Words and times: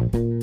Bye. 0.00 0.39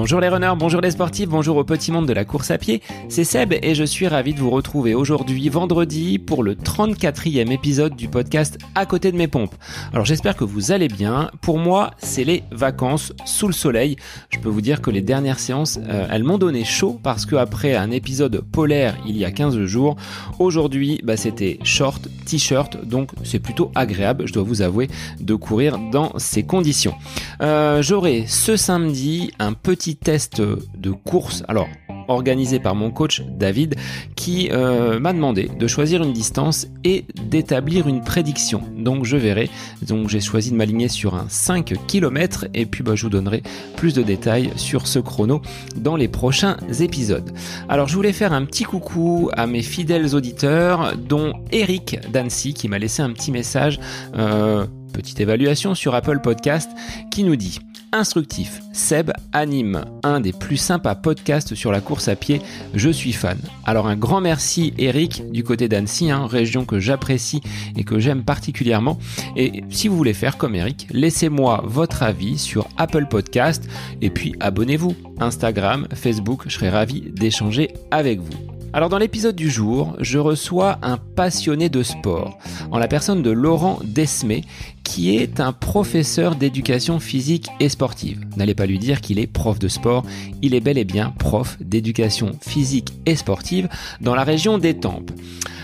Bonjour 0.00 0.20
les 0.20 0.28
runners, 0.28 0.52
bonjour 0.56 0.80
les 0.80 0.92
sportifs, 0.92 1.28
bonjour 1.28 1.56
au 1.56 1.64
petit 1.64 1.90
monde 1.90 2.06
de 2.06 2.12
la 2.12 2.24
course 2.24 2.52
à 2.52 2.56
pied, 2.56 2.82
c'est 3.08 3.24
Seb 3.24 3.52
et 3.52 3.74
je 3.74 3.82
suis 3.82 4.06
ravi 4.06 4.32
de 4.32 4.38
vous 4.38 4.48
retrouver 4.48 4.94
aujourd'hui 4.94 5.48
vendredi 5.48 6.20
pour 6.20 6.44
le 6.44 6.54
34e 6.54 7.50
épisode 7.50 7.96
du 7.96 8.06
podcast 8.06 8.58
À 8.76 8.86
côté 8.86 9.10
de 9.10 9.16
mes 9.16 9.26
pompes. 9.26 9.56
Alors 9.92 10.06
j'espère 10.06 10.36
que 10.36 10.44
vous 10.44 10.70
allez 10.70 10.86
bien, 10.86 11.32
pour 11.42 11.58
moi 11.58 11.90
c'est 11.98 12.22
les 12.22 12.44
vacances 12.52 13.12
sous 13.24 13.48
le 13.48 13.52
soleil, 13.52 13.96
je 14.30 14.38
peux 14.38 14.48
vous 14.48 14.60
dire 14.60 14.82
que 14.82 14.92
les 14.92 15.00
dernières 15.02 15.40
séances 15.40 15.80
euh, 15.88 16.06
elles 16.08 16.22
m'ont 16.22 16.38
donné 16.38 16.62
chaud 16.62 17.00
parce 17.02 17.26
que 17.26 17.34
après 17.34 17.74
un 17.74 17.90
épisode 17.90 18.44
polaire 18.52 18.96
il 19.04 19.18
y 19.18 19.24
a 19.24 19.32
15 19.32 19.64
jours, 19.64 19.96
aujourd'hui 20.38 21.00
bah, 21.02 21.16
c'était 21.16 21.58
short, 21.64 22.06
t-shirt, 22.24 22.86
donc 22.86 23.10
c'est 23.24 23.40
plutôt 23.40 23.72
agréable 23.74 24.28
je 24.28 24.32
dois 24.32 24.44
vous 24.44 24.62
avouer 24.62 24.86
de 25.18 25.34
courir 25.34 25.76
dans 25.90 26.16
ces 26.18 26.44
conditions. 26.44 26.94
Euh, 27.42 27.82
J'aurai 27.82 28.26
ce 28.28 28.56
samedi 28.56 29.32
un 29.40 29.54
petit 29.54 29.87
test 29.96 30.40
de 30.40 30.90
course. 30.90 31.42
Alors, 31.48 31.68
organisé 32.08 32.58
par 32.58 32.74
mon 32.74 32.90
coach 32.90 33.22
David 33.22 33.76
qui 34.16 34.48
euh, 34.50 34.98
m'a 34.98 35.12
demandé 35.12 35.48
de 35.58 35.66
choisir 35.66 36.02
une 36.02 36.12
distance 36.12 36.66
et 36.82 37.04
d'établir 37.22 37.86
une 37.86 38.02
prédiction. 38.02 38.62
Donc 38.76 39.04
je 39.04 39.16
verrai. 39.16 39.50
Donc 39.86 40.08
j'ai 40.08 40.20
choisi 40.20 40.50
de 40.50 40.56
m'aligner 40.56 40.88
sur 40.88 41.14
un 41.14 41.26
5 41.28 41.74
km 41.86 42.46
et 42.54 42.66
puis 42.66 42.82
bah, 42.82 42.94
je 42.94 43.04
vous 43.04 43.10
donnerai 43.10 43.42
plus 43.76 43.94
de 43.94 44.02
détails 44.02 44.50
sur 44.56 44.86
ce 44.86 44.98
chrono 44.98 45.42
dans 45.76 45.96
les 45.96 46.08
prochains 46.08 46.56
épisodes. 46.80 47.30
Alors 47.68 47.88
je 47.88 47.94
voulais 47.94 48.12
faire 48.12 48.32
un 48.32 48.44
petit 48.44 48.64
coucou 48.64 49.30
à 49.34 49.46
mes 49.46 49.62
fidèles 49.62 50.14
auditeurs 50.14 50.96
dont 50.96 51.34
Eric 51.52 51.98
Dancy 52.12 52.54
qui 52.54 52.68
m'a 52.68 52.78
laissé 52.78 53.02
un 53.02 53.10
petit 53.10 53.30
message. 53.30 53.78
Euh, 54.16 54.66
petite 54.92 55.20
évaluation 55.20 55.74
sur 55.74 55.94
Apple 55.94 56.20
Podcast 56.20 56.70
qui 57.10 57.22
nous 57.22 57.36
dit 57.36 57.60
instructif. 57.92 58.60
Seb 58.72 59.10
anime 59.32 59.84
un 60.02 60.20
des 60.20 60.32
plus 60.32 60.56
sympas 60.56 60.94
podcasts 60.94 61.54
sur 61.54 61.72
la 61.72 61.80
course 61.80 62.08
à 62.08 62.16
pied. 62.16 62.40
Je 62.74 62.90
suis 62.90 63.12
fan. 63.12 63.38
Alors 63.64 63.86
un 63.86 63.96
grand 63.96 64.20
merci 64.20 64.74
Eric 64.78 65.30
du 65.30 65.44
côté 65.44 65.68
d'Annecy, 65.68 66.10
hein, 66.10 66.26
région 66.26 66.64
que 66.64 66.78
j'apprécie 66.78 67.40
et 67.76 67.84
que 67.84 67.98
j'aime 67.98 68.24
particulièrement. 68.24 68.98
Et 69.36 69.64
si 69.70 69.88
vous 69.88 69.96
voulez 69.96 70.14
faire 70.14 70.36
comme 70.36 70.54
Eric, 70.54 70.86
laissez-moi 70.90 71.62
votre 71.64 72.02
avis 72.02 72.38
sur 72.38 72.68
Apple 72.76 73.06
Podcast 73.06 73.68
et 74.00 74.10
puis 74.10 74.34
abonnez-vous. 74.40 74.94
Instagram, 75.20 75.88
Facebook, 75.94 76.42
je 76.46 76.54
serai 76.54 76.70
ravi 76.70 77.10
d'échanger 77.12 77.70
avec 77.90 78.20
vous. 78.20 78.57
Alors 78.78 78.90
dans 78.90 78.98
l'épisode 78.98 79.34
du 79.34 79.50
jour, 79.50 79.96
je 79.98 80.20
reçois 80.20 80.78
un 80.82 80.98
passionné 80.98 81.68
de 81.68 81.82
sport, 81.82 82.38
en 82.70 82.78
la 82.78 82.86
personne 82.86 83.24
de 83.24 83.30
Laurent 83.32 83.80
Desmé, 83.82 84.44
qui 84.84 85.16
est 85.16 85.40
un 85.40 85.52
professeur 85.52 86.36
d'éducation 86.36 87.00
physique 87.00 87.48
et 87.58 87.70
sportive. 87.70 88.24
N'allez 88.36 88.54
pas 88.54 88.66
lui 88.66 88.78
dire 88.78 89.00
qu'il 89.00 89.18
est 89.18 89.26
prof 89.26 89.58
de 89.58 89.66
sport, 89.66 90.04
il 90.42 90.54
est 90.54 90.60
bel 90.60 90.78
et 90.78 90.84
bien 90.84 91.12
prof 91.18 91.56
d'éducation 91.60 92.38
physique 92.40 92.92
et 93.04 93.16
sportive 93.16 93.68
dans 94.00 94.14
la 94.14 94.22
région 94.22 94.58
d'Étampes. 94.58 95.10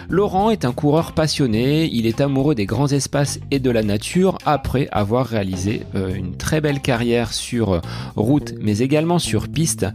Laurent 0.08 0.50
est 0.50 0.64
un 0.64 0.72
coureur 0.72 1.12
passionné, 1.12 1.88
il 1.92 2.06
est 2.06 2.20
amoureux 2.20 2.54
des 2.54 2.66
grands 2.66 2.88
espaces 2.88 3.40
et 3.50 3.58
de 3.58 3.70
la 3.70 3.82
nature 3.82 4.38
après 4.44 4.88
avoir 4.92 5.26
réalisé 5.26 5.82
euh, 5.94 6.14
une 6.14 6.36
très 6.36 6.60
belle 6.60 6.80
carrière 6.80 7.32
sur 7.32 7.80
route 8.16 8.54
mais 8.60 8.78
également 8.78 9.18
sur 9.18 9.48
piste. 9.48 9.86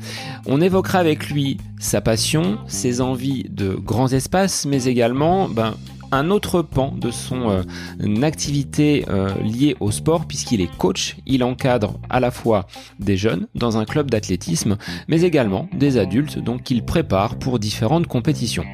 On 0.45 0.61
évoquera 0.61 0.99
avec 0.99 1.29
lui 1.29 1.57
sa 1.79 2.01
passion, 2.01 2.59
ses 2.67 3.01
envies 3.01 3.45
de 3.49 3.69
grands 3.73 4.09
espaces 4.09 4.65
mais 4.65 4.85
également 4.85 5.47
ben, 5.47 5.75
un 6.11 6.29
autre 6.29 6.61
pan 6.61 6.93
de 6.95 7.11
son 7.11 7.49
euh, 7.49 8.21
activité 8.23 9.05
euh, 9.09 9.29
liée 9.43 9.75
au 9.79 9.91
sport 9.91 10.25
puisqu'il 10.25 10.61
est 10.61 10.75
coach, 10.77 11.17
il 11.25 11.43
encadre 11.43 11.99
à 12.09 12.19
la 12.19 12.31
fois 12.31 12.67
des 12.99 13.17
jeunes 13.17 13.47
dans 13.55 13.77
un 13.77 13.85
club 13.85 14.09
d'athlétisme 14.09 14.77
mais 15.07 15.21
également 15.21 15.69
des 15.73 15.97
adultes 15.97 16.39
donc 16.39 16.63
qu'il 16.63 16.83
prépare 16.83 17.37
pour 17.37 17.59
différentes 17.59 18.07
compétitions. 18.07 18.65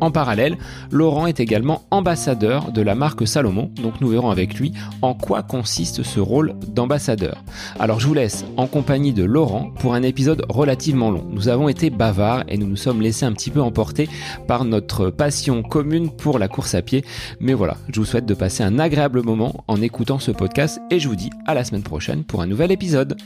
En 0.00 0.10
parallèle, 0.10 0.58
Laurent 0.90 1.26
est 1.26 1.40
également 1.40 1.82
ambassadeur 1.90 2.72
de 2.72 2.82
la 2.82 2.94
marque 2.94 3.26
Salomon, 3.26 3.70
donc 3.80 4.00
nous 4.00 4.08
verrons 4.08 4.30
avec 4.30 4.54
lui 4.54 4.72
en 5.02 5.14
quoi 5.14 5.42
consiste 5.42 6.02
ce 6.02 6.20
rôle 6.20 6.54
d'ambassadeur. 6.68 7.42
Alors 7.78 8.00
je 8.00 8.06
vous 8.06 8.14
laisse 8.14 8.44
en 8.56 8.66
compagnie 8.66 9.12
de 9.12 9.24
Laurent 9.24 9.70
pour 9.78 9.94
un 9.94 10.02
épisode 10.02 10.44
relativement 10.48 11.10
long. 11.10 11.24
Nous 11.30 11.48
avons 11.48 11.68
été 11.68 11.90
bavards 11.90 12.44
et 12.48 12.58
nous 12.58 12.66
nous 12.66 12.76
sommes 12.76 13.00
laissés 13.00 13.24
un 13.24 13.32
petit 13.32 13.50
peu 13.50 13.62
emporter 13.62 14.08
par 14.46 14.64
notre 14.64 15.10
passion 15.10 15.62
commune 15.62 16.10
pour 16.10 16.38
la 16.38 16.48
course 16.48 16.74
à 16.74 16.82
pied. 16.82 17.04
Mais 17.40 17.54
voilà, 17.54 17.76
je 17.92 18.00
vous 18.00 18.06
souhaite 18.06 18.26
de 18.26 18.34
passer 18.34 18.62
un 18.62 18.78
agréable 18.78 19.22
moment 19.22 19.64
en 19.68 19.80
écoutant 19.80 20.18
ce 20.18 20.30
podcast 20.30 20.80
et 20.90 20.98
je 20.98 21.08
vous 21.08 21.16
dis 21.16 21.30
à 21.46 21.54
la 21.54 21.64
semaine 21.64 21.82
prochaine 21.82 22.24
pour 22.24 22.42
un 22.42 22.46
nouvel 22.46 22.72
épisode. 22.72 23.16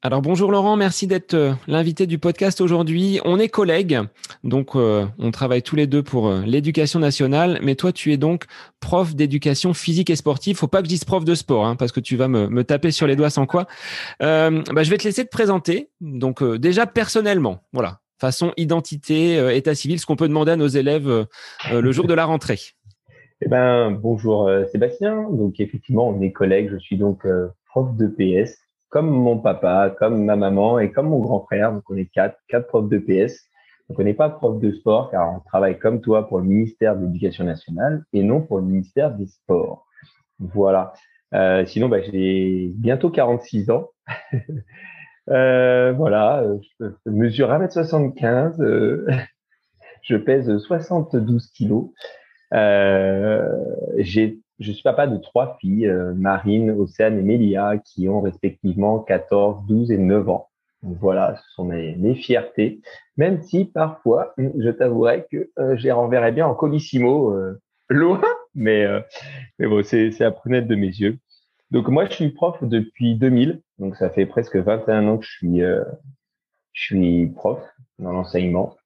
Alors 0.00 0.22
bonjour 0.22 0.52
Laurent, 0.52 0.76
merci 0.76 1.08
d'être 1.08 1.34
euh, 1.34 1.54
l'invité 1.66 2.06
du 2.06 2.20
podcast 2.20 2.60
aujourd'hui. 2.60 3.18
On 3.24 3.40
est 3.40 3.48
collègues, 3.48 3.98
donc 4.44 4.76
euh, 4.76 5.04
on 5.18 5.32
travaille 5.32 5.60
tous 5.60 5.74
les 5.74 5.88
deux 5.88 6.04
pour 6.04 6.28
euh, 6.28 6.42
l'éducation 6.46 7.00
nationale, 7.00 7.58
mais 7.64 7.74
toi 7.74 7.90
tu 7.90 8.12
es 8.12 8.16
donc 8.16 8.44
prof 8.78 9.16
d'éducation 9.16 9.74
physique 9.74 10.08
et 10.08 10.14
sportive. 10.14 10.56
Faut 10.56 10.68
pas 10.68 10.82
que 10.82 10.84
je 10.84 10.90
dise 10.90 11.02
prof 11.02 11.24
de 11.24 11.34
sport, 11.34 11.66
hein, 11.66 11.74
parce 11.74 11.90
que 11.90 11.98
tu 11.98 12.14
vas 12.14 12.28
me, 12.28 12.62
taper 12.62 12.92
sur 12.92 13.08
les 13.08 13.16
doigts 13.16 13.28
sans 13.28 13.46
quoi. 13.46 13.66
Bah, 14.20 14.50
je 14.52 14.88
vais 14.88 14.98
te 14.98 15.04
laisser 15.04 15.24
te 15.24 15.30
présenter. 15.30 15.90
Donc 16.00 16.44
déjà 16.44 16.86
personnellement, 16.86 17.64
voilà, 17.72 17.98
façon 18.20 18.52
identité, 18.56 19.34
état 19.56 19.74
civil, 19.74 19.98
ce 19.98 20.06
qu'on 20.06 20.14
peut 20.14 20.28
demander 20.28 20.52
à 20.52 20.56
nos 20.56 20.68
élèves 20.68 21.26
le 21.72 21.92
jour 21.92 22.06
de 22.06 22.14
la 22.14 22.24
rentrée. 22.24 22.60
Eh 23.40 23.46
ben 23.46 23.92
bonjour 23.92 24.50
Sébastien. 24.72 25.28
Donc 25.30 25.60
effectivement 25.60 26.08
on 26.08 26.20
est 26.20 26.32
collègues. 26.32 26.70
Je 26.72 26.78
suis 26.78 26.96
donc 26.96 27.24
prof 27.66 27.96
de 27.96 28.08
PS 28.08 28.67
comme 28.88 29.10
mon 29.10 29.38
papa, 29.38 29.94
comme 29.98 30.24
ma 30.24 30.36
maman 30.36 30.78
et 30.78 30.90
comme 30.90 31.08
mon 31.08 31.20
grand 31.20 31.40
frère. 31.40 31.72
Donc, 31.72 31.82
on 31.90 31.96
est 31.96 32.06
quatre, 32.06 32.38
quatre 32.48 32.66
profs 32.66 32.88
de 32.88 32.98
PS. 32.98 33.48
Donc, 33.88 33.98
on 33.98 34.02
n'est 34.02 34.14
pas 34.14 34.28
prof 34.28 34.60
de 34.60 34.70
sport 34.72 35.10
car 35.10 35.34
on 35.34 35.40
travaille 35.40 35.78
comme 35.78 36.00
toi 36.00 36.28
pour 36.28 36.38
le 36.38 36.44
ministère 36.44 36.96
de 36.96 37.04
l'Éducation 37.04 37.44
nationale 37.44 38.04
et 38.12 38.22
non 38.22 38.40
pour 38.40 38.58
le 38.58 38.64
ministère 38.64 39.12
des 39.12 39.26
Sports. 39.26 39.86
Voilà. 40.38 40.92
Euh, 41.34 41.64
sinon, 41.66 41.88
bah, 41.88 42.00
j'ai 42.02 42.70
bientôt 42.74 43.10
46 43.10 43.70
ans. 43.70 43.90
euh, 45.30 45.92
voilà, 45.92 46.44
je 46.80 46.86
mesure 47.10 47.50
1m75. 47.50 48.60
Euh, 48.62 49.06
je 50.02 50.16
pèse 50.16 50.56
72 50.58 51.48
kilos. 51.48 51.90
J'ai 52.52 54.40
je 54.58 54.72
suis 54.72 54.82
papa 54.82 55.06
de 55.06 55.16
trois 55.18 55.56
filles, 55.60 55.86
euh, 55.86 56.14
Marine, 56.14 56.70
Océane 56.70 57.18
et 57.18 57.22
Mélia, 57.22 57.78
qui 57.78 58.08
ont 58.08 58.20
respectivement 58.20 58.98
14, 59.00 59.66
12 59.66 59.92
et 59.92 59.98
9 59.98 60.28
ans. 60.28 60.48
Voilà, 60.82 61.36
ce 61.36 61.54
sont 61.54 61.64
mes, 61.64 61.96
mes 61.96 62.14
fiertés. 62.14 62.80
Même 63.16 63.42
si 63.42 63.64
parfois, 63.64 64.34
je 64.38 64.70
t'avouerai 64.70 65.26
que 65.30 65.50
euh, 65.58 65.76
je 65.76 65.82
les 65.84 65.92
renverrais 65.92 66.32
bien 66.32 66.46
en 66.46 66.54
colissimo, 66.54 67.32
euh, 67.32 67.60
loin, 67.88 68.22
mais, 68.54 68.84
euh, 68.84 69.00
mais 69.58 69.66
bon, 69.66 69.82
c'est 69.82 70.20
à 70.22 70.30
prunette 70.30 70.68
de 70.68 70.76
mes 70.76 70.86
yeux. 70.86 71.18
Donc 71.70 71.88
moi, 71.88 72.06
je 72.06 72.12
suis 72.12 72.30
prof 72.30 72.56
depuis 72.62 73.16
2000, 73.16 73.60
donc 73.78 73.96
ça 73.96 74.08
fait 74.08 74.24
presque 74.26 74.56
21 74.56 75.08
ans 75.08 75.18
que 75.18 75.26
je 76.72 76.82
suis, 76.82 77.26
prof 77.26 77.60
dans 77.98 78.12
l'enseignement. 78.12 78.76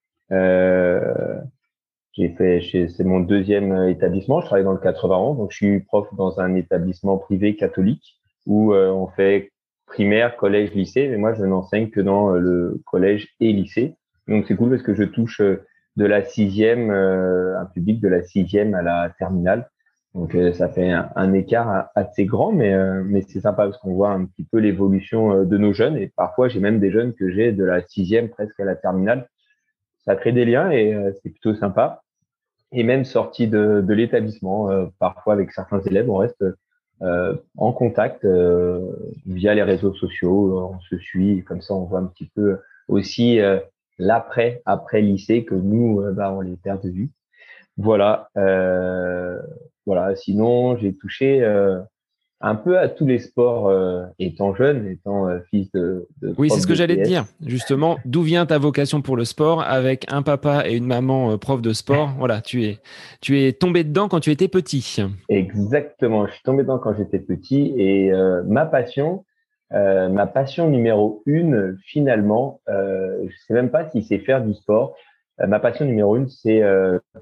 J'ai 2.14 2.28
fait, 2.28 2.60
c'est 2.88 3.04
mon 3.04 3.20
deuxième 3.20 3.72
euh, 3.72 3.90
établissement. 3.90 4.40
Je 4.40 4.46
travaille 4.46 4.64
dans 4.64 4.72
le 4.72 4.78
91, 4.78 5.38
donc 5.38 5.50
je 5.50 5.56
suis 5.56 5.80
prof 5.80 6.06
dans 6.14 6.40
un 6.40 6.54
établissement 6.54 7.16
privé 7.16 7.56
catholique 7.56 8.18
où 8.46 8.74
euh, 8.74 8.90
on 8.90 9.06
fait 9.06 9.50
primaire, 9.86 10.36
collège, 10.36 10.74
lycée. 10.74 11.08
Mais 11.08 11.16
moi, 11.16 11.32
je 11.32 11.44
n'enseigne 11.44 11.88
que 11.88 12.00
dans 12.00 12.34
euh, 12.34 12.38
le 12.38 12.82
collège 12.86 13.28
et 13.40 13.52
lycée. 13.52 13.96
Donc 14.28 14.44
c'est 14.46 14.56
cool 14.56 14.70
parce 14.70 14.82
que 14.82 14.94
je 14.94 15.04
touche 15.04 15.40
de 15.40 16.04
la 16.04 16.22
sixième, 16.22 16.90
un 16.90 17.66
public 17.66 18.00
de 18.00 18.08
la 18.08 18.22
sixième 18.22 18.74
à 18.74 18.82
la 18.82 19.10
terminale. 19.18 19.68
Donc 20.14 20.36
ça 20.54 20.68
fait 20.68 20.92
un, 20.92 21.32
écart 21.32 21.88
assez 21.96 22.24
grand, 22.24 22.52
mais 22.52 22.72
mais 23.02 23.22
c'est 23.22 23.40
sympa 23.40 23.64
parce 23.64 23.78
qu'on 23.78 23.94
voit 23.94 24.10
un 24.10 24.26
petit 24.26 24.44
peu 24.44 24.58
l'évolution 24.58 25.42
de 25.44 25.58
nos 25.58 25.72
jeunes. 25.72 25.96
Et 25.96 26.12
parfois, 26.16 26.48
j'ai 26.48 26.60
même 26.60 26.78
des 26.78 26.92
jeunes 26.92 27.14
que 27.14 27.30
j'ai 27.30 27.50
de 27.50 27.64
la 27.64 27.82
sixième 27.82 28.28
presque 28.28 28.60
à 28.60 28.64
la 28.64 28.76
terminale 28.76 29.26
ça 30.04 30.16
crée 30.16 30.32
des 30.32 30.44
liens 30.44 30.70
et 30.70 30.94
c'est 31.22 31.30
plutôt 31.30 31.54
sympa 31.54 32.02
et 32.72 32.82
même 32.82 33.04
sorti 33.04 33.46
de, 33.46 33.82
de 33.86 33.94
l'établissement. 33.94 34.70
Euh, 34.70 34.86
parfois, 34.98 35.34
avec 35.34 35.52
certains 35.52 35.80
élèves, 35.80 36.10
on 36.10 36.16
reste 36.16 36.44
euh, 37.02 37.34
en 37.56 37.72
contact 37.72 38.24
euh, 38.24 38.80
via 39.26 39.54
les 39.54 39.62
réseaux 39.62 39.94
sociaux. 39.94 40.72
On 40.74 40.80
se 40.80 40.98
suit, 40.98 41.44
comme 41.44 41.60
ça, 41.60 41.74
on 41.74 41.84
voit 41.84 42.00
un 42.00 42.06
petit 42.06 42.30
peu 42.34 42.58
aussi 42.88 43.38
l'après, 43.98 44.60
après 44.64 45.00
lycée, 45.02 45.44
que 45.44 45.54
nous, 45.54 46.02
bah, 46.12 46.32
on 46.32 46.40
les 46.40 46.56
perd 46.56 46.82
de 46.82 46.90
vue. 46.90 47.10
Voilà. 47.76 48.28
voilà. 49.86 50.16
Sinon, 50.16 50.76
j'ai 50.76 50.94
touché 50.94 51.40
un 52.42 52.56
peu 52.56 52.76
à 52.76 52.88
tous 52.88 53.06
les 53.06 53.20
sports, 53.20 53.68
euh, 53.68 54.04
étant 54.18 54.54
jeune, 54.54 54.88
étant 54.88 55.28
euh, 55.28 55.38
fils 55.48 55.70
de. 55.72 56.08
oui, 56.36 56.50
c'est 56.50 56.60
ce 56.60 56.66
que 56.66 56.74
j'allais 56.74 56.96
te 56.96 57.02
dire. 57.02 57.24
Justement, 57.46 57.98
d'où 58.04 58.22
vient 58.22 58.46
ta 58.46 58.58
vocation 58.58 59.00
pour 59.00 59.16
le 59.16 59.24
sport 59.24 59.62
avec 59.62 60.04
un 60.12 60.22
papa 60.22 60.64
et 60.66 60.76
une 60.76 60.86
maman 60.86 61.32
euh, 61.32 61.36
prof 61.36 61.62
de 61.62 61.72
sport? 61.72 62.10
Voilà, 62.22 62.40
tu 62.40 62.64
es, 62.64 62.78
tu 63.20 63.40
es 63.40 63.52
tombé 63.52 63.84
dedans 63.84 64.08
quand 64.08 64.20
tu 64.20 64.30
étais 64.30 64.48
petit. 64.48 64.98
Exactement, 65.28 66.26
je 66.26 66.32
suis 66.32 66.42
tombé 66.42 66.62
dedans 66.62 66.78
quand 66.78 66.94
j'étais 66.96 67.18
petit 67.18 67.74
et 67.76 68.12
ma 68.46 68.64
passion, 68.64 69.24
ma 69.70 70.26
passion 70.26 70.68
numéro 70.68 71.22
une, 71.26 71.76
finalement, 71.84 72.60
je 72.68 73.34
sais 73.46 73.54
même 73.54 73.70
pas 73.70 73.90
si 73.90 74.02
c'est 74.02 74.18
faire 74.18 74.44
du 74.44 74.54
sport. 74.54 74.94
ma 75.38 75.58
passion 75.58 75.84
numéro 75.84 76.16
une, 76.16 76.28
c'est 76.28 76.62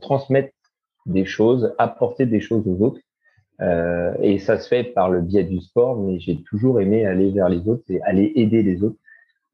transmettre 0.01 0.53
des 1.07 1.25
choses, 1.25 1.75
apporter 1.79 2.27
des 2.27 2.41
choses 2.41 2.67
aux 2.67 2.85
autres. 2.85 3.01
Euh, 3.63 4.15
et 4.21 4.39
ça 4.39 4.59
se 4.59 4.69
fait 4.69 4.85
par 4.85 5.11
le 5.11 5.21
biais 5.21 5.45
du 5.45 5.61
sport, 5.61 5.99
mais 5.99 6.19
j'ai 6.19 6.43
toujours 6.43 6.81
aimé 6.81 7.05
aller 7.05 7.31
vers 7.31 7.49
les 7.49 7.69
autres 7.69 7.85
et 7.89 8.01
aller 8.03 8.33
aider 8.37 8.63
les 8.63 8.83
autres. 8.83 8.97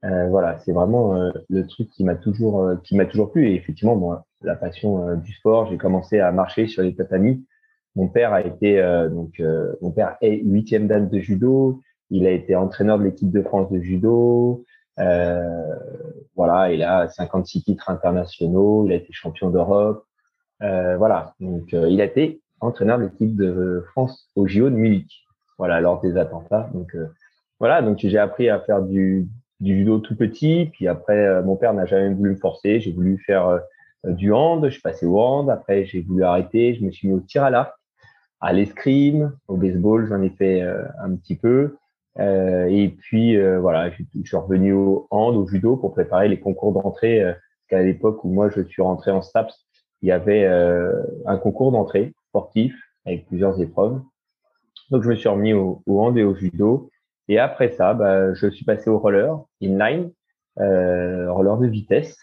Euh, 0.05 0.29
voilà, 0.29 0.59
c'est 0.59 0.73
vraiment 0.73 1.17
euh, 1.17 1.31
le 1.49 1.67
truc 1.67 1.91
qui 1.91 2.05
m'a 2.05 2.15
toujours 2.15 2.71
qui 2.85 2.97
m'a 2.97 3.07
toujours 3.07 3.33
plu. 3.33 3.49
Et 3.49 3.55
effectivement, 3.55 3.97
moi, 3.97 4.27
la 4.43 4.55
passion 4.55 5.17
du 5.17 5.33
sport, 5.33 5.69
j'ai 5.71 5.79
commencé 5.79 6.21
à 6.21 6.31
marcher 6.33 6.69
sur 6.69 6.83
les 6.83 6.95
tatamis. 6.95 7.45
Mon 7.97 8.09
père 8.09 8.33
a 8.33 8.43
été 8.43 8.81
donc 9.11 9.43
mon 9.81 9.91
père 9.91 10.17
est 10.21 10.37
huitième 10.45 10.87
dan 10.87 11.09
de 11.09 11.19
judo. 11.19 11.81
Il 12.11 12.27
a 12.27 12.31
été 12.31 12.55
entraîneur 12.55 12.99
de 12.99 13.05
l'équipe 13.05 13.31
de 13.31 13.43
France 13.43 13.71
de 13.73 13.81
judo. 13.81 14.65
voilà, 16.37 16.73
il 16.73 16.83
a 16.83 17.09
56 17.09 17.65
titres 17.65 17.91
internationaux. 17.91 18.87
Il 18.87 18.93
a 18.93 18.97
été 18.97 19.13
champion 19.13 19.51
d'Europe. 19.51 20.05
voilà, 20.61 21.35
donc 21.41 21.73
il 21.73 22.01
a 22.01 22.05
été 22.05 22.43
entraîneur 22.61 22.99
de 22.99 23.05
l'équipe 23.05 23.37
de 23.37 23.85
France 23.93 24.31
au 24.35 24.47
JO 24.47 24.71
de 24.71 24.77
Munich. 24.77 25.27
Voilà, 25.59 25.81
lors 25.81 26.01
des 26.01 26.17
attentats. 26.17 26.69
Donc 26.75 26.95
euh, 26.95 27.07
voilà, 27.59 27.83
donc 27.83 27.99
j'ai 27.99 28.19
appris 28.19 28.49
à 28.49 28.61
faire 28.61 28.83
du, 28.83 29.29
judo 29.63 29.99
tout 29.99 30.17
petit. 30.17 30.71
Puis 30.73 30.87
après, 30.89 31.27
euh, 31.27 31.43
mon 31.43 31.57
père 31.57 31.75
n'a 31.75 31.87
jamais 31.87 32.13
voulu 32.13 32.31
me 32.31 32.37
forcer. 32.37 32.81
J'ai 32.81 32.93
voulu 32.93 33.19
faire 33.19 33.49
euh, 33.49 33.59
du 34.05 34.33
hand. 34.33 34.65
Je 34.67 34.73
suis 34.73 34.83
passé 34.83 35.07
au 35.07 35.21
hand. 35.21 35.49
Après, 35.49 35.85
j'ai 35.87 36.03
voulu 36.03 36.25
arrêter. 36.25 36.75
Je 36.75 36.85
me 36.85 36.91
suis 36.91 37.09
mis 37.09 37.15
au 37.15 37.21
tir 37.21 37.45
à 37.45 37.51
l'arc, 37.51 37.75
à 38.41 38.53
l'escrime, 38.53 39.33
au 39.49 39.57
baseball. 39.57 40.07
J'en 40.09 40.21
ai 40.23 40.31
fait 40.31 40.61
un 40.63 41.15
petit 41.17 41.37
peu. 41.37 41.77
et 42.19 42.95
puis 42.99 43.39
voilà, 43.59 43.91
je, 43.91 44.03
je, 44.15 44.27
suis 44.27 44.37
revenu 44.37 44.73
au 44.73 45.07
hand, 45.11 45.35
au 45.37 45.47
judo 45.47 45.77
pour 45.77 45.93
préparer 45.93 46.29
les 46.29 46.39
concours 46.39 46.73
d'entrée. 46.73 47.23
parce 47.25 47.67
qu'à 47.69 47.83
l'époque 47.83 48.23
où 48.25 48.29
moi 48.29 48.51
je 48.51 48.61
suis 48.63 48.83
rentré 48.83 49.11
en 49.11 49.23
STAPS, 49.23 49.67
il 50.03 50.09
y 50.09 50.13
avait 50.13 50.47
un 51.27 51.39
concours 51.39 51.73
d'entrée 51.73 52.15
avec 53.05 53.27
plusieurs 53.27 53.61
épreuves. 53.61 54.01
Donc, 54.91 55.03
je 55.03 55.11
me 55.11 55.17
suis 55.17 55.29
remis 55.29 55.53
au, 55.53 55.83
au 55.87 56.01
hand 56.01 56.17
et 56.17 56.25
au 56.25 56.35
judo. 56.35 56.91
Et 57.29 57.39
après 57.39 57.73
ça, 57.73 57.95
bah, 57.95 58.35
je 58.35 58.49
suis 58.49 58.65
passé 58.65 58.89
au 58.91 58.99
roller, 58.99 59.45
inline, 59.61 60.13
euh, 60.61 61.31
roller 61.33 61.59
de 61.59 61.67
vitesse. 61.67 62.17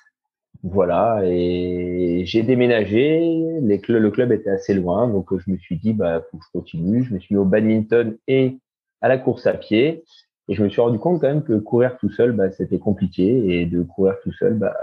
Voilà, 0.64 1.20
et 1.26 2.24
j'ai 2.26 2.42
déménagé. 2.44 3.20
Le 3.62 4.10
club 4.10 4.32
était 4.32 4.50
assez 4.50 4.74
loin, 4.74 5.10
donc 5.10 5.38
je 5.38 5.52
me 5.52 5.58
suis 5.58 5.78
dit, 5.78 5.94
bah, 5.94 6.22
faut 6.32 6.38
que 6.38 6.46
je 6.46 6.52
continue. 6.58 7.04
Je 7.04 7.14
me 7.14 7.20
suis 7.20 7.36
mis 7.36 7.42
au 7.42 7.46
badminton 7.46 8.18
et 8.28 8.60
à 9.02 9.10
la 9.10 9.18
course 9.18 9.46
à 9.46 9.54
pied. 9.54 10.06
Et 10.48 10.56
je 10.56 10.64
me 10.64 10.70
suis 10.70 10.82
rendu 10.82 11.00
compte 11.00 11.20
quand 11.20 11.28
même 11.28 11.44
que 11.44 11.58
courir 11.60 11.98
tout 11.98 12.10
seul, 12.10 12.32
bah, 12.32 12.50
c'était 12.52 12.80
compliqué. 12.80 13.60
Et 13.62 13.66
de 13.66 13.84
courir 13.84 14.16
tout 14.24 14.32
seul, 14.32 14.54
bah, 14.54 14.74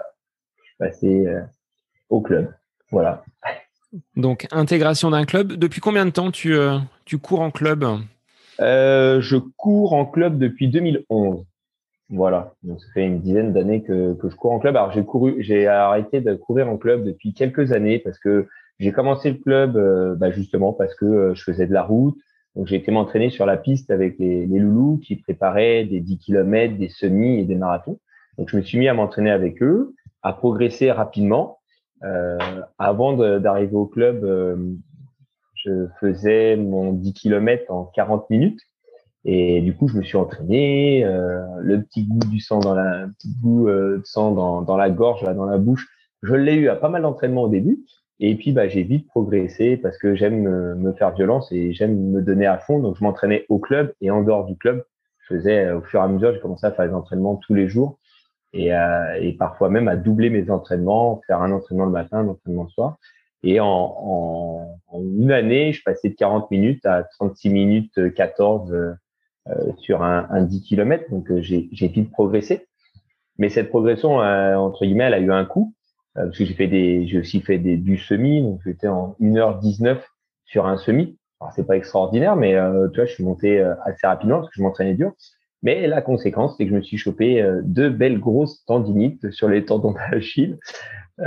je 0.59 0.65
suis 0.65 0.77
passé 0.79 1.27
euh, 1.27 1.41
au 2.11 2.21
club. 2.21 2.53
Voilà. 2.91 3.25
Donc, 4.17 4.47
intégration 4.53 5.11
d'un 5.11 5.25
club. 5.25 5.53
Depuis 5.53 5.81
combien 5.81 6.07
de 6.07 6.11
temps 6.11 6.31
tu, 6.31 6.55
euh, 6.55 6.79
cours 7.23 7.41
en 7.41 7.51
club? 7.51 7.85
Euh, 8.61 9.21
Je 9.21 9.37
cours 9.37 9.95
en 9.95 10.07
club 10.07 10.39
depuis 10.39 10.69
2011. 10.69 11.45
Voilà. 12.11 12.55
Donc, 12.63 12.81
ça 12.81 12.87
fait 12.93 13.07
une 13.07 13.21
dizaine 13.21 13.53
d'années 13.53 13.83
que, 13.83 14.15
que 14.15 14.29
je 14.29 14.37
cours 14.37 14.53
en 14.53 14.59
club. 14.59 14.77
Alors, 14.77 14.93
j'ai 14.93 15.05
couru, 15.05 15.37
j'ai 15.43 15.67
arrêté 15.67 16.21
de 16.21 16.35
courir 16.35 16.69
en 16.69 16.77
club 16.77 17.05
depuis 17.05 17.33
quelques 17.33 17.73
années 17.73 17.99
parce 17.99 18.19
que 18.19 18.49
j'ai 18.79 18.93
commencé 18.93 19.31
le 19.31 19.37
club 19.39 19.77
euh, 19.77 20.15
bah, 20.15 20.31
justement 20.31 20.73
parce 20.73 20.95
que 20.95 21.33
je 21.35 21.43
faisais 21.43 21.67
de 21.67 21.73
la 21.73 21.83
route. 21.83 22.19
Donc, 22.57 22.67
j'ai 22.67 22.77
été 22.77 22.91
m'entraîner 22.91 23.31
sur 23.31 23.47
la 23.47 23.57
piste 23.57 23.91
avec 23.91 24.19
les, 24.19 24.47
les 24.47 24.59
loulous 24.59 25.01
qui 25.05 25.17
préparaient 25.17 25.85
des 25.85 26.01
10 26.01 26.19
km, 26.19 26.77
des 26.77 26.89
semis 26.89 27.41
et 27.41 27.45
des 27.45 27.55
marathons. 27.55 27.99
Donc, 28.39 28.49
je 28.51 28.57
me 28.57 28.63
suis 28.63 28.79
mis 28.79 28.89
à 28.89 28.95
m'entraîner 28.95 29.31
avec 29.31 29.63
eux, 29.63 29.95
à 30.23 30.33
progresser 30.33 30.91
rapidement. 30.91 31.60
Euh, 32.03 32.39
avant 32.79 33.15
d'arriver 33.39 33.77
au 33.77 33.87
club, 33.87 34.25
euh, 34.25 34.57
je 35.55 35.87
faisais 36.01 36.57
mon 36.57 36.93
10 36.93 37.13
km 37.13 37.71
en 37.71 37.85
40 37.85 38.31
minutes. 38.31 38.61
Et 39.25 39.61
du 39.61 39.77
coup, 39.77 39.87
je 39.87 39.99
me 39.99 40.03
suis 40.03 40.17
entraîné, 40.17 41.05
euh, 41.05 41.43
le 41.61 41.83
petit 41.83 42.05
goût 42.07 42.27
du 42.27 42.41
sang 42.41 42.61
dans 42.61 42.75
la, 42.75 43.07
petit 43.19 43.35
goût 43.43 43.69
euh, 43.69 43.99
de 43.99 44.07
sang 44.07 44.33
dans, 44.33 44.63
dans 44.63 44.79
la 44.79 44.89
gorge, 44.89 45.23
là, 45.23 45.35
dans 45.35 45.45
la 45.45 45.59
bouche. 45.59 45.89
Je 46.23 46.35
l'ai 46.35 46.55
eu 46.55 46.69
à 46.69 46.77
pas 46.77 46.89
mal 46.89 47.03
d'entraînement 47.03 47.43
au 47.43 47.49
début. 47.49 47.81
Et 48.19 48.35
puis, 48.37 48.53
bah, 48.53 48.69
j'ai 48.69 48.83
vite 48.83 49.07
progressé 49.09 49.77
parce 49.77 49.99
que 49.99 50.15
j'aime 50.15 50.41
me, 50.43 50.75
me, 50.75 50.93
faire 50.93 51.15
violence 51.15 51.53
et 51.53 51.73
j'aime 51.73 52.11
me 52.11 52.23
donner 52.23 52.47
à 52.47 52.59
fond. 52.59 52.79
Donc, 52.79 52.97
je 52.97 53.05
m'entraînais 53.05 53.45
au 53.49 53.59
club 53.59 53.93
et 54.01 54.11
en 54.11 54.23
dehors 54.23 54.47
du 54.47 54.57
club. 54.57 54.85
Je 55.29 55.37
faisais, 55.37 55.71
au 55.71 55.83
fur 55.83 56.01
et 56.01 56.03
à 56.03 56.09
mesure, 56.09 56.33
j'ai 56.33 56.41
commencé 56.41 56.67
à 56.67 56.73
faire 56.73 56.89
des 56.89 56.95
entraînements 56.95 57.37
tous 57.37 57.55
les 57.55 57.69
jours 57.69 57.99
et, 58.53 58.75
euh, 58.75 59.19
et, 59.21 59.33
parfois 59.33 59.71
même 59.71 59.89
à 59.89 59.97
doubler 59.97 60.31
mes 60.31 60.51
entraînements, 60.51 61.21
faire 61.27 61.43
un 61.43 61.53
entraînement 61.53 61.85
le 61.85 61.93
matin, 61.93 62.19
un 62.19 62.29
entraînement 62.29 62.65
le 62.65 62.71
soir. 62.71 62.97
Et 63.43 63.61
en, 63.61 63.67
en, 63.67 64.81
en, 64.89 65.01
une 65.01 65.33
année, 65.33 65.73
je 65.73 65.83
passais 65.83 66.11
de 66.11 66.15
40 66.15 66.51
minutes 66.51 66.85
à 66.85 67.05
36 67.05 67.51
minutes 67.51 68.15
14 68.15 68.73
euh, 68.73 68.93
euh, 69.49 69.73
sur 69.79 70.03
un, 70.03 70.27
un, 70.31 70.43
10 70.43 70.63
km. 70.63 71.11
Donc, 71.11 71.31
euh, 71.31 71.41
j'ai 71.41 71.69
vite 71.73 72.11
progressé. 72.11 72.67
Mais 73.39 73.49
cette 73.49 73.71
progression, 73.71 74.21
euh, 74.21 74.55
entre 74.57 74.85
guillemets, 74.85 75.05
elle 75.05 75.15
a 75.15 75.21
eu 75.21 75.33
un 75.33 75.47
coût. 75.47 75.75
parce 76.15 76.37
que 76.37 76.45
j'ai 76.45 76.55
fait 76.55 76.67
des, 76.67 77.07
j'ai 77.07 77.19
aussi 77.19 77.41
fait 77.41 77.59
des, 77.59 77.79
du 77.79 77.97
semi. 77.97 78.43
Donc, 78.43 78.61
j'étais 78.65 78.89
en 78.89 79.17
1h19 79.21 79.99
sur 80.45 80.67
un 80.67 80.77
semi. 80.77 81.19
Alors, 81.41 81.53
c'est 81.55 81.67
pas 81.67 81.77
extraordinaire, 81.77 82.37
mais 82.37 82.53
tu 82.93 82.97
vois, 82.97 83.07
je 83.07 83.15
suis 83.15 83.25
monté 83.25 83.61
assez 83.87 84.07
rapidement 84.07 84.41
parce 84.41 84.49
que 84.51 84.57
je 84.57 84.63
m'entraînais 84.63 84.93
dur. 84.93 85.13
Mais 85.63 85.87
la 85.87 86.01
conséquence, 86.01 86.57
c'est 86.57 86.65
que 86.65 86.71
je 86.71 86.77
me 86.77 86.83
suis 86.83 86.97
chopé 86.97 87.43
euh, 87.43 87.61
deux 87.63 87.91
belles 87.91 88.19
grosses 88.19 88.65
tendinites 88.65 89.31
sur 89.31 89.49
les 89.49 89.65
tendons 89.65 89.93
d'Achille. 89.93 90.59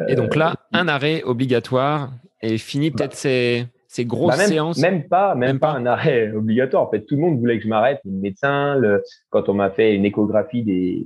et 0.07 0.15
donc 0.15 0.35
là, 0.35 0.51
euh, 0.51 0.79
un 0.79 0.87
arrêt 0.87 1.23
obligatoire 1.23 2.11
et 2.41 2.57
fini 2.57 2.89
bah. 2.89 2.97
peut-être 2.97 3.13
ces, 3.13 3.65
ces 3.87 4.05
grosses 4.05 4.35
bah, 4.35 4.37
même, 4.37 4.47
séances. 4.47 4.79
Même 4.79 5.07
pas, 5.07 5.35
même, 5.35 5.59
pas, 5.59 5.73
un 5.73 5.85
arrêt 5.85 6.31
obligatoire. 6.35 6.83
En 6.83 6.89
fait, 6.89 7.01
tout 7.01 7.15
le 7.15 7.21
monde 7.21 7.39
voulait 7.39 7.57
que 7.57 7.63
je 7.63 7.69
m'arrête. 7.69 7.99
Le 8.05 8.11
médecin, 8.11 8.75
le, 8.75 9.03
quand 9.29 9.49
on 9.49 9.53
m'a 9.53 9.69
fait 9.69 9.95
une 9.95 10.05
échographie 10.05 10.63
des, 10.63 11.05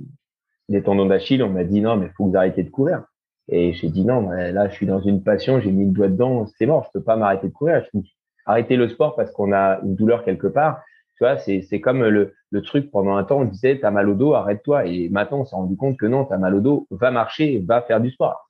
des 0.68 0.82
tendons 0.82 1.06
d'Achille, 1.06 1.42
on 1.42 1.50
m'a 1.50 1.64
dit 1.64 1.80
non, 1.80 1.96
mais 1.96 2.06
il 2.06 2.12
faut 2.16 2.24
que 2.24 2.30
vous 2.30 2.36
arrêtez 2.36 2.62
de 2.62 2.70
courir. 2.70 3.04
Et 3.50 3.72
j'ai 3.72 3.88
dit 3.88 4.04
non, 4.04 4.28
là, 4.30 4.68
je 4.68 4.74
suis 4.74 4.84
dans 4.84 5.00
une 5.00 5.22
passion, 5.22 5.58
j'ai 5.58 5.70
mis 5.70 5.86
le 5.86 5.92
doigt 5.92 6.08
dedans, 6.08 6.46
c'est 6.58 6.66
mort, 6.66 6.84
je 6.86 6.98
peux 6.98 7.02
pas 7.02 7.16
m'arrêter 7.16 7.48
de 7.48 7.52
courir. 7.52 7.82
Je 7.94 8.00
arrêter 8.48 8.76
le 8.76 8.88
sport 8.88 9.14
parce 9.14 9.30
qu'on 9.30 9.52
a 9.52 9.78
une 9.84 9.94
douleur 9.94 10.24
quelque 10.24 10.48
part. 10.48 10.80
Tu 11.18 11.24
vois, 11.24 11.36
c'est 11.36 11.80
comme 11.80 12.04
le, 12.04 12.34
le 12.50 12.62
truc 12.62 12.92
pendant 12.92 13.16
un 13.16 13.24
temps, 13.24 13.40
on 13.40 13.44
disait 13.44 13.80
t'as 13.80 13.90
mal 13.90 14.08
au 14.08 14.14
dos, 14.14 14.34
arrête-toi. 14.34 14.86
Et 14.86 15.08
maintenant, 15.08 15.40
on 15.40 15.44
s'est 15.44 15.56
rendu 15.56 15.76
compte 15.76 15.96
que 15.96 16.06
non, 16.06 16.24
t'as 16.24 16.38
mal 16.38 16.54
au 16.54 16.60
dos, 16.60 16.86
va 16.92 17.10
marcher, 17.10 17.62
va 17.66 17.82
faire 17.82 18.00
du 18.00 18.10
sport. 18.10 18.48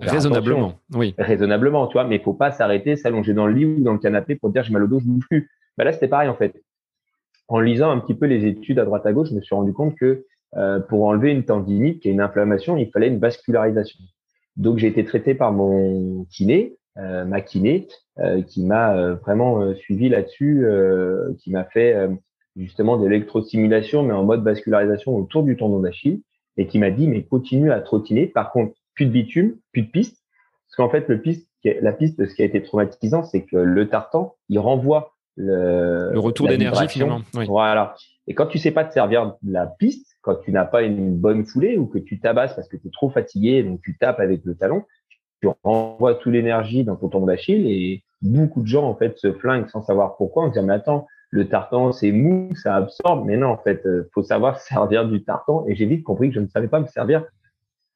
Raisonnablement, 0.00 0.74
oui. 0.94 1.14
Raisonnablement, 1.18 1.86
tu 1.88 1.94
vois, 1.94 2.04
mais 2.04 2.16
il 2.16 2.22
faut 2.22 2.32
pas 2.32 2.52
s'arrêter, 2.52 2.96
s'allonger 2.96 3.32
dans 3.32 3.46
le 3.46 3.54
lit 3.54 3.64
ou 3.64 3.80
dans 3.80 3.92
le 3.92 3.98
canapé 3.98 4.36
pour 4.36 4.50
dire 4.50 4.62
j'ai 4.62 4.72
mal 4.72 4.84
au 4.84 4.86
dos, 4.86 5.00
je 5.00 5.04
bouge 5.04 5.24
plus. 5.28 5.50
Bah 5.76 5.84
là, 5.84 5.92
c'était 5.92 6.08
pareil 6.08 6.28
en 6.28 6.36
fait. 6.36 6.62
En 7.48 7.60
lisant 7.60 7.90
un 7.90 7.98
petit 7.98 8.14
peu 8.14 8.26
les 8.26 8.46
études 8.46 8.78
à 8.78 8.84
droite 8.84 9.04
à 9.06 9.12
gauche, 9.12 9.30
je 9.30 9.34
me 9.34 9.40
suis 9.40 9.54
rendu 9.54 9.72
compte 9.72 9.96
que 9.96 10.24
euh, 10.56 10.78
pour 10.78 11.04
enlever 11.04 11.32
une 11.32 11.44
tendinite, 11.44 12.00
qui 12.00 12.08
est 12.08 12.12
une 12.12 12.20
inflammation, 12.20 12.76
il 12.76 12.90
fallait 12.90 13.08
une 13.08 13.18
vascularisation. 13.18 13.98
Donc 14.56 14.78
j'ai 14.78 14.86
été 14.86 15.04
traité 15.04 15.34
par 15.34 15.52
mon 15.52 16.24
kiné, 16.30 16.76
ma 16.96 17.40
kiné, 17.40 17.88
euh, 18.20 18.42
qui 18.42 18.64
m'a 18.64 18.96
euh, 18.96 19.14
vraiment 19.16 19.74
suivi 19.74 20.08
là-dessus, 20.08 20.66
qui 21.38 21.50
m'a 21.50 21.64
fait 21.64 22.08
justement 22.56 22.96
de 22.96 23.06
l'électrostimulation, 23.06 24.02
mais 24.02 24.12
en 24.12 24.24
mode 24.24 24.44
vascularisation 24.44 25.16
autour 25.16 25.42
du 25.42 25.56
tendon 25.56 25.80
d'Achille, 25.80 26.22
et 26.56 26.66
qui 26.66 26.78
m'a 26.78 26.90
dit 26.90 27.08
mais 27.08 27.24
continue 27.24 27.72
à 27.72 27.80
trottiner. 27.80 28.26
Par 28.26 28.52
contre, 28.52 28.74
plus 28.94 29.06
de 29.06 29.10
bitume, 29.10 29.56
plus 29.72 29.82
de 29.82 29.90
piste, 29.90 30.22
parce 30.68 30.76
qu'en 30.76 30.90
fait 30.90 31.08
le 31.08 31.20
piste, 31.20 31.48
la 31.64 31.92
piste, 31.92 32.24
ce 32.24 32.34
qui 32.34 32.42
a 32.42 32.44
été 32.44 32.62
traumatisant, 32.62 33.24
c'est 33.24 33.42
que 33.42 33.56
le 33.56 33.88
tartan, 33.88 34.34
il 34.48 34.58
renvoie 34.58 35.14
le, 35.36 36.12
le 36.12 36.18
retour 36.18 36.46
d'énergie 36.46 36.86
finalement. 36.88 37.22
Oui. 37.34 37.46
Voilà. 37.46 37.96
Et 38.26 38.34
quand 38.34 38.46
tu 38.46 38.58
sais 38.58 38.70
pas 38.70 38.84
te 38.84 38.92
servir 38.92 39.34
de 39.42 39.52
la 39.52 39.66
piste, 39.66 40.16
quand 40.22 40.36
tu 40.36 40.52
n'as 40.52 40.64
pas 40.64 40.82
une 40.82 41.16
bonne 41.16 41.44
foulée 41.44 41.76
ou 41.76 41.86
que 41.86 41.98
tu 41.98 42.20
tabasses 42.20 42.54
parce 42.54 42.68
que 42.68 42.76
tu 42.76 42.88
es 42.88 42.90
trop 42.90 43.10
fatigué, 43.10 43.62
donc 43.62 43.80
tu 43.82 43.98
tapes 43.98 44.20
avec 44.20 44.44
le 44.44 44.54
talon, 44.54 44.84
tu 45.44 45.58
renvoies 45.62 46.14
toute 46.14 46.32
l'énergie 46.32 46.84
dans 46.84 46.96
ton 46.96 47.08
tendon 47.08 47.26
d'Achille 47.26 47.70
et 47.70 48.02
beaucoup 48.22 48.62
de 48.62 48.66
gens 48.66 48.88
en 48.88 48.94
fait 48.94 49.18
se 49.18 49.32
flinguent 49.32 49.68
sans 49.68 49.82
savoir 49.82 50.16
pourquoi. 50.16 50.44
On 50.44 50.52
se 50.52 50.58
dit 50.58 50.64
mais 50.64 50.74
attends, 50.74 51.06
le 51.30 51.48
tartan 51.48 51.92
c'est 51.92 52.12
mou, 52.12 52.50
ça 52.54 52.76
absorbe, 52.76 53.26
mais 53.26 53.36
non 53.36 53.48
en 53.48 53.58
fait, 53.58 53.84
euh, 53.86 54.08
faut 54.14 54.22
savoir 54.22 54.60
se 54.60 54.66
servir 54.74 55.06
du 55.06 55.22
tartan. 55.22 55.64
Et 55.68 55.74
j'ai 55.74 55.86
vite 55.86 56.02
compris 56.02 56.28
que 56.28 56.34
je 56.34 56.40
ne 56.40 56.48
savais 56.48 56.68
pas 56.68 56.80
me 56.80 56.86
servir 56.86 57.24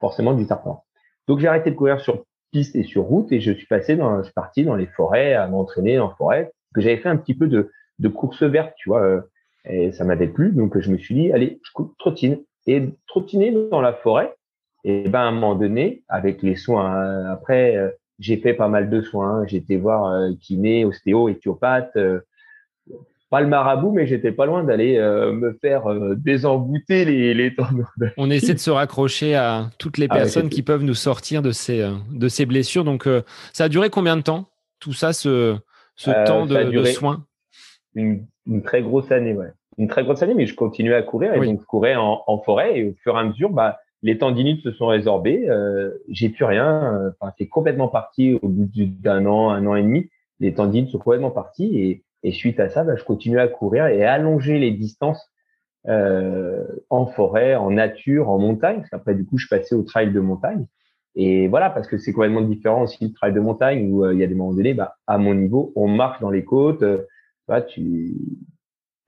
forcément 0.01 0.35
du 0.35 0.47
tartan. 0.47 0.85
Donc 1.27 1.39
j'ai 1.39 1.49
arrêté 1.49 1.71
de 1.71 1.77
courir 1.77 2.01
sur 2.01 2.25
piste 2.51 2.77
et 2.77 2.83
sur 2.83 3.05
route 3.05 3.31
et 3.33 3.41
je 3.41 3.53
suis 3.53 3.67
passé 3.67 3.97
dans, 3.97 4.23
je 4.23 4.31
parti 4.33 4.65
dans 4.65 4.75
les 4.75 4.87
forêts 4.87 5.35
à 5.35 5.47
m'entraîner 5.47 5.99
en 5.99 6.11
forêt. 6.11 6.53
Que 6.75 6.83
j'avais 6.83 6.99
fait 6.99 7.09
un 7.09 7.17
petit 7.17 7.35
peu 7.35 7.49
de 7.49 8.09
course 8.09 8.43
verte, 8.43 8.75
tu 8.77 8.91
vois. 8.91 9.23
Et 9.65 9.91
ça 9.93 10.05
m'avait 10.05 10.29
plu, 10.29 10.53
donc 10.53 10.79
je 10.79 10.91
me 10.91 10.99
suis 10.99 11.15
dit, 11.15 11.33
allez, 11.33 11.61
je 11.63 11.83
trottine. 11.99 12.39
Et 12.67 12.95
trottiner 13.07 13.51
dans 13.71 13.81
la 13.81 13.95
forêt, 13.95 14.35
et 14.85 15.09
ben 15.09 15.21
à 15.21 15.25
un 15.25 15.33
moment 15.33 15.55
donné, 15.55 16.03
avec 16.09 16.43
les 16.43 16.57
soins, 16.57 17.27
après, 17.31 17.77
j'ai 18.19 18.37
fait 18.37 18.55
pas 18.55 18.69
mal 18.69 18.91
de 18.91 19.01
soins. 19.01 19.45
Été 19.45 19.77
voir 19.77 20.31
kiné, 20.41 20.85
ostéo, 20.85 21.29
éthiopathe, 21.29 21.97
pas 23.31 23.41
le 23.41 23.47
marabout, 23.47 23.93
mais 23.93 24.07
j'étais 24.07 24.33
pas 24.33 24.47
loin 24.47 24.65
d'aller 24.65 24.97
euh, 24.97 25.33
me 25.33 25.53
faire 25.61 25.91
euh, 25.91 26.15
désembouter 26.17 27.05
les, 27.05 27.35
les 27.35 27.55
tendons. 27.55 27.85
On 28.17 28.31
essaie 28.31 28.55
de 28.55 28.59
se 28.59 28.71
raccrocher 28.71 29.35
à 29.35 29.71
toutes 29.79 29.99
les 29.99 30.07
ah 30.09 30.15
personnes 30.15 30.49
qui 30.49 30.63
peuvent 30.63 30.83
nous 30.83 30.95
sortir 30.95 31.43
de 31.43 31.53
ces, 31.53 31.83
euh, 31.83 31.93
de 32.11 32.29
ces 32.29 32.47
blessures. 32.47 32.85
Donc, 32.85 33.09
ça 33.53 33.65
a 33.65 33.69
duré 33.69 33.91
combien 33.91 34.17
de 34.17 34.23
temps, 34.23 34.49
tout 34.81 34.93
ça, 34.93 35.13
ce, 35.13 35.57
ce 35.95 36.11
temps 36.27 36.47
de, 36.47 36.85
soins? 36.85 37.25
une, 37.95 38.27
une, 38.47 38.63
très 38.63 38.83
grosse 38.83 39.11
année, 39.13 39.35
ouais. 39.35 39.53
Une 39.77 39.89
très 39.89 40.03
grosse 40.05 40.23
année, 40.23 40.35
mais 40.35 40.47
je 40.47 40.55
continuais 40.55 40.95
à 40.95 41.03
courir 41.03 41.35
et 41.35 41.47
donc 41.47 41.61
je 41.61 41.67
courais 41.67 41.95
en, 41.95 42.23
en, 42.27 42.39
forêt 42.39 42.79
et 42.79 42.85
au 42.89 42.95
fur 43.03 43.17
et 43.17 43.21
à 43.21 43.25
mesure, 43.25 43.51
bah, 43.51 43.79
les 44.03 44.19
tendinites 44.19 44.63
se 44.63 44.73
sont 44.73 44.87
résorbées. 44.87 45.49
J'ai 46.09 46.29
plus 46.29 46.45
rien. 46.45 47.13
Enfin, 47.21 47.33
c'est 47.39 47.49
complètement 47.49 47.89
parti 47.89 48.35
au 48.43 48.49
bout 48.49 48.69
d'un 48.75 49.27
an, 49.27 49.51
un 49.51 49.67
an 49.67 49.75
et 49.75 49.83
demi. 49.83 50.09
Les 50.41 50.55
tendinites 50.55 50.91
sont 50.91 50.99
complètement 50.99 51.31
partis 51.31 51.79
et 51.79 52.05
et 52.23 52.33
suite 52.33 52.61
à 52.61 52.69
ça, 52.69 52.85
bah, 52.85 52.97
je 52.97 53.05
continuais 53.05 53.41
à 53.41 53.49
courir 53.49 53.87
et 53.87 54.05
à 54.05 54.15
allonger 54.15 54.59
les 54.59 54.73
distances 54.73 55.31
euh, 55.87 56.67
en 56.91 57.07
forêt, 57.07 57.55
en 57.55 57.71
nature, 57.71 58.29
en 58.29 58.39
montagne. 58.39 58.79
Parce 58.79 58.91
qu'après, 58.91 59.15
du 59.15 59.25
coup, 59.25 59.39
je 59.39 59.47
passais 59.49 59.75
au 59.75 59.83
trail 59.83 60.13
de 60.13 60.21
montagne. 60.21 60.67
Et 61.15 61.49
voilà, 61.49 61.71
parce 61.71 61.89
que 61.89 61.99
c'est 61.99 62.13
complètement 62.13 62.43
différent 62.43 62.83
aussi 62.83 63.05
le 63.05 63.13
trail 63.13 63.33
de 63.33 63.41
montagne 63.41 63.91
où 63.91 64.05
euh, 64.05 64.15
il 64.15 64.21
y 64.21 64.25
a 64.25 64.27
des 64.27 64.35
moments 64.35 64.53
donnés, 64.53 64.75
bah, 64.75 64.97
à 65.07 65.19
mon 65.19 65.35
niveau, 65.35 65.73
on 65.77 65.89
marche 65.89 66.21
dans 66.21 66.31
les 66.31 66.45
côtes. 66.45 66.83
Euh, 66.83 67.05
tu 67.69 68.15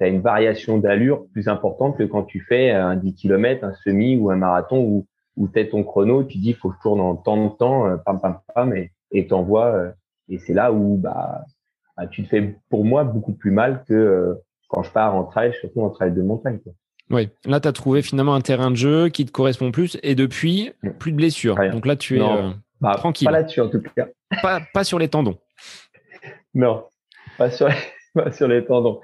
as 0.05 0.09
une 0.09 0.21
variation 0.21 0.79
d'allure 0.79 1.27
plus 1.33 1.49
importante 1.49 1.97
que 1.99 2.05
quand 2.05 2.23
tu 2.23 2.41
fais 2.41 2.71
un 2.71 2.97
10 2.97 3.15
km, 3.15 3.65
un 3.65 3.75
semi 3.75 4.17
ou 4.17 4.31
un 4.31 4.37
marathon 4.37 4.81
où, 4.81 5.07
où 5.37 5.49
tu 5.49 5.69
ton 5.69 5.83
chrono, 5.85 6.25
tu 6.25 6.39
dis, 6.39 6.53
faut 6.55 6.71
que 6.71 6.77
je 6.77 6.83
tourne 6.83 7.01
en 7.01 7.17
temps 7.17 7.45
de 7.45 7.57
temps, 7.57 7.87
euh, 7.87 7.97
pam, 7.97 8.21
pam, 8.21 8.39
pam, 8.55 8.75
et 9.13 9.27
t'envoies. 9.27 9.75
Euh, 9.75 9.91
et 10.29 10.39
c'est 10.39 10.55
là 10.55 10.73
où 10.73 10.97
bah, 10.97 11.45
ah, 11.97 12.07
tu 12.07 12.23
te 12.23 12.29
fais 12.29 12.57
pour 12.71 12.85
moi 12.85 13.05
beaucoup 13.05 13.33
plus 13.33 13.51
mal 13.51 13.85
que 13.87 13.93
euh, 13.93 14.35
quand 14.69 14.83
je 14.83 14.91
pars 14.91 15.15
en 15.15 15.25
trail, 15.25 15.53
surtout 15.61 15.83
en 15.83 15.91
trail 15.91 16.13
de 16.13 16.23
montagne. 16.23 16.61
Oui, 17.11 17.29
là, 17.45 17.61
tu 17.61 17.69
as 17.69 17.73
trouvé 17.73 18.03
finalement 18.03 18.35
un 18.35 18.41
terrain 18.41 18.71
de 18.71 18.77
jeu 18.77 19.09
qui 19.09 19.27
te 19.27 19.33
correspond 19.33 19.73
plus 19.73 19.99
et 20.03 20.15
depuis, 20.15 20.73
plus 20.99 21.11
de 21.11 21.17
blessures. 21.17 21.57
Donc 21.73 21.85
là, 21.85 21.97
tu 21.97 22.19
es 22.19 22.23
euh, 22.23 22.51
bah, 22.81 22.95
tranquille. 22.97 23.27
Pas 23.27 23.33
là-dessus 23.33 23.61
en 23.61 23.69
tout 23.69 23.83
cas. 23.97 24.07
Pas, 24.73 24.85
sur 24.85 24.99
les 24.99 25.09
tendons. 25.09 25.39
Non, 26.53 26.85
pas 27.39 27.49
sur 27.49 27.69
les, 27.69 28.33
sur 28.33 28.49
les 28.49 28.65
tendons. 28.65 29.01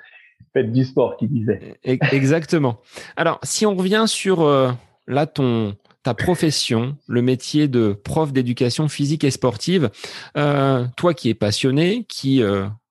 Faites 0.56 0.72
du 0.72 0.84
sport, 0.84 1.16
qui 1.16 1.28
disait. 1.28 1.78
E-, 1.86 1.98
exactement. 2.12 2.80
Alors, 3.16 3.38
si 3.42 3.66
on 3.66 3.74
revient 3.76 4.04
sur 4.06 4.40
euh, 4.42 4.70
là 5.06 5.26
ton, 5.26 5.76
ta 6.02 6.14
profession, 6.14 6.96
le 7.06 7.20
métier 7.20 7.68
de 7.68 7.92
prof 7.92 8.32
d'éducation 8.32 8.88
physique 8.88 9.24
et 9.24 9.30
sportive, 9.30 9.90
toi 10.34 11.14
qui 11.14 11.28
es 11.28 11.34
passionné, 11.34 12.06
qui 12.08 12.42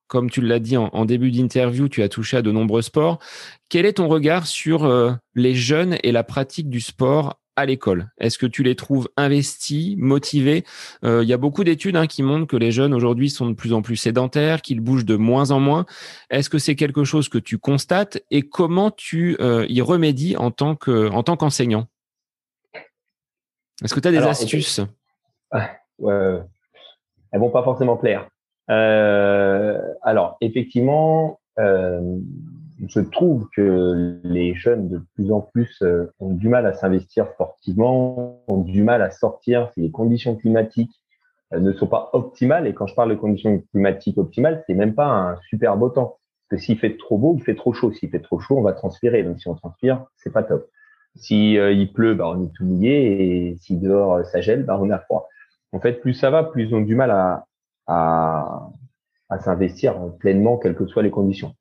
comme 0.08 0.30
tu 0.30 0.42
l'as 0.42 0.60
dit 0.60 0.78
en, 0.78 1.06
début 1.06 1.32
d'interview, 1.32 1.90
tu 1.90 2.04
as 2.04 2.10
touché 2.10 2.38
à 2.38 2.42
de 2.42 2.52
nombreux 2.52 2.82
sports. 2.82 3.20
Quel 3.70 3.86
est 3.86 3.94
ton 3.94 4.08
regard 4.08 4.48
sur 4.48 4.86
euh, 4.86 5.12
les 5.34 5.56
jeunes 5.56 5.98
et 6.04 6.12
la 6.12 6.24
pratique 6.24 6.70
du 6.70 6.80
sport 6.80 7.40
à 7.56 7.66
l'école. 7.66 8.10
Est-ce 8.18 8.38
que 8.38 8.46
tu 8.46 8.64
les 8.64 8.76
trouves 8.76 9.10
investis, 9.18 9.96
motivés? 9.98 10.64
Euh, 11.04 11.24
Il 11.24 11.30
y 11.30 11.34
a 11.34 11.38
beaucoup 11.38 11.64
d'études 11.64 11.96
hein, 11.96 12.08
qui 12.08 12.24
montrent 12.24 12.48
que 12.48 12.58
les 12.58 12.72
jeunes 12.72 12.94
aujourd'hui 12.94 13.30
sont 13.30 13.48
de 13.50 13.54
plus 13.54 13.74
en 13.74 13.82
plus 13.82 13.96
sédentaires, 13.96 14.62
qu'ils 14.62 14.82
bougent 14.82 15.06
de 15.06 15.16
moins 15.16 15.52
en 15.52 15.60
moins. 15.60 15.86
Est-ce 16.30 16.50
que 16.50 16.58
c'est 16.58 16.76
quelque 16.76 17.04
chose 17.04 17.30
que 17.30 17.38
tu 17.38 17.58
constates? 17.58 18.22
Et 18.32 18.42
comment 18.42 18.92
tu 18.92 19.38
euh, 19.40 19.66
y 19.70 19.82
remédies 19.82 20.36
en 20.38 20.52
tant 20.52 20.76
que 20.76 21.10
en 21.10 21.24
tant 21.24 21.38
qu'enseignant? 21.38 21.88
Est-ce 23.84 23.94
que 23.94 24.00
tu 24.00 24.08
as 24.08 24.12
des 24.12 24.20
astuces? 24.20 24.82
Ah, 25.52 25.72
ouais, 26.00 26.42
Elles 27.32 27.40
vont 27.40 27.52
pas 27.52 27.64
forcément 27.64 27.98
plaire. 27.98 28.30
Euh, 28.70 29.80
alors, 30.02 30.38
effectivement, 30.42 31.40
je 32.88 33.00
trouve 33.00 33.48
que 33.56 34.20
les 34.24 34.54
jeunes 34.54 34.90
de 34.90 35.02
plus 35.16 35.32
en 35.32 35.42
plus 35.42 35.82
euh, 35.82 36.12
ont 36.20 36.34
du 36.34 36.50
mal 36.50 36.66
à 36.66 36.74
s'investir 36.74 37.28
sportivement, 37.34 38.44
ont 38.48 38.58
du 38.58 38.84
mal 38.84 39.02
à 39.02 39.12
sortir 39.12 39.72
si 39.74 39.82
les 39.82 39.92
conditions 39.92 40.36
climatiques 40.36 41.02
euh, 41.54 41.60
ne 41.60 41.72
sont 41.74 41.88
pas 41.88 42.10
optimales. 42.14 42.68
Et 42.68 42.74
quand 42.74 42.88
je 42.88 42.96
parle 42.96 43.10
de 43.10 43.16
conditions 43.16 43.62
climatiques 43.72 44.18
optimales, 44.18 44.64
c'est 44.68 44.74
même 44.74 44.96
pas 44.96 45.08
un 45.08 45.38
super 45.50 45.78
beau 45.78 45.90
temps. 45.90 46.18
Parce 46.50 46.62
que 46.62 46.66
s'il 46.66 46.78
fait 46.78 46.98
trop 46.98 47.18
beau, 47.18 47.36
il 47.38 47.44
fait 47.44 47.56
trop 47.56 47.74
chaud. 47.74 47.92
S'il 47.92 48.10
fait 48.10 48.20
trop 48.20 48.40
chaud, 48.40 48.58
on 48.58 48.62
va 48.62 48.74
transpirer. 48.74 49.24
Donc 49.24 49.40
si 49.40 49.48
on 49.48 49.56
transpire, 49.56 50.06
c'est 50.18 50.32
pas 50.32 50.44
top. 50.44 50.70
Si 51.16 51.58
euh, 51.58 51.72
il 51.72 51.92
pleut, 51.94 52.14
bah, 52.14 52.30
on 52.30 52.44
est 52.44 52.54
tout 52.54 52.66
mouillé. 52.66 53.50
Et 53.50 53.58
si 53.58 53.78
dehors 53.78 54.26
ça 54.26 54.42
gèle, 54.42 54.64
bah, 54.64 54.78
on 54.82 54.90
a 54.90 55.00
froid. 55.00 55.28
En 55.72 55.80
fait, 55.80 55.94
plus 55.94 56.14
ça 56.14 56.30
va, 56.30 56.44
plus 56.44 56.64
ils 56.66 56.76
ont 56.76 56.82
du 56.82 56.96
mal 56.96 57.12
à 57.88 59.40
s'investir 59.40 59.96
pleinement, 60.20 60.58
quelles 60.58 60.76
que 60.76 60.86
soient 60.86 61.04
les 61.04 61.12
conditions. 61.12 61.54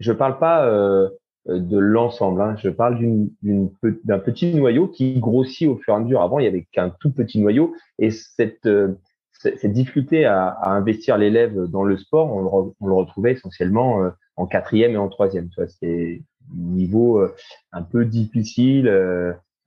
Je 0.00 0.12
parle 0.12 0.38
pas 0.38 0.66
euh, 0.66 1.08
de 1.46 1.78
l'ensemble, 1.78 2.40
hein. 2.40 2.56
je 2.58 2.68
parle 2.68 2.98
d'un 3.42 4.18
petit 4.18 4.54
noyau 4.54 4.88
qui 4.88 5.18
grossit 5.18 5.68
au 5.68 5.76
fur 5.76 5.94
et 5.94 5.96
à 5.96 6.00
mesure. 6.00 6.22
Avant, 6.22 6.38
il 6.38 6.44
y 6.44 6.48
avait 6.48 6.66
qu'un 6.72 6.90
tout 7.00 7.10
petit 7.12 7.40
noyau 7.40 7.74
et 7.98 8.10
cette, 8.10 8.66
euh, 8.66 8.98
cette 9.32 9.72
difficulté 9.72 10.24
à, 10.24 10.48
à 10.48 10.70
investir 10.70 11.16
l'élève 11.16 11.64
dans 11.66 11.84
le 11.84 11.96
sport, 11.96 12.32
on 12.34 12.42
le, 12.42 12.72
on 12.80 12.86
le 12.86 12.94
retrouvait 12.94 13.32
essentiellement 13.32 14.02
euh, 14.02 14.10
en 14.36 14.46
quatrième 14.46 14.92
et 14.92 14.98
en 14.98 15.08
troisième. 15.08 15.48
C'est 15.80 16.22
niveau 16.54 17.18
euh, 17.18 17.34
un 17.72 17.82
peu 17.82 18.04
difficile 18.04 18.88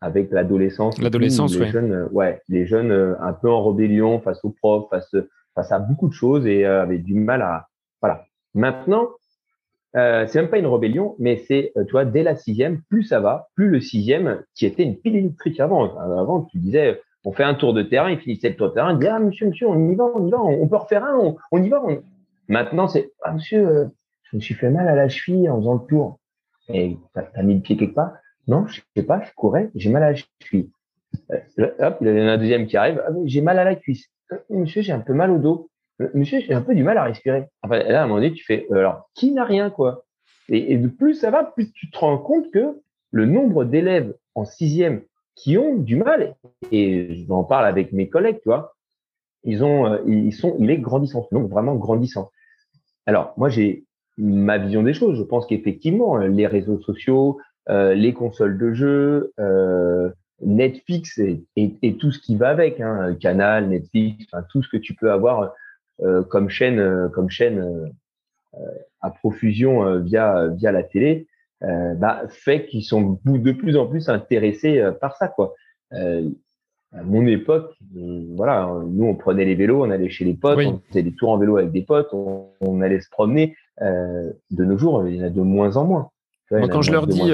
avec 0.02 0.32
l'adolescence. 0.32 1.00
L'adolescence, 1.00 1.58
les 1.58 1.68
Jeunes, 1.68 2.08
ouais, 2.12 2.42
les 2.48 2.66
jeunes 2.66 3.16
un 3.20 3.34
peu 3.34 3.50
en 3.50 3.64
rébellion 3.64 4.20
face 4.20 4.44
aux 4.44 4.50
profs, 4.50 4.90
face 4.90 5.14
face 5.56 5.72
à 5.72 5.80
beaucoup 5.80 6.08
de 6.08 6.14
choses 6.14 6.46
et 6.48 6.66
euh, 6.66 6.84
avait 6.84 7.00
du 7.00 7.16
mal 7.16 7.42
à 7.42 7.68
voilà. 8.02 8.26
Maintenant, 8.54 9.10
euh, 9.96 10.26
c'est 10.28 10.42
même 10.42 10.50
pas 10.50 10.58
une 10.58 10.68
rébellion, 10.68 11.16
mais 11.20 11.38
c'est 11.48 11.74
euh, 11.78 11.84
tu 11.84 11.92
vois 11.92 12.06
dès 12.06 12.24
la 12.24 12.36
sixième, 12.36 12.82
plus 12.90 13.04
ça 13.04 13.20
va, 13.20 13.50
plus 13.56 13.70
le 13.70 13.82
sixième 13.82 14.44
qui 14.56 14.66
était 14.66 14.84
une 14.84 14.98
pile 14.98 15.16
électrique 15.16 15.60
avant. 15.60 15.98
Avant, 15.98 16.44
tu 16.44 16.58
disais 16.60 17.02
on 17.24 17.32
fait 17.32 17.44
un 17.44 17.54
tour 17.54 17.74
de 17.74 17.84
terrain, 17.84 18.10
il 18.10 18.18
finissait 18.18 18.50
le 18.50 18.56
tour 18.56 18.70
de 18.70 18.74
terrain, 18.74 18.94
il 18.94 19.00
dit 19.00 19.08
ah 19.08 19.20
monsieur 19.20 19.48
monsieur 19.48 19.68
on 19.68 19.92
y 19.92 19.96
va, 19.96 20.06
on 20.16 20.26
y 20.28 20.32
va, 20.32 20.42
on, 20.42 20.68
peut 20.68 20.78
refaire 20.78 21.04
un, 21.04 21.36
on, 21.52 21.64
y 21.64 21.70
va. 21.70 21.82
Maintenant 22.48 22.88
c'est 22.88 23.12
ah 23.24 23.34
monsieur, 23.34 23.68
euh, 23.68 23.86
je 24.24 24.38
me 24.38 24.42
suis 24.42 24.54
fait 24.54 24.70
mal 24.70 24.88
à 24.88 24.96
la 24.96 25.10
cheville 25.10 25.50
en 25.50 25.58
faisant 25.58 25.74
le 25.74 25.88
tour. 25.88 26.20
Et 26.70 26.98
t'as 27.14 27.24
as 27.36 27.44
mis 27.44 27.56
le 27.56 27.62
pied 27.62 27.76
quelque 27.76 27.96
part? 27.96 28.14
Non, 28.48 28.66
je 28.68 28.82
sais 28.96 29.04
pas, 29.04 29.22
je 29.22 29.32
courais, 29.36 29.70
j'ai 29.76 29.90
mal 29.90 30.04
à 30.04 30.12
la 30.12 30.18
cheville. 30.42 30.70
Euh, 31.32 31.68
hop, 31.80 31.98
il 32.02 32.08
y 32.08 32.12
en 32.12 32.28
a 32.28 32.32
un 32.32 32.38
deuxième 32.38 32.66
qui 32.66 32.78
arrive, 32.78 33.04
ah, 33.06 33.12
j'ai 33.26 33.42
mal 33.42 33.60
à 33.60 33.66
la 33.66 33.76
cuisse. 33.76 34.08
Euh, 34.32 34.38
monsieur, 34.50 34.82
j'ai 34.82 34.94
un 34.94 35.00
peu 35.00 35.14
mal 35.14 35.32
au 35.32 35.38
dos. 35.38 35.70
Euh, 36.02 36.10
monsieur, 36.14 36.40
j'ai 36.40 36.54
un 36.54 36.62
peu 36.62 36.76
du 36.76 36.84
mal 36.84 36.98
à 36.98 37.04
respirer. 37.04 37.46
Là, 37.70 38.02
à 38.02 38.04
un 38.04 38.08
moment 38.08 38.16
donné, 38.16 38.34
tu 38.34 38.44
fais, 38.44 38.68
euh, 38.72 38.78
alors, 38.78 39.10
qui 39.14 39.32
n'a 39.32 39.46
rien, 39.46 39.70
quoi? 39.70 40.04
Et, 40.50 40.78
de 40.78 40.88
plus 40.88 41.16
ça 41.16 41.32
va, 41.32 41.46
plus 41.46 41.72
tu 41.72 41.90
te 41.90 41.98
rends 41.98 42.18
compte 42.18 42.52
que 42.52 42.82
le 43.12 43.26
nombre 43.26 43.64
d'élèves 43.64 44.14
en 44.36 44.44
sixième 44.44 45.02
qui 45.36 45.58
ont 45.58 45.76
du 45.76 45.96
mal, 45.96 46.36
et 46.72 47.16
je 47.16 47.32
en 47.32 47.46
parle 47.46 47.66
avec 47.66 47.94
mes 47.94 48.10
collègues, 48.10 48.40
tu 48.42 48.50
vois, 48.50 48.74
ils 49.44 49.64
ont, 49.64 49.98
ils 50.06 50.34
sont, 50.34 50.58
il 50.60 50.70
est 50.70 50.78
grandissant, 50.78 51.28
donc 51.32 51.50
vraiment 51.50 51.76
grandissant. 51.76 52.32
Alors, 53.06 53.34
moi, 53.38 53.48
j'ai 53.48 53.86
ma 54.18 54.58
vision 54.58 54.84
des 54.84 54.94
choses. 54.94 55.18
Je 55.18 55.24
pense 55.24 55.48
qu'effectivement, 55.48 56.18
les 56.18 56.48
réseaux 56.48 56.80
sociaux, 56.82 57.40
les 57.70 58.14
consoles 58.14 58.58
de 58.58 58.74
jeux, 58.74 59.32
Netflix 60.44 61.20
et, 61.56 61.98
tout 62.00 62.12
ce 62.12 62.20
qui 62.20 62.36
va 62.36 62.50
avec, 62.50 62.80
hein, 62.80 63.16
Canal, 63.20 63.70
Netflix, 63.70 64.26
tout 64.50 64.64
ce 64.64 64.70
que 64.70 64.78
tu 64.78 64.94
peux 64.96 65.12
avoir 65.12 65.42
euh, 65.42 65.48
comme 66.30 66.50
chaîne, 66.50 66.80
euh, 66.80 67.10
comme 67.10 67.30
chaîne 67.30 67.60
euh, 67.60 68.60
à 69.02 69.12
profusion 69.12 70.00
via 70.00 70.48
via 70.48 70.72
la 70.72 70.84
télé, 70.84 71.28
bah, 71.62 72.24
fait 72.28 72.66
qu'ils 72.66 72.84
sont 72.84 73.20
de 73.24 73.52
plus 73.52 73.78
en 73.78 73.88
plus 73.88 74.10
intéressés 74.10 74.84
par 75.00 75.16
ça, 75.16 75.28
quoi. 75.28 75.54
à 75.92 77.04
mon 77.04 77.26
époque, 77.28 77.74
voilà, 78.36 78.70
nous 78.88 79.06
on 79.06 79.16
prenait 79.16 79.46
les 79.46 79.56
vélos, 79.56 79.84
on 79.86 79.90
allait 79.90 80.10
chez 80.10 80.26
les 80.26 80.34
potes, 80.34 80.60
on 80.60 80.82
faisait 80.90 81.04
des 81.04 81.14
tours 81.14 81.30
en 81.30 81.38
vélo 81.38 81.58
avec 81.58 81.72
des 81.72 81.84
potes, 81.84 82.10
on, 82.14 82.82
allait 82.82 83.00
se 83.00 83.10
promener. 83.10 83.56
de 83.80 84.66
nos 84.66 84.78
jours, 84.78 85.08
il 85.08 85.16
y 85.16 85.22
en 85.22 85.26
a 85.26 85.30
de 85.30 85.42
moins 85.42 85.78
en 85.78 85.86
moins. 85.86 86.10
quand 86.50 86.82
je 86.82 86.92
leur 86.92 87.08
dis 87.08 87.32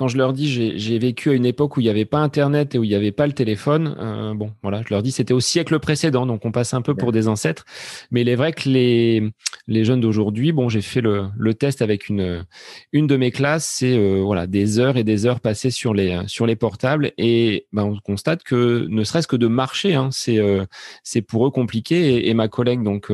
quand 0.00 0.08
je 0.08 0.16
leur 0.16 0.32
dis 0.32 0.48
j'ai 0.78 0.98
vécu 0.98 1.28
à 1.28 1.34
une 1.34 1.44
époque 1.44 1.76
où 1.76 1.80
il 1.80 1.82
n'y 1.82 1.90
avait 1.90 2.06
pas 2.06 2.20
Internet 2.20 2.74
et 2.74 2.78
où 2.78 2.84
il 2.84 2.88
n'y 2.88 2.94
avait 2.94 3.12
pas 3.12 3.26
le 3.26 3.34
téléphone, 3.34 3.94
euh, 4.00 4.32
bon, 4.32 4.50
voilà, 4.62 4.80
je 4.80 4.94
leur 4.94 5.02
dis 5.02 5.12
c'était 5.12 5.34
au 5.34 5.40
siècle 5.40 5.78
précédent, 5.78 6.24
donc 6.24 6.46
on 6.46 6.52
passe 6.52 6.72
un 6.72 6.80
peu 6.80 6.94
pour 6.94 7.12
des 7.12 7.28
ancêtres. 7.28 7.66
Mais 8.10 8.22
il 8.22 8.30
est 8.30 8.34
vrai 8.34 8.52
que 8.54 8.66
les, 8.66 9.30
les 9.66 9.84
jeunes 9.84 10.00
d'aujourd'hui, 10.00 10.52
bon, 10.52 10.70
j'ai 10.70 10.80
fait 10.80 11.02
le, 11.02 11.26
le, 11.36 11.52
test 11.52 11.82
avec 11.82 12.08
une, 12.08 12.46
une 12.94 13.06
de 13.06 13.16
mes 13.18 13.30
classes, 13.30 13.66
c'est 13.66 13.94
euh, 13.94 14.22
voilà, 14.24 14.46
des 14.46 14.78
heures 14.78 14.96
et 14.96 15.04
des 15.04 15.26
heures 15.26 15.40
passées 15.40 15.70
sur 15.70 15.92
les, 15.92 16.18
sur 16.28 16.46
les 16.46 16.56
portables 16.56 17.12
et 17.18 17.66
ben, 17.74 17.82
on 17.82 17.98
constate 17.98 18.42
que 18.42 18.86
ne 18.88 19.04
serait-ce 19.04 19.28
que 19.28 19.36
de 19.36 19.48
marcher, 19.48 19.96
hein, 19.96 20.08
c'est 20.12 20.38
euh, 20.38 20.64
c'est 21.04 21.20
pour 21.20 21.46
eux 21.46 21.50
compliqué. 21.50 22.26
Et, 22.26 22.32
ma 22.32 22.48
collègue, 22.48 22.82
donc 22.82 23.12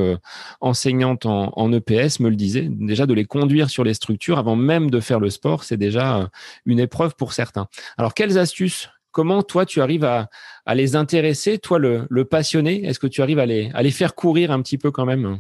enseignante 0.61 1.27
en, 1.27 1.53
en 1.57 1.73
EPS, 1.73 2.21
me 2.21 2.29
le 2.29 2.37
disait, 2.37 2.69
déjà 2.71 3.07
de 3.07 3.15
les 3.15 3.25
conduire 3.25 3.71
sur 3.71 3.83
les 3.83 3.95
structures 3.95 4.39
avant 4.39 4.55
même 4.55 4.89
de 4.89 5.01
faire 5.01 5.19
le 5.19 5.31
sport, 5.31 5.65
c'est 5.65 5.79
déjà 5.79 6.31
une 6.65 6.76
épreuve 6.79 7.15
pour 7.15 7.33
certains. 7.33 7.67
Alors, 7.99 8.15
quelles 8.15 8.39
astuces 8.39 8.91
Comment 9.17 9.43
toi, 9.43 9.65
tu 9.65 9.81
arrives 9.81 10.05
à, 10.05 10.29
les 10.75 10.95
intéresser, 10.95 11.57
toi, 11.57 11.79
le, 11.79 12.25
passionné? 12.25 12.85
Est-ce 12.85 12.99
que 12.99 13.07
tu 13.07 13.23
arrives 13.23 13.39
à 13.39 13.47
les, 13.47 13.91
faire 13.91 14.15
courir 14.15 14.51
un 14.51 14.61
petit 14.61 14.77
peu 14.77 14.91
quand 14.91 15.07
même? 15.07 15.39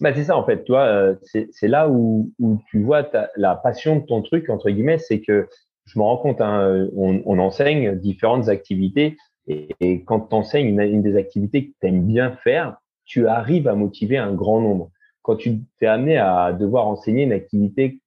Bah, 0.00 0.14
c'est 0.14 0.22
ça 0.22 0.36
en 0.36 0.44
fait, 0.44 0.62
toi, 0.62 0.82
euh, 0.82 1.16
c'est 1.24 1.66
là 1.66 1.88
où, 1.88 2.30
tu 2.70 2.80
vois 2.80 3.10
la 3.36 3.56
passion 3.56 3.96
de 3.96 4.06
ton 4.06 4.22
truc 4.22 4.48
entre 4.48 4.70
guillemets, 4.70 4.98
c'est 4.98 5.20
que 5.20 5.48
je 5.86 5.98
me 5.98 6.04
rends 6.04 6.18
compte, 6.18 6.40
hein, 6.40 6.86
on, 6.94 7.38
enseigne 7.40 7.96
différentes 7.96 8.48
activités 8.48 9.16
et, 9.48 10.04
quand 10.04 10.20
tu 10.20 10.36
enseignes 10.36 10.68
une, 10.68 10.80
une, 10.80 11.02
des 11.02 11.16
activités 11.16 11.66
que 11.66 11.72
tu 11.80 11.88
aimes 11.88 12.06
bien 12.06 12.30
faire, 12.44 12.76
tu 13.06 13.26
arrives 13.26 13.66
à 13.66 13.74
motiver 13.74 14.18
un 14.18 14.32
grand 14.34 14.60
nombre. 14.60 14.92
Quand 15.22 15.34
tu 15.34 15.62
t'es 15.80 15.86
amené 15.86 16.16
à 16.16 16.52
devoir 16.52 16.86
enseigner 16.86 17.24
une 17.24 17.32
activité 17.32 18.00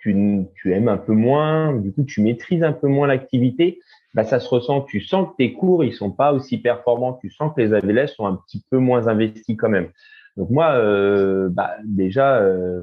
tu, 0.00 0.46
tu 0.54 0.72
aimes 0.72 0.88
un 0.88 0.96
peu 0.96 1.12
moins, 1.12 1.74
du 1.76 1.92
coup 1.92 2.04
tu 2.04 2.22
maîtrises 2.22 2.62
un 2.62 2.72
peu 2.72 2.88
moins 2.88 3.06
l'activité, 3.06 3.80
bah, 4.14 4.24
ça 4.24 4.40
se 4.40 4.48
ressent. 4.48 4.82
Tu 4.82 5.00
sens 5.00 5.28
que 5.30 5.36
tes 5.36 5.52
cours 5.52 5.84
ils 5.84 5.92
sont 5.92 6.10
pas 6.10 6.32
aussi 6.32 6.58
performants, 6.58 7.18
tu 7.20 7.30
sens 7.30 7.52
que 7.54 7.60
les 7.60 7.74
élèves 7.74 8.08
sont 8.08 8.26
un 8.26 8.36
petit 8.46 8.62
peu 8.70 8.78
moins 8.78 9.06
investis 9.08 9.56
quand 9.56 9.68
même. 9.68 9.88
Donc 10.36 10.50
moi, 10.50 10.72
euh, 10.72 11.48
bah, 11.50 11.72
déjà, 11.84 12.38
euh, 12.38 12.82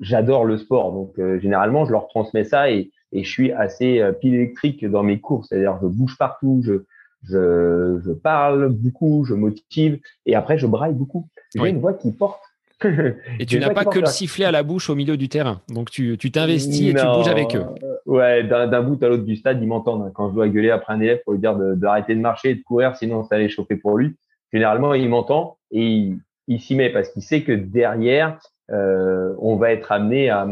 j'adore 0.00 0.44
le 0.44 0.58
sport, 0.58 0.92
donc 0.92 1.18
euh, 1.18 1.38
généralement 1.38 1.84
je 1.84 1.92
leur 1.92 2.08
transmets 2.08 2.44
ça 2.44 2.70
et, 2.70 2.90
et 3.12 3.24
je 3.24 3.30
suis 3.30 3.52
assez 3.52 4.02
pile 4.20 4.34
électrique 4.34 4.84
dans 4.84 5.02
mes 5.02 5.20
cours, 5.20 5.44
c'est-à-dire 5.44 5.78
je 5.80 5.86
bouge 5.86 6.16
partout, 6.18 6.60
je, 6.64 6.84
je, 7.24 8.00
je, 8.04 8.12
parle 8.12 8.70
beaucoup, 8.70 9.24
je 9.24 9.34
motive 9.34 10.00
et 10.26 10.34
après 10.34 10.58
je 10.58 10.66
braille 10.66 10.94
beaucoup. 10.94 11.28
J'ai 11.54 11.68
une 11.68 11.78
voix 11.78 11.92
qui 11.92 12.10
porte 12.10 12.42
et 13.38 13.46
tu 13.46 13.58
n'as 13.58 13.70
pas 13.70 13.84
que 13.84 13.98
le 13.98 14.06
sifflet 14.06 14.44
à 14.44 14.50
la 14.50 14.62
bouche 14.62 14.90
au 14.90 14.94
milieu 14.94 15.16
du 15.16 15.28
terrain. 15.28 15.60
Donc 15.68 15.90
tu 15.90 16.16
t'investis 16.18 16.90
et 16.90 16.94
tu 16.94 17.06
bouges 17.06 17.28
avec 17.28 17.54
eux. 17.56 17.64
Ouais, 18.06 18.42
d'un 18.44 18.82
bout 18.82 19.02
à 19.02 19.08
l'autre 19.08 19.24
du 19.24 19.36
stade, 19.36 19.62
ils 19.62 19.68
m'entendent. 19.68 20.12
Quand 20.14 20.30
je 20.30 20.34
dois 20.34 20.48
gueuler 20.48 20.70
après 20.70 20.92
un 20.92 21.00
élève 21.00 21.20
pour 21.24 21.32
lui 21.34 21.40
dire 21.40 21.54
d'arrêter 21.54 22.14
de, 22.14 22.20
marcher 22.20 22.50
et 22.50 22.54
de 22.56 22.62
courir, 22.62 22.96
sinon 22.96 23.24
ça 23.24 23.36
allait 23.36 23.48
chauffer 23.48 23.76
pour 23.76 23.96
lui. 23.96 24.16
Généralement, 24.52 24.94
il 24.94 25.08
m'entend 25.08 25.56
et 25.70 26.12
il, 26.48 26.60
s'y 26.60 26.74
met 26.74 26.90
parce 26.90 27.08
qu'il 27.10 27.22
sait 27.22 27.42
que 27.42 27.52
derrière, 27.52 28.38
euh, 28.70 29.34
on 29.38 29.56
va 29.56 29.72
être 29.72 29.92
amené 29.92 30.30
à, 30.30 30.46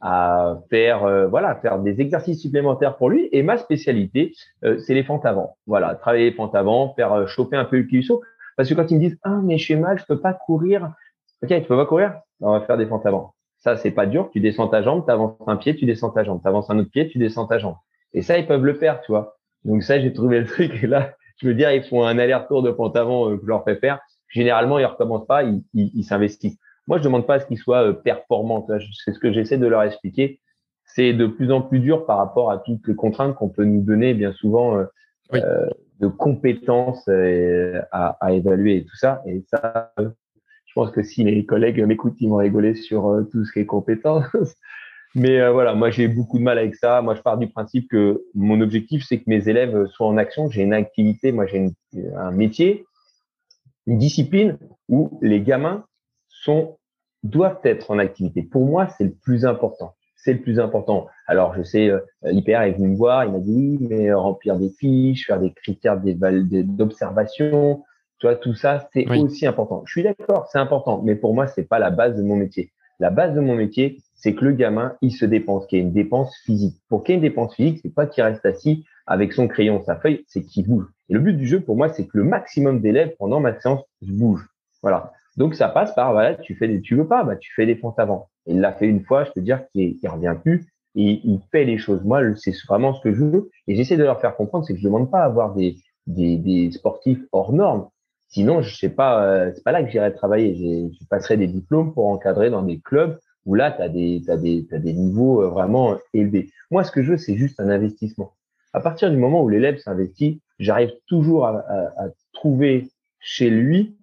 à 0.00 0.58
faire 0.68 1.04
euh, 1.04 1.26
voilà 1.26 1.54
faire 1.56 1.78
des 1.78 2.00
exercices 2.00 2.40
supplémentaires 2.40 2.96
pour 2.96 3.08
lui. 3.08 3.28
Et 3.32 3.42
ma 3.42 3.56
spécialité, 3.56 4.34
euh, 4.64 4.78
c'est 4.78 4.94
les 4.94 5.04
fentes 5.04 5.24
avant. 5.24 5.56
Voilà, 5.66 5.94
travailler 5.94 6.30
les 6.30 6.36
fentes 6.36 6.54
avant, 6.54 6.92
faire 6.94 7.26
chauffer 7.28 7.56
un 7.56 7.64
peu 7.64 7.78
le 7.78 7.84
cuisseau. 7.84 8.22
Parce 8.56 8.68
que 8.68 8.74
quand 8.74 8.90
ils 8.90 8.96
me 8.96 9.00
disent 9.00 9.18
ah 9.22 9.40
mais 9.42 9.56
je 9.56 9.64
suis 9.64 9.76
mal, 9.76 9.98
je 9.98 10.04
peux 10.04 10.20
pas 10.20 10.34
courir 10.34 10.92
Ok, 11.42 11.48
tu 11.48 11.62
peux 11.62 11.76
pas 11.76 11.86
courir? 11.86 12.20
On 12.40 12.52
va 12.52 12.60
faire 12.62 12.76
des 12.76 12.86
fentes 12.86 13.06
avant. 13.06 13.34
Ça, 13.58 13.76
c'est 13.76 13.90
pas 13.90 14.06
dur. 14.06 14.30
Tu 14.32 14.40
descends 14.40 14.68
ta 14.68 14.82
jambe, 14.82 15.04
tu 15.04 15.10
avances 15.10 15.36
un 15.46 15.56
pied, 15.56 15.76
tu 15.76 15.86
descends 15.86 16.10
ta 16.10 16.24
jambe. 16.24 16.40
Tu 16.40 16.48
avances 16.48 16.70
un 16.70 16.78
autre 16.78 16.90
pied, 16.90 17.08
tu 17.08 17.18
descends 17.18 17.46
ta 17.46 17.58
jambe. 17.58 17.76
Et 18.12 18.22
ça, 18.22 18.38
ils 18.38 18.46
peuvent 18.46 18.64
le 18.64 18.74
faire, 18.74 19.00
tu 19.02 19.12
vois. 19.12 19.36
Donc 19.64 19.82
ça, 19.82 20.00
j'ai 20.00 20.12
trouvé 20.12 20.40
le 20.40 20.46
truc. 20.46 20.82
Et 20.82 20.86
là, 20.86 21.14
je 21.38 21.48
veux 21.48 21.54
dire, 21.54 21.70
ils 21.72 21.82
font 21.82 22.04
un 22.04 22.18
aller-retour 22.18 22.62
de 22.62 22.70
avant 22.98 23.30
euh, 23.30 23.36
que 23.36 23.42
je 23.42 23.48
leur 23.48 23.64
fais 23.64 23.76
faire. 23.76 24.00
Généralement, 24.28 24.78
ils 24.78 24.86
recommencent 24.86 25.26
pas, 25.26 25.42
ils, 25.74 26.04
s'investissent. 26.04 26.58
Moi, 26.86 26.98
je 26.98 27.04
demande 27.04 27.26
pas 27.26 27.34
à 27.34 27.40
ce 27.40 27.46
qu'ils 27.46 27.58
soient 27.58 27.88
euh, 27.88 27.92
performants. 27.92 28.66
C'est 29.04 29.12
ce 29.12 29.18
que 29.18 29.32
j'essaie 29.32 29.58
de 29.58 29.66
leur 29.66 29.82
expliquer. 29.82 30.40
C'est 30.84 31.12
de 31.12 31.26
plus 31.26 31.52
en 31.52 31.60
plus 31.60 31.80
dur 31.80 32.06
par 32.06 32.18
rapport 32.18 32.50
à 32.50 32.58
toutes 32.58 32.86
les 32.86 32.94
contraintes 32.94 33.34
qu'on 33.34 33.48
peut 33.48 33.64
nous 33.64 33.82
donner 33.82 34.14
bien 34.14 34.32
souvent 34.32 34.78
euh, 34.78 34.84
euh 35.34 35.68
de 35.98 36.08
compétences 36.08 37.08
à, 37.08 38.18
à, 38.20 38.32
évaluer 38.32 38.76
et 38.76 38.84
tout 38.84 38.96
ça. 38.96 39.22
Et 39.24 39.42
ça, 39.48 39.94
pense 40.76 40.90
que 40.90 41.02
si 41.02 41.24
mes 41.24 41.44
collègues 41.44 41.82
m'écoutent, 41.82 42.20
ils 42.20 42.28
vont 42.28 42.36
rigoler 42.36 42.74
sur 42.74 43.08
euh, 43.08 43.22
tout 43.22 43.44
ce 43.44 43.52
qui 43.52 43.60
est 43.60 43.66
compétence. 43.66 44.24
Mais 45.14 45.40
euh, 45.40 45.50
voilà, 45.50 45.74
moi 45.74 45.88
j'ai 45.88 46.06
beaucoup 46.06 46.38
de 46.38 46.42
mal 46.42 46.58
avec 46.58 46.76
ça. 46.76 47.00
Moi 47.00 47.14
je 47.14 47.22
pars 47.22 47.38
du 47.38 47.48
principe 47.48 47.88
que 47.90 48.22
mon 48.34 48.60
objectif 48.60 49.02
c'est 49.08 49.18
que 49.18 49.24
mes 49.26 49.48
élèves 49.48 49.86
soient 49.86 50.06
en 50.06 50.18
action. 50.18 50.50
J'ai 50.50 50.62
une 50.62 50.74
activité, 50.74 51.32
moi 51.32 51.46
j'ai 51.46 51.70
un 52.16 52.30
métier, 52.30 52.84
une 53.86 53.96
discipline 53.96 54.58
où 54.90 55.18
les 55.22 55.40
gamins 55.40 55.86
sont 56.28 56.76
doivent 57.22 57.60
être 57.64 57.90
en 57.90 57.98
activité. 57.98 58.42
Pour 58.42 58.66
moi 58.66 58.88
c'est 58.88 59.04
le 59.04 59.14
plus 59.14 59.46
important. 59.46 59.94
C'est 60.16 60.34
le 60.34 60.42
plus 60.42 60.60
important. 60.60 61.06
Alors 61.26 61.54
je 61.56 61.62
sais, 61.62 61.88
euh, 61.88 62.00
l'IPR 62.22 62.60
est 62.60 62.72
venu 62.72 62.88
me 62.88 62.96
voir, 62.96 63.24
il 63.24 63.32
m'a 63.32 63.38
dit 63.38 63.78
mais 63.80 64.12
remplir 64.12 64.58
des 64.58 64.68
fiches, 64.68 65.26
faire 65.26 65.40
des 65.40 65.52
critères 65.54 65.98
d'observation, 65.98 67.82
tu 68.18 68.26
vois, 68.26 68.36
tout 68.36 68.54
ça, 68.54 68.88
c'est 68.92 69.06
aussi 69.08 69.46
important. 69.46 69.82
Je 69.86 69.92
suis 69.92 70.02
d'accord, 70.02 70.48
c'est 70.50 70.58
important, 70.58 71.02
mais 71.02 71.16
pour 71.16 71.34
moi, 71.34 71.46
c'est 71.46 71.68
pas 71.68 71.78
la 71.78 71.90
base 71.90 72.16
de 72.16 72.22
mon 72.22 72.36
métier. 72.36 72.70
La 72.98 73.10
base 73.10 73.34
de 73.34 73.40
mon 73.40 73.54
métier, 73.54 73.98
c'est 74.14 74.34
que 74.34 74.44
le 74.44 74.52
gamin, 74.52 74.94
il 75.02 75.12
se 75.12 75.26
dépense, 75.26 75.66
qu'il 75.66 75.78
y 75.78 75.80
ait 75.82 75.84
une 75.84 75.92
dépense 75.92 76.34
physique. 76.44 76.76
Pour 76.88 77.04
qu'il 77.04 77.12
y 77.12 77.14
ait 77.14 77.18
une 77.18 77.28
dépense 77.28 77.54
physique, 77.54 77.80
c'est 77.82 77.94
pas 77.94 78.06
qu'il 78.06 78.24
reste 78.24 78.46
assis 78.46 78.86
avec 79.06 79.32
son 79.32 79.48
crayon, 79.48 79.82
sa 79.84 79.96
feuille, 79.96 80.24
c'est 80.26 80.42
qu'il 80.42 80.66
bouge. 80.66 80.86
Et 81.08 81.14
le 81.14 81.20
but 81.20 81.34
du 81.34 81.46
jeu, 81.46 81.60
pour 81.60 81.76
moi, 81.76 81.90
c'est 81.90 82.06
que 82.06 82.16
le 82.16 82.24
maximum 82.24 82.80
d'élèves 82.80 83.14
pendant 83.18 83.38
ma 83.38 83.58
séance 83.60 83.82
bouge. 84.02 84.46
Voilà. 84.82 85.12
Donc 85.36 85.54
ça 85.54 85.68
passe 85.68 85.94
par 85.94 86.12
voilà, 86.12 86.34
tu 86.34 86.54
fais 86.54 86.66
des, 86.66 86.80
tu 86.80 86.96
veux 86.96 87.06
pas, 87.06 87.22
bah 87.22 87.36
tu 87.36 87.52
fais 87.54 87.66
des 87.66 87.76
fentes 87.76 87.98
avant. 87.98 88.28
Il 88.46 88.60
l'a 88.60 88.72
fait 88.72 88.86
une 88.86 89.04
fois, 89.04 89.24
je 89.24 89.32
peux 89.32 89.42
dire 89.42 89.68
qu'il 89.70 89.98
ne 90.02 90.08
revient 90.08 90.34
plus 90.42 90.66
et 90.94 91.20
il 91.24 91.40
fait 91.52 91.64
les 91.64 91.76
choses. 91.76 92.02
Moi, 92.04 92.22
c'est 92.36 92.54
vraiment 92.66 92.94
ce 92.94 93.02
que 93.02 93.12
je 93.12 93.22
veux 93.22 93.50
et 93.68 93.76
j'essaie 93.76 93.96
de 93.96 94.04
leur 94.04 94.20
faire 94.20 94.34
comprendre, 94.34 94.64
c'est 94.64 94.72
que 94.72 94.80
je 94.80 94.84
demande 94.84 95.10
pas 95.10 95.20
à 95.20 95.24
avoir 95.24 95.54
des, 95.54 95.76
des, 96.06 96.38
des 96.38 96.70
sportifs 96.70 97.20
hors 97.32 97.52
normes. 97.52 97.88
Sinon, 98.28 98.62
je 98.62 98.74
sais 98.74 98.88
pas, 98.88 99.24
euh, 99.24 99.52
c'est 99.54 99.62
pas 99.64 99.72
là 99.72 99.82
que 99.82 99.90
j'irai 99.90 100.12
travailler. 100.12 100.90
Je 100.92 101.06
passerai 101.06 101.36
des 101.36 101.46
diplômes 101.46 101.94
pour 101.94 102.06
encadrer 102.06 102.50
dans 102.50 102.62
des 102.62 102.80
clubs 102.80 103.18
où 103.44 103.54
là, 103.54 103.70
tu 103.70 103.80
as 103.80 103.88
des, 103.88 104.22
t'as 104.26 104.36
des, 104.36 104.66
t'as 104.68 104.78
des 104.78 104.92
niveaux 104.92 105.42
euh, 105.42 105.48
vraiment 105.48 105.96
élevés. 106.12 106.50
Moi, 106.70 106.82
ce 106.84 106.90
que 106.90 107.02
je 107.02 107.12
veux, 107.12 107.18
c'est 107.18 107.36
juste 107.36 107.60
un 107.60 107.68
investissement. 107.68 108.34
À 108.72 108.80
partir 108.80 109.10
du 109.10 109.16
moment 109.16 109.42
où 109.42 109.48
l'élève 109.48 109.78
s'investit, 109.78 110.42
j'arrive 110.58 110.90
toujours 111.06 111.46
à, 111.46 111.60
à, 111.60 112.04
à, 112.04 112.08
trouver 112.32 112.90
chez 113.20 113.48
lui 113.48 113.96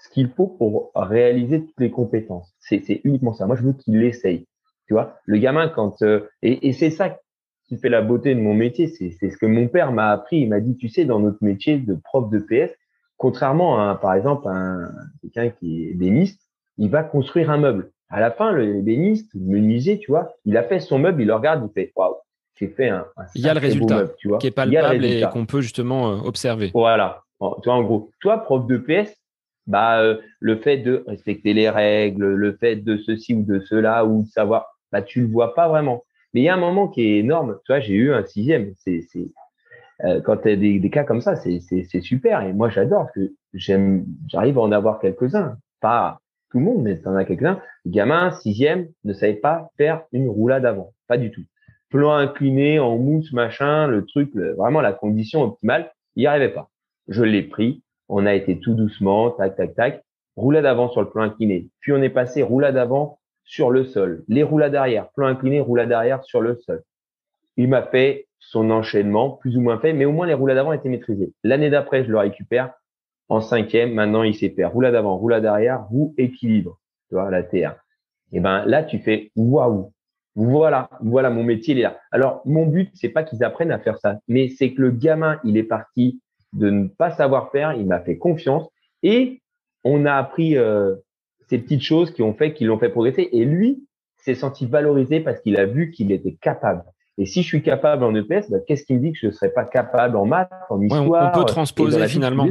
ce 0.00 0.08
qu'il 0.08 0.28
faut 0.28 0.46
pour 0.46 0.90
réaliser 0.94 1.60
toutes 1.60 1.80
les 1.80 1.90
compétences. 1.90 2.54
C'est, 2.58 2.82
uniquement 3.04 3.34
ça. 3.34 3.46
Moi, 3.46 3.56
je 3.56 3.62
veux 3.62 3.74
qu'il 3.74 3.98
l'essaye. 3.98 4.46
Tu 4.86 4.94
vois, 4.94 5.18
le 5.24 5.38
gamin, 5.38 5.68
quand 5.68 6.02
euh, 6.02 6.28
et, 6.42 6.68
et 6.68 6.72
c'est 6.72 6.90
ça 6.90 7.18
qui 7.68 7.78
fait 7.78 7.88
la 7.88 8.02
beauté 8.02 8.34
de 8.34 8.40
mon 8.40 8.54
métier, 8.54 8.88
c'est 8.88 9.10
ce 9.10 9.36
que 9.36 9.46
mon 9.46 9.68
père 9.68 9.92
m'a 9.92 10.10
appris. 10.10 10.40
Il 10.40 10.48
m'a 10.48 10.60
dit, 10.60 10.76
tu 10.76 10.88
sais, 10.88 11.04
dans 11.04 11.20
notre 11.20 11.42
métier 11.42 11.78
de 11.78 11.94
prof 11.94 12.28
de 12.30 12.38
PS, 12.38 12.74
Contrairement 13.16 13.88
à, 13.88 13.94
par 13.94 14.14
exemple, 14.14 14.48
un, 14.48 14.90
quelqu'un 15.20 15.50
qui 15.50 15.88
est 15.88 15.94
béniste, 15.94 16.40
il 16.78 16.90
va 16.90 17.02
construire 17.02 17.50
un 17.50 17.58
meuble. 17.58 17.90
À 18.08 18.20
la 18.20 18.30
fin, 18.30 18.52
le 18.52 18.80
béniste, 18.82 19.30
le 19.34 19.40
menuisier, 19.40 19.98
tu 19.98 20.10
vois, 20.10 20.32
il 20.44 20.56
a 20.56 20.62
fait 20.62 20.80
son 20.80 20.98
meuble, 20.98 21.22
il 21.22 21.26
le 21.26 21.34
regarde, 21.34 21.68
il 21.68 21.72
fait 21.72 21.92
waouh, 21.96 22.16
j'ai 22.56 22.68
fait 22.68 22.88
un, 22.88 23.06
un 23.16 23.24
Il 23.34 23.42
y 23.42 23.48
a 23.48 23.54
le 23.54 23.60
résultat 23.60 24.08
tu 24.18 24.28
vois. 24.28 24.38
qui 24.38 24.46
est 24.46 24.50
palpable 24.50 25.04
et 25.04 25.24
qu'on 25.32 25.46
peut 25.46 25.60
justement 25.60 26.12
euh, 26.12 26.16
observer. 26.24 26.70
Voilà. 26.74 27.22
tu 27.40 27.46
vois, 27.64 27.74
en 27.74 27.82
gros, 27.82 28.10
toi, 28.20 28.38
prof 28.38 28.66
de 28.66 28.76
PS, 28.76 29.12
bah, 29.66 30.00
euh, 30.00 30.18
le 30.40 30.56
fait 30.56 30.78
de 30.78 31.04
respecter 31.06 31.54
les 31.54 31.70
règles, 31.70 32.34
le 32.34 32.56
fait 32.56 32.76
de 32.76 32.96
ceci 32.98 33.34
ou 33.34 33.42
de 33.42 33.60
cela, 33.60 34.04
ou 34.04 34.24
de 34.24 34.28
savoir, 34.28 34.66
bah, 34.92 35.02
tu 35.02 35.22
le 35.22 35.26
vois 35.28 35.54
pas 35.54 35.68
vraiment. 35.68 36.04
Mais 36.32 36.40
il 36.40 36.44
y 36.44 36.48
a 36.48 36.54
un 36.54 36.58
moment 36.58 36.88
qui 36.88 37.02
est 37.02 37.18
énorme. 37.18 37.58
Tu 37.64 37.72
vois, 37.72 37.80
j'ai 37.80 37.94
eu 37.94 38.12
un 38.12 38.24
sixième. 38.24 38.74
C'est, 38.76 39.02
c'est, 39.10 39.26
euh, 40.04 40.20
quand 40.20 40.38
tu 40.38 40.50
as 40.50 40.56
des, 40.56 40.90
cas 40.90 41.04
comme 41.04 41.20
ça, 41.20 41.36
c'est 41.36 42.00
super. 42.00 42.42
Et 42.42 42.52
moi, 42.52 42.68
j'adore 42.68 43.08
que 43.14 43.32
j'arrive 43.54 44.58
à 44.58 44.60
en 44.60 44.72
avoir 44.72 45.00
quelques-uns. 45.00 45.56
Pas 45.80 46.20
tout 46.50 46.58
le 46.58 46.64
monde, 46.64 46.82
mais 46.82 47.00
tu 47.00 47.08
en 47.08 47.16
as 47.16 47.24
quelques-uns. 47.24 47.60
Gamin, 47.86 48.30
sixième, 48.32 48.88
ne 49.04 49.12
savait 49.12 49.34
pas 49.34 49.68
faire 49.76 50.02
une 50.12 50.28
roulade 50.28 50.66
avant. 50.66 50.92
Pas 51.08 51.16
du 51.16 51.30
tout. 51.30 51.42
Plan 51.90 52.12
incliné, 52.12 52.78
en 52.78 52.98
mousse, 52.98 53.32
machin, 53.32 53.86
le 53.86 54.04
truc, 54.04 54.34
vraiment 54.34 54.80
la 54.80 54.92
condition 54.92 55.42
optimale, 55.42 55.92
il 56.16 56.20
n'y 56.20 56.26
arrivait 56.26 56.48
pas. 56.48 56.70
Je 57.08 57.22
l'ai 57.22 57.42
pris. 57.42 57.82
On 58.08 58.26
a 58.26 58.34
été 58.34 58.58
tout 58.58 58.74
doucement, 58.74 59.30
tac, 59.30 59.56
tac, 59.56 59.74
tac. 59.74 60.02
Roulade 60.36 60.66
avant 60.66 60.88
sur 60.88 61.00
le 61.00 61.08
plan 61.08 61.22
incliné. 61.22 61.68
Puis 61.80 61.92
on 61.92 62.02
est 62.02 62.10
passé 62.10 62.42
roulade 62.42 62.76
avant 62.76 63.18
sur 63.44 63.70
le 63.70 63.84
sol. 63.84 64.24
Les 64.28 64.42
roulades 64.42 64.74
arrière, 64.74 65.08
plan 65.14 65.28
incliné, 65.28 65.60
roulade 65.60 65.92
arrière 65.92 66.24
sur 66.24 66.40
le 66.40 66.56
sol. 66.56 66.82
Il 67.56 67.68
m'a 67.68 67.82
fait 67.82 68.26
son 68.50 68.70
enchaînement, 68.70 69.30
plus 69.30 69.56
ou 69.56 69.60
moins 69.60 69.78
fait, 69.78 69.92
mais 69.92 70.04
au 70.04 70.12
moins 70.12 70.26
les 70.26 70.34
roulades 70.34 70.56
d'avant 70.56 70.72
étaient 70.72 70.88
maîtrisées. 70.88 71.32
L'année 71.42 71.70
d'après, 71.70 72.04
je 72.04 72.10
le 72.10 72.18
récupère 72.18 72.72
en 73.28 73.40
cinquième. 73.40 73.94
Maintenant, 73.94 74.22
il 74.22 74.34
sait 74.34 74.50
faire 74.50 74.72
roulade 74.72 74.92
d'avant, 74.92 75.16
roulade 75.16 75.46
arrière, 75.46 75.86
roue 75.88 76.14
équilibre, 76.18 76.78
tu 77.08 77.14
vois, 77.14 77.30
la 77.30 77.42
TR. 77.42 77.74
Et 78.32 78.40
ben 78.40 78.64
là, 78.66 78.82
tu 78.84 78.98
fais 78.98 79.30
waouh. 79.36 79.92
Voilà, 80.36 80.90
voilà, 81.00 81.30
mon 81.30 81.44
métier, 81.44 81.74
il 81.74 81.78
est 81.78 81.82
là. 81.82 81.98
Alors, 82.10 82.42
mon 82.44 82.66
but, 82.66 82.90
c'est 82.94 83.08
pas 83.08 83.22
qu'ils 83.22 83.44
apprennent 83.44 83.70
à 83.70 83.78
faire 83.78 83.98
ça, 83.98 84.18
mais 84.26 84.48
c'est 84.48 84.72
que 84.72 84.82
le 84.82 84.90
gamin, 84.90 85.38
il 85.44 85.56
est 85.56 85.62
parti 85.62 86.20
de 86.52 86.70
ne 86.70 86.88
pas 86.88 87.10
savoir 87.10 87.50
faire, 87.50 87.72
il 87.74 87.86
m'a 87.86 88.00
fait 88.00 88.16
confiance 88.18 88.68
et 89.02 89.42
on 89.84 90.06
a 90.06 90.14
appris 90.14 90.56
euh, 90.56 90.96
ces 91.48 91.58
petites 91.58 91.82
choses 91.82 92.12
qui 92.12 92.22
ont 92.22 92.34
fait, 92.34 92.52
qui 92.52 92.64
l'ont 92.64 92.78
fait 92.78 92.88
progresser. 92.88 93.28
Et 93.32 93.44
lui 93.44 93.86
s'est 94.16 94.34
senti 94.34 94.66
valorisé 94.66 95.20
parce 95.20 95.40
qu'il 95.40 95.58
a 95.58 95.66
vu 95.66 95.90
qu'il 95.90 96.10
était 96.10 96.36
capable. 96.40 96.82
Et 97.16 97.26
si 97.26 97.42
je 97.42 97.46
suis 97.46 97.62
capable 97.62 98.02
en 98.04 98.14
EPS, 98.14 98.50
bah, 98.50 98.58
qu'est-ce 98.66 98.84
qui 98.84 98.94
me 98.94 99.00
dit 99.00 99.12
que 99.12 99.18
je 99.20 99.26
ne 99.26 99.32
serais 99.32 99.50
pas 99.50 99.64
capable 99.64 100.16
en 100.16 100.26
maths, 100.26 100.50
en 100.68 100.80
histoire 100.80 101.32
On 101.34 101.38
peut 101.38 101.44
transposer 101.44 102.08
finalement. 102.08 102.46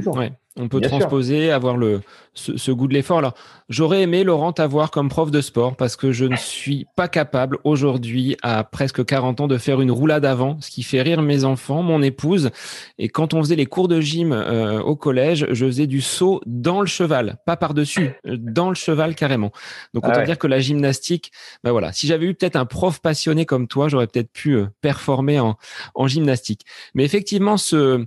On 0.56 0.68
peut 0.68 0.82
transposer, 0.82 1.52
avoir 1.52 1.78
le, 1.78 2.02
ce, 2.36 2.72
goût 2.72 2.88
de 2.88 2.94
l'effort. 2.94 3.18
Alors, 3.18 3.34
j'aurais 3.70 4.04
aimé, 4.04 4.24
Laurent, 4.24 4.54
t'avoir 4.54 4.92
comme 4.92 5.10
prof 5.10 5.32
de 5.32 5.42
sport 5.42 5.76
parce 5.76 5.96
que 5.96 6.12
je 6.12 6.26
ne 6.26 6.36
suis 6.36 6.86
pas 6.96 7.08
capable 7.08 7.58
aujourd'hui, 7.64 8.38
à 8.44 8.64
presque 8.64 9.04
40 9.04 9.42
ans, 9.42 9.48
de 9.48 9.58
faire 9.58 9.82
une 9.82 9.90
roulade 9.90 10.26
avant, 10.26 10.62
ce 10.62 10.70
qui 10.70 10.84
fait 10.84 11.02
rire 11.02 11.24
mes 11.24 11.44
enfants, 11.44 11.82
mon 11.82 12.04
épouse. 12.04 12.52
Et 13.00 13.10
quand 13.10 13.34
on 13.34 13.42
faisait 13.42 13.56
les 13.56 13.66
cours 13.66 13.88
de 13.88 14.00
gym 14.00 14.32
euh, 14.32 14.80
au 14.80 14.96
collège, 14.96 15.48
je 15.50 15.66
faisais 15.66 15.88
du 15.88 16.02
saut 16.02 16.40
dans 16.46 16.82
le 16.82 16.88
cheval, 16.88 17.38
pas 17.48 17.58
par-dessus, 17.58 18.12
euh, 18.28 18.38
dans 18.40 18.70
le 18.70 18.76
cheval 18.76 19.16
carrément. 19.16 19.52
Donc, 19.96 20.06
autant 20.06 20.20
ah 20.20 20.24
dire 20.24 20.38
que 20.38 20.48
la 20.48 20.60
gymnastique, 20.60 21.32
ben 21.64 21.72
voilà, 21.72 21.94
si 21.94 22.06
j'avais 22.06 22.28
eu 22.28 22.36
peut-être 22.36 22.58
un 22.58 22.66
prof 22.66 23.00
passionné 23.02 23.48
comme 23.48 23.68
toi, 23.68 23.88
j'aurais 23.88 24.08
peut-être 24.08 24.32
pu 24.32 24.52
euh, 24.52 24.68
performer 24.82 25.40
en, 25.40 25.58
en 25.96 26.08
gymnastique. 26.08 26.62
Mais 26.94 27.04
effectivement, 27.06 27.58
ce, 27.58 28.06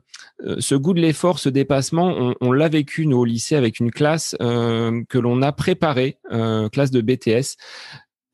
ce 0.58 0.74
goût 0.76 0.94
de 0.94 1.00
l'effort, 1.00 1.40
ce 1.40 1.48
dépassement, 1.48 2.14
on, 2.16 2.35
on 2.40 2.52
l'a 2.52 2.68
vécu 2.68 3.06
nous 3.06 3.18
au 3.18 3.24
lycée 3.24 3.56
avec 3.56 3.80
une 3.80 3.90
classe 3.90 4.36
euh, 4.40 5.02
que 5.08 5.18
l'on 5.18 5.42
a 5.42 5.52
préparée, 5.52 6.18
euh, 6.32 6.68
classe 6.68 6.90
de 6.90 7.00
BTS, 7.00 7.56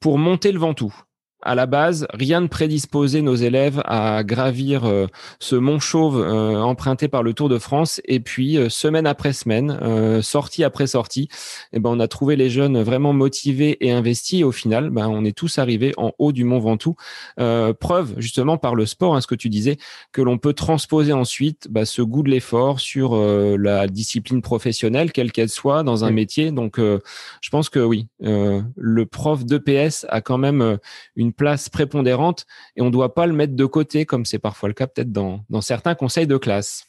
pour 0.00 0.18
monter 0.18 0.52
le 0.52 0.58
Ventoux 0.58 0.94
à 1.42 1.54
la 1.54 1.66
base, 1.66 2.06
rien 2.14 2.40
ne 2.40 2.46
prédisposait 2.46 3.20
nos 3.20 3.34
élèves 3.34 3.82
à 3.84 4.22
gravir 4.22 4.84
euh, 4.84 5.06
ce 5.40 5.56
mont 5.56 5.80
chauve 5.80 6.20
euh, 6.20 6.56
emprunté 6.56 7.08
par 7.08 7.22
le 7.22 7.34
Tour 7.34 7.48
de 7.48 7.58
France. 7.58 8.00
Et 8.04 8.20
puis, 8.20 8.56
euh, 8.56 8.68
semaine 8.68 9.06
après 9.06 9.32
semaine, 9.32 9.78
sortie 10.22 10.64
après 10.64 10.86
sortie, 10.86 11.28
eh 11.72 11.80
ben, 11.80 11.90
on 11.90 12.00
a 12.00 12.08
trouvé 12.08 12.36
les 12.36 12.48
jeunes 12.48 12.80
vraiment 12.82 13.12
motivés 13.12 13.84
et 13.84 13.90
investis. 13.90 14.40
Et 14.40 14.44
au 14.44 14.52
final, 14.52 14.90
ben, 14.90 15.08
on 15.08 15.24
est 15.24 15.36
tous 15.36 15.58
arrivés 15.58 15.92
en 15.96 16.12
haut 16.18 16.32
du 16.32 16.44
mont 16.44 16.60
Ventoux. 16.60 16.94
preuve, 17.36 18.14
justement, 18.18 18.56
par 18.56 18.74
le 18.74 18.86
sport, 18.86 19.16
hein, 19.16 19.20
ce 19.20 19.26
que 19.26 19.34
tu 19.34 19.48
disais, 19.48 19.78
que 20.12 20.22
l'on 20.22 20.38
peut 20.38 20.52
transposer 20.52 21.12
ensuite 21.12 21.68
ben, 21.70 21.84
ce 21.84 22.02
goût 22.02 22.22
de 22.22 22.30
l'effort 22.30 22.80
sur 22.80 23.16
la 23.16 23.88
discipline 23.88 24.42
professionnelle, 24.42 25.12
quelle 25.12 25.32
qu'elle 25.32 25.48
soit, 25.48 25.82
dans 25.82 26.04
un 26.04 26.10
métier. 26.10 26.52
Donc, 26.52 26.78
je 26.78 27.50
pense 27.50 27.68
que 27.68 27.80
oui, 27.80 28.06
le 28.20 29.04
prof 29.04 29.44
d'EPS 29.44 30.06
a 30.08 30.20
quand 30.20 30.38
même 30.38 30.78
une 31.16 31.31
place 31.32 31.68
prépondérante 31.68 32.46
et 32.76 32.82
on 32.82 32.86
ne 32.86 32.90
doit 32.90 33.14
pas 33.14 33.26
le 33.26 33.32
mettre 33.32 33.54
de 33.54 33.64
côté, 33.64 34.06
comme 34.06 34.24
c'est 34.24 34.38
parfois 34.38 34.68
le 34.68 34.74
cas 34.74 34.86
peut-être 34.86 35.12
dans, 35.12 35.40
dans, 35.50 35.60
certains 35.60 35.94
conseils 35.94 36.26
de 36.26 36.36
classe. 36.36 36.86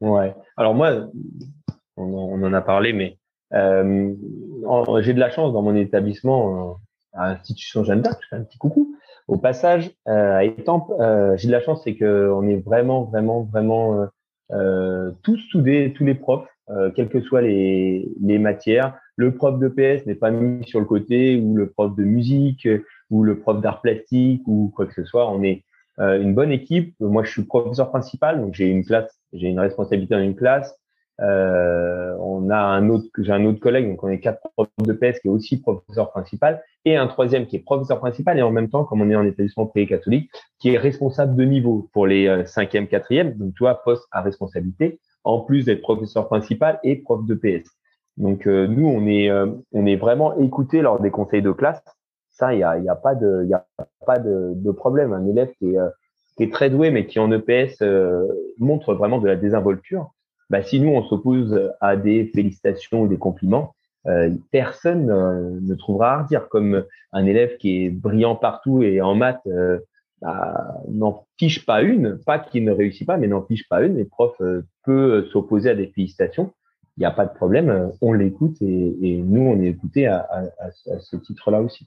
Ouais. 0.00 0.34
Alors 0.56 0.74
moi, 0.74 1.08
on, 1.96 2.42
en 2.42 2.52
a 2.52 2.60
parlé, 2.60 2.92
mais 2.92 3.18
euh, 3.54 4.14
j'ai 5.00 5.14
de 5.14 5.20
la 5.20 5.30
chance 5.30 5.52
dans 5.52 5.62
mon 5.62 5.74
établissement 5.74 6.70
euh, 6.70 6.74
à 7.14 7.28
l'Institution 7.30 7.84
Jeanne 7.84 8.02
d'Arc, 8.02 8.20
un 8.32 8.42
petit 8.42 8.58
coucou. 8.58 8.94
Au 9.26 9.36
passage, 9.36 9.90
euh, 10.08 10.36
à 10.36 10.44
Étampes, 10.44 10.92
j'ai 11.36 11.48
de 11.48 11.52
la 11.52 11.60
chance, 11.60 11.82
c'est 11.84 11.96
qu'on 11.96 12.48
est 12.48 12.64
vraiment, 12.64 13.04
vraiment, 13.04 13.42
vraiment 13.42 14.06
tous 15.22 15.36
soudés, 15.50 15.92
tous 15.94 16.04
les 16.04 16.14
profs, 16.14 16.48
quelles 16.94 17.10
que 17.10 17.20
soient 17.20 17.42
les 17.42 18.38
matières. 18.38 18.98
Le 19.16 19.34
prof 19.34 19.58
de 19.58 19.68
PS 19.68 20.06
n'est 20.06 20.14
pas 20.14 20.30
mis 20.30 20.64
sur 20.66 20.78
le 20.80 20.86
côté 20.86 21.36
ou 21.36 21.56
le 21.56 21.68
prof 21.68 21.94
de 21.94 22.04
musique 22.04 22.66
ou 23.10 23.22
le 23.22 23.38
prof 23.38 23.60
d'art 23.60 23.80
plastique 23.80 24.42
ou 24.46 24.72
quoi 24.74 24.86
que 24.86 24.94
ce 24.94 25.04
soit. 25.04 25.30
On 25.30 25.42
est 25.42 25.64
euh, 25.98 26.20
une 26.20 26.34
bonne 26.34 26.52
équipe. 26.52 26.94
Moi, 27.00 27.24
je 27.24 27.30
suis 27.30 27.42
professeur 27.42 27.90
principal, 27.90 28.40
donc 28.40 28.54
j'ai 28.54 28.66
une 28.66 28.84
classe, 28.84 29.18
j'ai 29.32 29.48
une 29.48 29.60
responsabilité 29.60 30.14
dans 30.14 30.22
une 30.22 30.36
classe. 30.36 30.78
Euh, 31.20 32.16
on 32.20 32.48
a 32.48 32.58
un 32.58 32.88
autre, 32.90 33.06
j'ai 33.18 33.32
un 33.32 33.44
autre 33.44 33.58
collègue, 33.58 33.88
donc 33.88 34.04
on 34.04 34.08
est 34.08 34.20
quatre 34.20 34.40
profs 34.54 34.68
de 34.78 34.92
PS 34.92 35.18
qui 35.18 35.26
est 35.26 35.30
aussi 35.30 35.60
professeur 35.60 36.12
principal, 36.12 36.62
et 36.84 36.96
un 36.96 37.08
troisième 37.08 37.46
qui 37.46 37.56
est 37.56 37.60
professeur 37.60 37.98
principal, 37.98 38.38
et 38.38 38.42
en 38.42 38.52
même 38.52 38.68
temps, 38.68 38.84
comme 38.84 39.00
on 39.00 39.10
est 39.10 39.16
en 39.16 39.24
établissement 39.24 39.66
pré-catholique, 39.66 40.30
qui 40.60 40.70
est 40.74 40.78
responsable 40.78 41.34
de 41.34 41.44
niveau 41.44 41.88
pour 41.92 42.06
les 42.06 42.28
euh, 42.28 42.44
cinquième, 42.46 42.86
quatrième, 42.86 43.32
donc 43.32 43.54
tu 43.54 43.64
vois, 43.64 43.82
poste 43.82 44.06
à 44.12 44.20
responsabilité, 44.20 45.00
en 45.24 45.40
plus 45.40 45.64
d'être 45.64 45.80
professeur 45.80 46.28
principal 46.28 46.78
et 46.84 46.96
prof 46.96 47.26
de 47.26 47.34
PS. 47.34 47.68
Donc 48.16 48.46
euh, 48.46 48.68
nous, 48.68 48.86
on 48.86 49.06
est, 49.08 49.30
on 49.72 49.86
est 49.86 49.96
vraiment 49.96 50.38
écoutés 50.38 50.82
lors 50.82 51.00
des 51.00 51.10
conseils 51.10 51.42
de 51.42 51.50
classe 51.50 51.82
ça, 52.38 52.54
il 52.54 52.58
n'y 52.58 52.62
a, 52.62 52.78
y 52.78 52.88
a, 52.88 52.94
pas 52.94 53.14
de, 53.14 54.70
problème. 54.70 55.12
Un 55.12 55.26
élève 55.26 55.50
qui 55.58 55.72
est, 55.72 55.78
euh, 55.78 55.88
qui 56.36 56.44
est 56.44 56.52
très 56.52 56.70
doué, 56.70 56.90
mais 56.90 57.06
qui 57.06 57.18
en 57.18 57.32
EPS 57.32 57.82
euh, 57.82 58.26
montre 58.58 58.94
vraiment 58.94 59.18
de 59.18 59.26
la 59.26 59.36
désinvolture, 59.36 60.12
bah, 60.48 60.62
si 60.62 60.80
nous, 60.80 60.90
on 60.90 61.02
s'oppose 61.02 61.72
à 61.80 61.96
des 61.96 62.30
félicitations 62.34 63.02
ou 63.02 63.08
des 63.08 63.18
compliments, 63.18 63.74
euh, 64.06 64.30
personne 64.52 65.06
ne 65.60 65.74
trouvera 65.74 66.14
à 66.14 66.22
redire. 66.22 66.48
Comme 66.48 66.84
un 67.12 67.26
élève 67.26 67.56
qui 67.56 67.84
est 67.84 67.90
brillant 67.90 68.36
partout 68.36 68.82
et 68.82 69.02
en 69.02 69.14
maths 69.14 69.46
bah, 70.22 70.80
n'en 70.88 71.24
fiche 71.38 71.66
pas 71.66 71.82
une, 71.82 72.18
pas 72.24 72.38
qu'il 72.38 72.64
ne 72.64 72.72
réussit 72.72 73.06
pas, 73.06 73.18
mais 73.18 73.26
n'en 73.26 73.42
fiche 73.42 73.68
pas 73.68 73.82
une. 73.82 73.96
Les 73.96 74.04
profs 74.04 74.40
peut 74.84 75.26
s'opposer 75.32 75.70
à 75.70 75.74
des 75.74 75.88
félicitations. 75.88 76.52
Il 76.96 77.00
n'y 77.00 77.06
a 77.06 77.10
pas 77.10 77.26
de 77.26 77.34
problème, 77.34 77.92
on 78.00 78.12
l'écoute 78.12 78.60
et, 78.62 79.22
nous, 79.24 79.42
on 79.42 79.60
est 79.60 79.68
écouté 79.68 80.06
à, 80.06 80.28
ce 81.00 81.16
titre-là 81.16 81.60
aussi. 81.60 81.84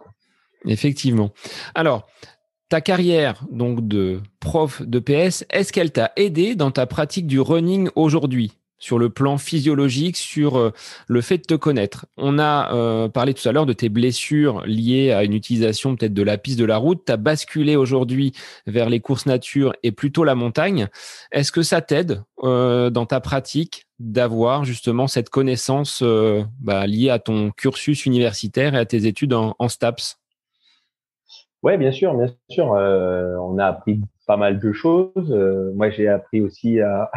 Effectivement. 0.66 1.32
Alors, 1.74 2.08
ta 2.72 2.80
carrière 2.80 3.44
donc 3.52 3.86
de 3.86 4.22
prof 4.40 4.82
de 4.82 5.00
PS, 5.00 5.44
est-ce 5.50 5.74
qu'elle 5.74 5.92
t'a 5.92 6.14
aidé 6.16 6.56
dans 6.56 6.72
ta 6.72 6.86
pratique 6.86 7.28
du 7.28 7.42
running 7.42 7.90
aujourd'hui? 7.96 8.54
Sur 8.80 8.98
le 8.98 9.10
plan 9.12 9.38
physiologique, 9.38 10.18
sur 10.18 10.58
euh, 10.58 10.72
le 11.08 11.22
fait 11.22 11.38
de 11.38 11.44
te 11.44 11.54
connaître. 11.54 12.08
On 12.18 12.40
a 12.40 12.74
euh, 12.74 13.10
parlé 13.10 13.36
tout 13.36 13.48
à 13.48 13.52
l'heure 13.52 13.68
de 13.68 13.74
tes 13.74 13.90
blessures 13.90 14.64
liées 14.66 15.12
à 15.12 15.24
une 15.24 15.34
utilisation 15.34 15.96
peut-être 15.96 16.16
de 16.16 16.24
la 16.24 16.40
piste 16.40 16.58
de 16.58 16.66
la 16.66 16.78
route. 16.78 17.04
Tu 17.06 17.12
as 17.12 17.18
basculé 17.18 17.76
aujourd'hui 17.76 18.32
vers 18.66 18.90
les 18.90 19.02
courses 19.02 19.28
nature 19.28 19.74
et 19.84 19.92
plutôt 19.92 20.24
la 20.24 20.34
montagne. 20.34 20.88
Est-ce 21.32 21.52
que 21.52 21.62
ça 21.62 21.82
t'aide 21.82 22.24
euh, 22.44 22.90
dans 22.90 23.06
ta 23.06 23.20
pratique 23.20 23.86
d'avoir 24.00 24.64
justement 24.64 25.08
cette 25.08 25.30
connaissance 25.30 26.04
bah, 26.60 26.88
liée 26.88 27.12
à 27.12 27.20
ton 27.20 27.52
cursus 27.52 28.08
universitaire 28.08 28.74
et 28.74 28.80
à 28.80 28.86
tes 28.86 29.06
études 29.06 29.34
en, 29.34 29.56
en 29.60 29.70
STAPS 29.70 30.21
Ouais, 31.64 31.78
bien 31.78 31.92
sûr, 31.92 32.16
bien 32.16 32.28
sûr. 32.50 32.74
Euh, 32.74 33.36
on 33.38 33.58
a 33.60 33.66
appris 33.66 34.02
pas 34.26 34.38
mal 34.38 34.60
de 34.60 34.72
choses. 34.72 35.32
Euh, 35.32 35.72
moi, 35.76 35.90
j'ai 35.92 36.08
appris 36.08 36.42
aussi 36.42 36.82
à, 36.82 37.12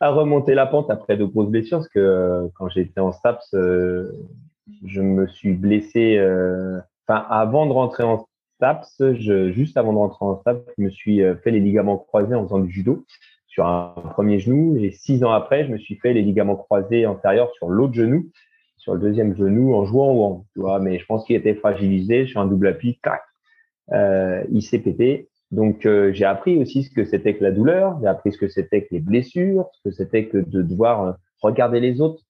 remonter 0.00 0.54
la 0.54 0.66
pente 0.66 0.90
après 0.90 1.16
de 1.16 1.24
grosses 1.24 1.48
blessures, 1.48 1.78
parce 1.78 1.88
que 1.88 1.98
euh, 1.98 2.48
quand 2.54 2.68
j'étais 2.68 3.00
en 3.00 3.12
STAPS, 3.12 3.54
je 4.84 5.00
me 5.00 5.26
suis 5.26 5.54
blessé. 5.54 6.18
Enfin, 7.06 7.26
avant 7.28 7.66
de 7.66 7.72
rentrer 7.72 8.04
en 8.04 8.26
STAPS, 8.56 9.14
je, 9.14 9.50
juste 9.50 9.76
avant 9.76 9.92
de 9.92 9.98
rentrer 9.98 10.24
en 10.24 10.40
STAPS, 10.40 10.60
je 10.78 10.84
me 10.84 10.90
suis 10.90 11.20
fait 11.42 11.50
les 11.50 11.60
ligaments 11.60 11.98
croisés 11.98 12.36
en 12.36 12.44
faisant 12.44 12.60
du 12.60 12.70
judo 12.70 13.04
sur 13.48 13.66
un 13.66 13.94
premier 14.12 14.38
genou. 14.38 14.76
Et 14.76 14.92
six 14.92 15.24
ans 15.24 15.32
après, 15.32 15.64
je 15.66 15.72
me 15.72 15.78
suis 15.78 15.96
fait 15.96 16.12
les 16.12 16.22
ligaments 16.22 16.56
croisés 16.56 17.04
antérieurs 17.06 17.52
sur 17.54 17.68
l'autre 17.68 17.94
genou 17.94 18.30
sur 18.82 18.94
le 18.94 19.00
deuxième 19.00 19.36
genou 19.36 19.74
en 19.76 19.84
jouant 19.84 20.10
au 20.10 20.24
hand, 20.24 20.44
tu 20.54 20.60
vois, 20.60 20.80
mais 20.80 20.98
je 20.98 21.06
pense 21.06 21.24
qu'il 21.24 21.36
était 21.36 21.54
fragilisé 21.54 22.26
sur 22.26 22.40
un 22.40 22.46
double 22.46 22.66
appui, 22.66 22.98
euh, 23.92 24.42
il 24.50 24.60
s'est 24.60 24.80
pété. 24.80 25.28
Donc 25.52 25.86
euh, 25.86 26.12
j'ai 26.12 26.24
appris 26.24 26.60
aussi 26.60 26.82
ce 26.82 26.90
que 26.90 27.04
c'était 27.04 27.36
que 27.36 27.44
la 27.44 27.52
douleur, 27.52 27.96
j'ai 28.00 28.08
appris 28.08 28.32
ce 28.32 28.38
que 28.38 28.48
c'était 28.48 28.82
que 28.82 28.88
les 28.90 28.98
blessures, 28.98 29.68
ce 29.74 29.88
que 29.88 29.94
c'était 29.94 30.26
que 30.26 30.38
de 30.38 30.62
devoir 30.62 31.04
euh, 31.04 31.12
regarder 31.42 31.78
les 31.78 32.00
autres 32.00 32.24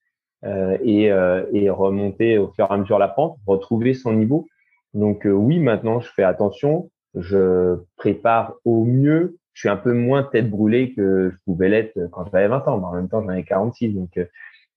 euh, 0.45 0.77
et, 0.85 1.05
et, 1.53 1.71
remonter 1.71 2.37
au 2.37 2.49
fur 2.49 2.67
et 2.69 2.75
à 2.75 2.77
mesure 2.77 2.99
la 2.99 3.09
pente, 3.09 3.39
retrouver 3.47 3.95
son 3.95 4.13
niveau. 4.13 4.47
Donc 4.93 5.23
oui, 5.25 5.59
maintenant 5.59 6.01
je 6.01 6.11
fais 6.15 6.25
attention, 6.25 6.91
je 7.15 7.79
prépare 7.97 8.57
au 8.67 8.85
mieux. 8.85 9.39
Je 9.55 9.61
suis 9.61 9.69
un 9.71 9.77
peu 9.77 9.95
moins 9.95 10.23
tête 10.23 10.51
brûlée 10.51 10.93
que 10.93 11.31
je 11.31 11.37
pouvais 11.47 11.71
l'être 11.71 11.99
quand 12.11 12.27
j'avais 12.31 12.49
20 12.49 12.69
ans, 12.69 12.79
mais 12.79 12.87
en 12.87 12.93
même 12.93 13.09
temps 13.09 13.23
j'en 13.23 13.29
avais 13.29 13.45
46, 13.45 13.95
donc 13.95 14.19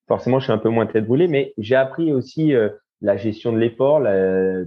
forcément, 0.08 0.40
je 0.40 0.46
suis 0.46 0.54
un 0.54 0.58
peu 0.58 0.70
moins 0.70 0.86
tête 0.86 1.06
brûlée, 1.06 1.28
mais 1.28 1.54
j'ai 1.58 1.76
appris 1.76 2.14
aussi 2.14 2.54
euh, 2.54 2.70
la 3.02 3.18
gestion 3.18 3.52
de 3.52 3.58
l'effort, 3.58 4.00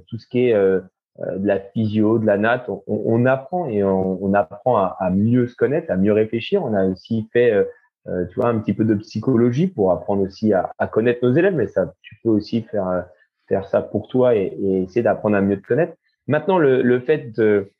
tout 0.09 0.19
ce 0.19 0.27
qui 0.27 0.49
est 0.49 0.55
euh, 0.55 0.81
euh, 1.21 1.39
de 1.39 1.47
la 1.47 1.61
physio, 1.61 2.19
de 2.19 2.27
la 2.27 2.39
natte. 2.39 2.69
On, 2.69 2.83
on 2.87 3.27
apprend 3.27 3.67
et 3.69 3.83
on, 3.83 4.23
on 4.23 4.35
apprend 4.35 4.77
à, 4.77 4.97
à, 5.01 5.11
mieux 5.11 5.47
se 5.47 5.55
connaître, 5.55 5.91
à 5.91 5.97
mieux 5.97 6.13
réfléchir. 6.13 6.63
On 6.65 6.75
a 6.75 6.87
aussi 6.87 7.29
fait, 7.33 7.53
tu 8.07 8.35
vois, 8.37 8.49
un 8.49 8.59
petit 8.59 8.75
peu 8.75 8.85
de 8.85 8.95
psychologie 8.95 9.67
pour 9.67 9.93
apprendre 9.93 10.23
aussi 10.23 10.53
à, 10.53 10.73
à, 10.79 10.87
connaître 10.87 11.21
nos 11.23 11.35
élèves, 11.35 11.55
mais 11.55 11.67
ça, 11.67 11.93
tu 12.03 12.17
peux 12.23 12.31
aussi 12.31 12.63
faire 12.63 13.05
faire 13.49 13.67
ça 13.67 13.81
pour 13.81 14.09
toi 14.09 14.35
et, 14.35 14.55
et 14.61 14.83
essayer 14.83 15.03
d'apprendre 15.03 15.37
à 15.37 15.41
mieux 15.41 15.61
te 15.61 15.67
connaître. 15.67 15.95
Maintenant, 16.27 16.59
le, 16.59 16.83
le 16.83 17.01
fait 17.01 17.35
de, 17.35 17.73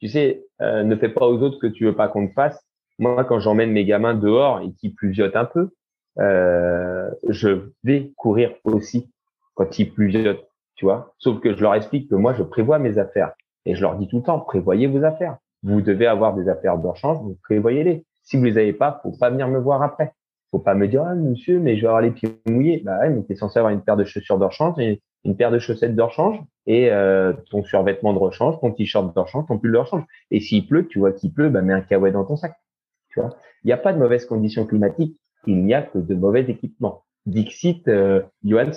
tu 0.00 0.08
sais, 0.08 0.44
ne 0.60 0.94
fais 0.96 1.08
pas 1.08 1.26
aux 1.26 1.40
autres 1.42 1.58
que 1.58 1.66
tu 1.66 1.84
veux 1.84 1.96
pas 1.96 2.08
qu'on 2.08 2.28
te 2.28 2.32
fasse. 2.34 2.62
Moi, 2.98 3.24
quand 3.24 3.40
j'emmène 3.40 3.72
mes 3.72 3.86
gamins 3.86 4.14
dehors 4.14 4.60
et 4.60 4.70
qu'ils 4.72 4.94
pluviotent 4.94 5.36
un 5.36 5.46
peu, 5.46 5.70
euh, 6.18 7.10
je 7.28 7.70
vais 7.84 8.12
courir 8.16 8.52
aussi 8.64 9.10
quand 9.54 9.78
il 9.78 9.92
pleut. 9.92 10.38
Tu 10.74 10.84
vois. 10.84 11.14
Sauf 11.18 11.40
que 11.40 11.54
je 11.54 11.60
leur 11.60 11.74
explique 11.74 12.08
que 12.08 12.14
moi, 12.14 12.32
je 12.32 12.42
prévois 12.42 12.78
mes 12.78 12.98
affaires. 12.98 13.32
Et 13.66 13.74
je 13.74 13.82
leur 13.82 13.96
dis 13.96 14.08
tout 14.08 14.18
le 14.18 14.22
temps, 14.22 14.40
prévoyez 14.40 14.86
vos 14.86 15.04
affaires. 15.04 15.36
Vous 15.62 15.80
devez 15.80 16.06
avoir 16.06 16.34
des 16.34 16.48
affaires 16.48 16.78
de 16.78 16.86
rechange, 16.86 17.18
vous 17.22 17.38
prévoyez-les. 17.44 18.04
Si 18.24 18.36
vous 18.36 18.44
les 18.44 18.58
avez 18.58 18.72
pas, 18.72 19.00
faut 19.02 19.12
pas 19.12 19.30
venir 19.30 19.48
me 19.48 19.58
voir 19.58 19.82
après. 19.82 20.12
Faut 20.50 20.58
pas 20.58 20.74
me 20.74 20.88
dire, 20.88 21.04
ah, 21.06 21.14
monsieur, 21.14 21.60
mais 21.60 21.76
je 21.76 21.82
vais 21.82 21.86
avoir 21.86 22.02
les 22.02 22.10
pieds 22.10 22.40
mouillés. 22.46 22.82
Bah 22.84 22.98
ouais, 23.00 23.10
mais 23.10 23.22
t'es 23.22 23.36
censé 23.36 23.58
avoir 23.58 23.72
une 23.72 23.82
paire 23.82 23.96
de 23.96 24.04
chaussures 24.04 24.38
de 24.38 24.44
rechange 24.44 24.76
une 25.24 25.36
paire 25.36 25.50
de 25.50 25.58
chaussettes 25.58 25.94
de 25.94 26.02
rechange 26.02 26.40
et 26.66 26.90
euh, 26.90 27.32
ton 27.50 27.62
survêtement 27.62 28.12
de 28.12 28.18
rechange, 28.18 28.58
ton 28.60 28.72
t-shirt 28.72 29.14
de 29.14 29.20
rechange, 29.20 29.46
ton 29.46 29.58
pull 29.58 29.72
de 29.72 29.78
rechange. 29.78 30.04
Et 30.30 30.40
s'il 30.40 30.66
pleut, 30.66 30.86
tu 30.86 30.98
vois 30.98 31.12
qu'il 31.12 31.32
pleut, 31.32 31.48
bah 31.48 31.62
mets 31.62 31.72
un 31.72 31.80
kawaii 31.80 32.12
dans 32.12 32.24
ton 32.24 32.36
sac. 32.36 32.54
Tu 33.10 33.20
vois? 33.20 33.36
Il 33.64 33.68
n'y 33.68 33.72
a 33.72 33.76
pas 33.76 33.92
de 33.92 33.98
mauvaises 33.98 34.26
conditions 34.26 34.66
climatiques. 34.66 35.18
Il 35.46 35.64
n'y 35.64 35.74
a 35.74 35.82
que 35.82 35.98
de 35.98 36.14
mauvais 36.14 36.44
équipements. 36.48 37.04
Dixit, 37.26 37.86
euh, 37.88 38.22
Johan 38.44 38.70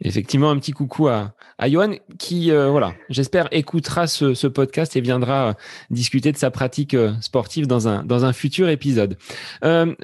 Effectivement, 0.00 0.50
un 0.50 0.58
petit 0.58 0.72
coucou 0.72 1.08
à, 1.08 1.34
à 1.58 1.68
Johan 1.68 1.94
qui, 2.18 2.52
euh, 2.52 2.70
voilà, 2.70 2.94
j'espère 3.08 3.48
écoutera 3.50 4.06
ce, 4.06 4.46
podcast 4.46 4.94
et 4.96 5.00
viendra 5.00 5.48
euh, 5.48 5.52
discuter 5.90 6.30
de 6.30 6.36
sa 6.36 6.50
pratique 6.50 6.96
sportive 7.20 7.66
dans 7.66 7.88
un, 7.88 8.04
dans 8.04 8.24
un 8.24 8.32
futur 8.32 8.68
épisode. 8.68 9.18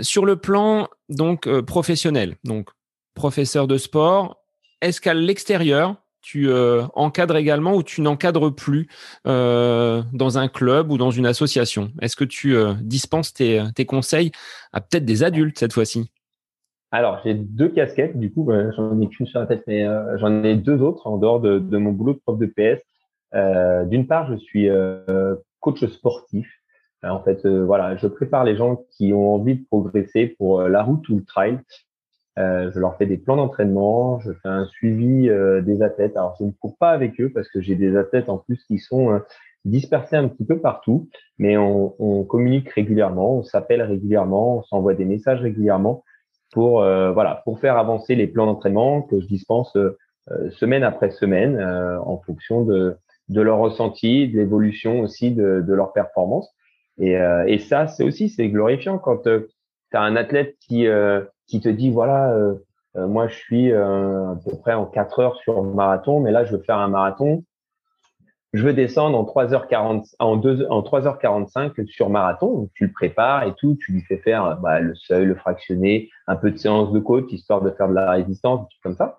sur 0.01 0.25
le 0.25 0.37
plan 0.37 0.89
donc 1.09 1.49
professionnel, 1.63 2.37
donc 2.45 2.71
professeur 3.15 3.67
de 3.67 3.79
sport, 3.79 4.43
est-ce 4.81 5.01
qu'à 5.01 5.15
l'extérieur, 5.15 5.97
tu 6.21 6.51
encadres 6.95 7.37
également 7.37 7.75
ou 7.75 7.83
tu 7.83 8.01
n'encadres 8.01 8.55
plus 8.55 8.89
dans 9.25 10.39
un 10.39 10.49
club 10.49 10.91
ou 10.91 10.99
dans 10.99 11.11
une 11.11 11.27
association? 11.27 11.91
Est-ce 12.01 12.17
que 12.17 12.25
tu 12.25 12.57
dispenses 12.81 13.33
tes, 13.33 13.85
conseils 13.87 14.33
à 14.73 14.81
peut-être 14.81 15.05
des 15.05 15.23
adultes 15.23 15.59
cette 15.59 15.73
fois-ci? 15.73 16.11
Alors, 16.91 17.21
j'ai 17.23 17.35
deux 17.35 17.69
casquettes, 17.69 18.19
du 18.19 18.33
coup, 18.33 18.51
j'en 18.77 18.99
ai 19.01 19.09
qu'une 19.09 19.27
sur 19.27 19.41
la 19.41 19.47
tête, 19.47 19.63
mais 19.67 19.87
euh, 19.87 20.17
j'en 20.19 20.43
ai 20.43 20.55
deux 20.57 20.81
autres 20.81 21.07
en 21.07 21.19
dehors 21.19 21.41
de, 21.41 21.59
mon 21.77 21.93
boulot 21.93 22.15
de 22.15 22.19
prof 22.19 22.39
de 22.39 22.47
PS. 22.47 22.83
Euh, 23.35 23.85
D'une 23.85 24.07
part, 24.07 24.31
je 24.33 24.39
suis 24.39 24.71
euh, 24.71 25.37
coach 25.61 25.85
sportif. 25.85 26.49
Euh, 27.05 27.09
en 27.09 27.23
fait, 27.23 27.47
voilà, 27.47 27.97
je 27.97 28.07
prépare 28.07 28.45
les 28.45 28.57
gens 28.57 28.85
qui 28.91 29.13
ont 29.13 29.35
envie 29.35 29.57
de 29.57 29.65
progresser 29.67 30.35
pour 30.39 30.63
la 30.63 30.83
route 30.83 31.07
ou 31.11 31.17
le 31.17 31.25
trail. 31.25 31.59
Je 32.39 32.79
leur 32.79 32.97
fais 32.97 33.07
des 33.07 33.19
plans 33.19 33.37
d'entraînement, 33.37 34.21
je 34.21 34.33
fais 34.33 34.49
un 34.49 34.65
suivi 34.67 35.29
des 35.29 35.83
athlètes. 35.83 36.17
Alors, 36.17 36.37
je 36.39 36.45
ne 36.45 36.53
cours 36.53 36.77
pas 36.79 36.91
avec 36.91 37.21
eux 37.21 37.31
parce 37.35 37.49
que 37.49 37.61
j'ai 37.61 37.75
des 37.75 37.97
athlètes 37.97 38.29
en 38.29 38.39
plus 38.39 38.63
qui 38.65 38.79
sont 38.79 39.21
dispersés 39.65 40.17
un 40.17 40.29
petit 40.29 40.45
peu 40.45 40.61
partout, 40.61 41.09
mais 41.39 41.57
on, 41.57 42.25
communique 42.25 42.69
régulièrement, 42.71 43.39
on 43.39 43.43
s'appelle 43.43 43.83
régulièrement, 43.83 44.59
on 44.59 44.63
s'envoie 44.63 44.95
des 44.95 45.05
messages 45.05 45.41
régulièrement 45.41 46.05
pour 46.53 46.83
euh, 46.83 47.13
voilà 47.13 47.43
pour 47.45 47.61
faire 47.61 47.77
avancer 47.77 48.15
les 48.15 48.27
plans 48.27 48.47
d'entraînement 48.47 49.03
que 49.03 49.21
je 49.21 49.27
dispense 49.27 49.75
euh, 49.77 49.99
euh, 50.31 50.51
semaine 50.51 50.83
après 50.83 51.11
semaine 51.11 51.61
en 51.61 52.19
fonction 52.19 52.65
de 52.65 52.97
de 53.29 53.43
leur 53.43 53.59
ressenti, 53.59 54.29
de 54.29 54.39
l'évolution 54.39 55.01
aussi 55.01 55.33
de, 55.33 55.63
de 55.67 55.75
leur 55.75 55.93
performance. 55.93 56.49
Et, 56.99 57.13
et 57.47 57.59
ça, 57.59 57.87
c'est 57.87 58.03
aussi 58.03 58.31
c'est 58.31 58.49
glorifiant 58.49 58.99
quand 58.99 59.29
as 59.97 60.03
un 60.03 60.17
athlète 60.17 60.57
qui 60.61 60.87
qui 61.47 61.61
te 61.61 61.69
dit 61.69 61.91
voilà 61.91 62.37
moi 62.95 63.29
je 63.29 63.35
suis 63.35 63.73
à 63.73 64.35
peu 64.45 64.57
près 64.59 64.75
en 64.75 64.87
4 64.87 65.19
heures 65.21 65.37
sur 65.37 65.63
marathon, 65.63 66.21
mais 66.21 66.31
là 66.31 66.45
je 66.45 66.57
veux 66.57 66.63
faire 66.63 66.79
un 66.79 66.89
marathon 66.89 67.45
je 68.55 68.63
veux 68.63 68.73
descendre 68.73 69.19
en 69.19 69.25
3h40, 69.25 70.15
en 70.19 70.37
2, 70.37 70.67
en 70.71 70.81
3h45 70.81 71.87
sur 71.87 72.09
marathon. 72.09 72.71
tu 72.75 72.87
le 72.87 72.93
prépares 72.93 73.45
et 73.45 73.55
tout, 73.55 73.77
tu 73.81 73.93
lui 73.93 74.01
fais 74.03 74.17
faire 74.17 74.59
bah, 74.63 74.81
le 74.81 74.95
seuil, 74.95 75.27
le 75.27 75.35
fractionné, 75.35 76.09
un 76.27 76.37
peu 76.37 76.51
de 76.51 76.57
séance 76.57 76.93
de 76.93 76.99
côte, 76.99 77.31
histoire 77.31 77.61
de 77.61 77.71
faire 77.71 77.89
de 77.89 77.95
la 77.95 78.11
résistance, 78.11 78.61
des 78.61 78.67
trucs 78.71 78.83
comme 78.83 78.97
ça. 78.97 79.19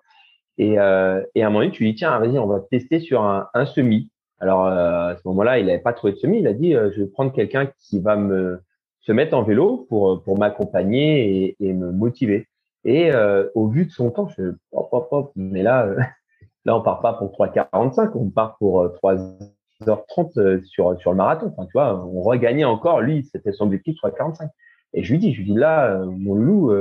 Et, 0.58 0.78
euh, 0.78 1.22
et 1.34 1.42
à 1.42 1.46
un 1.46 1.50
moment 1.50 1.60
donné, 1.60 1.72
tu 1.72 1.84
lui 1.84 1.92
dis, 1.92 1.98
tiens, 1.98 2.18
vas-y, 2.18 2.38
on 2.38 2.46
va 2.46 2.60
tester 2.70 2.98
sur 2.98 3.22
un, 3.22 3.48
un 3.54 3.66
semi. 3.66 4.10
Alors, 4.40 4.66
euh, 4.66 5.12
à 5.12 5.16
ce 5.16 5.22
moment-là, 5.28 5.58
il 5.58 5.66
n'avait 5.66 5.78
pas 5.78 5.92
trouvé 5.92 6.14
de 6.14 6.18
semi. 6.18 6.40
Il 6.40 6.46
a 6.48 6.52
dit, 6.52 6.74
euh, 6.74 6.90
je 6.94 7.02
vais 7.02 7.08
prendre 7.08 7.32
quelqu'un 7.32 7.70
qui 7.78 8.00
va 8.00 8.16
me 8.16 8.60
se 9.00 9.12
mettre 9.12 9.36
en 9.36 9.42
vélo 9.42 9.86
pour, 9.88 10.22
pour 10.22 10.38
m'accompagner 10.38 11.44
et, 11.44 11.56
et 11.60 11.72
me 11.72 11.90
motiver. 11.90 12.48
Et 12.84 13.12
euh, 13.12 13.48
au 13.54 13.68
vu 13.68 13.86
de 13.86 13.90
son 13.90 14.10
temps, 14.10 14.28
je 14.36 14.54
hop, 14.72 14.88
hop, 14.92 15.08
hop, 15.10 15.32
mais 15.36 15.62
là, 15.62 15.94
Là, 16.66 16.76
on 16.76 16.82
part 16.82 17.00
pas 17.00 17.14
pour 17.14 17.32
3h45, 17.32 18.10
on 18.14 18.28
part 18.28 18.56
pour 18.58 18.84
3h30 19.02 19.88
euh, 19.88 19.96
euh, 20.36 20.62
sur, 20.64 20.98
sur 21.00 21.10
le 21.10 21.16
marathon. 21.16 21.46
Enfin, 21.46 21.64
tu 21.66 21.72
vois, 21.72 22.04
on 22.04 22.20
regagnait 22.20 22.64
encore. 22.64 23.00
Lui, 23.00 23.24
c'était 23.32 23.52
son 23.52 23.64
objectif 23.64 23.96
3h45. 24.02 24.48
Et 24.92 25.02
je 25.02 25.12
lui 25.12 25.18
dis, 25.18 25.32
je 25.32 25.38
lui 25.38 25.52
dis 25.52 25.58
là, 25.58 25.86
euh, 25.86 26.04
mon 26.04 26.34
loup, 26.34 26.72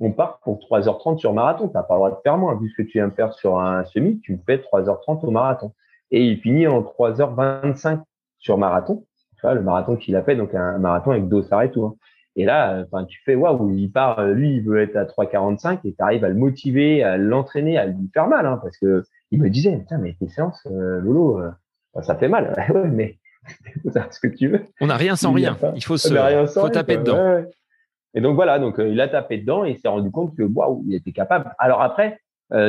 on 0.00 0.12
part 0.12 0.38
pour 0.40 0.58
3h30 0.58 1.18
sur 1.18 1.34
marathon. 1.34 1.68
Tu 1.68 1.74
n'as 1.74 1.82
pas 1.82 1.94
le 1.94 1.98
droit 1.98 2.10
de 2.10 2.16
faire 2.22 2.38
moins. 2.38 2.54
Vu 2.58 2.70
ce 2.70 2.82
que 2.82 2.82
tu 2.82 2.98
viens 2.98 3.08
de 3.08 3.14
faire 3.14 3.34
sur 3.34 3.60
un 3.60 3.84
semi, 3.84 4.20
tu 4.20 4.32
me 4.32 4.38
fais 4.46 4.56
3h30 4.56 5.26
au 5.26 5.30
marathon. 5.30 5.72
Et 6.10 6.24
il 6.24 6.38
finit 6.38 6.66
en 6.66 6.80
3h25 6.80 8.00
sur 8.38 8.56
marathon. 8.56 9.04
Le 9.44 9.62
marathon 9.62 9.96
qu'il 9.96 10.16
a 10.16 10.22
fait, 10.22 10.34
donc 10.34 10.54
un 10.54 10.78
marathon 10.78 11.12
avec 11.12 11.28
dossard 11.28 11.62
et 11.62 11.70
tout. 11.70 11.84
Hein. 11.84 11.94
Et 12.36 12.44
là, 12.44 12.84
enfin, 12.84 13.04
tu 13.04 13.20
fais 13.24 13.34
waouh, 13.34 13.70
il 13.70 13.90
part, 13.90 14.22
lui, 14.26 14.56
il 14.56 14.62
veut 14.62 14.80
être 14.80 14.96
à 14.96 15.04
3,45 15.04 15.78
et 15.84 15.94
tu 15.94 15.96
arrives 16.00 16.24
à 16.24 16.28
le 16.28 16.34
motiver, 16.34 17.02
à 17.02 17.16
l'entraîner, 17.16 17.78
à 17.78 17.86
lui 17.86 18.10
faire 18.12 18.28
mal, 18.28 18.44
hein, 18.44 18.58
parce 18.62 18.76
que 18.76 19.04
il 19.30 19.42
me 19.42 19.48
disait, 19.48 19.84
tiens, 19.88 19.98
mais 19.98 20.14
tes 20.18 20.28
séances, 20.28 20.66
euh, 20.70 21.00
Lolo, 21.00 21.40
euh, 21.40 21.50
ça 22.02 22.16
fait 22.16 22.28
mal. 22.28 22.54
ouais, 22.74 22.88
mais 22.88 23.18
ce 24.10 24.20
que 24.20 24.28
tu 24.28 24.48
veux. 24.48 24.60
On 24.80 24.86
n'a 24.86 24.96
rien 24.96 25.16
sans 25.16 25.32
rien. 25.32 25.56
Il 25.74 25.84
faut 25.84 25.96
se, 25.96 26.12
faut 26.52 26.68
taper 26.68 26.98
dedans. 26.98 27.42
Et 28.14 28.20
donc 28.20 28.34
voilà, 28.34 28.58
donc 28.58 28.78
euh, 28.78 28.88
il 28.88 29.00
a 29.00 29.08
tapé 29.08 29.38
dedans 29.38 29.64
et 29.64 29.72
il 29.72 29.78
s'est 29.78 29.88
rendu 29.88 30.10
compte 30.10 30.34
que 30.36 30.42
waouh, 30.42 30.84
il 30.86 30.94
était 30.94 31.12
capable. 31.12 31.54
Alors 31.58 31.82
après, 31.82 32.20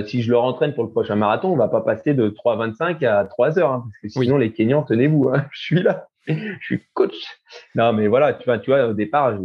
si 0.06 0.24
je 0.24 0.32
le 0.32 0.38
rentraîne 0.38 0.74
pour 0.74 0.84
le 0.84 0.90
prochain 0.90 1.16
marathon, 1.16 1.50
on 1.50 1.56
va 1.56 1.68
pas 1.68 1.82
passer 1.82 2.14
de 2.14 2.30
3,25 2.30 3.06
à 3.06 3.26
3 3.26 3.60
heures, 3.60 3.72
hein, 3.72 3.84
parce 3.86 4.14
que 4.14 4.22
sinon 4.22 4.38
les 4.38 4.52
Kenyans, 4.52 4.84
tenez-vous, 4.84 5.30
hein, 5.30 5.46
je 5.52 5.62
suis 5.62 5.84
là, 5.84 6.08
je 6.60 6.66
suis 6.66 6.82
coach. 6.94 7.16
Non, 7.76 7.94
mais 7.94 8.08
voilà, 8.08 8.34
tu 8.34 8.46
vois, 8.46 8.60
tu 8.60 8.72
vois, 8.72 8.88
au 8.88 8.94
départ, 8.94 9.38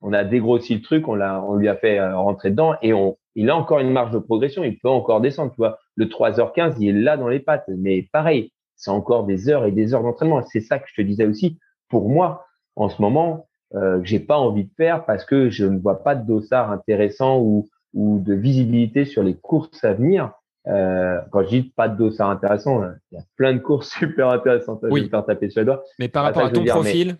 on 0.00 0.12
a 0.12 0.24
dégrossi 0.24 0.74
le 0.74 0.82
truc, 0.82 1.08
on 1.08 1.14
l'a, 1.14 1.42
on 1.42 1.54
lui 1.54 1.68
a 1.68 1.76
fait 1.76 2.00
rentrer 2.12 2.50
dedans 2.50 2.74
et 2.82 2.92
on, 2.92 3.16
il 3.34 3.48
a 3.50 3.56
encore 3.56 3.78
une 3.78 3.90
marge 3.90 4.10
de 4.10 4.18
progression, 4.18 4.64
il 4.64 4.78
peut 4.78 4.88
encore 4.88 5.20
descendre, 5.20 5.52
tu 5.52 5.58
vois. 5.58 5.78
Le 5.94 6.06
3h15, 6.06 6.76
il 6.80 6.88
est 6.88 7.00
là 7.00 7.16
dans 7.16 7.28
les 7.28 7.40
pattes, 7.40 7.64
mais 7.68 8.08
pareil, 8.12 8.52
c'est 8.76 8.90
encore 8.90 9.24
des 9.24 9.48
heures 9.48 9.66
et 9.66 9.72
des 9.72 9.94
heures 9.94 10.02
d'entraînement. 10.02 10.42
C'est 10.42 10.60
ça 10.60 10.78
que 10.78 10.86
je 10.88 11.00
te 11.00 11.06
disais 11.06 11.26
aussi. 11.26 11.58
Pour 11.88 12.08
moi, 12.08 12.46
en 12.76 12.88
ce 12.88 13.00
moment, 13.00 13.48
euh, 13.74 14.00
j'ai 14.02 14.20
pas 14.20 14.38
envie 14.38 14.64
de 14.64 14.70
faire 14.76 15.04
parce 15.04 15.24
que 15.24 15.50
je 15.50 15.66
ne 15.66 15.78
vois 15.78 16.02
pas 16.02 16.14
de 16.14 16.26
dossard 16.26 16.70
intéressant 16.70 17.40
ou, 17.40 17.68
ou 17.94 18.18
de 18.18 18.34
visibilité 18.34 19.04
sur 19.04 19.22
les 19.22 19.34
courses 19.34 19.84
à 19.84 19.92
venir. 19.92 20.32
Euh, 20.66 21.18
quand 21.30 21.42
je 21.44 21.48
dis 21.48 21.72
pas 21.74 21.88
de 21.88 21.96
dossard 21.96 22.30
intéressant, 22.30 22.82
il 23.10 23.16
y 23.16 23.18
a 23.18 23.24
plein 23.36 23.54
de 23.54 23.58
courses 23.58 23.90
super 23.98 24.28
intéressantes. 24.28 24.80
Oui. 24.82 25.00
Je 25.00 25.04
vais 25.04 25.10
faire 25.10 25.24
taper 25.24 25.50
sur 25.50 25.60
les 25.60 25.66
doigts. 25.66 25.82
Mais 25.98 26.08
par 26.08 26.24
rapport 26.24 26.44
à 26.44 26.50
ton 26.50 26.64
profil, 26.64 27.16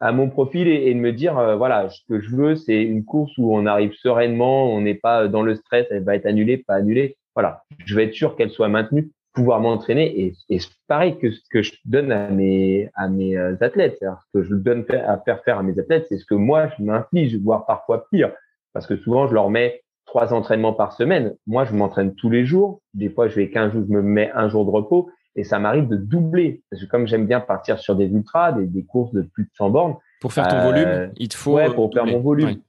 à 0.00 0.12
mon 0.12 0.28
profil 0.28 0.68
et, 0.68 0.92
de 0.92 0.98
me 0.98 1.12
dire 1.12 1.38
euh, 1.38 1.56
voilà 1.56 1.88
ce 1.88 2.00
que 2.08 2.20
je 2.20 2.34
veux 2.34 2.56
c'est 2.56 2.82
une 2.82 3.04
course 3.04 3.32
où 3.38 3.54
on 3.54 3.64
arrive 3.64 3.92
sereinement 3.94 4.72
on 4.72 4.80
n'est 4.80 4.94
pas 4.94 5.28
dans 5.28 5.42
le 5.42 5.54
stress 5.54 5.86
elle 5.90 6.04
va 6.04 6.16
être 6.16 6.26
annulée 6.26 6.58
pas 6.58 6.74
annulée 6.74 7.16
voilà 7.34 7.62
je 7.84 7.94
vais 7.94 8.04
être 8.04 8.12
sûr 8.12 8.36
qu'elle 8.36 8.50
soit 8.50 8.68
maintenue 8.68 9.10
pouvoir 9.32 9.60
m'entraîner 9.60 10.20
et, 10.20 10.34
et 10.48 10.58
c'est 10.58 10.70
pareil 10.88 11.16
que 11.18 11.30
ce 11.30 11.40
que 11.50 11.62
je 11.62 11.72
donne 11.84 12.12
à 12.12 12.28
mes 12.28 12.90
à 12.94 13.08
mes 13.08 13.36
euh, 13.36 13.56
athlètes 13.60 13.98
ce 14.00 14.38
que 14.38 14.44
je 14.44 14.54
donne 14.54 14.84
à 14.90 15.18
faire 15.18 15.42
faire 15.44 15.58
à 15.58 15.62
mes 15.62 15.78
athlètes 15.78 16.06
c'est 16.08 16.18
ce 16.18 16.26
que 16.26 16.34
moi 16.34 16.68
je 16.76 16.82
m'inflige 16.82 17.36
voire 17.38 17.64
parfois 17.64 18.06
pire 18.10 18.32
parce 18.72 18.86
que 18.86 18.96
souvent 18.96 19.28
je 19.28 19.34
leur 19.34 19.48
mets 19.48 19.83
trois 20.14 20.32
entraînements 20.32 20.72
par 20.72 20.92
semaine 20.92 21.34
moi 21.46 21.64
je 21.64 21.74
m'entraîne 21.74 22.14
tous 22.14 22.30
les 22.30 22.44
jours 22.46 22.80
des 22.94 23.10
fois 23.10 23.26
je 23.26 23.34
vais 23.34 23.50
15 23.50 23.72
jours 23.72 23.84
je 23.88 23.92
me 23.92 24.00
mets 24.00 24.30
un 24.32 24.48
jour 24.48 24.64
de 24.64 24.70
repos 24.70 25.10
et 25.36 25.44
ça 25.44 25.58
m'arrive 25.58 25.88
de 25.88 25.96
doubler. 25.96 26.62
Parce 26.70 26.82
que 26.82 26.88
comme 26.88 27.06
j'aime 27.06 27.26
bien 27.26 27.40
partir 27.40 27.78
sur 27.78 27.96
des 27.96 28.06
ultras, 28.06 28.52
des, 28.52 28.66
des, 28.66 28.84
courses 28.84 29.12
de 29.12 29.22
plus 29.22 29.44
de 29.44 29.50
100 29.54 29.70
bornes. 29.70 29.96
Pour 30.20 30.32
faire 30.32 30.48
ton 30.48 30.62
volume, 30.62 30.86
euh, 30.86 31.08
il 31.16 31.28
te 31.28 31.34
faut. 31.34 31.54
Ouais, 31.54 31.72
pour 31.72 31.92
faire 31.92 32.06
mon 32.06 32.20
volume. 32.20 32.60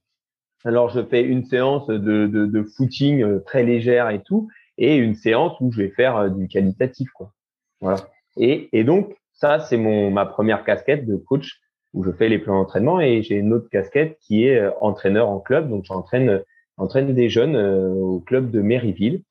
Alors, 0.63 0.89
je 0.89 1.03
fais 1.03 1.21
une 1.21 1.45
séance 1.45 1.85
de, 1.87 1.97
de, 1.97 2.47
de, 2.47 2.63
footing 2.63 3.21
euh, 3.21 3.39
très 3.45 3.63
légère 3.63 4.09
et 4.09 4.23
tout, 4.23 4.49
et 4.79 4.95
une 4.95 5.13
séance 5.13 5.55
où 5.61 5.71
je 5.71 5.83
vais 5.83 5.89
faire 5.89 6.17
euh, 6.17 6.29
du 6.29 6.47
qualitatif, 6.47 7.11
quoi. 7.11 7.31
Voilà. 7.81 7.99
Et, 8.37 8.69
et 8.73 8.83
donc, 8.83 9.15
ça, 9.31 9.59
c'est 9.59 9.77
mon 9.77 10.09
ma 10.09 10.25
première 10.25 10.63
casquette 10.63 11.05
de 11.05 11.17
coach 11.17 11.61
où 11.93 12.03
je 12.03 12.11
fais 12.11 12.29
les 12.29 12.39
plans 12.39 12.55
d'entraînement 12.55 12.99
et 12.99 13.21
j'ai 13.21 13.35
une 13.35 13.53
autre 13.53 13.69
casquette 13.69 14.17
qui 14.19 14.47
est 14.47 14.67
entraîneur 14.81 15.29
en 15.29 15.39
club. 15.39 15.69
Donc, 15.69 15.85
j'entraîne 15.85 16.41
entraîne 16.77 17.13
des 17.13 17.29
jeunes 17.29 17.55
au 17.55 18.19
club 18.19 18.51
de 18.51 18.61
Maryville. 18.61 19.21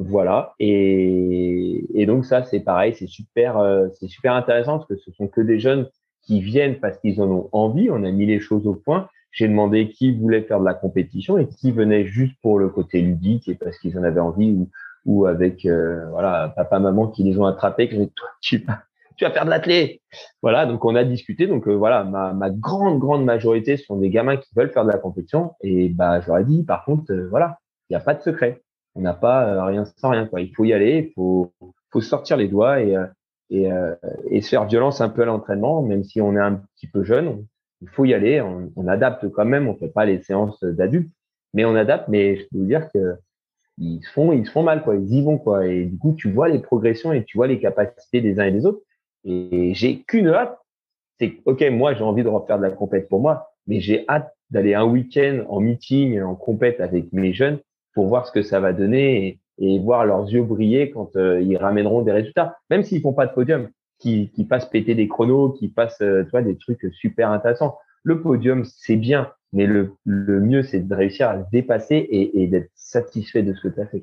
Voilà. 0.00 0.54
Et, 0.58 2.04
donc 2.06 2.24
ça, 2.24 2.42
c'est 2.44 2.60
pareil, 2.60 2.94
c'est 2.94 3.06
super, 3.06 3.58
euh, 3.58 3.88
c'est 3.94 4.08
super 4.08 4.34
intéressant 4.34 4.78
parce 4.78 4.88
que 4.88 4.96
ce 4.96 5.12
sont 5.12 5.28
que 5.28 5.40
des 5.40 5.58
jeunes 5.58 5.88
qui 6.22 6.40
viennent 6.40 6.80
parce 6.80 6.98
qu'ils 6.98 7.20
en 7.20 7.30
ont 7.30 7.48
envie. 7.52 7.90
On 7.90 8.02
a 8.04 8.10
mis 8.10 8.26
les 8.26 8.40
choses 8.40 8.66
au 8.66 8.74
point. 8.74 9.08
J'ai 9.30 9.46
demandé 9.46 9.90
qui 9.90 10.10
voulait 10.12 10.42
faire 10.42 10.58
de 10.58 10.64
la 10.64 10.74
compétition 10.74 11.38
et 11.38 11.46
qui 11.46 11.70
venait 11.70 12.06
juste 12.06 12.34
pour 12.42 12.58
le 12.58 12.68
côté 12.68 13.00
ludique 13.00 13.48
et 13.48 13.54
parce 13.54 13.78
qu'ils 13.78 13.96
en 13.98 14.02
avaient 14.02 14.20
envie 14.20 14.52
ou, 14.52 14.68
ou 15.04 15.26
avec 15.26 15.66
euh, 15.66 16.08
voilà 16.10 16.52
papa 16.56 16.80
maman 16.80 17.06
qui 17.08 17.22
les 17.22 17.38
ont 17.38 17.44
attrapés 17.44 17.88
que 17.88 17.94
toi 18.16 18.28
tu 18.40 18.66
tu 19.16 19.24
vas 19.24 19.30
faire 19.30 19.44
de 19.44 19.50
l'athlé 19.50 20.00
voilà 20.42 20.66
donc 20.66 20.84
on 20.84 20.94
a 20.94 21.04
discuté 21.04 21.46
donc 21.46 21.68
euh, 21.68 21.74
voilà 21.74 22.04
ma, 22.04 22.50
grande 22.50 22.98
grande 22.98 23.24
majorité 23.24 23.76
sont 23.76 23.96
des 23.96 24.10
gamins 24.10 24.36
qui 24.36 24.48
veulent 24.54 24.70
faire 24.70 24.84
de 24.84 24.90
la 24.90 24.98
compétition 24.98 25.52
et 25.62 25.88
bah 25.88 26.20
j'aurais 26.20 26.44
dit 26.44 26.62
par 26.64 26.84
contre 26.84 27.12
voilà 27.30 27.58
il 27.90 27.94
n'y 27.94 27.96
a 27.96 28.00
pas 28.00 28.14
de 28.14 28.22
secret 28.22 28.62
On 28.94 29.02
n'a 29.02 29.14
pas 29.14 29.64
rien 29.66 29.84
sans 29.84 30.10
rien. 30.10 30.26
Quoi. 30.26 30.40
Il 30.40 30.54
faut 30.54 30.64
y 30.64 30.72
aller, 30.72 31.08
il 31.08 31.12
faut, 31.12 31.52
faut 31.90 32.00
sortir 32.00 32.36
les 32.36 32.48
doigts 32.48 32.80
et, 32.80 32.96
et, 33.50 33.68
et, 34.30 34.40
se 34.40 34.48
faire 34.48 34.64
violence 34.64 35.00
un 35.00 35.08
peu 35.08 35.22
à 35.22 35.24
l'entraînement, 35.24 35.82
même 35.82 36.04
si 36.04 36.20
on 36.20 36.36
est 36.36 36.40
un 36.40 36.62
petit 36.76 36.86
peu 36.86 37.02
jeune. 37.02 37.44
il 37.82 37.88
faut 37.88 38.04
y 38.04 38.14
aller. 38.14 38.40
On, 38.40 38.86
adapte 38.86 39.28
quand 39.30 39.44
même. 39.44 39.68
On 39.68 39.74
fait 39.74 39.88
pas 39.88 40.04
les 40.04 40.22
séances 40.22 40.62
d'adultes, 40.62 41.12
mais 41.52 41.64
on 41.64 41.74
adapte. 41.74 42.08
Mais 42.08 42.36
je 42.36 42.42
peux 42.42 42.58
vous 42.58 42.66
dire 42.66 42.88
que 42.92 43.16
ils 43.78 44.02
se 44.02 44.12
font, 44.12 44.32
ils 44.32 44.46
se 44.46 44.52
font 44.52 44.62
mal, 44.62 44.84
quoi. 44.84 44.94
Ils 44.94 45.12
y 45.12 45.22
vont, 45.22 45.38
quoi. 45.38 45.66
Et 45.66 45.86
du 45.86 45.98
coup, 45.98 46.14
tu 46.16 46.30
vois 46.30 46.48
les 46.48 46.60
progressions 46.60 47.12
et 47.12 47.24
tu 47.24 47.38
vois 47.38 47.48
les 47.48 47.58
capacités 47.58 48.20
des 48.20 48.38
uns 48.38 48.44
et 48.44 48.52
des 48.52 48.66
autres. 48.66 48.82
Et 49.24 49.72
j'ai 49.74 50.02
qu'une 50.02 50.28
hâte, 50.28 50.58
c'est 51.18 51.40
ok, 51.44 51.62
moi 51.70 51.94
j'ai 51.94 52.02
envie 52.02 52.22
de 52.22 52.28
refaire 52.28 52.58
de 52.58 52.62
la 52.62 52.70
compète 52.70 53.08
pour 53.08 53.20
moi, 53.20 53.50
mais 53.66 53.80
j'ai 53.80 54.04
hâte 54.08 54.32
d'aller 54.50 54.74
un 54.74 54.84
week-end 54.84 55.44
en 55.48 55.60
meeting, 55.60 56.20
en 56.22 56.34
compète 56.34 56.80
avec 56.80 57.12
mes 57.12 57.32
jeunes 57.32 57.58
pour 57.94 58.06
voir 58.06 58.26
ce 58.26 58.32
que 58.32 58.42
ça 58.42 58.60
va 58.60 58.72
donner 58.72 59.40
et, 59.58 59.78
voir 59.78 60.06
leurs 60.06 60.28
yeux 60.30 60.42
briller 60.42 60.90
quand 60.90 61.16
euh, 61.16 61.40
ils 61.42 61.56
ramèneront 61.58 62.00
des 62.00 62.12
résultats, 62.12 62.56
même 62.70 62.82
s'ils 62.82 63.02
font 63.02 63.12
pas 63.12 63.26
de 63.26 63.32
podium, 63.32 63.68
qui, 63.98 64.30
qui 64.30 64.44
passent 64.44 64.68
péter 64.70 64.94
des 64.94 65.06
chronos, 65.06 65.50
qui 65.50 65.68
passent, 65.68 66.00
euh, 66.00 66.24
tu 66.24 66.30
vois, 66.30 66.40
des 66.40 66.56
trucs 66.56 66.86
super 66.94 67.30
intéressants. 67.30 67.76
Le 68.02 68.22
podium, 68.22 68.64
c'est 68.64 68.96
bien, 68.96 69.30
mais 69.52 69.66
le, 69.66 69.92
le 70.06 70.40
mieux, 70.40 70.62
c'est 70.62 70.80
de 70.80 70.94
réussir 70.94 71.28
à 71.28 71.36
le 71.36 71.44
dépasser 71.52 71.96
et, 71.96 72.42
et 72.42 72.46
d'être 72.46 72.70
satisfait 72.74 73.42
de 73.42 73.52
ce 73.52 73.68
que 73.68 73.68
tu 73.68 73.80
as 73.82 73.86
fait. 73.86 74.02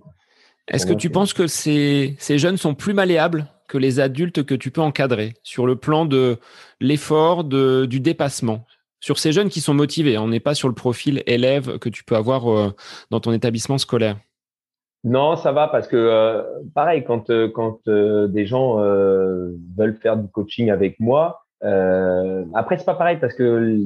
Est-ce 0.68 0.86
que 0.86 0.94
tu 0.94 1.10
penses 1.10 1.34
que 1.34 1.48
ces, 1.48 2.16
ces 2.20 2.38
jeunes 2.38 2.58
sont 2.58 2.76
plus 2.76 2.94
malléables 2.94 3.48
que 3.68 3.78
les 3.78 4.00
adultes 4.00 4.44
que 4.44 4.56
tu 4.56 4.72
peux 4.72 4.82
encadrer 4.82 5.34
sur 5.44 5.68
le 5.68 5.76
plan 5.76 6.06
de 6.06 6.38
l'effort, 6.80 7.44
du 7.44 8.00
dépassement 8.00 8.66
Sur 9.00 9.20
ces 9.20 9.32
jeunes 9.32 9.50
qui 9.50 9.62
sont 9.62 9.74
motivés, 9.74 10.18
on 10.18 10.28
n'est 10.28 10.40
pas 10.40 10.56
sur 10.56 10.68
le 10.68 10.74
profil 10.74 11.22
élève 11.26 11.78
que 11.80 11.90
tu 11.90 12.04
peux 12.04 12.16
avoir 12.16 12.52
euh, 12.52 12.74
dans 13.12 13.20
ton 13.20 13.34
établissement 13.34 13.78
scolaire. 13.78 14.18
Non, 15.04 15.36
ça 15.36 15.52
va 15.52 15.68
parce 15.68 15.88
que 15.88 15.96
euh, 15.96 16.44
pareil, 16.74 17.04
quand, 17.06 17.30
euh, 17.30 17.50
quand 17.50 17.88
des 17.88 18.46
gens 18.46 18.78
veulent 18.78 20.00
faire 20.02 20.18
du 20.18 20.28
coaching 20.30 20.72
avec 20.72 21.00
moi, 21.00 21.44
après 21.62 22.78
c'est 22.78 22.86
pas 22.86 22.96
pareil 22.96 23.18
parce 23.20 23.34
que 23.34 23.80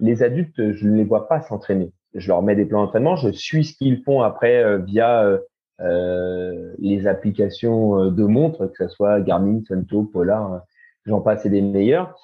les 0.00 0.22
adultes, 0.22 0.72
je 0.72 0.86
ne 0.86 0.96
les 0.96 1.04
vois 1.04 1.28
pas 1.28 1.40
s'entraîner. 1.42 1.92
Je 2.14 2.28
leur 2.28 2.42
mets 2.42 2.56
des 2.56 2.64
plans 2.64 2.84
d'entraînement, 2.84 3.16
je 3.16 3.30
suis 3.30 3.64
ce 3.64 3.76
qu'ils 3.76 4.02
font 4.02 4.22
après 4.22 4.78
via 4.78 5.38
les 5.80 7.06
applications 7.06 8.10
de 8.10 8.24
montres, 8.24 8.70
que 8.72 8.86
ce 8.86 8.88
soit 8.88 9.20
Garmin, 9.20 9.60
Sunto, 9.66 10.02
Polar, 10.04 10.62
j'en 11.06 11.20
passe 11.20 11.46
et 11.46 11.50
des 11.50 11.62
meilleurs. 11.62 12.14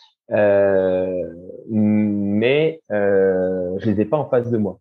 mais 1.71 2.81
je 2.89 3.87
les 3.87 4.01
ai 4.01 4.05
pas 4.05 4.17
en 4.17 4.29
face 4.29 4.51
de 4.51 4.59
moi. 4.59 4.81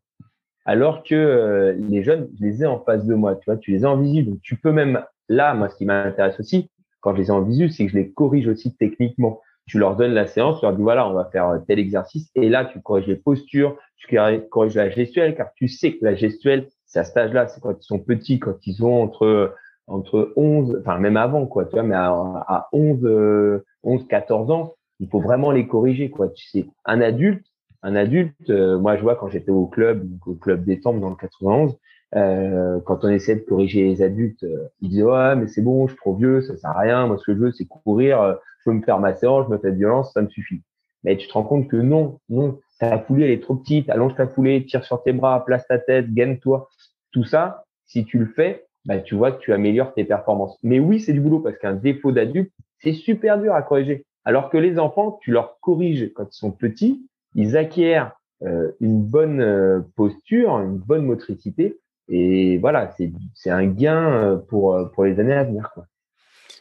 Alors 0.65 1.03
que 1.03 1.75
les 1.77 2.03
jeunes, 2.03 2.29
je 2.39 2.45
les 2.45 2.63
ai 2.63 2.65
en 2.65 2.79
face 2.79 3.05
de 3.05 3.15
moi. 3.15 3.35
Tu 3.35 3.45
vois, 3.45 3.57
tu 3.57 3.71
les 3.71 3.85
as 3.85 3.89
en 3.89 3.97
visu, 3.97 4.23
donc 4.23 4.39
tu 4.41 4.55
peux 4.55 4.71
même 4.71 5.03
là. 5.27 5.53
Moi, 5.53 5.69
ce 5.69 5.75
qui 5.75 5.85
m'intéresse 5.85 6.39
aussi, 6.39 6.69
quand 7.01 7.13
je 7.13 7.21
les 7.21 7.27
ai 7.27 7.31
en 7.31 7.41
visu, 7.41 7.69
c'est 7.69 7.85
que 7.85 7.91
je 7.91 7.97
les 7.97 8.09
corrige 8.11 8.47
aussi 8.47 8.75
techniquement 8.75 9.41
tu 9.65 9.79
leur 9.79 9.95
donnes 9.95 10.13
la 10.13 10.27
séance, 10.27 10.59
tu 10.59 10.65
leur 10.65 10.75
dis 10.75 10.81
voilà, 10.81 11.07
on 11.07 11.13
va 11.13 11.25
faire 11.25 11.61
tel 11.67 11.79
exercice, 11.79 12.29
et 12.35 12.49
là, 12.49 12.65
tu 12.65 12.81
corriges 12.81 13.07
les 13.07 13.15
postures, 13.15 13.77
tu 13.97 14.17
corriges 14.49 14.75
la 14.75 14.89
gestuelle, 14.89 15.35
car 15.35 15.53
tu 15.55 15.67
sais 15.67 15.93
que 15.93 16.03
la 16.03 16.15
gestuelle, 16.15 16.67
c'est 16.93 16.99
à 16.99 17.03
cet 17.03 17.17
âge-là, 17.17 17.47
c'est 17.47 17.59
quand 17.59 17.71
ils 17.71 17.85
sont 17.85 17.97
petits, 17.97 18.39
quand 18.39 18.55
ils 18.67 18.85
ont 18.85 19.01
entre 19.01 19.55
entre 19.87 20.31
11, 20.37 20.77
enfin 20.79 20.99
même 20.99 21.17
avant, 21.17 21.45
quoi, 21.47 21.65
tu 21.65 21.71
vois, 21.71 21.83
mais 21.83 21.95
à, 21.95 22.09
à 22.11 22.69
11, 22.71 23.61
11, 23.81 24.07
14 24.07 24.51
ans, 24.51 24.75
il 24.99 25.09
faut 25.09 25.19
vraiment 25.19 25.51
les 25.51 25.67
corriger, 25.67 26.09
quoi. 26.11 26.29
Tu 26.29 26.47
sais, 26.47 26.67
un 26.85 27.01
adulte, 27.01 27.45
un 27.81 27.95
adulte, 27.95 28.49
euh, 28.51 28.77
moi 28.79 28.95
je 28.95 29.01
vois 29.01 29.15
quand 29.15 29.27
j'étais 29.29 29.51
au 29.51 29.65
club, 29.65 30.07
au 30.27 30.35
club 30.35 30.63
des 30.65 30.79
Tempes 30.79 30.99
dans 31.01 31.09
le 31.09 31.15
91, 31.15 31.75
euh, 32.15 32.79
quand 32.85 33.03
on 33.03 33.09
essaie 33.09 33.35
de 33.35 33.41
corriger 33.41 33.85
les 33.85 34.03
adultes, 34.03 34.43
euh, 34.43 34.67
ils 34.81 34.89
disent 34.89 35.03
ouais 35.03 35.35
mais 35.35 35.47
c'est 35.47 35.63
bon, 35.63 35.87
je 35.87 35.93
suis 35.93 35.99
trop 35.99 36.15
vieux, 36.15 36.41
ça 36.41 36.55
sert 36.57 36.69
à 36.69 36.79
rien. 36.79 37.07
Moi 37.07 37.17
ce 37.17 37.25
que 37.25 37.33
je 37.33 37.39
veux 37.39 37.51
c'est 37.51 37.65
courir, 37.65 38.21
euh, 38.21 38.35
je 38.63 38.69
veux 38.69 38.75
me 38.75 38.83
faire 38.83 38.99
ma 38.99 39.15
séance, 39.15 39.47
je 39.47 39.51
me 39.51 39.57
fais 39.57 39.71
de 39.71 39.77
violence, 39.77 40.13
ça 40.13 40.21
me 40.21 40.29
suffit. 40.29 40.61
Mais 41.03 41.17
tu 41.17 41.27
te 41.27 41.33
rends 41.33 41.43
compte 41.43 41.67
que 41.67 41.75
non, 41.75 42.19
non, 42.29 42.59
ta 42.89 42.99
foulée 42.99 43.25
elle 43.25 43.31
est 43.31 43.41
trop 43.41 43.55
petite, 43.55 43.89
allonge 43.89 44.15
ta 44.15 44.27
foulée, 44.27 44.65
tire 44.65 44.83
sur 44.83 45.01
tes 45.03 45.13
bras, 45.13 45.43
place 45.45 45.65
ta 45.67 45.79
tête, 45.79 46.13
gaine-toi. 46.13 46.69
Tout 47.11 47.23
ça, 47.23 47.63
si 47.85 48.05
tu 48.05 48.17
le 48.17 48.25
fais, 48.25 48.65
bah, 48.85 48.99
tu 48.99 49.15
vois 49.15 49.31
que 49.31 49.39
tu 49.39 49.53
améliores 49.53 49.93
tes 49.93 50.03
performances. 50.03 50.57
Mais 50.63 50.79
oui, 50.79 50.99
c'est 50.99 51.13
du 51.13 51.21
boulot 51.21 51.39
parce 51.39 51.57
qu'un 51.57 51.73
défaut 51.73 52.11
d'adulte, 52.11 52.51
c'est 52.79 52.93
super 52.93 53.39
dur 53.39 53.53
à 53.53 53.61
corriger. 53.61 54.05
Alors 54.25 54.49
que 54.49 54.57
les 54.57 54.79
enfants, 54.79 55.19
tu 55.21 55.31
leur 55.31 55.59
corriges 55.59 56.11
quand 56.15 56.25
ils 56.25 56.37
sont 56.37 56.51
petits, 56.51 57.07
ils 57.35 57.57
acquièrent 57.57 58.13
euh, 58.43 58.71
une 58.79 59.01
bonne 59.01 59.85
posture, 59.95 60.59
une 60.59 60.77
bonne 60.77 61.05
motricité 61.05 61.77
et 62.09 62.57
voilà, 62.57 62.93
c'est 63.33 63.49
un 63.49 63.65
gain 63.65 64.11
euh, 64.11 64.35
pour, 64.37 64.75
euh, 64.75 65.05
les 65.05 65.19
années 65.19 65.33
à 65.33 65.43
venir. 65.43 65.69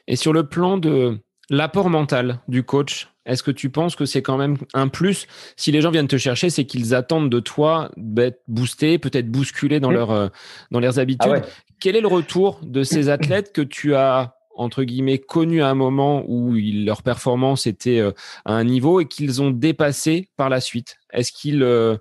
Et 0.06 0.16
sur 0.16 0.32
le 0.32 0.48
plan 0.48 0.78
de 0.78 1.18
l'apport 1.52 1.90
mental 1.90 2.40
du 2.48 2.64
coach, 2.64 3.08
est-ce 3.26 3.42
que 3.44 3.52
tu 3.52 3.70
penses 3.70 3.94
que 3.94 4.04
c'est 4.04 4.22
quand 4.22 4.38
même 4.38 4.56
un 4.74 4.88
plus 4.88 5.28
Si 5.54 5.70
les 5.70 5.80
gens 5.80 5.90
viennent 5.90 6.08
te 6.08 6.16
chercher, 6.16 6.50
c'est 6.50 6.64
qu'ils 6.64 6.94
attendent 6.94 7.30
de 7.30 7.38
toi 7.38 7.92
d'être 7.96 8.40
boosté, 8.48 8.98
peut-être 8.98 9.30
bousculé 9.30 9.78
dans, 9.78 9.90
mmh. 9.90 9.94
leur, 9.94 10.10
euh, 10.10 10.28
dans 10.72 10.80
leurs 10.80 10.98
habitudes? 10.98 11.42
Ah 11.44 11.46
Quel 11.78 11.94
est 11.94 12.00
le 12.00 12.08
retour 12.08 12.58
de 12.64 12.82
ces 12.82 13.10
athlètes 13.10 13.52
que 13.52 13.62
tu 13.62 13.94
as 13.94 14.34
entre 14.54 14.82
guillemets 14.82 15.18
connu 15.18 15.62
à 15.62 15.68
un 15.68 15.74
moment 15.74 16.24
où 16.26 16.54
leur 16.54 17.02
performance 17.02 17.66
était 17.66 18.00
à 18.44 18.52
un 18.52 18.64
niveau 18.64 19.00
et 19.00 19.06
qu'ils 19.06 19.40
ont 19.40 19.50
dépassé 19.50 20.30
par 20.36 20.48
la 20.48 20.60
suite? 20.60 20.96
Est-ce 21.12 21.32
qu'ils, 21.32 21.62
eux, 21.62 22.00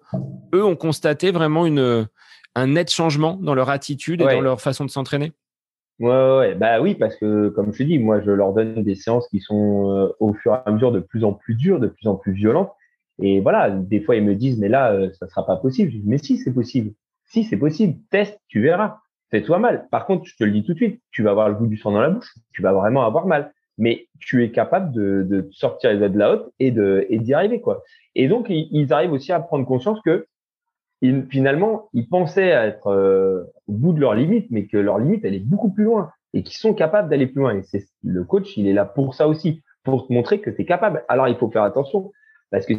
ont 0.53 0.75
constaté 0.75 1.31
vraiment 1.31 1.65
une, 1.65 2.07
un 2.55 2.67
net 2.67 2.91
changement 2.91 3.37
dans 3.41 3.53
leur 3.53 3.69
attitude 3.69 4.21
et 4.21 4.25
dans 4.25 4.41
leur 4.41 4.61
façon 4.61 4.85
de 4.85 4.91
s'entraîner? 4.91 5.33
Ouais, 6.07 6.55
bah 6.55 6.81
oui, 6.81 6.95
parce 6.95 7.15
que 7.15 7.49
comme 7.49 7.73
je 7.73 7.79
te 7.79 7.83
dis, 7.83 7.99
moi 7.99 8.21
je 8.21 8.31
leur 8.31 8.53
donne 8.53 8.83
des 8.83 8.95
séances 8.95 9.27
qui 9.29 9.39
sont 9.39 9.91
euh, 9.91 10.09
au 10.19 10.33
fur 10.33 10.53
et 10.53 10.59
à 10.65 10.71
mesure 10.71 10.91
de 10.91 10.99
plus 10.99 11.23
en 11.23 11.33
plus 11.33 11.55
dures, 11.55 11.79
de 11.79 11.87
plus 11.87 12.07
en 12.07 12.15
plus 12.15 12.33
violentes. 12.33 12.71
Et 13.21 13.39
voilà, 13.39 13.69
des 13.69 14.01
fois 14.01 14.15
ils 14.15 14.23
me 14.23 14.35
disent, 14.35 14.59
mais 14.59 14.69
là, 14.69 14.93
euh, 14.93 15.11
ça 15.13 15.27
sera 15.27 15.45
pas 15.45 15.57
possible. 15.57 15.91
Mais 16.05 16.17
si, 16.17 16.37
c'est 16.37 16.53
possible. 16.53 16.93
Si, 17.25 17.43
c'est 17.43 17.57
possible. 17.57 17.97
Teste, 18.09 18.39
tu 18.47 18.61
verras. 18.61 18.99
Fais-toi 19.29 19.59
mal. 19.59 19.87
Par 19.91 20.05
contre, 20.05 20.25
je 20.25 20.35
te 20.35 20.43
le 20.43 20.51
dis 20.51 20.63
tout 20.63 20.73
de 20.73 20.77
suite, 20.77 21.01
tu 21.11 21.23
vas 21.23 21.31
avoir 21.31 21.47
le 21.49 21.55
goût 21.55 21.67
du 21.67 21.77
sang 21.77 21.91
dans 21.91 22.01
la 22.01 22.09
bouche. 22.09 22.33
Tu 22.53 22.61
vas 22.61 22.73
vraiment 22.73 23.05
avoir 23.05 23.27
mal. 23.27 23.53
Mais 23.77 24.07
tu 24.19 24.43
es 24.43 24.51
capable 24.51 24.91
de, 24.91 25.23
de 25.23 25.47
sortir 25.51 25.91
les 25.91 25.97
doigts 25.97 26.09
de 26.09 26.17
la 26.17 26.33
haute 26.33 26.53
et 26.59 26.71
d'y 26.71 27.33
arriver 27.33 27.61
quoi. 27.61 27.83
Et 28.15 28.27
donc 28.27 28.47
ils 28.49 28.93
arrivent 28.93 29.13
aussi 29.13 29.31
à 29.31 29.39
prendre 29.39 29.65
conscience 29.65 29.99
que 30.01 30.27
finalement, 31.29 31.89
ils 31.93 32.07
pensaient 32.07 32.49
être 32.49 32.87
euh, 32.87 33.43
au 33.67 33.73
bout 33.73 33.93
de 33.93 33.99
leur 33.99 34.13
limite, 34.13 34.47
mais 34.51 34.67
que 34.67 34.77
leur 34.77 34.99
limite, 34.99 35.25
elle 35.25 35.33
est 35.33 35.39
beaucoup 35.39 35.71
plus 35.71 35.83
loin 35.83 36.11
et 36.33 36.43
qu'ils 36.43 36.57
sont 36.57 36.73
capables 36.73 37.09
d'aller 37.09 37.27
plus 37.27 37.41
loin. 37.41 37.57
Et 37.57 37.63
c'est 37.63 37.85
le 38.03 38.23
coach, 38.23 38.55
il 38.57 38.67
est 38.67 38.73
là 38.73 38.85
pour 38.85 39.15
ça 39.15 39.27
aussi, 39.27 39.61
pour 39.83 40.07
te 40.07 40.13
montrer 40.13 40.39
que 40.39 40.49
tu 40.49 40.61
es 40.61 40.65
capable. 40.65 41.03
Alors, 41.07 41.27
il 41.27 41.35
faut 41.35 41.49
faire 41.49 41.63
attention 41.63 42.11
parce 42.51 42.65
que 42.65 42.73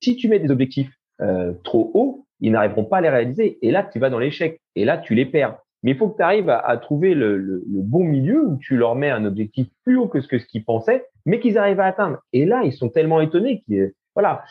si, 0.00 0.16
tu 0.16 0.28
mets 0.28 0.38
des 0.38 0.50
objectifs 0.50 0.92
euh, 1.20 1.54
trop 1.64 1.90
hauts, 1.94 2.26
ils 2.40 2.52
n'arriveront 2.52 2.84
pas 2.84 2.98
à 2.98 3.00
les 3.00 3.08
réaliser. 3.08 3.58
Et 3.62 3.70
là, 3.70 3.82
tu 3.82 3.98
vas 3.98 4.10
dans 4.10 4.18
l'échec. 4.18 4.60
Et 4.74 4.84
là, 4.84 4.98
tu 4.98 5.14
les 5.14 5.24
perds. 5.24 5.58
Mais 5.82 5.92
il 5.92 5.96
faut 5.96 6.08
que 6.08 6.16
tu 6.16 6.22
arrives 6.22 6.50
à, 6.50 6.76
trouver 6.78 7.14
le, 7.14 7.36
le, 7.38 7.62
bon 7.66 8.02
milieu 8.02 8.44
où 8.44 8.56
tu 8.56 8.76
leur 8.76 8.96
mets 8.96 9.10
un 9.10 9.24
objectif 9.24 9.68
plus 9.84 9.96
haut 9.96 10.08
que 10.08 10.20
ce 10.20 10.28
que 10.28 10.38
ce 10.38 10.46
qu'ils 10.46 10.64
pensaient, 10.64 11.06
mais 11.24 11.38
qu'ils 11.38 11.58
arrivent 11.58 11.80
à 11.80 11.86
atteindre. 11.86 12.18
Et 12.32 12.44
là, 12.44 12.62
ils 12.64 12.72
sont 12.72 12.88
tellement 12.88 13.20
étonnés 13.20 13.62
qu'ils 13.62 13.92
voilà 14.14 14.42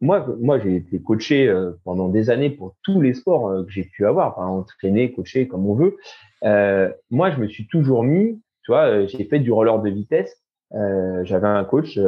moi, 0.00 0.26
moi 0.40 0.58
j'ai 0.58 0.76
été 0.76 1.00
coaché 1.00 1.48
euh, 1.48 1.72
pendant 1.84 2.08
des 2.08 2.30
années 2.30 2.50
pour 2.50 2.74
tous 2.82 3.00
les 3.00 3.14
sports 3.14 3.48
euh, 3.48 3.64
que 3.64 3.70
j'ai 3.70 3.84
pu 3.84 4.06
avoir, 4.06 4.38
enfin, 4.38 4.46
entraîner, 4.46 5.12
coacher, 5.12 5.46
comme 5.46 5.66
on 5.66 5.74
veut. 5.74 5.96
Euh, 6.44 6.90
moi, 7.10 7.30
je 7.30 7.38
me 7.38 7.46
suis 7.46 7.66
toujours 7.66 8.02
mis, 8.02 8.40
tu 8.62 8.72
vois, 8.72 9.06
j'ai 9.06 9.24
fait 9.24 9.38
du 9.38 9.52
roller 9.52 9.80
de 9.80 9.90
vitesse. 9.90 10.36
J'avais 10.72 11.48
un 11.48 11.64
coach, 11.64 11.98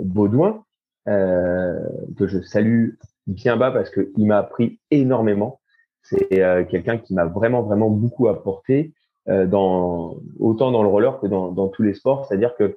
Baudouin, 0.00 0.62
que 1.06 2.26
je 2.26 2.42
salue 2.42 2.90
bien 3.26 3.56
bas 3.56 3.70
parce 3.70 3.88
qu'il 3.88 4.26
m'a 4.26 4.38
appris 4.38 4.78
énormément. 4.90 5.60
C'est 6.02 6.28
quelqu'un 6.68 6.98
qui 6.98 7.14
m'a 7.14 7.24
vraiment, 7.24 7.62
vraiment 7.62 7.88
beaucoup 7.88 8.28
apporté, 8.28 8.92
dans, 9.26 10.18
autant 10.38 10.70
dans 10.70 10.82
le 10.82 10.88
roller 10.90 11.18
que 11.18 11.26
dans, 11.26 11.50
dans 11.50 11.68
tous 11.68 11.82
les 11.82 11.94
sports. 11.94 12.26
C'est-à-dire 12.26 12.54
que 12.56 12.76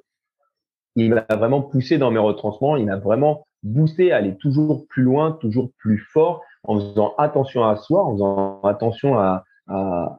il 0.96 1.10
m'a 1.10 1.26
vraiment 1.28 1.60
poussé 1.60 1.98
dans 1.98 2.10
mes 2.10 2.18
retranchements. 2.18 2.76
Il 2.76 2.86
m'a 2.86 2.96
vraiment 2.96 3.46
boosté 3.62 4.12
à 4.12 4.16
aller 4.16 4.36
toujours 4.36 4.86
plus 4.88 5.02
loin, 5.02 5.32
toujours 5.40 5.70
plus 5.78 5.98
fort, 5.98 6.42
en 6.64 6.78
faisant 6.78 7.14
attention 7.18 7.64
à 7.64 7.76
soi, 7.76 8.04
en 8.04 8.12
faisant 8.12 8.60
attention 8.62 9.18
à, 9.18 9.44
à, 9.68 10.18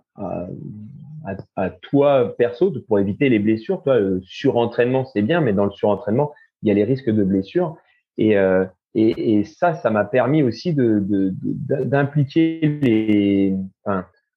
toi 1.82 2.36
perso 2.38 2.72
pour 2.88 3.00
éviter 3.00 3.30
les 3.30 3.40
blessures. 3.40 3.82
Toi, 3.84 4.00
le 4.00 4.22
surentraînement, 4.24 5.06
c'est 5.06 5.22
bien, 5.22 5.42
mais 5.42 5.54
dans 5.54 5.66
le 5.66 5.72
surentraînement, 5.72 6.32
il 6.62 6.70
y 6.70 6.72
a 6.72 6.74
les 6.74 6.84
risques 6.84 7.10
de 7.10 7.24
blessures. 7.24 7.78
Et, 8.18 8.38
euh, 8.38 8.66
et, 8.96 9.44
ça, 9.44 9.76
ça 9.76 9.90
m'a 9.90 10.06
permis 10.06 10.44
aussi 10.44 10.74
de, 10.74 11.04
d'impliquer 11.42 12.80
les, 12.82 13.56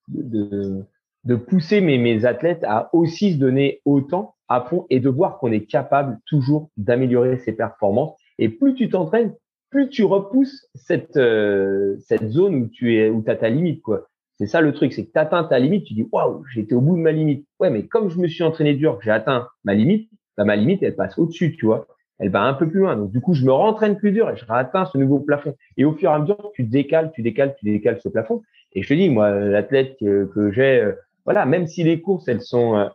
de, 0.08 0.84
de 1.24 1.34
pousser 1.34 1.80
mes, 1.80 1.98
mes 1.98 2.24
athlètes 2.24 2.64
à 2.64 2.90
aussi 2.92 3.32
se 3.32 3.38
donner 3.38 3.80
autant 3.84 4.34
à 4.48 4.60
fond 4.60 4.86
et 4.90 5.00
de 5.00 5.08
voir 5.08 5.38
qu'on 5.38 5.52
est 5.52 5.64
capable 5.64 6.18
toujours 6.26 6.70
d'améliorer 6.76 7.38
ses 7.38 7.52
performances 7.52 8.14
et 8.38 8.48
plus 8.48 8.74
tu 8.74 8.88
t'entraînes, 8.88 9.34
plus 9.70 9.88
tu 9.88 10.04
repousses 10.04 10.68
cette, 10.74 11.16
euh, 11.16 11.96
cette 12.00 12.28
zone 12.28 12.54
où 12.56 12.68
tu 12.68 12.96
es, 12.96 13.08
où 13.08 13.24
as 13.26 13.36
ta 13.36 13.48
limite, 13.48 13.82
quoi. 13.82 14.08
C'est 14.38 14.46
ça 14.46 14.60
le 14.60 14.72
truc, 14.72 14.92
c'est 14.92 15.06
que 15.06 15.12
tu 15.12 15.18
atteins 15.18 15.44
ta 15.44 15.58
limite, 15.58 15.84
tu 15.84 15.94
dis 15.94 16.08
waouh, 16.10 16.42
été 16.56 16.74
au 16.74 16.80
bout 16.80 16.96
de 16.96 17.00
ma 17.00 17.12
limite. 17.12 17.46
Ouais, 17.60 17.70
mais 17.70 17.86
comme 17.86 18.10
je 18.10 18.18
me 18.18 18.26
suis 18.26 18.42
entraîné 18.42 18.74
dur, 18.74 18.98
j'ai 19.02 19.10
atteint 19.10 19.48
ma 19.64 19.74
limite, 19.74 20.10
bah, 20.36 20.44
ma 20.44 20.56
limite, 20.56 20.82
elle 20.82 20.96
passe 20.96 21.18
au-dessus, 21.18 21.56
tu 21.56 21.66
vois. 21.66 21.86
Elle 22.18 22.30
va 22.30 22.42
un 22.42 22.54
peu 22.54 22.68
plus 22.68 22.80
loin. 22.80 22.96
Donc, 22.96 23.10
du 23.10 23.20
coup, 23.20 23.34
je 23.34 23.44
me 23.44 23.52
rentraîne 23.52 23.96
plus 23.96 24.12
dur 24.12 24.30
et 24.30 24.36
je 24.36 24.44
atteins 24.48 24.84
ce 24.86 24.98
nouveau 24.98 25.20
plafond. 25.20 25.54
Et 25.76 25.84
au 25.84 25.92
fur 25.92 26.10
et 26.10 26.14
à 26.14 26.18
mesure, 26.18 26.50
tu 26.54 26.64
décales, 26.64 27.12
tu 27.12 27.22
décales, 27.22 27.54
tu 27.58 27.64
décales 27.64 28.00
ce 28.00 28.08
plafond. 28.08 28.42
Et 28.72 28.82
je 28.82 28.88
te 28.88 28.94
dis, 28.94 29.08
moi, 29.10 29.30
l'athlète 29.30 29.96
que, 30.00 30.50
j'ai, 30.52 30.80
euh, 30.80 30.92
voilà, 31.24 31.46
même 31.46 31.66
si 31.66 31.84
les 31.84 32.00
courses, 32.00 32.28
elles 32.28 32.42
sont 32.42 32.76
euh, 32.76 32.88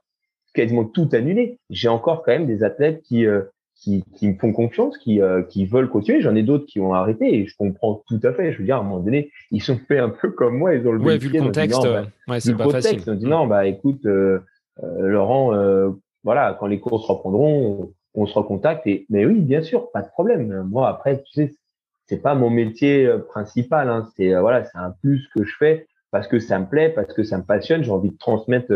quasiment 0.54 0.86
toutes 0.86 1.14
annulées, 1.14 1.60
j'ai 1.70 1.88
encore 1.88 2.24
quand 2.24 2.32
même 2.32 2.48
des 2.48 2.64
athlètes 2.64 3.02
qui, 3.04 3.26
qui, 3.80 4.04
qui, 4.16 4.28
me 4.28 4.38
font 4.38 4.52
confiance, 4.54 4.98
qui, 4.98 5.22
euh, 5.22 5.44
qui 5.44 5.66
veulent 5.66 5.90
continuer. 5.90 6.22
J'en 6.22 6.36
ai 6.36 6.44
d'autres 6.44 6.66
qui 6.66 6.80
ont 6.80 6.94
arrêté 6.94 7.36
et 7.36 7.46
je 7.46 7.56
comprends 7.56 8.04
tout 8.08 8.20
à 8.24 8.34
fait. 8.34 8.52
Je 8.52 8.60
veux 8.60 8.66
dire, 8.66 8.78
à 8.78 8.80
un 8.80 8.84
moment 8.84 9.00
donné, 9.00 9.32
ils 9.52 9.62
sont 9.62 9.78
fait 9.88 10.00
un 10.00 10.10
peu 10.10 10.32
comme 10.32 10.58
moi. 10.58 10.76
Ils 10.76 10.88
ont 10.88 10.92
le 10.92 11.00
ouais, 11.02 11.18
vu 11.18 11.30
le 11.30 11.40
contexte, 11.40 11.84
bah, 11.84 12.04
ouais, 12.28 12.40
c'est 12.40 12.56
pas 12.56 12.70
facile. 12.70 13.02
On 13.08 13.14
dit 13.14 13.26
non, 13.26 13.48
bah 13.48 13.68
écoute, 13.68 14.06
euh, 14.06 14.40
euh 14.84 15.08
Laurent, 15.08 15.54
euh, 15.54 15.90
voilà, 16.24 16.58
quand 16.60 16.68
les 16.68 16.80
courses 16.80 17.06
reprendront, 17.06 17.94
on, 18.16 18.22
on, 18.22 18.26
se 18.26 18.34
recontacte. 18.34 18.86
Et 18.88 19.06
mais 19.10 19.26
oui, 19.26 19.40
bien 19.40 19.62
sûr, 19.62 19.92
pas 19.92 20.02
de 20.02 20.10
problème. 20.10 20.64
Moi, 20.70 20.90
après, 20.90 21.22
tu 21.24 21.32
sais, 21.34 21.54
c'est 22.08 22.22
pas 22.22 22.36
mon 22.36 22.50
métier 22.50 23.10
principal. 23.30 23.90
Hein. 23.90 24.08
C'est 24.16 24.34
voilà, 24.40 24.64
c'est 24.66 24.78
un 24.78 24.94
plus 25.02 25.28
que 25.36 25.44
je 25.44 25.56
fais 25.58 25.88
parce 26.12 26.28
que 26.28 26.40
ça 26.40 26.58
me 26.58 26.66
plaît, 26.66 26.90
parce 26.90 27.14
que 27.14 27.24
ça 27.24 27.38
me 27.38 27.44
passionne. 27.44 27.84
J'ai 27.84 27.92
envie 27.92 28.12
de 28.12 28.18
transmettre 28.18 28.74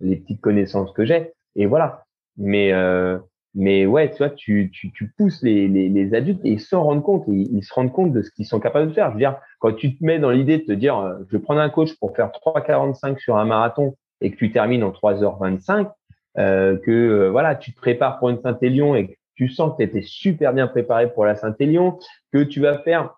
les 0.00 0.16
petites 0.16 0.40
connaissances 0.40 0.92
que 0.92 1.04
j'ai. 1.04 1.32
Et 1.56 1.66
voilà. 1.66 2.04
Mais 2.36 2.72
euh, 2.72 3.18
mais 3.54 3.86
ouais, 3.86 4.10
tu 4.10 4.18
vois, 4.18 4.30
tu, 4.30 4.70
tu, 4.72 4.92
tu 4.92 5.12
pousses 5.16 5.42
les, 5.42 5.68
les, 5.68 5.88
les, 5.88 6.14
adultes 6.14 6.44
et 6.44 6.50
ils 6.50 6.60
s'en 6.60 6.84
rendent 6.84 7.02
compte, 7.02 7.24
ils, 7.28 7.56
ils, 7.56 7.64
se 7.64 7.72
rendent 7.72 7.92
compte 7.92 8.12
de 8.12 8.22
ce 8.22 8.30
qu'ils 8.30 8.46
sont 8.46 8.60
capables 8.60 8.88
de 8.88 8.92
faire. 8.92 9.08
Je 9.08 9.14
veux 9.14 9.18
dire, 9.18 9.36
quand 9.58 9.72
tu 9.72 9.96
te 9.96 10.04
mets 10.04 10.18
dans 10.18 10.30
l'idée 10.30 10.58
de 10.58 10.64
te 10.64 10.72
dire, 10.72 10.98
euh, 10.98 11.18
je 11.26 11.36
vais 11.36 11.42
prendre 11.42 11.60
un 11.60 11.70
coach 11.70 11.94
pour 11.98 12.14
faire 12.14 12.30
3,45 12.30 13.18
sur 13.18 13.36
un 13.36 13.44
marathon 13.44 13.96
et 14.20 14.30
que 14.30 14.36
tu 14.36 14.52
termines 14.52 14.82
en 14.84 14.90
3h25, 14.90 15.90
euh, 16.38 16.76
que 16.76 16.90
euh, 16.90 17.30
voilà, 17.30 17.56
tu 17.56 17.72
te 17.72 17.80
prépares 17.80 18.18
pour 18.18 18.28
une 18.28 18.40
Saint-Élion 18.40 18.94
et 18.94 19.08
que 19.08 19.14
tu 19.34 19.48
sens 19.48 19.72
que 19.72 19.78
tu 19.78 19.88
étais 19.88 20.02
super 20.02 20.52
bien 20.52 20.66
préparé 20.66 21.12
pour 21.12 21.24
la 21.24 21.34
Saint-Élion, 21.34 21.98
que 22.32 22.42
tu 22.42 22.60
vas 22.60 22.78
faire 22.78 23.14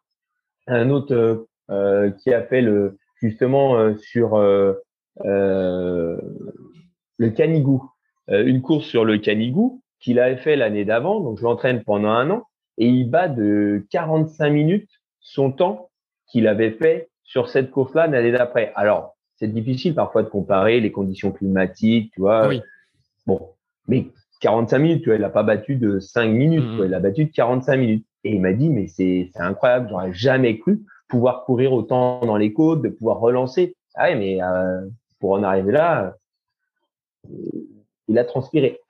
un 0.67 0.91
autre 0.91 1.47
euh, 1.71 2.11
qui 2.11 2.33
a 2.33 2.43
fait 2.43 2.63
le 2.63 2.99
justement 3.21 3.95
sur 3.97 4.39
le 4.39 4.81
Canigou, 7.37 7.91
une 8.29 8.63
course 8.63 8.87
sur 8.87 9.05
le 9.05 9.19
Canigou 9.19 9.80
qu'il 10.01 10.19
avait 10.19 10.37
fait 10.37 10.57
l'année 10.57 10.85
d'avant. 10.85 11.21
Donc, 11.21 11.39
je 11.39 11.45
l'entraîne 11.45 11.83
pendant 11.85 12.11
un 12.11 12.31
an 12.31 12.45
et 12.79 12.87
il 12.87 13.11
bat 13.11 13.29
de 13.29 13.87
45 13.91 14.51
minutes 14.51 14.91
son 15.21 15.53
temps 15.53 15.91
qu'il 16.27 16.47
avait 16.47 16.73
fait 16.73 17.11
sur 17.23 17.49
cette 17.49 17.71
course-là 17.71 18.07
l'année 18.07 18.33
d'après. 18.33 18.73
Alors, 18.75 19.17
c'est 19.37 19.53
difficile 19.53 19.95
parfois 19.95 20.23
de 20.23 20.29
comparer 20.29 20.81
les 20.81 20.93
conditions 20.93 21.33
climatiques, 21.33 22.13
tu 22.13 22.21
vois. 22.21 22.49
Oui. 22.49 22.63
Bon, 23.27 23.51
mais 23.89 24.07
45 24.41 24.79
minutes, 24.79 25.03
tu 25.03 25.11
vois, 25.11 25.17
il 25.17 25.21
n'a 25.21 25.31
pas 25.31 25.43
battu 25.43 25.77
de 25.77 26.01
5 26.01 26.29
minutes, 26.29 26.65
tu 26.71 26.77
vois, 26.77 26.87
il 26.87 26.95
a 26.95 27.01
battu 27.01 27.27
de 27.27 27.33
45 27.33 27.77
minutes. 27.77 28.07
Et 28.25 28.35
il 28.35 28.41
m'a 28.41 28.53
dit, 28.53 28.69
mais 28.69 28.87
c'est 28.87 29.31
incroyable, 29.37 29.89
j'aurais 29.91 30.13
jamais 30.13 30.59
cru 30.59 30.81
pouvoir 31.09 31.45
courir 31.45 31.73
autant 31.73 32.25
dans 32.25 32.37
les 32.37 32.53
côtes, 32.53 32.83
de 32.83 32.89
pouvoir 32.89 33.19
relancer. 33.19 33.77
Ah 33.95 34.05
ouais, 34.05 34.17
mais 34.17 34.43
euh, 34.43 34.87
pour 35.19 35.33
en 35.33 35.43
arriver 35.43 35.73
là, 35.73 36.15
euh, 37.29 37.31
il 38.09 38.19
a 38.19 38.25
transpiré 38.25 38.81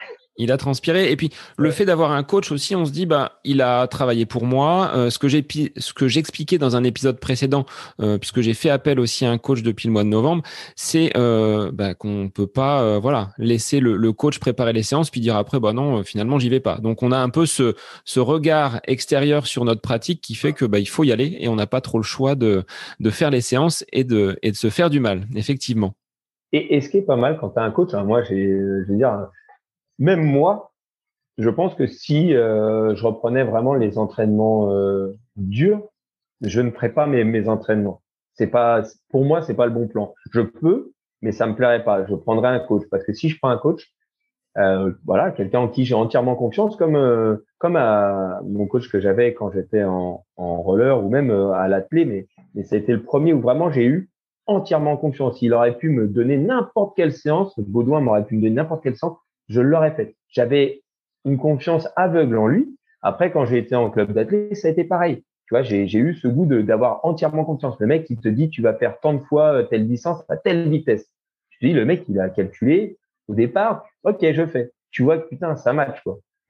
il 0.40 0.50
a 0.50 0.56
transpiré. 0.56 1.12
Et 1.12 1.16
puis 1.16 1.30
le 1.56 1.70
fait 1.70 1.84
d'avoir 1.84 2.12
un 2.12 2.22
coach 2.22 2.50
aussi, 2.50 2.74
on 2.74 2.84
se 2.84 2.90
dit 2.90 3.06
bah 3.06 3.40
il 3.44 3.60
a 3.60 3.86
travaillé 3.86 4.26
pour 4.26 4.46
moi. 4.46 4.90
Euh, 4.94 5.10
ce 5.10 5.18
que 5.18 5.28
j'ai 5.28 5.46
ce 5.76 5.92
que 5.92 6.08
j'expliquais 6.08 6.58
dans 6.58 6.76
un 6.76 6.84
épisode 6.84 7.20
précédent, 7.20 7.66
euh, 8.00 8.18
puisque 8.18 8.40
j'ai 8.40 8.54
fait 8.54 8.70
appel 8.70 8.98
aussi 8.98 9.26
à 9.26 9.30
un 9.30 9.38
coach 9.38 9.62
depuis 9.62 9.86
le 9.86 9.92
mois 9.92 10.02
de 10.02 10.08
novembre, 10.08 10.42
c'est 10.76 11.12
euh, 11.16 11.70
bah, 11.72 11.94
qu'on 11.94 12.30
peut 12.32 12.46
pas 12.46 12.82
euh, 12.82 12.98
voilà 12.98 13.30
laisser 13.38 13.80
le, 13.80 13.96
le, 13.96 14.12
coach 14.12 14.38
préparer 14.38 14.72
les 14.72 14.82
séances 14.82 15.10
puis 15.10 15.20
dire 15.20 15.36
après 15.36 15.60
bah 15.60 15.72
non 15.72 16.02
finalement 16.02 16.38
j'y 16.38 16.48
vais 16.48 16.60
pas. 16.60 16.78
Donc 16.78 17.02
on 17.02 17.12
a 17.12 17.18
un 17.18 17.30
peu 17.30 17.46
ce 17.46 17.74
ce 18.04 18.20
regard 18.20 18.80
extérieur 18.86 19.46
sur 19.46 19.64
notre 19.64 19.82
pratique 19.82 20.20
qui 20.20 20.34
fait 20.34 20.52
que 20.52 20.64
bah 20.64 20.78
il 20.78 20.88
faut 20.88 21.04
y 21.04 21.12
aller 21.12 21.36
et 21.40 21.48
on 21.48 21.56
n'a 21.56 21.66
pas 21.66 21.80
trop 21.80 21.98
le 21.98 22.04
choix 22.04 22.34
de 22.34 22.64
de 22.98 23.10
faire 23.10 23.30
les 23.30 23.42
séances 23.42 23.84
et 23.92 24.04
de 24.04 24.38
et 24.42 24.50
de 24.50 24.56
se 24.56 24.70
faire 24.70 24.88
du 24.90 25.00
mal 25.00 25.26
effectivement. 25.34 25.94
Et, 26.52 26.76
et 26.76 26.80
ce 26.80 26.88
qui 26.88 26.96
est 26.96 27.02
pas 27.02 27.16
mal 27.16 27.38
quand 27.40 27.50
tu 27.50 27.60
as 27.60 27.62
un 27.62 27.70
coach, 27.70 27.94
hein, 27.94 28.02
moi 28.04 28.22
je 28.24 28.34
veux 28.34 28.96
dire 28.96 29.28
même 30.00 30.24
moi, 30.24 30.72
je 31.38 31.50
pense 31.50 31.74
que 31.74 31.86
si 31.86 32.34
euh, 32.34 32.96
je 32.96 33.06
reprenais 33.06 33.44
vraiment 33.44 33.74
les 33.74 33.98
entraînements 33.98 34.72
euh, 34.72 35.16
durs, 35.36 35.82
je 36.40 36.60
ne 36.60 36.70
ferais 36.70 36.92
pas 36.92 37.06
mes, 37.06 37.48
entraînements. 37.48 38.02
C'est 38.34 38.48
pas, 38.48 38.82
pour 39.10 39.24
moi, 39.24 39.42
c'est 39.42 39.54
pas 39.54 39.66
le 39.66 39.72
bon 39.72 39.86
plan. 39.86 40.14
Je 40.32 40.40
peux, 40.40 40.92
mais 41.20 41.32
ça 41.32 41.46
me 41.46 41.54
plairait 41.54 41.84
pas. 41.84 42.06
Je 42.06 42.14
prendrais 42.14 42.48
un 42.48 42.60
coach 42.60 42.82
parce 42.90 43.04
que 43.04 43.12
si 43.12 43.28
je 43.28 43.38
prends 43.38 43.50
un 43.50 43.58
coach, 43.58 43.92
euh, 44.56 44.92
voilà, 45.04 45.30
quelqu'un 45.30 45.60
en 45.60 45.68
qui 45.68 45.84
j'ai 45.84 45.94
entièrement 45.94 46.34
confiance, 46.34 46.76
comme 46.76 46.96
euh, 46.96 47.36
comme 47.58 47.76
à 47.76 48.40
mon 48.44 48.66
coach 48.66 48.90
que 48.90 49.00
j'avais 49.00 49.34
quand 49.34 49.52
j'étais 49.52 49.84
en, 49.84 50.24
en 50.36 50.62
roller 50.62 51.04
ou 51.04 51.08
même 51.08 51.30
à 51.30 51.68
l'athlé, 51.68 52.04
mais 52.04 52.26
mais 52.54 52.64
ça 52.64 52.76
le 52.78 53.02
premier 53.02 53.32
où 53.32 53.40
vraiment 53.40 53.70
j'ai 53.70 53.84
eu 53.84 54.10
entièrement 54.46 54.96
confiance. 54.96 55.40
Il 55.42 55.52
aurait 55.52 55.76
pu 55.76 55.90
me 55.90 56.08
donner 56.08 56.36
n'importe 56.38 56.96
quelle 56.96 57.12
séance, 57.12 57.54
Baudouin 57.58 58.00
m'aurait 58.00 58.24
pu 58.24 58.36
me 58.36 58.42
donner 58.42 58.56
n'importe 58.56 58.82
quelle 58.82 58.96
séance, 58.96 59.18
je 59.50 59.60
l'aurais 59.60 59.90
fait. 59.90 60.16
J'avais 60.28 60.82
une 61.24 61.36
confiance 61.36 61.88
aveugle 61.96 62.38
en 62.38 62.46
lui. 62.46 62.78
Après, 63.02 63.30
quand 63.30 63.44
j'ai 63.44 63.58
été 63.58 63.74
en 63.74 63.90
club 63.90 64.12
d'athlète, 64.12 64.56
ça 64.56 64.68
a 64.68 64.70
été 64.70 64.84
pareil. 64.84 65.24
Tu 65.48 65.56
j'ai 65.64 65.98
eu 65.98 66.14
ce 66.14 66.28
goût 66.28 66.46
d'avoir 66.46 67.04
entièrement 67.04 67.44
confiance. 67.44 67.76
Le 67.80 67.88
mec, 67.88 68.06
il 68.08 68.20
te 68.20 68.28
dit, 68.28 68.48
tu 68.50 68.62
vas 68.62 68.74
faire 68.74 69.00
tant 69.00 69.14
de 69.14 69.18
fois 69.18 69.54
euh, 69.54 69.62
telle 69.64 69.88
distance 69.88 70.22
à 70.28 70.36
telle 70.36 70.68
vitesse. 70.68 71.10
Je 71.50 71.66
dis, 71.66 71.72
le 71.72 71.84
mec, 71.84 72.04
il 72.08 72.20
a 72.20 72.30
calculé 72.30 72.98
au 73.26 73.34
départ. 73.34 73.84
Ok, 74.04 74.18
je 74.22 74.46
fais. 74.46 74.70
Tu 74.92 75.02
vois 75.02 75.18
que 75.18 75.28
putain, 75.28 75.56
ça 75.56 75.72
match. 75.72 76.00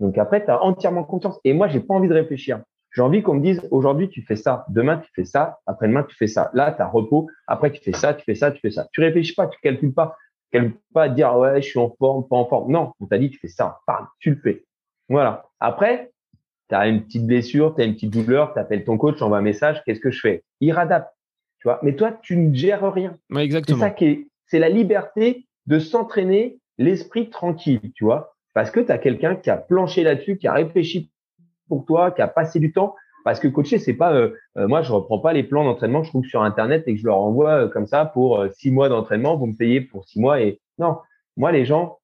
Donc 0.01 0.19
après, 0.19 0.45
tu 0.45 0.51
as 0.51 0.63
entièrement 0.63 1.05
confiance. 1.05 1.41
Et 1.45 1.55
moi, 1.55 1.69
j'ai 1.69 1.81
pas 1.81 1.95
envie 1.95 2.09
de 2.09 2.15
réfléchir. 2.15 2.61
J'ai 2.95 3.01
envie 3.01 3.23
qu'on 3.23 3.35
me 3.35 3.41
dise, 3.41 3.67
aujourd'hui, 3.71 4.11
tu 4.11 4.21
fais 4.21 4.37
ça. 4.37 4.67
Demain, 4.69 4.99
tu 4.99 5.11
fais 5.15 5.25
ça. 5.25 5.61
Après-demain, 5.67 6.03
tu 6.03 6.15
fais 6.17 6.27
ça. 6.27 6.51
Là, 6.53 6.73
tu 6.73 6.83
as 6.83 6.87
repos. 6.87 7.29
Après, 7.47 7.71
tu 7.71 7.81
fais 7.81 7.93
ça, 7.93 8.13
tu 8.13 8.25
fais 8.25 8.35
ça, 8.35 8.51
tu 8.51 8.61
fais 8.61 8.71
ça. 8.71 8.87
Tu 8.93 9.01
réfléchis 9.01 9.35
pas, 9.35 9.47
tu 9.47 9.59
calcules 9.63 9.95
pas 9.95 10.17
qu'elle 10.51 10.73
pas 10.93 11.09
dire 11.09 11.37
ouais, 11.37 11.63
je 11.63 11.69
suis 11.69 11.79
en 11.79 11.95
forme, 11.99 12.27
pas 12.29 12.37
en 12.37 12.47
forme. 12.47 12.73
Non, 12.73 12.93
on 13.01 13.07
t'a 13.07 13.19
dit 13.19 13.31
tu 13.31 13.39
fais 13.39 13.49
ça, 13.49 13.81
parle, 13.87 14.07
tu 14.19 14.31
le 14.31 14.37
fais. 14.37 14.65
Voilà. 15.09 15.47
Après, 15.61 16.13
tu 16.69 16.75
as 16.75 16.87
une 16.87 17.05
petite 17.05 17.27
blessure, 17.27 17.75
tu 17.75 17.83
as 17.83 17.85
une 17.85 17.95
petite 17.95 18.13
douleur, 18.13 18.53
tu 18.53 18.59
appelles 18.59 18.85
ton 18.85 18.97
coach, 18.99 19.21
envoie 19.23 19.39
un 19.39 19.43
message, 19.43 19.83
qu'est-ce 19.85 20.01
que 20.01 20.11
je 20.11 20.21
fais? 20.21 20.45
Il 20.61 20.73
radapte. 20.73 21.13
Tu 21.59 21.69
vois, 21.69 21.79
mais 21.83 21.95
toi 21.95 22.13
tu 22.23 22.37
ne 22.37 22.55
gères 22.55 22.93
rien. 22.93 23.17
exactement. 23.37 23.79
C'est 23.79 23.85
ça 23.85 23.91
qui 23.91 24.05
est 24.07 24.27
c'est 24.51 24.59
la 24.59 24.69
liberté 24.69 25.47
de 25.67 25.79
s'entraîner 25.79 26.59
l'esprit 26.77 27.31
tranquille, 27.31 27.93
tu 27.95 28.05
vois? 28.05 28.35
Parce 28.53 28.73
que 28.73 28.81
tu 28.81 28.91
as 28.91 28.99
quelqu'un 28.99 29.37
qui 29.37 29.49
a 29.49 29.57
planché 29.57 30.03
là-dessus, 30.03 30.39
qui 30.39 30.49
a 30.49 30.53
réfléchi 30.53 31.13
pour 31.69 31.85
toi, 31.85 32.11
qui 32.11 32.21
a 32.21 32.27
passé 32.27 32.59
du 32.59 32.73
temps 32.73 32.97
parce 33.25 33.41
que 33.41 33.49
coacher, 33.49 33.79
c'est 33.79 33.95
pas, 33.95 34.13
euh, 34.15 34.35
euh, 34.57 34.69
moi, 34.69 34.83
je 34.83 34.93
reprends 34.93 35.19
pas 35.19 35.33
les 35.33 35.43
plans 35.43 35.65
d'entraînement 35.65 36.01
que 36.01 36.07
je 36.07 36.11
trouve 36.11 36.25
sur 36.25 36.43
Internet 36.43 36.85
et 36.87 36.95
que 36.95 37.01
je 37.01 37.07
leur 37.07 37.19
envoie 37.19 37.65
euh, 37.65 37.69
comme 37.69 37.87
ça 37.87 38.05
pour 38.05 38.45
six 38.53 38.71
mois 38.71 38.89
d'entraînement. 38.89 39.37
Vous 39.37 39.47
me 39.47 39.57
payez 39.57 39.81
pour 39.81 40.05
six 40.05 40.21
mois 40.21 40.41
et 40.41 40.61
non. 40.79 40.97
Moi, 41.37 41.53
les 41.53 41.65
gens, 41.65 41.99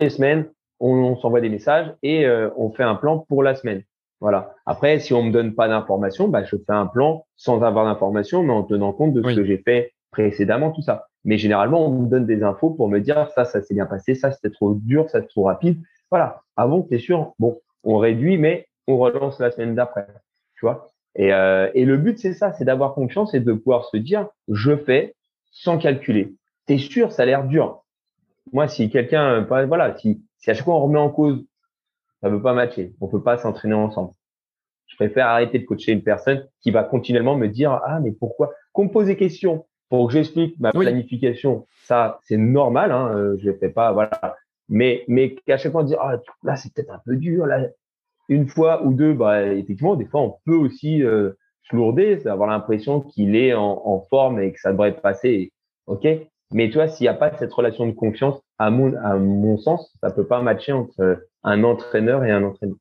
les 0.00 0.10
semaines, 0.10 0.48
on, 0.78 1.16
s'envoie 1.16 1.40
des 1.40 1.50
messages 1.50 1.92
et 2.02 2.26
on 2.56 2.70
fait 2.70 2.82
un 2.82 2.94
plan 2.94 3.18
pour 3.18 3.42
la 3.42 3.54
semaine. 3.54 3.82
Voilà. 4.20 4.54
Après, 4.66 4.98
si 4.98 5.12
on 5.12 5.22
me 5.22 5.30
donne 5.30 5.54
pas 5.54 5.68
d'informations, 5.68 6.28
bah, 6.28 6.44
je 6.44 6.56
fais 6.56 6.72
un 6.72 6.86
plan 6.86 7.26
sans 7.36 7.62
avoir 7.62 7.84
d'informations, 7.84 8.42
mais 8.42 8.52
en 8.52 8.62
tenant 8.62 8.92
compte 8.92 9.12
de 9.12 9.22
ce 9.22 9.34
que 9.34 9.44
j'ai 9.44 9.58
fait 9.58 9.92
précédemment, 10.10 10.70
tout 10.70 10.82
ça. 10.82 11.06
Mais 11.24 11.38
généralement, 11.38 11.86
on 11.86 12.02
me 12.02 12.08
donne 12.08 12.26
des 12.26 12.42
infos 12.42 12.70
pour 12.70 12.88
me 12.88 12.98
dire 13.00 13.30
ça, 13.34 13.44
ça 13.44 13.62
s'est 13.62 13.74
bien 13.74 13.86
passé, 13.86 14.14
ça 14.14 14.32
c'était 14.32 14.50
trop 14.50 14.74
dur, 14.74 15.08
ça 15.10 15.20
c'est 15.20 15.28
trop 15.28 15.44
rapide. 15.44 15.82
Voilà. 16.10 16.42
Avant, 16.56 16.86
c'est 16.88 16.98
sûr, 16.98 17.34
bon, 17.38 17.60
on 17.84 17.98
réduit, 17.98 18.38
mais 18.38 18.66
on 18.90 18.98
relance 18.98 19.38
la 19.40 19.50
semaine 19.50 19.74
d'après. 19.74 20.06
Tu 20.54 20.66
vois 20.66 20.90
et, 21.16 21.32
euh, 21.32 21.70
et 21.74 21.84
le 21.84 21.96
but, 21.96 22.18
c'est 22.18 22.34
ça, 22.34 22.52
c'est 22.52 22.64
d'avoir 22.64 22.94
confiance 22.94 23.34
et 23.34 23.40
de 23.40 23.52
pouvoir 23.52 23.84
se 23.86 23.96
dire, 23.96 24.28
je 24.48 24.76
fais 24.76 25.16
sans 25.50 25.78
calculer. 25.78 26.34
T'es 26.66 26.78
sûr, 26.78 27.12
ça 27.12 27.22
a 27.22 27.26
l'air 27.26 27.44
dur. 27.44 27.84
Moi, 28.52 28.68
si 28.68 28.90
quelqu'un, 28.90 29.42
voilà, 29.42 29.96
si, 29.98 30.22
si 30.38 30.50
à 30.50 30.54
chaque 30.54 30.64
fois 30.64 30.76
on 30.76 30.84
remet 30.84 30.98
en 30.98 31.10
cause, 31.10 31.44
ça 32.20 32.28
veut 32.28 32.42
pas 32.42 32.52
matcher. 32.52 32.94
On 33.00 33.08
peut 33.08 33.22
pas 33.22 33.38
s'entraîner 33.38 33.74
ensemble. 33.74 34.12
Je 34.86 34.96
préfère 34.96 35.28
arrêter 35.28 35.58
de 35.58 35.64
coacher 35.64 35.92
une 35.92 36.02
personne 36.02 36.46
qui 36.60 36.70
va 36.70 36.82
continuellement 36.82 37.36
me 37.36 37.48
dire, 37.48 37.80
ah, 37.84 38.00
mais 38.00 38.12
pourquoi? 38.12 38.52
Qu'on 38.72 38.84
me 38.84 38.90
pose 38.90 39.06
des 39.06 39.16
questions 39.16 39.66
pour 39.88 40.06
que 40.06 40.12
j'explique 40.12 40.58
ma 40.60 40.72
planification. 40.72 41.66
Ça, 41.86 42.20
c'est 42.24 42.36
normal, 42.36 42.92
hein, 42.92 43.12
euh, 43.14 43.36
je 43.38 43.50
le 43.50 43.56
fais 43.56 43.68
pas, 43.68 43.92
voilà. 43.92 44.36
Mais, 44.68 45.04
mais 45.08 45.34
qu'à 45.34 45.56
chaque 45.58 45.72
fois 45.72 45.82
on 45.82 45.84
dit, 45.84 45.96
ah, 45.98 46.20
là, 46.42 46.56
c'est 46.56 46.72
peut-être 46.72 46.92
un 46.92 47.00
peu 47.04 47.16
dur, 47.16 47.46
là, 47.46 47.66
une 48.30 48.48
fois 48.48 48.82
ou 48.84 48.94
deux, 48.94 49.12
bah, 49.12 49.44
effectivement, 49.44 49.96
des 49.96 50.06
fois, 50.06 50.22
on 50.22 50.36
peut 50.46 50.54
aussi 50.54 51.02
euh, 51.02 51.32
se 51.64 51.76
lourder, 51.76 52.26
avoir 52.26 52.48
l'impression 52.48 53.00
qu'il 53.00 53.34
est 53.36 53.52
en, 53.54 54.06
forme 54.08 54.40
et 54.40 54.52
que 54.52 54.60
ça 54.60 54.70
devrait 54.70 54.96
passer. 54.96 55.52
OK 55.86 56.06
Mais 56.52 56.68
tu 56.68 56.74
vois, 56.74 56.86
s'il 56.88 57.04
n'y 57.04 57.08
a 57.08 57.14
pas 57.14 57.36
cette 57.36 57.52
relation 57.52 57.86
de 57.86 57.92
confiance, 57.92 58.40
à 58.58 58.70
mon, 58.70 59.58
sens, 59.58 59.92
ça 60.00 60.10
peut 60.10 60.26
pas 60.26 60.42
matcher 60.42 60.72
entre 60.72 61.26
un 61.42 61.64
entraîneur 61.64 62.24
et 62.24 62.30
un 62.30 62.44
entraîneur. 62.44 62.76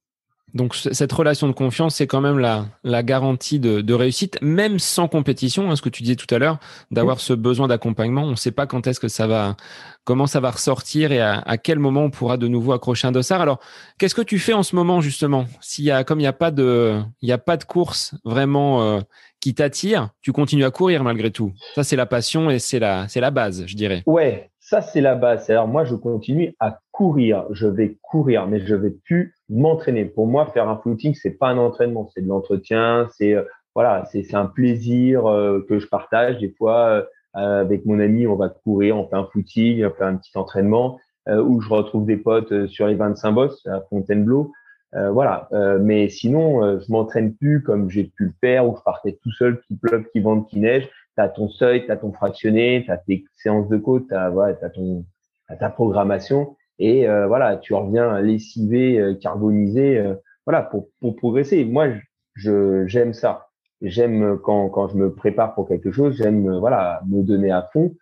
Donc 0.54 0.76
cette 0.76 1.12
relation 1.12 1.48
de 1.48 1.54
confiance, 1.54 1.96
c'est 1.96 2.08
quand 2.08 2.22
même 2.22 2.40
la, 2.40 2.66
la 2.84 3.04
garantie 3.04 3.60
de, 3.60 3.82
de 3.82 3.94
réussite, 3.94 4.38
même 4.42 4.80
sans 4.80 5.08
compétition, 5.08 5.70
hein, 5.70 5.76
ce 5.76 5.82
que 5.82 5.90
tu 5.90 6.04
disais 6.04 6.16
tout 6.16 6.34
à 6.34 6.40
l'heure, 6.40 6.60
d'avoir 6.92 7.20
ce 7.20 7.34
besoin 7.34 7.68
d'accompagnement. 7.68 8.24
On 8.24 8.32
ne 8.32 8.36
sait 8.36 8.52
pas 8.52 8.66
quand 8.66 8.88
est-ce 8.88 9.00
que 9.00 9.08
ça 9.08 9.28
va, 9.28 9.56
comment 10.04 10.28
ça 10.28 10.40
va 10.40 10.52
ressortir 10.52 11.12
et 11.12 11.22
à, 11.22 11.58
quel 11.58 11.80
moment 11.80 12.02
on 12.02 12.10
pourra 12.10 12.38
de 12.38 12.48
nouveau 12.48 12.74
accrocher 12.74 13.08
un 13.08 13.12
dossard. 13.12 13.42
Alors, 13.42 13.60
qu'est-ce 13.98 14.16
que 14.16 14.22
tu 14.22 14.40
fais 14.40 14.54
en 14.54 14.64
ce 14.64 14.76
moment 14.76 15.02
justement? 15.02 15.46
S'il 15.62 15.86
y 15.86 15.92
a, 15.92 16.04
comme 16.04 16.20
il 16.20 16.24
n'y 16.24 16.28
a 16.28 16.34
pas 16.34 16.52
de, 16.52 17.00
il 17.22 17.30
y 17.30 17.32
a 17.32 17.38
pas 17.38 17.58
de 17.58 17.64
course 17.64 18.16
vraiment 18.24 18.82
euh, 18.82 19.02
qui 19.40 19.54
t'attire, 19.54 20.10
tu 20.22 20.32
continues 20.32 20.66
à 20.66 20.72
courir 20.72 21.04
malgré 21.04 21.32
tout. 21.32 21.54
Ça, 21.76 21.84
c'est 21.84 21.96
la 21.96 22.06
passion 22.06 22.50
et 22.50 22.60
c'est 22.60 22.80
la, 22.80 23.08
c'est 23.08 23.22
la 23.22 23.32
base, 23.32 23.66
je 23.68 23.76
dirais. 23.76 24.04
Ouais, 24.06 24.50
ça 24.60 24.82
c'est 24.82 25.02
la 25.02 25.16
base. 25.16 25.50
Alors 25.50 25.68
moi, 25.68 25.86
je 25.86 25.96
continue 25.96 26.56
à 26.60 26.80
courir. 27.00 27.46
Je 27.52 27.66
vais 27.66 27.98
courir, 28.02 28.46
mais 28.48 28.60
je 28.60 28.76
vais 28.76 28.90
plus 28.90 29.34
m'entraîner. 29.48 30.04
Pour 30.04 30.28
moi, 30.28 30.48
faire 30.48 30.68
un 30.68 30.76
footing, 30.76 31.14
c'est 31.14 31.32
pas 31.32 31.48
un 31.48 31.58
entraînement, 31.58 32.10
c'est 32.14 32.22
de 32.22 32.28
l'entretien, 32.28 33.08
c'est 33.16 33.36
euh, 33.36 33.44
voilà, 33.74 34.04
c'est 34.12 34.36
un 34.36 34.48
plaisir 34.48 35.26
euh, 35.26 35.66
que 35.70 35.80
je 35.80 35.88
partage. 35.88 36.40
Des 36.40 36.54
fois, 36.58 37.06
euh, 37.38 37.62
avec 37.62 37.86
mon 37.86 38.02
ami, 38.02 38.28
on 38.28 38.36
va 38.36 38.50
courir, 38.50 38.98
on 38.98 39.08
fait 39.08 39.16
un 39.16 39.24
footing, 39.32 39.86
on 39.86 39.92
fait 39.92 40.04
un 40.04 40.18
petit 40.18 40.38
entraînement, 40.38 41.00
où 41.28 41.62
je 41.62 41.70
retrouve 41.70 42.06
des 42.06 42.18
potes 42.18 42.66
sur 42.68 42.88
les 42.88 42.96
25 42.96 43.32
bosses 43.32 43.66
à 43.68 43.82
Fontainebleau. 43.90 44.52
voilà, 44.92 45.48
mais 45.80 46.10
sinon, 46.10 46.80
je 46.80 46.92
m'entraîne 46.92 47.36
plus 47.36 47.62
comme 47.62 47.90
j'ai 47.92 48.06
pu 48.06 48.26
le 48.26 48.34
faire, 48.42 48.68
où 48.68 48.76
je 48.76 48.82
partais 48.82 49.20
tout 49.22 49.32
seul, 49.34 49.62
qui 49.62 49.76
pleuve, 49.76 50.06
qui 50.12 50.22
vente, 50.22 50.50
qui 50.50 50.60
neige. 50.60 50.90
Tu 51.16 51.24
as 51.24 51.30
ton 51.30 51.48
seuil, 51.48 51.86
tu 51.86 51.92
as 51.92 51.98
ton 51.98 52.12
fractionné, 52.12 52.82
tu 52.84 52.92
as 52.92 52.98
tes 52.98 53.26
séances 53.36 53.70
de 53.70 53.78
côte, 53.78 54.08
tu 54.08 54.16
as, 54.16 54.32
voilà, 54.32 54.58
as, 54.60 54.70
ton, 54.72 55.06
as 55.50 55.58
ta 55.58 55.70
programmation. 55.70 56.56
Et 56.80 57.08
euh, 57.08 57.28
voilà, 57.28 57.58
tu 57.58 57.74
reviens 57.74 58.20
lessivé, 58.22 59.00
euh, 59.00 59.14
carbonisé, 59.14 59.98
euh, 59.98 60.16
voilà, 60.46 60.64
pour, 60.64 60.88
pour 61.02 61.16
progresser. 61.18 61.66
Moi, 61.66 61.90
je 62.36 62.88
j'aime 62.88 63.14
ça. 63.14 63.50
J'aime 63.82 64.40
quand, 64.44 64.70
quand 64.70 64.88
je 64.88 64.96
me 64.96 65.14
prépare 65.14 65.54
pour 65.56 65.68
quelque 65.68 65.92
chose, 65.92 66.18
j'aime 66.18 66.58
voilà 66.58 67.02
me 67.08 67.22
donner 67.22 67.52
à 67.52 67.64
fond. 67.74 67.96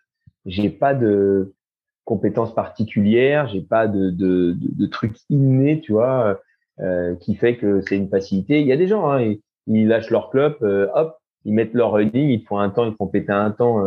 J'ai 0.46 0.70
pas 0.70 0.94
de 0.94 1.54
compétences 2.04 2.54
particulières, 2.54 3.48
j'ai 3.48 3.60
pas 3.60 3.86
de, 3.86 4.10
de, 4.10 4.56
de, 4.58 4.86
trucs 4.86 5.16
innés, 5.28 5.80
tu 5.80 5.92
vois, 5.92 6.40
euh, 6.80 7.14
qui 7.16 7.34
fait 7.34 7.56
que 7.56 7.82
c'est 7.82 7.96
une 7.96 8.08
facilité. 8.08 8.60
Il 8.60 8.66
y 8.66 8.72
a 8.72 8.76
des 8.76 8.88
gens, 8.88 9.10
hein, 9.10 9.34
ils, 9.66 9.86
lâchent 9.86 10.10
leur 10.10 10.30
club, 10.30 10.56
hop, 10.94 11.18
ils 11.44 11.52
mettent 11.52 11.74
leur 11.74 11.92
running, 11.92 12.28
ils 12.30 12.44
font 12.44 12.58
un 12.58 12.70
temps, 12.70 12.86
ils 12.86 12.94
font 12.94 13.06
péter 13.06 13.32
un 13.32 13.50
temps 13.50 13.86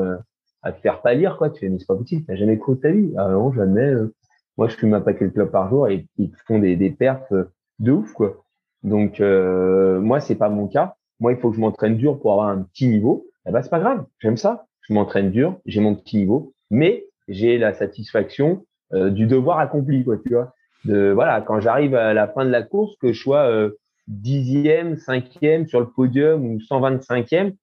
à 0.61 0.71
te 0.71 0.79
faire 0.81 1.01
pâlir, 1.01 1.37
quoi. 1.37 1.49
Tu 1.49 1.61
fais, 1.61 1.69
mais 1.69 1.79
c'est 1.79 1.87
pas 1.87 1.95
possible, 1.95 2.23
t'as 2.25 2.35
jamais 2.35 2.59
cru 2.59 2.75
de 2.75 2.81
ta 2.81 2.91
vie. 2.91 3.11
Ah 3.17 3.29
non, 3.29 3.51
jamais. 3.51 3.91
Moi, 4.57 4.67
je 4.67 4.75
fume 4.75 4.93
un 4.93 5.01
paquet 5.01 5.25
de 5.25 5.31
clopes 5.31 5.51
par 5.51 5.69
jour 5.69 5.87
et 5.87 6.07
ils 6.17 6.31
font 6.45 6.59
des, 6.59 6.75
des 6.75 6.89
perfs 6.89 7.33
de 7.79 7.91
ouf, 7.91 8.13
quoi. 8.13 8.43
Donc, 8.83 9.19
euh, 9.19 9.99
moi, 9.99 10.19
c'est 10.19 10.35
pas 10.35 10.49
mon 10.49 10.67
cas. 10.67 10.95
Moi, 11.19 11.33
il 11.33 11.37
faut 11.37 11.49
que 11.49 11.55
je 11.55 11.61
m'entraîne 11.61 11.97
dur 11.97 12.19
pour 12.19 12.33
avoir 12.33 12.47
un 12.47 12.63
petit 12.63 12.87
niveau. 12.87 13.27
Eh 13.47 13.51
ben, 13.51 13.61
c'est 13.61 13.69
pas 13.69 13.79
grave. 13.79 14.05
J'aime 14.19 14.37
ça. 14.37 14.65
Je 14.81 14.93
m'entraîne 14.93 15.31
dur. 15.31 15.59
J'ai 15.65 15.81
mon 15.81 15.95
petit 15.95 16.17
niveau, 16.17 16.53
mais 16.69 17.05
j'ai 17.27 17.57
la 17.57 17.73
satisfaction 17.73 18.65
euh, 18.93 19.09
du 19.09 19.27
devoir 19.27 19.59
accompli, 19.59 20.03
quoi, 20.03 20.17
tu 20.17 20.33
vois. 20.33 20.53
De, 20.85 21.11
voilà, 21.11 21.41
quand 21.41 21.59
j'arrive 21.59 21.93
à 21.93 22.13
la 22.13 22.27
fin 22.27 22.43
de 22.43 22.49
la 22.49 22.63
course, 22.63 22.95
que 22.97 23.13
je 23.13 23.21
sois 23.21 23.47
euh, 23.49 23.77
dixième, 24.07 24.97
cinquième 24.97 25.67
sur 25.67 25.79
le 25.79 25.89
podium 25.89 26.43
ou 26.43 26.57
125e, 26.57 27.53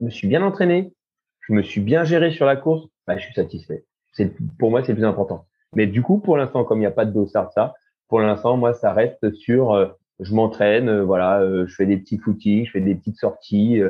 je 0.00 0.04
me 0.04 0.10
suis 0.10 0.26
bien 0.26 0.42
entraîné. 0.42 0.94
Je 1.40 1.52
me 1.52 1.62
suis 1.62 1.80
bien 1.80 2.04
géré 2.04 2.30
sur 2.30 2.46
la 2.46 2.56
course. 2.56 2.86
Bah, 3.06 3.18
je 3.18 3.24
suis 3.24 3.34
satisfait. 3.34 3.84
C'est, 4.12 4.32
pour 4.58 4.70
moi, 4.70 4.82
c'est 4.82 4.92
le 4.92 4.98
plus 4.98 5.06
important. 5.06 5.46
Mais 5.74 5.86
du 5.86 6.02
coup, 6.02 6.18
pour 6.18 6.36
l'instant, 6.36 6.64
comme 6.64 6.78
il 6.78 6.82
n'y 6.82 6.86
a 6.86 6.90
pas 6.90 7.04
de 7.04 7.12
dossard 7.12 7.52
ça, 7.52 7.74
pour 8.08 8.20
l'instant, 8.20 8.56
moi, 8.56 8.74
ça 8.74 8.92
reste 8.92 9.32
sur 9.34 9.72
euh, 9.72 9.86
je 10.18 10.34
m'entraîne, 10.34 10.88
euh, 10.88 11.04
voilà, 11.04 11.40
euh, 11.40 11.66
je 11.66 11.74
fais 11.74 11.86
des 11.86 11.96
petits 11.96 12.18
footings, 12.18 12.66
je 12.66 12.72
fais 12.72 12.80
des 12.80 12.94
petites 12.94 13.18
sorties, 13.18 13.80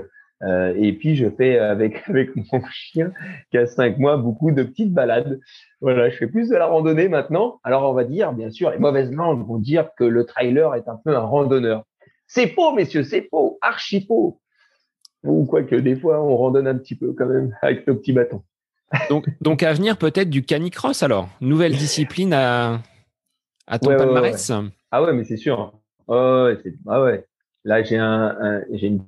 et 0.76 0.92
puis 0.94 1.16
je 1.16 1.28
fais 1.28 1.58
avec 1.58 2.02
avec 2.08 2.34
mon 2.36 2.62
chien 2.70 3.12
qui 3.50 3.58
a 3.58 3.66
cinq 3.66 3.98
mois 3.98 4.16
beaucoup 4.16 4.52
de 4.52 4.62
petites 4.62 4.92
balades. 4.92 5.40
Voilà, 5.80 6.10
je 6.10 6.16
fais 6.16 6.26
plus 6.26 6.48
de 6.48 6.56
la 6.56 6.66
randonnée 6.66 7.08
maintenant. 7.08 7.60
Alors 7.64 7.90
on 7.90 7.94
va 7.94 8.04
dire, 8.04 8.32
bien 8.32 8.50
sûr, 8.50 8.70
les 8.70 8.78
mauvaises 8.78 9.12
langues 9.12 9.46
vont 9.46 9.58
dire 9.58 9.90
que 9.96 10.04
le 10.04 10.24
trailer 10.24 10.74
est 10.74 10.88
un 10.88 10.98
peu 11.04 11.14
un 11.16 11.20
randonneur. 11.20 11.84
C'est 12.26 12.48
faux, 12.48 12.72
messieurs, 12.72 13.04
c'est 13.04 13.28
faux, 13.30 13.58
archi 13.60 14.06
faux. 14.06 14.40
Ou 15.24 15.44
quoi 15.44 15.62
que 15.62 15.76
des 15.76 15.96
fois, 15.96 16.22
on 16.22 16.36
randonne 16.36 16.66
un 16.66 16.78
petit 16.78 16.94
peu 16.94 17.12
quand 17.12 17.26
même 17.26 17.54
avec 17.62 17.86
nos 17.86 17.96
petits 17.96 18.12
bâtons. 18.12 18.42
Donc, 19.08 19.28
donc 19.40 19.62
à 19.62 19.72
venir 19.72 19.96
peut-être 19.96 20.30
du 20.30 20.42
canicross 20.42 21.02
alors, 21.02 21.28
nouvelle 21.40 21.76
discipline 21.76 22.32
à, 22.32 22.80
à 23.66 23.78
ton 23.78 23.96
palmarès. 23.96 24.52
ah 24.90 25.02
ouais, 25.02 25.12
mais 25.12 25.24
c'est 25.24 25.36
sûr. 25.36 25.72
Oh, 26.08 26.48
ah 26.88 27.02
ouais. 27.02 27.24
Là, 27.64 27.82
j'ai 27.82 27.98
un, 27.98 28.62
j'ai 28.72 28.88
une 28.88 29.04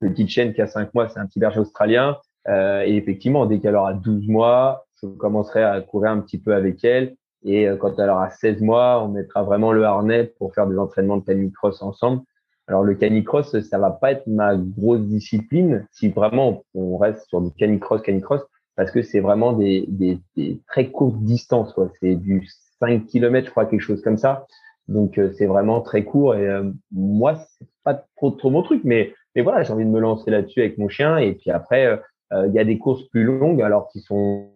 petite 0.00 0.28
chaîne 0.28 0.54
qui 0.54 0.62
a 0.62 0.66
5 0.66 0.92
mois, 0.94 1.08
c'est 1.08 1.20
un 1.20 1.26
petit 1.26 1.38
berger 1.38 1.60
australien. 1.60 2.18
Euh, 2.48 2.82
et 2.84 2.96
effectivement, 2.96 3.46
dès 3.46 3.60
qu'elle 3.60 3.76
aura 3.76 3.94
12 3.94 4.26
mois, 4.28 4.86
je 5.00 5.06
commencerai 5.06 5.62
à 5.62 5.80
courir 5.80 6.10
un 6.10 6.20
petit 6.20 6.38
peu 6.38 6.54
avec 6.54 6.84
elle. 6.84 7.16
Et 7.44 7.68
euh, 7.68 7.76
quand 7.76 7.98
elle 7.98 8.10
aura 8.10 8.30
16 8.30 8.60
mois, 8.60 9.02
on 9.04 9.08
mettra 9.08 9.42
vraiment 9.42 9.72
le 9.72 9.84
harnais 9.84 10.24
pour 10.38 10.54
faire 10.54 10.66
des 10.66 10.78
entraînements 10.78 11.18
de 11.18 11.24
canicross 11.24 11.82
ensemble. 11.82 12.22
Alors 12.68 12.84
le 12.84 12.94
canicross, 12.94 13.60
ça 13.60 13.78
va 13.78 13.90
pas 13.90 14.12
être 14.12 14.26
ma 14.26 14.56
grosse 14.56 15.02
discipline. 15.02 15.86
Si 15.90 16.08
vraiment 16.08 16.64
on 16.74 16.96
reste 16.96 17.28
sur 17.28 17.40
du 17.40 17.50
canicross, 17.52 18.02
canicross, 18.02 18.42
parce 18.76 18.90
que 18.90 19.02
c'est 19.02 19.20
vraiment 19.20 19.52
des, 19.52 19.84
des, 19.88 20.18
des, 20.36 20.60
très 20.66 20.90
courtes 20.90 21.18
distances. 21.22 21.74
C'est 22.00 22.14
du 22.14 22.46
5 22.80 23.06
km, 23.06 23.46
je 23.46 23.50
crois, 23.50 23.66
quelque 23.66 23.80
chose 23.80 24.02
comme 24.02 24.18
ça. 24.18 24.46
Donc 24.88 25.18
euh, 25.18 25.32
c'est 25.36 25.46
vraiment 25.46 25.80
très 25.80 26.04
court 26.04 26.34
et 26.34 26.46
euh, 26.46 26.70
moi 26.90 27.36
c'est 27.36 27.66
pas 27.84 28.04
trop 28.16 28.30
trop 28.30 28.50
mon 28.50 28.62
truc, 28.62 28.82
mais 28.84 29.14
mais 29.34 29.42
voilà 29.42 29.62
j'ai 29.62 29.72
envie 29.72 29.84
de 29.84 29.90
me 29.90 30.00
lancer 30.00 30.30
là-dessus 30.30 30.60
avec 30.60 30.78
mon 30.78 30.88
chien 30.88 31.18
et 31.18 31.34
puis 31.34 31.50
après 31.50 31.86
euh, 32.32 32.46
il 32.48 32.52
y 32.54 32.58
a 32.58 32.64
des 32.64 32.78
courses 32.78 33.04
plus 33.08 33.24
longues 33.24 33.62
alors 33.62 33.88
qui 33.90 34.00
sont 34.00 34.50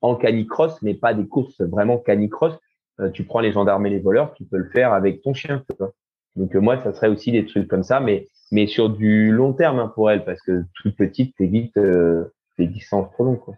en 0.00 0.14
canicross 0.14 0.80
mais 0.82 0.94
pas 0.94 1.14
des 1.14 1.26
courses 1.26 1.60
vraiment 1.60 1.98
canicross. 1.98 2.54
tu 3.14 3.24
prends 3.24 3.40
les 3.40 3.52
gendarmes 3.52 3.86
et 3.86 3.90
les 3.90 3.98
voleurs, 3.98 4.34
tu 4.34 4.44
peux 4.44 4.58
le 4.58 4.70
faire 4.70 4.92
avec 4.92 5.22
ton 5.22 5.34
chien. 5.34 5.64
Donc 6.36 6.54
moi 6.54 6.80
ça 6.82 6.92
serait 6.92 7.08
aussi 7.08 7.32
des 7.32 7.44
trucs 7.46 7.66
comme 7.66 7.82
ça, 7.82 7.98
mais 7.98 8.28
mais 8.52 8.66
sur 8.66 8.90
du 8.90 9.32
long 9.32 9.52
terme 9.52 9.78
hein, 9.78 9.90
pour 9.94 10.10
elle 10.10 10.24
parce 10.24 10.40
que 10.42 10.62
toute 10.74 10.96
petite 10.96 11.34
t'évites 11.36 11.78
des 12.58 12.66
distances 12.66 13.10
trop 13.12 13.24
longues. 13.24 13.40
Quoi. 13.40 13.54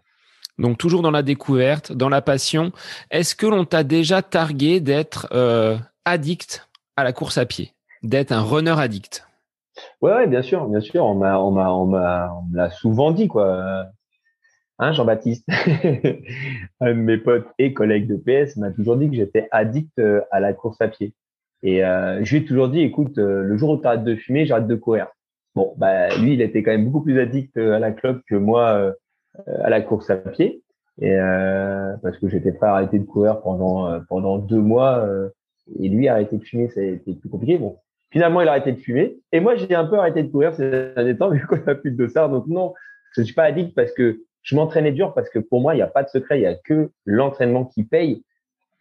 Donc 0.57 0.77
toujours 0.77 1.01
dans 1.01 1.11
la 1.11 1.23
découverte, 1.23 1.91
dans 1.91 2.09
la 2.09 2.21
passion. 2.21 2.71
Est-ce 3.09 3.35
que 3.35 3.45
l'on 3.45 3.65
t'a 3.65 3.83
déjà 3.83 4.21
targué 4.21 4.79
d'être 4.79 5.27
euh, 5.31 5.77
addict 6.05 6.69
à 6.95 7.03
la 7.03 7.13
course 7.13 7.37
à 7.37 7.45
pied, 7.45 7.73
d'être 8.03 8.31
un 8.31 8.41
runner 8.41 8.75
addict? 8.77 9.27
Ouais, 10.01 10.13
ouais, 10.13 10.27
bien 10.27 10.41
sûr, 10.41 10.67
bien 10.67 10.81
sûr. 10.81 11.05
On 11.05 11.15
m'a, 11.15 11.39
on 11.39 11.51
m'a, 11.51 11.71
on 11.71 11.85
m'a, 11.85 12.33
on 12.33 12.55
l'a 12.55 12.69
souvent 12.69 13.11
dit 13.11 13.27
quoi. 13.27 13.87
Hein, 14.83 14.93
Jean-Baptiste, 14.93 15.45
un 16.79 16.87
de 16.87 16.93
mes 16.93 17.19
potes 17.19 17.45
et 17.59 17.71
collègues 17.71 18.07
de 18.07 18.15
PS 18.15 18.57
m'a 18.57 18.71
toujours 18.71 18.97
dit 18.97 19.11
que 19.11 19.15
j'étais 19.15 19.47
addict 19.51 19.91
euh, 19.99 20.21
à 20.31 20.39
la 20.39 20.53
course 20.53 20.81
à 20.81 20.87
pied. 20.87 21.13
Et 21.61 21.85
euh, 21.85 22.23
je 22.23 22.35
lui 22.35 22.43
ai 22.43 22.45
toujours 22.47 22.67
dit, 22.67 22.81
écoute, 22.81 23.19
euh, 23.19 23.43
le 23.43 23.57
jour 23.57 23.69
où 23.69 23.77
tu 23.77 23.85
arrêtes 23.85 24.03
de 24.03 24.15
fumer, 24.15 24.47
j'arrête 24.47 24.65
de 24.65 24.73
courir. 24.73 25.09
Bon, 25.55 25.73
bah, 25.77 26.09
lui, 26.17 26.33
il 26.33 26.41
était 26.41 26.63
quand 26.63 26.71
même 26.71 26.85
beaucoup 26.85 27.03
plus 27.03 27.19
addict 27.19 27.57
à 27.57 27.79
la 27.79 27.91
clope 27.91 28.21
que 28.27 28.35
moi 28.35 28.73
euh, 28.75 28.93
à 29.63 29.69
la 29.69 29.81
course 29.81 30.09
à 30.09 30.17
pied. 30.17 30.63
Et 30.99 31.13
euh, 31.13 31.95
parce 32.03 32.17
que 32.17 32.27
j'étais 32.27 32.51
pas 32.51 32.71
arrêté 32.71 32.99
de 32.99 33.05
courir 33.05 33.41
pendant 33.41 33.87
euh, 33.87 33.99
pendant 34.09 34.37
deux 34.37 34.59
mois 34.59 34.99
euh, 34.99 35.29
et 35.79 35.89
lui 35.89 36.07
a 36.07 36.13
arrêté 36.13 36.37
de 36.37 36.43
fumer, 36.43 36.69
c'était 36.69 37.13
plus 37.13 37.29
compliqué. 37.29 37.57
Bon, 37.57 37.77
finalement, 38.11 38.41
il 38.41 38.47
a 38.47 38.51
arrêté 38.51 38.71
de 38.73 38.79
fumer 38.79 39.17
et 39.31 39.39
moi 39.39 39.55
j'ai 39.55 39.73
un 39.73 39.85
peu 39.85 39.97
arrêté 39.97 40.23
de 40.23 40.29
courir 40.29 40.53
ces 40.53 40.69
derniers 40.69 41.17
temps 41.17 41.29
vu 41.31 41.45
qu'on 41.47 41.61
a 41.65 41.75
plus 41.75 41.91
de 41.91 41.97
dossard. 41.97 42.29
Donc 42.29 42.47
non, 42.47 42.73
je 43.15 43.21
suis 43.21 43.33
pas 43.33 43.43
addict 43.43 43.73
parce 43.73 43.91
que 43.93 44.21
je 44.43 44.55
m'entraînais 44.55 44.91
dur 44.91 45.13
parce 45.13 45.29
que 45.29 45.39
pour 45.39 45.61
moi 45.61 45.73
il 45.73 45.77
n'y 45.77 45.83
a 45.83 45.87
pas 45.87 46.03
de 46.03 46.09
secret, 46.09 46.39
il 46.39 46.43
y 46.43 46.47
a 46.47 46.55
que 46.55 46.91
l'entraînement 47.05 47.65
qui 47.65 47.83
paye 47.83 48.23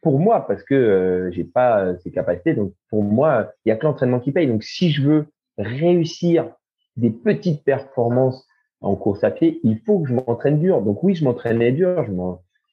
pour 0.02 0.18
moi 0.18 0.46
parce 0.46 0.62
que 0.62 0.74
euh, 0.74 1.30
j'ai 1.30 1.44
pas 1.44 1.96
ces 1.98 2.10
capacités. 2.10 2.54
Donc 2.54 2.74
pour 2.90 3.04
moi, 3.04 3.52
il 3.64 3.68
y 3.68 3.72
a 3.72 3.76
que 3.76 3.86
l'entraînement 3.86 4.20
qui 4.20 4.32
paye. 4.32 4.46
Donc 4.46 4.64
si 4.64 4.90
je 4.90 5.02
veux 5.02 5.26
réussir 5.56 6.50
des 6.96 7.10
petites 7.10 7.64
performances 7.64 8.46
en 8.80 8.96
course 8.96 9.24
à 9.24 9.30
pied, 9.30 9.60
il 9.62 9.78
faut 9.80 10.00
que 10.00 10.08
je 10.08 10.14
m'entraîne 10.14 10.58
dur. 10.58 10.80
Donc 10.82 11.02
oui, 11.02 11.14
je 11.14 11.24
m'entraînais 11.24 11.72
dur. 11.72 12.04
Je, 12.04 12.12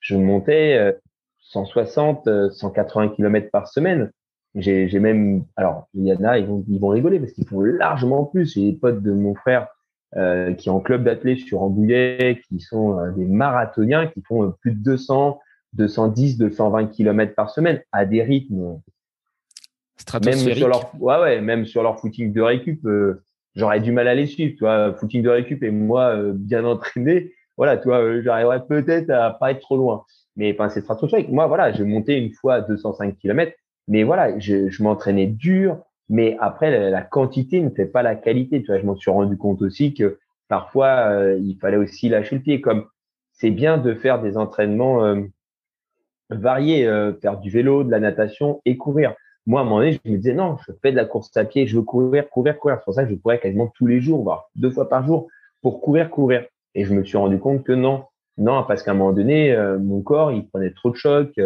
je 0.01 0.15
montais 0.15 0.95
160, 1.41 2.28
euh, 2.28 2.49
180 2.49 3.09
km 3.09 3.49
par 3.51 3.68
semaine. 3.68 4.11
J'ai 4.55 4.99
même, 4.99 5.43
alors 5.55 5.88
il 5.93 6.05
y 6.05 6.13
en 6.13 6.24
a, 6.24 6.39
ils 6.39 6.47
vont, 6.47 6.63
ils 6.68 6.80
vont 6.80 6.88
rigoler 6.88 7.20
parce 7.20 7.32
qu'ils 7.34 7.47
font 7.47 7.61
largement 7.61 8.26
plus. 8.26 8.53
J'ai 8.53 8.72
des 8.72 8.78
potes 8.78 9.03
de 9.03 9.11
mon 9.11 9.36
frère 9.36 9.68
euh, 10.15 10.53
qui 10.53 10.70
ont 10.70 10.80
club 10.80 11.03
d'athlètes 11.03 11.39
sur 11.39 11.59
Rambouillet, 11.59 12.41
qui 12.47 12.59
sont 12.59 12.97
euh, 12.97 13.11
des 13.11 13.26
marathoniens, 13.26 14.07
qui 14.07 14.24
font 14.24 14.51
plus 14.61 14.72
de 14.72 14.82
200, 14.82 15.39
210, 15.74 16.38
220 16.38 16.88
km 16.88 17.36
par 17.36 17.51
semaine 17.51 17.82
à 17.91 18.05
des 18.05 18.24
rythmes 18.24 18.80
même 20.24 20.38
sur 20.38 20.68
leur, 20.70 20.91
ouais, 21.01 21.20
ouais, 21.20 21.41
même 21.41 21.65
sur 21.65 21.84
leur 21.84 21.99
footing 21.99 22.32
de 22.32 22.41
récup, 22.41 22.88
j'aurais 23.58 23.82
du 23.82 23.91
mal 23.91 24.08
à 24.08 24.16
les 24.16 24.28
suivre, 24.28 24.53
tu 24.53 24.60
vois, 24.60 24.93
footing 24.93 25.22
de 25.22 25.30
récup 25.30 25.62
et 25.64 25.72
moi 25.72 26.16
euh, 26.16 26.32
bien 26.34 26.64
entraîné, 26.64 27.34
voilà, 27.58 27.78
tu 27.78 27.89
vois, 27.89 28.01
euh, 28.01 28.22
j'arriverais 28.24 28.66
peut-être 28.66 29.10
à 29.10 29.32
pas 29.32 29.51
être 29.51 29.60
trop 29.60 29.76
loin. 29.76 30.05
Mais 30.38 30.53
enfin, 30.53 30.70
c'est 30.70 30.82
stratosphérique. 30.82 31.30
Moi, 31.30 31.47
voilà, 31.47 31.74
j'ai 31.74 31.84
monté 31.84 32.18
une 32.18 32.32
fois 32.32 32.62
205 32.62 33.18
km, 33.18 33.51
mais 33.88 34.03
voilà, 34.03 34.38
je, 34.39 34.70
je 34.70 34.84
m'entraînais 34.84 35.28
dur, 35.28 35.80
Mais 36.10 36.38
après, 36.39 36.89
la, 36.89 37.01
quantité 37.01 37.62
ne 37.62 37.70
fait 37.70 37.86
pas 37.86 38.03
la 38.03 38.16
qualité. 38.16 38.62
Tu 38.62 38.68
vois, 38.68 38.80
je 38.80 38.86
m'en 38.86 38.95
suis 38.95 39.12
rendu 39.12 39.38
compte 39.38 39.62
aussi 39.62 39.93
que 39.93 40.20
parfois, 40.47 41.10
euh, 41.12 41.39
il 41.41 41.58
fallait 41.58 41.78
aussi 41.78 42.10
lâcher 42.10 42.36
le 42.36 42.41
pied. 42.41 42.62
Comme 42.62 42.86
c'est 43.34 43.51
bien 43.51 43.78
de 43.78 43.93
faire 43.93 44.22
des 44.22 44.38
entraînements 44.38 45.03
euh, 45.03 45.22
variés, 46.30 46.88
euh, 46.88 47.14
faire 47.22 47.39
du 47.39 47.49
vélo, 47.49 47.84
de 47.84 47.91
la 47.91 47.99
natation 47.99 48.62
et 48.66 48.78
courir. 48.78 49.16
Moi, 49.48 49.62
à 49.62 49.64
un 49.64 49.66
moment 49.66 49.80
donné, 49.80 49.93
je 49.93 50.12
me 50.12 50.18
disais 50.18 50.34
non, 50.34 50.58
je 50.68 50.74
fais 50.82 50.91
de 50.91 50.98
la 50.98 51.06
course 51.06 51.36
à 51.38 51.45
pied, 51.45 51.66
je 51.66 51.78
veux 51.78 51.84
courir, 51.84 52.30
courir, 52.30 52.60
courir. 52.60 52.78
C'est 52.78 52.86
pour 52.86 52.93
ça 52.93 53.06
que 53.06 53.10
je 53.10 53.16
courais 53.16 53.39
quasiment 53.39 53.72
tous 53.76 53.88
les 53.88 54.02
jours, 54.02 54.22
voire 54.22 54.50
deux 54.56 54.70
fois 54.70 54.88
par 54.89 55.08
jour, 55.08 55.28
pour 55.62 55.82
courir, 55.82 56.12
courir. 56.12 56.45
Et 56.76 56.84
je 56.84 56.93
me 56.93 57.04
suis 57.04 57.18
rendu 57.18 57.39
compte 57.39 57.64
que 57.64 57.72
non, 57.72 58.04
non, 58.38 58.64
parce 58.68 58.84
qu'à 58.84 58.91
un 58.91 58.93
moment 58.93 59.14
donné, 59.14 59.58
mon 59.80 60.02
corps, 60.02 60.32
il 60.32 60.48
prenait 60.48 60.72
trop 60.72 60.91
de 60.91 60.95
chocs, 60.95 61.39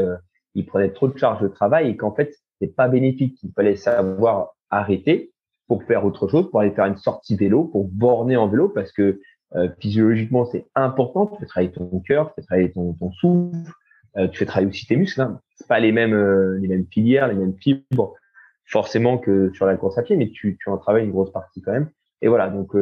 il 0.56 0.66
prenait 0.66 0.90
trop 0.90 1.08
de 1.08 1.18
charges 1.18 1.42
de 1.42 1.48
travail 1.48 1.90
et 1.90 1.96
qu'en 1.96 2.14
fait, 2.14 2.36
c'est 2.60 2.76
pas 2.76 2.88
bénéfique. 2.88 3.40
Il 3.44 3.52
fallait 3.54 3.76
savoir 3.76 4.56
arrêter 4.70 5.32
pour 5.68 5.84
faire 5.84 6.06
autre 6.06 6.28
chose, 6.28 6.50
pour 6.50 6.60
aller 6.60 6.72
faire 6.72 6.86
une 6.86 6.98
sortie 6.98 7.36
vélo, 7.36 7.64
pour 7.64 7.88
borner 7.88 8.36
en 8.36 8.48
vélo, 8.48 8.68
parce 8.68 8.92
que 8.92 9.22
euh, 9.56 9.70
physiologiquement, 9.80 10.46
c'est 10.46 10.66
important. 10.76 11.28
Tu 11.28 11.40
fais 11.40 11.46
travailler 11.46 11.72
ton 11.72 12.02
cœur, 12.06 12.30
tu 12.30 12.34
fais 12.36 12.42
travailler 12.42 12.72
ton 12.72 12.96
souffle, 13.14 13.72
euh, 14.18 14.28
tu 14.28 14.40
fais 14.40 14.46
travailler 14.46 14.70
aussi 14.70 14.86
tes 14.86 14.96
muscles. 14.96 15.22
Hein. 15.22 15.40
Pas 15.68 15.80
les 15.80 15.92
mêmes, 15.92 16.14
euh, 16.14 16.58
les 16.60 16.68
mêmes 16.68 16.86
filières, 16.92 17.28
les 17.28 17.36
mêmes 17.36 17.56
fibres, 17.56 18.16
forcément 18.66 19.18
que 19.18 19.52
sur 19.54 19.66
la 19.66 19.76
course 19.76 19.98
à 19.98 20.04
pied, 20.04 20.16
mais 20.16 20.30
tu, 20.30 20.58
tu 20.60 20.70
en 20.70 20.78
travailles 20.78 21.06
une 21.06 21.12
grosse 21.12 21.32
partie 21.32 21.62
quand 21.62 21.72
même. 21.72 21.90
Et 22.24 22.28
voilà, 22.28 22.50
donc 22.50 22.76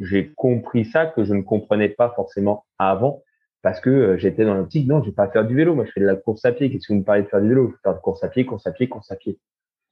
j'ai 0.00 0.32
compris 0.34 0.84
ça 0.84 1.06
que 1.06 1.22
je 1.22 1.34
ne 1.34 1.42
comprenais 1.42 1.88
pas 1.88 2.12
forcément 2.16 2.64
avant 2.78 3.22
parce 3.62 3.80
que 3.80 4.16
j'étais 4.18 4.44
dans 4.44 4.54
l'optique, 4.54 4.88
non, 4.88 5.00
je 5.02 5.06
vais 5.06 5.14
pas 5.14 5.28
faire 5.28 5.46
du 5.46 5.54
vélo, 5.54 5.76
moi 5.76 5.84
je 5.84 5.92
fais 5.92 6.00
de 6.00 6.06
la 6.06 6.16
course 6.16 6.44
à 6.44 6.50
pied. 6.50 6.68
Qu'est-ce 6.68 6.88
que 6.88 6.92
vous 6.92 6.98
me 6.98 7.04
parlez 7.04 7.22
de 7.22 7.28
faire 7.28 7.40
du 7.40 7.48
vélo? 7.48 7.68
Je 7.68 7.72
vais 7.72 7.78
faire 7.84 7.94
de 7.94 8.00
course 8.00 8.24
à 8.24 8.28
pied, 8.28 8.44
course 8.44 8.66
à 8.66 8.72
pied, 8.72 8.88
course 8.88 9.10
à 9.12 9.16
pied. 9.16 9.38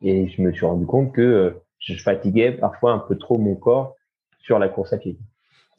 Et 0.02 0.28
je 0.28 0.42
me 0.42 0.52
suis 0.52 0.66
rendu 0.66 0.86
compte 0.86 1.12
que 1.12 1.20
euh, 1.20 1.50
je 1.78 1.94
fatiguais 1.94 2.52
parfois 2.52 2.92
un 2.92 2.98
peu 2.98 3.16
trop 3.16 3.38
mon 3.38 3.54
corps 3.54 3.94
sur 4.40 4.58
la 4.58 4.68
course 4.68 4.92
à 4.92 4.98
pied. 4.98 5.16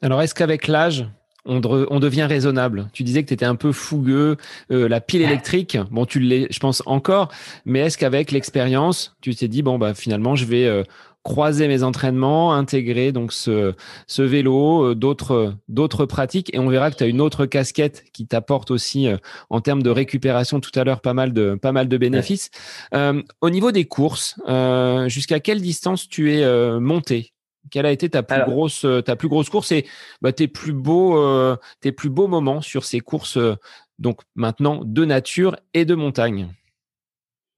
Alors, 0.00 0.22
est-ce 0.22 0.34
qu'avec 0.34 0.68
l'âge, 0.68 1.06
on, 1.44 2.00
devient 2.00 2.24
raisonnable. 2.24 2.88
Tu 2.92 3.02
disais 3.02 3.22
que 3.22 3.28
tu 3.28 3.34
étais 3.34 3.44
un 3.44 3.56
peu 3.56 3.72
fougueux, 3.72 4.36
euh, 4.70 4.88
la 4.88 5.00
pile 5.00 5.22
électrique, 5.22 5.76
bon, 5.90 6.06
tu 6.06 6.20
l'es, 6.20 6.46
je 6.50 6.58
pense 6.58 6.82
encore, 6.86 7.28
mais 7.64 7.80
est-ce 7.80 7.98
qu'avec 7.98 8.30
l'expérience, 8.30 9.16
tu 9.20 9.34
t'es 9.34 9.48
dit, 9.48 9.62
bon, 9.62 9.78
bah, 9.78 9.94
finalement, 9.94 10.36
je 10.36 10.44
vais 10.44 10.66
euh, 10.66 10.84
croiser 11.24 11.66
mes 11.66 11.82
entraînements, 11.82 12.54
intégrer 12.54 13.10
donc 13.12 13.32
ce, 13.32 13.74
ce 14.06 14.22
vélo, 14.22 14.90
euh, 14.90 14.94
d'autres 14.94 15.54
d'autres 15.68 16.06
pratiques? 16.06 16.54
Et 16.54 16.60
on 16.60 16.68
verra 16.68 16.90
que 16.90 16.96
tu 16.96 17.04
as 17.04 17.08
une 17.08 17.20
autre 17.20 17.46
casquette 17.46 18.04
qui 18.12 18.26
t'apporte 18.26 18.70
aussi 18.70 19.08
en 19.50 19.60
termes 19.60 19.82
de 19.82 19.90
récupération 19.90 20.60
tout 20.60 20.76
à 20.78 20.84
l'heure 20.84 21.00
pas 21.00 21.14
mal 21.14 21.32
de 21.32 21.58
pas 21.60 21.72
mal 21.72 21.88
de 21.88 21.96
bénéfices. 21.96 22.50
Au 22.92 23.50
niveau 23.50 23.72
des 23.72 23.84
courses, 23.84 24.36
jusqu'à 25.06 25.40
quelle 25.40 25.60
distance 25.60 26.08
tu 26.08 26.32
es 26.32 26.80
monté? 26.80 27.32
Quelle 27.70 27.86
a 27.86 27.92
été 27.92 28.08
ta 28.08 28.22
plus 28.22 28.42
grosse 28.44 28.86
ta 29.04 29.16
plus 29.16 29.28
grosse 29.28 29.48
course 29.48 29.72
et 29.72 29.86
bah, 30.20 30.32
tes 30.32 30.48
plus 30.48 30.72
beaux 30.72 31.56
tes 31.80 31.92
plus 31.92 32.10
beaux 32.10 32.28
moments 32.28 32.60
sur 32.60 32.84
ces 32.84 33.00
courses 33.00 33.38
donc 33.98 34.20
maintenant 34.34 34.80
de 34.84 35.04
nature 35.04 35.56
et 35.74 35.84
de 35.84 35.94
montagne? 35.94 36.48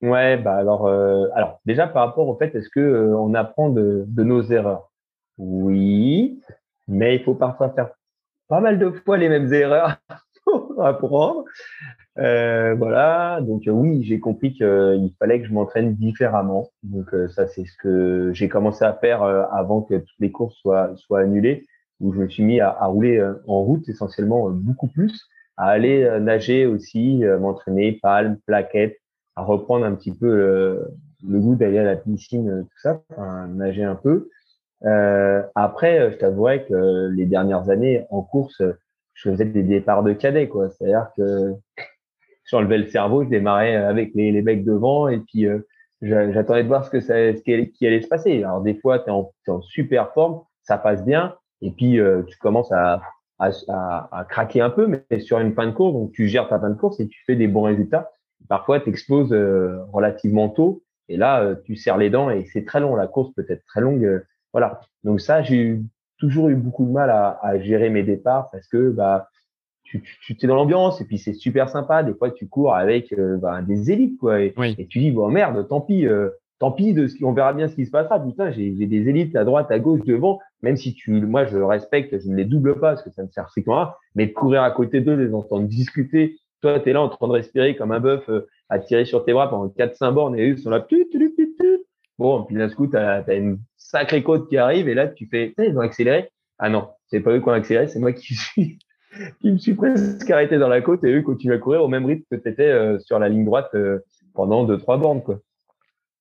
Ouais, 0.02 0.36
bah 0.36 0.56
alors, 0.56 0.86
euh, 0.86 1.28
alors 1.34 1.60
déjà 1.64 1.86
par 1.86 2.06
rapport 2.06 2.28
au 2.28 2.36
fait, 2.36 2.54
est-ce 2.54 2.68
que 2.68 2.80
euh, 2.80 3.16
on 3.16 3.32
apprend 3.32 3.70
de, 3.70 4.04
de, 4.06 4.22
nos 4.22 4.42
erreurs? 4.42 4.92
Oui, 5.38 6.42
mais 6.86 7.16
il 7.16 7.24
faut 7.24 7.34
parfois 7.34 7.70
faire 7.70 7.90
pas 8.48 8.60
mal 8.60 8.78
de 8.78 8.90
fois 8.90 9.16
les 9.16 9.30
mêmes 9.30 9.50
erreurs 9.52 9.96
pour 10.44 10.84
apprendre. 10.84 11.44
Euh, 12.18 12.74
voilà, 12.76 13.40
donc 13.40 13.62
oui, 13.66 14.04
j'ai 14.04 14.20
compris 14.20 14.52
qu'il 14.52 15.12
fallait 15.18 15.40
que 15.40 15.46
je 15.46 15.52
m'entraîne 15.52 15.94
différemment. 15.94 16.68
Donc 16.82 17.14
ça, 17.30 17.46
c'est 17.48 17.64
ce 17.64 17.76
que 17.78 18.30
j'ai 18.32 18.48
commencé 18.48 18.84
à 18.84 18.92
faire 18.92 19.22
avant 19.22 19.82
que 19.82 19.94
toutes 19.94 20.20
les 20.20 20.30
courses 20.30 20.56
soient 20.56 20.92
soient 20.96 21.20
annulées, 21.20 21.66
où 22.00 22.12
je 22.12 22.20
me 22.20 22.28
suis 22.28 22.44
mis 22.44 22.60
à, 22.60 22.70
rouler 22.86 23.20
en 23.48 23.62
route 23.62 23.88
essentiellement 23.88 24.48
beaucoup 24.50 24.88
plus, 24.88 25.28
à 25.56 25.66
aller 25.66 26.08
nager 26.20 26.66
aussi, 26.66 27.24
m'entraîner 27.40 27.98
palme, 28.00 28.38
plaquettes 28.46 28.96
à 29.36 29.42
reprendre 29.42 29.84
un 29.84 29.94
petit 29.94 30.12
peu 30.12 30.28
le, 31.26 31.40
goût 31.40 31.56
d'aller 31.56 31.78
à 31.78 31.84
la 31.84 31.96
piscine, 31.96 32.64
tout 32.70 32.78
ça, 32.80 33.02
nager 33.48 33.82
un 33.82 33.96
peu. 33.96 34.28
Euh, 34.84 35.42
après, 35.54 36.12
je 36.12 36.16
t'avouerais 36.16 36.64
que 36.64 37.08
les 37.08 37.26
dernières 37.26 37.70
années 37.70 38.04
en 38.10 38.22
course, 38.22 38.60
je 39.14 39.30
faisais 39.30 39.44
des 39.44 39.62
départs 39.62 40.02
de 40.02 40.12
cadet, 40.12 40.48
quoi. 40.48 40.68
C'est-à-dire 40.70 41.10
que 41.16 41.52
j'enlevais 42.44 42.78
le 42.78 42.86
cerveau, 42.86 43.24
je 43.24 43.28
démarrais 43.28 43.76
avec 43.76 44.12
les, 44.14 44.32
les 44.32 44.42
becs 44.42 44.64
devant 44.64 45.08
et 45.08 45.18
puis 45.18 45.46
euh, 45.46 45.58
j'attendais 46.02 46.62
de 46.62 46.68
voir 46.68 46.84
ce 46.84 46.90
que 46.90 47.00
ça, 47.00 47.14
ce 47.14 47.40
qui 47.42 47.86
allait, 47.86 48.02
se 48.02 48.08
passer. 48.08 48.42
Alors 48.42 48.60
des 48.60 48.74
fois, 48.74 48.98
tu 48.98 49.10
es, 49.10 49.12
es, 49.12 49.50
en 49.50 49.62
super 49.62 50.12
forme, 50.12 50.42
ça 50.62 50.78
passe 50.78 51.04
bien, 51.04 51.34
et 51.62 51.70
puis 51.70 51.98
euh, 51.98 52.22
tu 52.26 52.36
commences 52.38 52.72
à, 52.72 53.00
à, 53.38 53.50
à, 53.68 54.08
à, 54.12 54.24
craquer 54.24 54.60
un 54.60 54.70
peu, 54.70 54.86
mais 54.86 55.20
sur 55.20 55.38
une 55.38 55.54
fin 55.54 55.66
de 55.66 55.72
course, 55.72 55.94
donc 55.94 56.12
tu 56.12 56.28
gères 56.28 56.48
ta 56.48 56.58
fin 56.58 56.70
de 56.70 56.76
course 56.76 57.00
et 57.00 57.08
tu 57.08 57.22
fais 57.26 57.36
des 57.36 57.48
bons 57.48 57.62
résultats 57.62 58.10
parfois 58.48 58.80
tu 58.80 58.90
exploses 58.90 59.32
euh, 59.32 59.78
relativement 59.92 60.48
tôt 60.48 60.82
et 61.08 61.16
là 61.16 61.42
euh, 61.42 61.56
tu 61.64 61.76
serres 61.76 61.98
les 61.98 62.10
dents 62.10 62.30
et 62.30 62.44
c'est 62.46 62.64
très 62.64 62.80
long 62.80 62.94
la 62.94 63.06
course 63.06 63.32
peut 63.34 63.46
être 63.48 63.64
très 63.66 63.80
longue 63.80 64.04
euh, 64.04 64.26
voilà 64.52 64.80
donc 65.02 65.20
ça 65.20 65.42
j'ai 65.42 65.80
toujours 66.18 66.48
eu 66.48 66.54
beaucoup 66.54 66.84
de 66.84 66.90
mal 66.90 67.10
à, 67.10 67.38
à, 67.42 67.58
gérer 67.58 67.90
mes 67.90 68.02
départs 68.02 68.50
parce 68.50 68.68
que 68.68 68.90
bah 68.90 69.28
tu, 69.84 70.02
tu, 70.22 70.36
tu 70.36 70.44
es 70.44 70.48
dans 70.48 70.56
l'ambiance 70.56 71.00
et 71.00 71.04
puis 71.04 71.18
c'est 71.18 71.34
super 71.34 71.68
sympa 71.68 72.02
des 72.02 72.14
fois 72.14 72.30
tu 72.30 72.48
cours 72.48 72.74
avec 72.74 73.14
bah, 73.40 73.62
des 73.62 73.90
élites 73.90 74.18
quoi 74.18 74.40
et, 74.40 74.54
et, 74.78 74.86
tu 74.86 74.98
dis 74.98 75.10
bon 75.10 75.28
merde 75.28 75.68
tant 75.68 75.80
pis 75.80 76.06
tant 76.58 76.72
pis 76.72 76.94
de 76.94 77.06
ce 77.06 77.22
on 77.22 77.32
verra 77.32 77.52
bien 77.52 77.68
ce 77.68 77.74
qui 77.74 77.86
se 77.86 77.90
passera 77.90 78.18
putain 78.18 78.50
j'ai 78.50 78.70
des 78.70 79.08
élites 79.08 79.36
à 79.36 79.44
droite 79.44 79.70
à 79.70 79.78
gauche 79.78 80.00
devant 80.06 80.40
même 80.62 80.76
si 80.76 80.94
tu 80.94 81.12
moi 81.12 81.44
je 81.44 81.58
respecte 81.58 82.18
je 82.18 82.28
ne 82.28 82.36
les 82.36 82.44
double 82.44 82.80
pas 82.80 82.94
parce 82.94 83.02
que 83.02 83.10
ça 83.10 83.22
me 83.22 83.28
sert 83.28 83.48
strictement 83.50 83.78
à 83.78 83.98
mais 84.14 84.26
de 84.26 84.32
courir 84.32 84.62
à 84.62 84.70
côté 84.70 85.00
d'eux 85.00 85.16
les 85.16 85.34
entendre 85.34 85.68
discuter 85.68 86.36
toi, 86.64 86.80
tu 86.80 86.88
es 86.88 86.92
là 86.94 87.02
en 87.02 87.10
train 87.10 87.28
de 87.28 87.32
respirer 87.32 87.76
comme 87.76 87.92
un 87.92 88.00
bœuf 88.00 88.26
euh, 88.30 88.48
à 88.70 88.78
tirer 88.78 89.04
sur 89.04 89.22
tes 89.22 89.34
bras 89.34 89.50
pendant 89.50 89.66
4-5 89.66 90.12
bornes 90.12 90.38
et 90.38 90.50
eux 90.50 90.56
sont 90.56 90.70
là. 90.70 90.86
Bon, 92.18 92.44
puis 92.44 92.56
d'un 92.56 92.70
coup, 92.70 92.86
tu 92.86 92.96
as, 92.96 93.22
une 93.34 93.58
sacrée 93.76 94.22
côte 94.22 94.48
qui 94.48 94.56
arrive 94.56 94.88
et 94.88 94.94
là, 94.94 95.08
tu 95.08 95.26
fais, 95.26 95.52
ils 95.58 95.76
ont 95.76 95.82
accéléré. 95.82 96.30
Ah 96.58 96.70
non, 96.70 96.88
c'est 97.08 97.20
pas 97.20 97.32
eux 97.32 97.40
qui 97.40 97.48
ont 97.48 97.52
accéléré, 97.52 97.86
c'est 97.88 97.98
moi 97.98 98.14
qui 98.14 98.34
suis 98.34 98.78
qui 99.40 99.50
me 99.50 99.58
suis 99.58 99.74
presque 99.74 100.28
arrêté 100.30 100.58
dans 100.58 100.68
la 100.68 100.80
côte 100.80 101.04
et 101.04 101.12
eux 101.12 101.22
continuent 101.22 101.54
à 101.54 101.58
courir 101.58 101.82
au 101.82 101.88
même 101.88 102.06
rythme 102.06 102.24
que 102.30 102.36
tu 102.36 102.48
étais 102.48 102.68
euh, 102.68 102.98
sur 103.00 103.18
la 103.18 103.28
ligne 103.28 103.44
droite 103.44 103.70
euh, 103.74 104.00
pendant 104.34 104.66
2-3 104.66 105.00
bornes. 105.00 105.22
Quoi. 105.22 105.40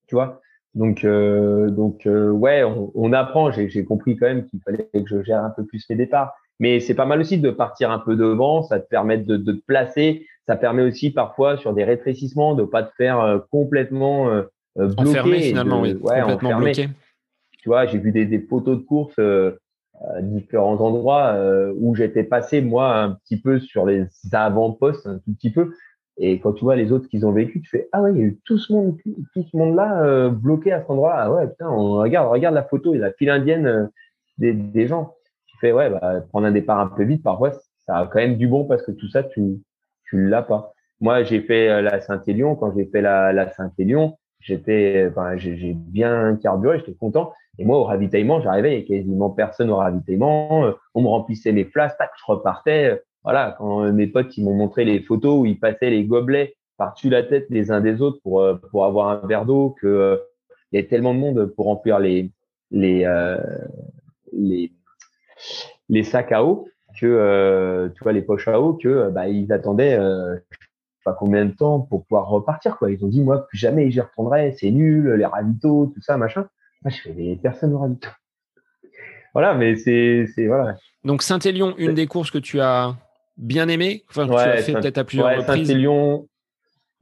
Tu 0.07 0.15
vois? 0.15 0.41
Donc, 0.75 1.05
donc 1.05 2.01
ouais, 2.05 2.63
on, 2.63 2.91
on 2.95 3.13
apprend. 3.13 3.51
J'ai 3.51 3.85
compris 3.85 4.17
quand 4.17 4.25
même 4.25 4.47
qu'il 4.47 4.59
fallait 4.61 4.89
que 4.91 5.05
je 5.05 5.21
gère 5.21 5.43
un 5.43 5.51
peu 5.51 5.63
plus 5.63 5.85
les 5.87 5.95
départs. 5.95 6.33
Mais 6.59 6.79
c'est 6.79 6.93
pas 6.93 7.05
mal 7.05 7.19
aussi 7.19 7.37
de 7.37 7.49
partir 7.49 7.91
un 7.91 7.99
peu 7.99 8.15
devant, 8.15 8.63
ça 8.63 8.79
te 8.79 8.87
permet 8.87 9.17
de, 9.17 9.37
de, 9.37 9.51
te 9.51 9.65
placer, 9.65 10.27
ça 10.45 10.55
permet 10.55 10.83
aussi 10.83 11.11
parfois 11.11 11.57
sur 11.57 11.73
des 11.73 11.83
rétrécissements 11.83 12.55
de 12.55 12.63
pas 12.63 12.83
te 12.83 12.93
faire 12.95 13.19
euh, 13.19 13.39
complètement 13.51 14.29
euh, 14.29 14.43
euh 14.77 14.87
bloquer. 14.87 15.09
Enfermé 15.09 15.39
finalement, 15.41 15.81
oui. 15.81 15.93
Ouais, 16.01 16.21
complètement 16.21 16.57
bloqué. 16.59 16.89
Tu 17.61 17.69
vois, 17.69 17.85
j'ai 17.85 17.97
vu 17.97 18.11
des, 18.11 18.25
des, 18.25 18.39
photos 18.39 18.77
de 18.77 18.83
course 18.83 19.15
euh, 19.19 19.57
différents 20.21 20.79
endroits 20.81 21.33
euh, 21.35 21.73
où 21.77 21.95
j'étais 21.95 22.23
passé 22.23 22.61
moi 22.61 22.95
un 22.95 23.11
petit 23.11 23.39
peu 23.39 23.59
sur 23.59 23.85
les 23.85 24.05
avant-postes, 24.31 25.07
un 25.07 25.19
tout 25.19 25.33
petit 25.35 25.51
peu. 25.51 25.73
Et 26.17 26.39
quand 26.39 26.53
tu 26.53 26.63
vois 26.63 26.75
les 26.75 26.91
autres 26.91 27.07
qu'ils 27.07 27.25
ont 27.25 27.31
vécu, 27.31 27.61
tu 27.61 27.69
fais 27.69 27.87
ah 27.91 28.01
ouais, 28.01 28.11
il 28.11 28.17
y 28.17 28.21
a 28.21 28.25
eu 28.25 28.39
tout 28.45 28.57
ce 28.57 28.71
monde, 28.71 28.97
tout 29.33 29.43
ce 29.43 29.57
monde 29.57 29.75
là 29.75 30.29
bloqué 30.29 30.71
à 30.71 30.81
cet 30.81 30.89
endroit. 30.89 31.13
Ah 31.15 31.31
ouais, 31.31 31.47
putain, 31.47 31.69
on 31.69 31.93
regarde, 31.93 32.29
regarde 32.29 32.55
la 32.55 32.63
photo, 32.63 32.93
a 32.93 32.97
la 32.97 33.11
file 33.13 33.29
indienne 33.29 33.89
des, 34.37 34.53
des 34.53 34.87
gens 34.87 35.15
ouais, 35.71 35.89
bah, 35.89 36.21
prendre 36.29 36.47
un 36.47 36.51
départ 36.51 36.79
un 36.79 36.87
peu 36.87 37.03
vite, 37.03 37.23
parfois, 37.23 37.51
ça 37.85 37.97
a 37.97 38.07
quand 38.07 38.19
même 38.19 38.37
du 38.37 38.47
bon 38.47 38.65
parce 38.65 38.81
que 38.81 38.91
tout 38.91 39.07
ça, 39.07 39.23
tu, 39.23 39.61
tu 40.05 40.27
l'as 40.27 40.41
pas. 40.41 40.73
Moi, 40.99 41.23
j'ai 41.23 41.41
fait 41.41 41.69
euh, 41.69 41.81
la 41.81 42.01
Saint-Élion. 42.01 42.55
Quand 42.55 42.73
j'ai 42.75 42.85
fait 42.85 43.01
la, 43.01 43.31
la 43.33 43.49
Saint-Élion, 43.49 44.17
j'étais, 44.39 45.07
enfin, 45.09 45.37
j'ai 45.37 45.73
bien 45.73 46.37
carburé, 46.41 46.79
j'étais 46.79 46.95
content. 46.95 47.33
Et 47.59 47.65
moi, 47.65 47.77
au 47.77 47.83
ravitaillement, 47.83 48.41
j'arrivais, 48.41 48.69
il 48.69 48.73
y 48.73 48.77
avait 48.77 48.85
quasiment 48.85 49.29
personne 49.29 49.69
au 49.69 49.75
ravitaillement. 49.75 50.65
Euh, 50.65 50.71
on 50.95 51.01
me 51.01 51.07
remplissait 51.07 51.51
mes 51.51 51.65
flasques, 51.65 51.97
tac, 51.97 52.11
je 52.19 52.31
repartais. 52.31 53.01
Voilà, 53.23 53.55
quand 53.57 53.91
mes 53.93 54.07
potes, 54.07 54.35
ils 54.37 54.43
m'ont 54.43 54.55
montré 54.55 54.85
les 54.85 55.01
photos 55.01 55.39
où 55.39 55.45
ils 55.45 55.59
passaient 55.59 55.89
les 55.89 56.03
gobelets 56.03 56.55
par-dessus 56.77 57.09
la 57.09 57.21
tête 57.21 57.45
les 57.49 57.71
uns 57.71 57.81
des 57.81 58.01
autres 58.01 58.19
pour, 58.23 58.41
euh, 58.41 58.55
pour 58.71 58.85
avoir 58.85 59.09
un 59.09 59.27
verre 59.27 59.45
d'eau, 59.45 59.75
que 59.79 60.19
il 60.71 60.81
y 60.81 60.83
a 60.83 60.87
tellement 60.87 61.13
de 61.13 61.19
monde 61.19 61.45
pour 61.55 61.65
remplir 61.65 61.99
les, 61.99 62.31
les, 62.71 63.07
les, 64.31 64.73
les 65.89 66.03
sacs 66.03 66.31
à 66.31 66.43
eau 66.43 66.67
que 66.99 67.05
euh, 67.05 67.89
tu 67.89 68.03
vois 68.03 68.13
les 68.13 68.21
poches 68.21 68.47
à 68.47 68.59
eau 68.59 68.73
que 68.73 68.87
euh, 68.87 69.09
bah, 69.09 69.27
ils 69.27 69.51
attendaient 69.51 69.97
euh, 69.97 70.37
pas 71.03 71.13
combien 71.13 71.45
de 71.45 71.51
temps 71.51 71.79
pour 71.79 72.05
pouvoir 72.05 72.27
repartir 72.27 72.77
quoi. 72.77 72.91
Ils 72.91 73.03
ont 73.03 73.07
dit 73.07 73.21
moi 73.21 73.47
plus 73.47 73.57
jamais 73.57 73.89
j'y 73.91 73.99
retournerai, 73.99 74.55
c'est 74.57 74.71
nul, 74.71 75.13
les 75.13 75.25
ravitaux, 75.25 75.91
tout 75.93 76.01
ça 76.01 76.17
machin. 76.17 76.47
Moi 76.83 76.91
je 76.91 77.01
fais 77.01 77.11
des 77.11 77.35
personnes 77.35 77.73
aux 77.73 77.79
ravitaux. 77.79 78.09
voilà, 79.33 79.53
mais 79.53 79.75
c'est 79.75 80.27
voilà. 80.47 80.75
Donc 81.03 81.21
Saint-Élion, 81.23 81.75
une 81.77 81.93
des 81.93 82.07
courses 82.07 82.31
que 82.31 82.37
tu 82.37 82.59
as 82.59 82.95
bien 83.37 83.67
aimé, 83.67 84.03
enfin 84.09 84.27
tu 84.27 84.35
as 84.35 84.57
fait 84.57 84.73
peut-être 84.73 84.97
à 84.97 85.03
plusieurs 85.03 85.27
ouais, 85.27 85.37
reprises. 85.37 85.67
Saint-Élion, 85.67 86.27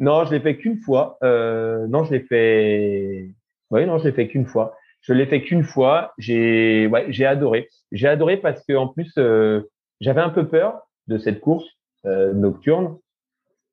non, 0.02 0.26
je 0.26 0.32
l'ai 0.32 0.40
fait 0.40 0.58
qu'une 0.58 0.78
fois. 0.78 1.20
Euh, 1.24 1.86
non, 1.88 2.04
je 2.04 2.12
l'ai 2.12 2.22
fait 2.22 3.30
Oui, 3.70 3.86
non, 3.86 4.00
je 4.00 4.06
l'ai 4.06 4.12
fait 4.12 4.28
qu'une 4.28 4.48
fois. 4.48 4.76
Je 5.02 5.14
l'ai 5.14 5.28
fait 5.28 5.44
qu'une 5.44 5.64
fois. 5.64 6.14
J'ai, 6.18 6.88
ouais, 6.88 7.06
j'ai 7.10 7.26
adoré. 7.28 7.70
J'ai 7.92 8.08
adoré 8.08 8.38
parce 8.38 8.66
que 8.66 8.74
en 8.74 8.88
plus, 8.88 9.14
euh, 9.20 9.62
j'avais 10.00 10.22
un 10.22 10.32
peu 10.32 10.48
peur 10.48 10.82
de 11.06 11.20
cette 11.20 11.40
course 11.40 11.68
euh, 12.08 12.34
nocturne, 12.34 12.98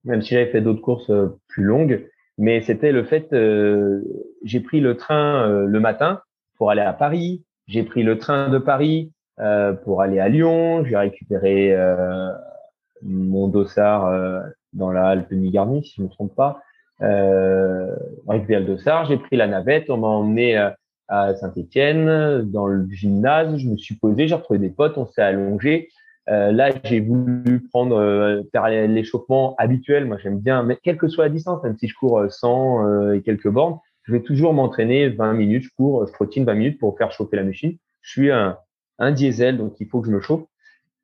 même 0.04 0.20
si 0.20 0.34
j'avais 0.34 0.50
fait 0.50 0.61
d'autres 0.61 0.82
courses 0.82 1.11
plus 1.48 1.64
longues. 1.64 2.06
Mais 2.39 2.61
c'était 2.61 2.93
le 2.93 3.05
fait, 3.05 3.28
j'ai 4.45 4.61
pris 4.61 4.80
le 4.80 4.97
train 4.97 5.49
le 5.49 5.80
matin 5.80 6.20
pour 6.57 6.70
aller 6.70 6.82
à 6.82 6.93
Paris. 6.93 7.45
J'ai 7.66 7.82
pris 7.82 8.03
le 8.03 8.16
train 8.16 8.49
de 8.49 8.59
Paris 8.59 9.12
pour 9.84 10.03
aller 10.03 10.20
à 10.20 10.28
Lyon. 10.28 10.84
J'ai 10.84 10.97
récupéré 10.97 11.76
mon 13.03 13.49
dossard 13.49 14.45
dans 14.72 14.93
la 14.93 15.09
Alpe 15.09 15.32
Nigarnie, 15.32 15.84
si 15.84 15.95
je 15.97 16.03
ne 16.03 16.07
me 16.07 16.12
trompe 16.12 16.34
pas. 16.34 16.62
Euh, 17.03 17.95
récupéré 18.26 18.61
le 18.61 18.66
dossard, 18.66 19.07
j'ai 19.07 19.18
pris 19.18 19.36
la 19.36 19.47
navette, 19.47 19.89
on 19.91 19.99
m'a 19.99 20.09
emmené 20.09 20.57
à 21.09 21.34
Saint-Étienne, 21.34 22.43
dans 22.43 22.66
le 22.66 22.86
gymnase. 22.91 23.57
Je 23.57 23.68
me 23.68 23.76
suis 23.76 23.95
posé, 23.95 24.28
j'ai 24.28 24.34
retrouvé 24.34 24.59
des 24.59 24.70
potes, 24.70 24.99
on 24.99 25.07
s'est 25.07 25.22
allongé. 25.22 25.89
Euh, 26.30 26.52
là, 26.52 26.70
j'ai 26.84 27.00
voulu 27.00 27.66
prendre 27.70 27.96
euh, 27.96 28.42
l'échauffement 28.86 29.54
habituel. 29.56 30.04
Moi, 30.04 30.18
j'aime 30.22 30.40
bien, 30.40 30.62
mais 30.62 30.78
quelle 30.82 30.98
que 30.98 31.08
soit 31.08 31.24
la 31.24 31.30
distance, 31.30 31.62
même 31.62 31.76
si 31.78 31.88
je 31.88 31.94
cours 31.94 32.22
100 32.28 32.86
euh, 32.86 33.12
et 33.14 33.22
quelques 33.22 33.48
bornes, 33.48 33.78
je 34.02 34.12
vais 34.12 34.20
toujours 34.20 34.52
m'entraîner 34.52 35.08
20 35.08 35.32
minutes. 35.34 35.64
Je 35.64 35.70
cours, 35.76 36.06
je 36.06 36.12
trottine 36.12 36.44
20 36.44 36.54
minutes 36.54 36.78
pour 36.78 36.96
faire 36.98 37.12
chauffer 37.12 37.36
la 37.36 37.44
machine. 37.44 37.76
Je 38.02 38.10
suis 38.10 38.30
un, 38.30 38.56
diesel, 39.12 39.56
donc 39.56 39.80
il 39.80 39.86
faut 39.86 40.00
que 40.00 40.08
je 40.08 40.12
me 40.12 40.20
chauffe. 40.20 40.44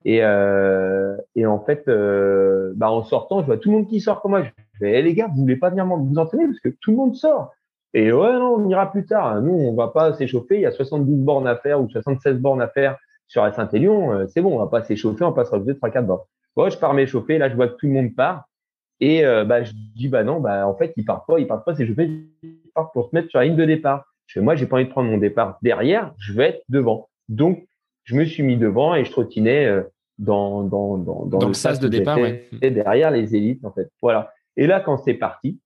Et, 0.05 0.23
euh, 0.23 1.17
en 1.47 1.61
fait, 1.61 1.89
euh, 1.89 2.73
bah 2.77 2.91
en 2.91 3.03
sortant, 3.05 3.41
je 3.41 3.47
vois 3.47 3.57
tout 3.57 3.71
le 3.71 3.77
monde 3.79 3.89
qui 3.89 4.01
sort 4.01 4.21
comme 4.21 4.33
moi. 4.33 4.43
Je 4.43 4.51
fais, 4.79 4.93
hey, 4.93 5.03
les 5.03 5.15
gars, 5.15 5.29
vous 5.29 5.41
voulez 5.41 5.57
pas 5.57 5.71
venir 5.71 5.87
vous 5.87 6.19
entraîner 6.19 6.47
parce 6.47 6.61
que 6.61 6.69
tout 6.69 6.91
le 6.91 6.97
monde 6.99 7.15
sort. 7.15 7.55
Et 7.95 8.13
ouais, 8.13 8.33
non, 8.33 8.57
on 8.59 8.69
ira 8.69 8.91
plus 8.91 9.07
tard. 9.07 9.41
Nous, 9.41 9.53
on 9.53 9.75
va 9.75 9.89
pas 9.89 10.13
s'échauffer. 10.15 10.57
Il 10.57 10.63
y 10.63 10.67
a 10.67 10.73
72 10.73 11.17
bornes 11.21 11.47
à 11.47 11.57
faire 11.57 11.81
ou 11.81 11.89
76 11.89 12.39
bornes 12.39 12.61
à 12.61 12.69
faire 12.69 12.99
sur 13.27 13.43
la 13.43 13.53
Saint-Élion. 13.53 14.13
Euh, 14.13 14.27
c'est 14.29 14.41
bon, 14.41 14.55
on 14.55 14.59
va 14.59 14.67
pas 14.67 14.83
s'échauffer, 14.83 15.25
on 15.25 15.33
passe 15.33 15.53
à 15.53 15.59
3 15.59 15.91
4 15.91 16.07
bornes. 16.07 16.21
Bon, 16.57 16.69
je 16.71 16.79
pars 16.79 16.95
m'échauffer. 16.95 17.39
Là, 17.39 17.49
je 17.49 17.55
vois 17.55 17.69
que 17.69 17.77
tout 17.77 17.87
le 17.87 17.93
monde 17.93 18.15
part. 18.15 18.45
Et 19.01 19.25
euh, 19.25 19.45
bah, 19.45 19.63
je 19.63 19.73
dis, 19.73 20.09
bah 20.09 20.23
non, 20.23 20.41
bah 20.41 20.67
en 20.67 20.75
fait, 20.75 20.93
ils 20.97 21.05
partent 21.05 21.27
pas, 21.27 21.39
ils 21.39 21.47
partent 21.47 21.65
pas 21.65 21.75
s'échauffer, 21.75 22.09
ils 22.43 22.71
partent 22.75 22.93
pour 22.93 23.11
se 23.11 23.15
mettre 23.15 23.29
sur 23.29 23.39
la 23.39 23.47
ligne 23.47 23.57
de 23.57 23.65
départ. 23.65 24.05
Je 24.27 24.35
fais, 24.35 24.41
moi, 24.41 24.55
j'ai 24.55 24.67
pas 24.67 24.77
envie 24.77 24.87
de 24.87 24.91
prendre 24.91 25.11
mon 25.11 25.19
départ 25.19 25.59
derrière, 25.63 26.15
je 26.19 26.33
vais 26.33 26.45
être 26.45 26.63
devant. 26.69 27.09
Donc, 27.29 27.67
je 28.05 28.15
me 28.15 28.25
suis 28.25 28.43
mis 28.43 28.57
devant 28.57 28.95
et 28.95 29.05
je 29.05 29.11
trottinais 29.11 29.67
euh, 29.67 29.83
dans, 30.19 30.63
dans, 30.63 30.97
dans, 30.97 31.27
dans, 31.27 31.49
le 31.49 31.55
sas 31.55 31.81
de 31.81 31.89
départ, 31.89 32.19
ouais. 32.19 32.49
Derrière 32.53 33.11
les 33.11 33.35
élites, 33.35 33.65
en 33.65 33.73
fait. 33.73 33.91
Voilà. 34.01 34.33
Et 34.57 34.67
là, 34.67 34.81
quand 34.81 34.97
c'est 34.99 35.15
parti, 35.15 35.59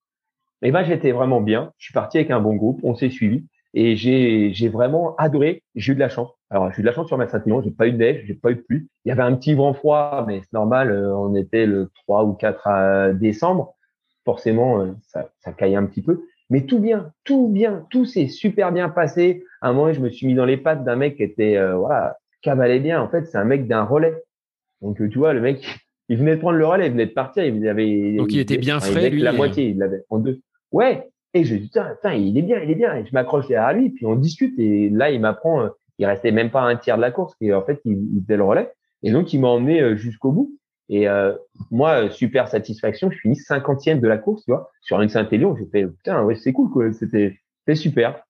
et 0.62 0.72
ben 0.72 0.82
j'étais 0.82 1.12
vraiment 1.12 1.40
bien. 1.40 1.72
Je 1.78 1.86
suis 1.86 1.94
parti 1.94 2.18
avec 2.18 2.30
un 2.30 2.40
bon 2.40 2.56
groupe, 2.56 2.80
on 2.82 2.94
s'est 2.94 3.10
suivi 3.10 3.44
et 3.74 3.96
j'ai 3.96 4.52
j'ai 4.52 4.68
vraiment 4.68 5.14
adoré. 5.16 5.62
J'ai 5.74 5.92
eu 5.92 5.94
de 5.94 6.00
la 6.00 6.08
chance. 6.08 6.30
Alors 6.50 6.72
j'ai 6.72 6.78
eu 6.78 6.82
de 6.82 6.86
la 6.86 6.92
chance 6.92 7.08
sur 7.08 7.18
ma 7.18 7.28
Saint-Élion, 7.28 7.62
j'ai 7.62 7.70
pas 7.70 7.86
eu 7.86 7.92
de 7.92 7.98
neige, 7.98 8.24
j'ai 8.26 8.34
pas 8.34 8.50
eu 8.50 8.56
de 8.56 8.60
pluie. 8.60 8.88
Il 9.04 9.08
y 9.08 9.12
avait 9.12 9.22
un 9.22 9.34
petit 9.34 9.54
vent 9.54 9.74
froid, 9.74 10.24
mais 10.26 10.40
c'est 10.40 10.52
normal. 10.52 10.90
Euh, 10.90 11.14
on 11.14 11.34
était 11.34 11.66
le 11.66 11.90
3 12.04 12.24
ou 12.24 12.32
4 12.32 13.12
décembre. 13.12 13.74
Forcément, 14.24 14.80
euh, 14.80 14.92
ça, 15.02 15.30
ça 15.40 15.52
caillait 15.52 15.76
un 15.76 15.86
petit 15.86 16.02
peu. 16.02 16.22
Mais 16.50 16.62
tout 16.62 16.78
bien, 16.78 17.12
tout 17.24 17.48
bien, 17.48 17.86
tout 17.90 18.06
s'est 18.06 18.28
super 18.28 18.72
bien 18.72 18.88
passé. 18.88 19.44
À 19.60 19.68
un 19.68 19.72
moment, 19.74 19.92
je 19.92 20.00
me 20.00 20.08
suis 20.08 20.26
mis 20.26 20.34
dans 20.34 20.46
les 20.46 20.56
pattes 20.56 20.84
d'un 20.84 20.96
mec 20.96 21.16
qui 21.16 21.22
était, 21.22 21.56
euh, 21.56 21.76
voilà, 21.76 22.16
cavalait 22.40 22.80
bien. 22.80 23.02
En 23.02 23.08
fait, 23.08 23.26
c'est 23.26 23.36
un 23.36 23.44
mec 23.44 23.66
d'un 23.66 23.84
relais. 23.84 24.14
Donc, 24.80 24.96
tu 24.96 25.18
vois, 25.18 25.34
le 25.34 25.40
mec, 25.40 25.62
il 26.08 26.16
venait 26.16 26.36
de 26.36 26.40
prendre 26.40 26.56
le 26.56 26.66
relais, 26.66 26.86
il 26.86 26.92
venait 26.92 27.06
de 27.06 27.12
partir, 27.12 27.44
il 27.44 27.68
avait. 27.68 28.14
Donc, 28.16 28.32
il 28.32 28.38
était 28.38 28.56
bien 28.56 28.80
frais, 28.80 29.10
lui. 29.10 29.20
La 29.20 29.32
moitié, 29.32 29.68
il 29.68 29.78
l'avait 29.78 30.04
en 30.08 30.18
deux. 30.18 30.40
Ouais. 30.72 31.10
Et 31.34 31.44
je 31.44 31.56
dis, 31.56 31.68
putain, 31.68 32.14
il 32.14 32.38
est 32.38 32.42
bien, 32.42 32.58
il 32.60 32.70
est 32.70 32.74
bien. 32.74 32.96
Et 32.96 33.04
je 33.04 33.12
m'accroche 33.12 33.48
derrière 33.48 33.74
lui, 33.74 33.90
puis 33.90 34.06
on 34.06 34.16
discute. 34.16 34.58
Et 34.58 34.88
là, 34.88 35.10
il 35.10 35.20
m'apprend, 35.20 35.68
il 35.98 36.06
restait 36.06 36.30
même 36.30 36.50
pas 36.50 36.62
un 36.62 36.76
tiers 36.76 36.96
de 36.96 37.02
la 37.02 37.10
course, 37.10 37.34
et 37.40 37.52
en 37.52 37.62
fait, 37.62 37.80
il, 37.84 38.22
faisait 38.22 38.36
le 38.36 38.44
relais. 38.44 38.72
Et 39.02 39.10
donc, 39.10 39.32
il 39.32 39.40
m'a 39.40 39.48
emmené 39.48 39.80
euh, 39.80 39.96
jusqu'au 39.96 40.32
bout. 40.32 40.52
Et 40.88 41.08
euh, 41.08 41.34
moi, 41.70 42.10
super 42.10 42.48
satisfaction, 42.48 43.10
je 43.10 43.18
finis 43.18 43.36
cinquantième 43.36 44.00
de 44.00 44.08
la 44.08 44.18
course, 44.18 44.44
tu 44.44 44.50
vois, 44.50 44.70
sur 44.80 45.00
une 45.00 45.08
Saint-Élion. 45.08 45.56
J'ai 45.56 45.66
fait, 45.66 45.86
putain, 45.86 46.22
ouais, 46.24 46.36
c'est 46.36 46.52
cool, 46.52 46.70
quoi. 46.70 46.92
C'était, 46.92 47.38
super. 47.74 48.22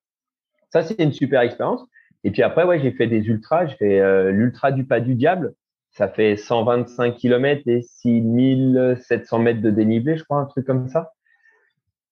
Ça, 0.71 0.83
c'était 0.83 1.03
une 1.03 1.13
super 1.13 1.41
expérience. 1.41 1.81
Et 2.25 2.31
puis 2.31 2.41
après, 2.41 2.65
ouais, 2.65 2.79
j'ai 2.79 2.91
fait 2.91 3.07
des 3.07 3.25
ultras. 3.27 3.67
J'ai 3.67 3.75
fait 3.77 4.31
l'ultra 4.31 4.73
du 4.73 4.83
pas 4.83 4.99
du 4.99 5.15
diable. 5.15 5.53
Ça 5.91 6.09
fait 6.09 6.35
125 6.35 7.15
km 7.15 7.63
et 7.67 7.81
6700 7.81 9.39
mètres 9.39 9.61
de 9.61 9.69
dénivelé, 9.69 10.17
je 10.17 10.23
crois, 10.23 10.39
un 10.39 10.45
truc 10.45 10.65
comme 10.65 10.89
ça. 10.89 11.13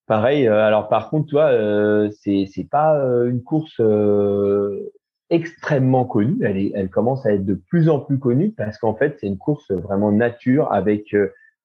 Pareil. 0.08 0.48
Euh, 0.48 0.64
alors 0.64 0.88
par 0.88 1.10
contre, 1.10 1.28
toi, 1.28 1.44
euh, 1.44 2.10
c'est 2.22 2.46
c'est 2.52 2.64
pas 2.64 2.98
euh, 2.98 3.28
une 3.28 3.42
course 3.42 3.80
extrêmement 5.30 6.04
connue. 6.04 6.38
Elle 6.44 6.56
est, 6.56 6.72
elle 6.74 6.88
commence 6.88 7.26
à 7.26 7.32
être 7.32 7.44
de 7.44 7.54
plus 7.54 7.88
en 7.88 8.00
plus 8.00 8.18
connue 8.18 8.50
parce 8.50 8.78
qu'en 8.78 8.94
fait, 8.94 9.16
c'est 9.20 9.26
une 9.26 9.38
course 9.38 9.70
vraiment 9.70 10.12
nature 10.12 10.72
avec 10.72 11.14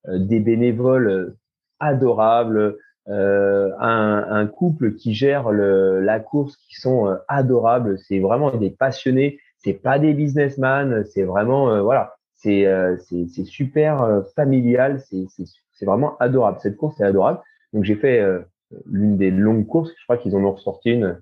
des 0.07 0.39
bénévoles 0.39 1.36
adorables, 1.80 2.78
euh, 3.09 3.72
un, 3.80 4.26
un, 4.30 4.47
couple 4.47 4.95
qui 4.95 5.14
gère 5.14 5.51
le, 5.51 6.01
la 6.01 6.20
course 6.20 6.57
qui 6.57 6.76
sont 6.76 7.18
adorables. 7.28 7.97
C'est 7.99 8.20
vraiment 8.20 8.51
des 8.51 8.70
passionnés. 8.70 9.39
C'est 9.59 9.74
pas 9.74 9.99
des 9.99 10.14
businessmen. 10.14 11.03
C'est 11.05 11.24
vraiment 11.24 11.82
voilà. 11.84 12.16
C'est 12.36 12.68
c'est 12.99 13.45
super 13.45 14.24
familial. 14.36 15.01
C'est 15.01 15.86
vraiment 15.86 16.18
adorable. 16.20 16.59
Cette 16.61 16.78
course 16.78 16.99
est 16.99 17.05
adorable. 17.05 17.39
Donc 17.74 17.84
j'ai 17.84 17.95
fait 17.95 18.20
euh, 18.20 18.39
l'une 18.86 19.18
des 19.18 19.32
longues 19.32 19.66
courses. 19.66 19.91
Je 19.97 20.03
crois 20.03 20.18
qu'ils 20.18 20.36
en 20.36 20.43
ont 20.43 20.53
ressorti 20.53 20.91
une 20.91 21.20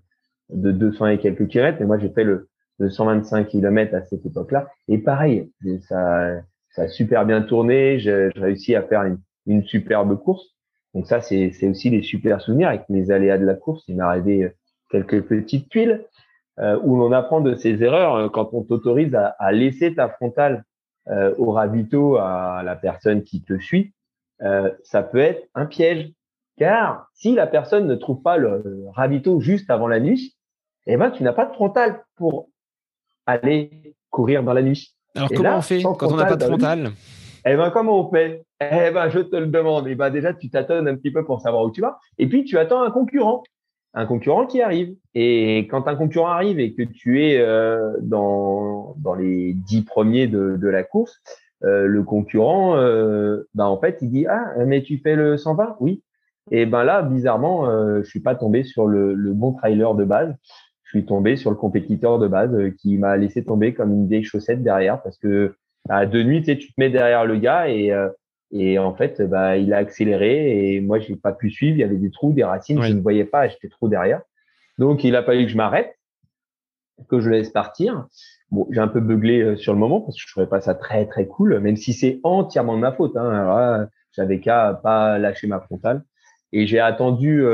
de 0.51 0.71
200 0.71 1.07
et 1.07 1.17
quelques 1.17 1.47
kilomètres. 1.47 1.77
Mais 1.79 1.85
moi 1.85 1.97
j'ai 1.97 2.09
fait 2.09 2.23
le 2.23 2.49
de 2.79 2.89
125 2.89 3.47
km 3.47 3.93
à 3.93 4.03
cette 4.05 4.25
époque-là. 4.25 4.67
Et 4.87 4.97
pareil, 4.97 5.51
ça, 5.87 6.41
ça 6.71 6.83
a 6.83 6.87
super 6.87 7.25
bien 7.25 7.43
tourné. 7.43 7.99
J'ai 7.99 8.29
réussi 8.35 8.75
à 8.75 8.81
faire 8.81 9.03
une, 9.03 9.19
une, 9.45 9.63
superbe 9.63 10.17
course. 10.17 10.43
Donc 10.95 11.05
ça, 11.05 11.21
c'est 11.21 11.51
aussi 11.67 11.91
des 11.91 12.01
super 12.01 12.41
souvenirs 12.41 12.69
avec 12.69 12.89
mes 12.89 13.11
aléas 13.11 13.37
de 13.37 13.45
la 13.45 13.53
course. 13.53 13.83
Il 13.87 13.97
m'est 13.97 14.03
arrivé 14.03 14.51
quelques 14.89 15.21
petites 15.21 15.69
tuiles 15.69 16.03
euh, 16.59 16.79
où 16.83 16.97
l'on 16.97 17.11
apprend 17.11 17.39
de 17.39 17.55
ses 17.55 17.81
erreurs 17.83 18.15
euh, 18.15 18.29
quand 18.29 18.49
on 18.53 18.63
t'autorise 18.63 19.13
à, 19.13 19.35
à, 19.39 19.51
laisser 19.51 19.93
ta 19.93 20.09
frontale 20.09 20.63
euh, 21.07 21.33
au 21.37 21.51
ravito 21.51 22.17
à 22.17 22.61
la 22.63 22.75
personne 22.75 23.23
qui 23.23 23.43
te 23.43 23.57
suit. 23.57 23.93
Euh, 24.43 24.71
ça 24.83 25.01
peut 25.03 25.19
être 25.19 25.47
un 25.55 25.65
piège. 25.65 26.11
Car 26.57 27.07
si 27.13 27.33
la 27.33 27.47
personne 27.47 27.87
ne 27.87 27.95
trouve 27.95 28.21
pas 28.21 28.37
le 28.37 28.85
ravito 28.93 29.39
juste 29.39 29.69
avant 29.71 29.87
la 29.87 29.99
nuit, 29.99 30.35
eh 30.87 30.97
ben, 30.97 31.11
tu 31.11 31.23
n'as 31.23 31.33
pas 31.33 31.45
de 31.45 31.53
frontal 31.53 32.03
pour 32.15 32.49
aller 33.25 33.95
courir 34.09 34.43
dans 34.43 34.53
la 34.53 34.61
nuit. 34.61 34.95
Alors, 35.15 35.29
comment 35.35 35.57
on 35.57 35.61
fait 35.61 35.81
quand 35.81 36.11
on 36.11 36.15
n'a 36.15 36.25
pas 36.25 36.35
de 36.35 36.43
frontal 36.43 36.91
Eh 37.45 37.55
ben, 37.55 37.69
comment 37.71 37.99
on 37.99 38.11
fait? 38.11 38.45
Eh 38.59 38.91
ben, 38.91 39.09
je 39.09 39.19
te 39.19 39.35
le 39.35 39.47
demande. 39.47 39.87
Eh 39.87 39.95
ben, 39.95 40.09
déjà, 40.09 40.33
tu 40.33 40.49
t'attends 40.49 40.85
un 40.85 40.95
petit 40.95 41.11
peu 41.11 41.25
pour 41.25 41.41
savoir 41.41 41.63
où 41.63 41.71
tu 41.71 41.81
vas. 41.81 41.97
Et 42.17 42.27
puis, 42.27 42.43
tu 42.43 42.57
attends 42.57 42.81
un 42.81 42.91
concurrent. 42.91 43.43
Un 43.93 44.05
concurrent 44.05 44.45
qui 44.45 44.61
arrive. 44.61 44.95
Et 45.15 45.67
quand 45.69 45.87
un 45.87 45.95
concurrent 45.95 46.29
arrive 46.29 46.59
et 46.59 46.73
que 46.73 46.83
tu 46.83 47.25
es 47.25 47.39
euh, 47.39 47.91
dans, 48.01 48.95
dans 48.97 49.15
les 49.15 49.53
dix 49.53 49.81
premiers 49.81 50.27
de, 50.27 50.55
de 50.55 50.67
la 50.67 50.83
course, 50.83 51.21
euh, 51.63 51.85
le 51.87 52.03
concurrent, 52.03 52.77
euh, 52.77 53.43
ben, 53.53 53.65
en 53.65 53.79
fait, 53.79 53.97
il 54.01 54.11
dit, 54.11 54.27
ah, 54.27 54.53
mais 54.65 54.81
tu 54.81 54.97
fais 54.99 55.15
le 55.15 55.37
120? 55.37 55.77
Oui. 55.79 56.03
Et 56.49 56.65
ben 56.65 56.83
là, 56.83 57.03
bizarrement, 57.03 57.67
je 58.01 58.03
suis 58.03 58.19
pas 58.19 58.33
tombé 58.33 58.63
sur 58.63 58.87
le, 58.87 59.13
le, 59.13 59.31
bon 59.31 59.53
trailer 59.53 59.93
de 59.93 60.03
base. 60.03 60.35
Je 60.91 60.97
suis 60.97 61.05
tombé 61.05 61.37
sur 61.37 61.49
le 61.49 61.55
compétiteur 61.55 62.19
de 62.19 62.27
base 62.27 62.53
euh, 62.53 62.69
qui 62.69 62.97
m'a 62.97 63.15
laissé 63.15 63.45
tomber 63.45 63.73
comme 63.73 63.93
une 63.93 64.09
vieille 64.09 64.25
chaussette 64.25 64.61
derrière 64.61 65.01
parce 65.01 65.17
que 65.17 65.55
à 65.87 66.05
deux 66.05 66.23
nuits, 66.23 66.41
tu, 66.41 66.47
sais, 66.47 66.57
tu 66.57 66.67
te 66.67 66.73
mets 66.77 66.89
derrière 66.89 67.25
le 67.25 67.37
gars 67.37 67.69
et 67.69 67.93
euh, 67.93 68.09
et 68.51 68.77
en 68.77 68.93
fait, 68.93 69.21
bah, 69.21 69.55
il 69.55 69.73
a 69.73 69.77
accéléré 69.77 70.75
et 70.75 70.81
moi, 70.81 70.99
j'ai 70.99 71.15
pas 71.15 71.31
pu 71.31 71.49
suivre. 71.49 71.77
Il 71.77 71.79
y 71.79 71.85
avait 71.85 71.95
des 71.95 72.11
trous, 72.11 72.33
des 72.33 72.43
racines, 72.43 72.81
je 72.81 72.91
ne 72.91 72.99
voyais 72.99 73.23
pas, 73.23 73.47
j'étais 73.47 73.69
trop 73.69 73.87
derrière. 73.87 74.21
Donc, 74.77 75.05
il 75.05 75.15
a 75.15 75.23
fallu 75.23 75.45
que 75.45 75.51
je 75.51 75.55
m'arrête, 75.55 75.97
que 77.07 77.21
je 77.21 77.29
laisse 77.29 77.49
partir. 77.49 78.07
Bon, 78.49 78.67
j'ai 78.71 78.81
un 78.81 78.89
peu 78.89 78.99
beuglé 78.99 79.41
euh, 79.41 79.55
sur 79.55 79.71
le 79.71 79.79
moment 79.79 80.01
parce 80.01 80.17
que 80.17 80.21
je 80.27 80.29
trouvais 80.29 80.47
pas 80.47 80.59
ça 80.59 80.75
très 80.75 81.05
très 81.05 81.25
cool, 81.25 81.57
même 81.59 81.77
si 81.77 81.93
c'est 81.93 82.19
entièrement 82.23 82.75
de 82.75 82.81
ma 82.81 82.91
faute. 82.91 83.15
Hein. 83.15 83.87
J'avais 84.11 84.41
qu'à 84.41 84.77
pas 84.83 85.17
lâcher 85.17 85.47
ma 85.47 85.61
frontale. 85.61 86.03
Et 86.51 86.67
j'ai 86.67 86.81
attendu 86.81 87.45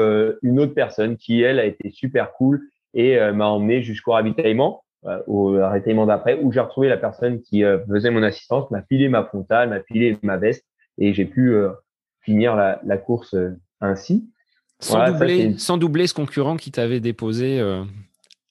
une 0.41 0.59
autre 0.59 0.73
personne 0.73 1.17
qui, 1.17 1.43
elle, 1.43 1.59
a 1.59 1.65
été 1.65 1.91
super 1.91 2.33
cool 2.33 2.67
et 2.97 3.17
euh, 3.17 3.31
m'a 3.31 3.47
emmené 3.47 3.81
jusqu'au 3.81 4.11
ravitaillement, 4.11 4.83
euh, 5.05 5.19
au 5.27 5.51
ravitaillement 5.51 6.05
d'après, 6.05 6.37
où 6.41 6.51
j'ai 6.51 6.59
retrouvé 6.59 6.89
la 6.89 6.97
personne 6.97 7.41
qui 7.41 7.63
faisait 7.89 8.11
mon 8.11 8.23
assistance, 8.23 8.69
m'a 8.71 8.81
filé 8.81 9.07
ma 9.07 9.23
frontale, 9.23 9.69
m'a 9.69 9.81
filé 9.81 10.17
ma 10.21 10.35
veste 10.35 10.65
et 10.97 11.13
j'ai 11.13 11.25
pu 11.25 11.55
finir 12.21 12.55
la, 12.55 12.81
la 12.83 12.97
course 12.97 13.35
ainsi. 13.79 14.29
Sans, 14.79 15.05
doubler, 15.05 15.57
sans 15.57 15.77
doubler 15.77 16.07
ce 16.07 16.13
concurrent 16.13 16.57
qui 16.57 16.71
t'avait 16.71 16.99
déposé 16.99 17.63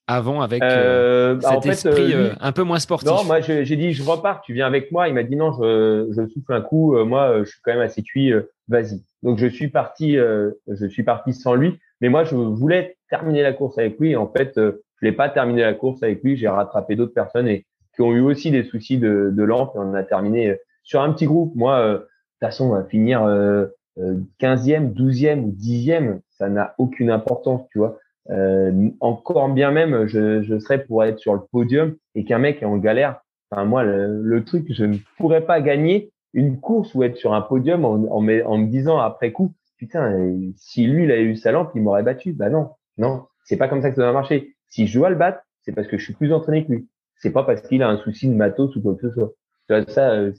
avant 0.06 0.40
avec 0.40 0.62
euh, 0.62 1.34
bah, 1.34 1.50
cet 1.54 1.66
esprit 1.66 2.14
un 2.40 2.52
peu 2.52 2.62
moins 2.62 2.78
sportif. 2.78 3.10
Non, 3.10 3.24
moi 3.24 3.40
j'ai 3.40 3.76
dit 3.76 3.92
je 3.92 4.02
repars, 4.04 4.40
tu 4.42 4.54
viens 4.54 4.66
avec 4.66 4.92
moi. 4.92 5.08
Il 5.08 5.14
m'a 5.14 5.24
dit 5.24 5.36
non, 5.36 5.52
je, 5.52 6.06
je 6.16 6.26
souffle 6.28 6.52
un 6.52 6.62
coup. 6.62 6.96
moi, 7.04 7.40
je 7.40 7.50
suis 7.50 7.60
quand 7.62 7.72
même 7.72 7.82
assez 7.82 8.02
cuit. 8.02 8.32
Vas-y. 8.68 9.02
Donc 9.22 9.38
je 9.38 9.46
suis 9.46 9.68
parti, 9.68 10.16
euh, 10.16 10.52
je 10.68 10.86
suis 10.86 11.02
parti 11.02 11.32
sans 11.32 11.54
lui. 11.54 11.78
Mais 12.00 12.08
moi, 12.08 12.24
je 12.24 12.34
voulais 12.34 12.95
terminer 13.08 13.42
la 13.42 13.52
course 13.52 13.78
avec 13.78 13.98
lui. 13.98 14.16
En 14.16 14.28
fait, 14.28 14.56
euh, 14.58 14.84
je 15.00 15.06
l'ai 15.06 15.12
pas 15.12 15.28
terminé 15.28 15.62
la 15.62 15.74
course 15.74 16.02
avec 16.02 16.22
lui. 16.22 16.36
J'ai 16.36 16.48
rattrapé 16.48 16.96
d'autres 16.96 17.14
personnes 17.14 17.48
et 17.48 17.66
qui 17.94 18.02
ont 18.02 18.12
eu 18.12 18.20
aussi 18.20 18.50
des 18.50 18.64
soucis 18.64 18.98
de, 18.98 19.30
de 19.32 19.42
lampe 19.42 19.74
et 19.74 19.78
on 19.78 19.94
a 19.94 20.02
terminé 20.02 20.50
euh, 20.50 20.56
sur 20.82 21.00
un 21.00 21.12
petit 21.12 21.26
groupe. 21.26 21.54
Moi, 21.54 21.78
euh, 21.78 21.92
de 21.92 21.98
toute 21.98 22.08
façon, 22.40 22.66
on 22.66 22.74
va 22.74 22.84
finir 22.84 23.22
15e, 23.22 24.92
12e 24.92 25.40
ou 25.40 25.52
10e, 25.52 26.20
ça 26.38 26.50
n'a 26.50 26.74
aucune 26.76 27.10
importance, 27.10 27.62
tu 27.72 27.78
vois. 27.78 27.98
encore 29.00 29.48
bien 29.48 29.70
même, 29.70 30.06
je, 30.06 30.42
je 30.42 30.58
serais 30.58 30.84
pour 30.84 31.02
être 31.02 31.18
sur 31.18 31.32
le 31.32 31.40
podium 31.50 31.96
et 32.14 32.26
qu'un 32.26 32.38
mec 32.38 32.60
est 32.60 32.66
en 32.66 32.76
galère. 32.76 33.20
Enfin, 33.50 33.64
moi, 33.64 33.84
le, 33.84 34.20
le, 34.20 34.44
truc, 34.44 34.66
je 34.68 34.84
ne 34.84 34.98
pourrais 35.16 35.40
pas 35.40 35.62
gagner 35.62 36.12
une 36.34 36.60
course 36.60 36.94
ou 36.94 37.04
être 37.04 37.16
sur 37.16 37.32
un 37.32 37.40
podium 37.40 37.86
en, 37.86 37.94
en, 37.94 38.28
en 38.28 38.58
me 38.58 38.66
disant 38.66 38.98
après 38.98 39.32
coup, 39.32 39.54
putain, 39.78 40.32
si 40.56 40.86
lui, 40.86 41.04
il 41.04 41.10
a 41.10 41.20
eu 41.20 41.36
sa 41.36 41.52
lampe, 41.52 41.70
il 41.74 41.82
m'aurait 41.82 42.02
battu. 42.02 42.32
Bah 42.32 42.50
non, 42.50 42.70
non, 42.98 43.24
c'est 43.44 43.56
pas 43.56 43.68
comme 43.68 43.82
ça 43.82 43.90
que 43.90 43.96
ça 43.96 44.02
va 44.02 44.12
marcher. 44.12 44.54
Si 44.68 44.86
je 44.86 44.98
dois 44.98 45.10
le 45.10 45.16
battre, 45.16 45.40
c'est 45.62 45.72
parce 45.72 45.88
que 45.88 45.98
je 45.98 46.04
suis 46.04 46.14
plus 46.14 46.32
entraîné 46.32 46.64
que 46.64 46.72
lui. 46.72 46.88
C'est 47.18 47.32
pas 47.32 47.44
parce 47.44 47.62
qu'il 47.62 47.82
a 47.82 47.88
un 47.88 47.98
souci 47.98 48.28
de 48.28 48.34
matos 48.34 48.74
ou 48.76 48.82
quoi 48.82 48.94
que 48.94 49.08
ce 49.08 49.14
soit. 49.14 49.32
Tu 49.68 49.74
vois, 49.74 49.86
ça, 49.88 50.12
euh, 50.12 50.32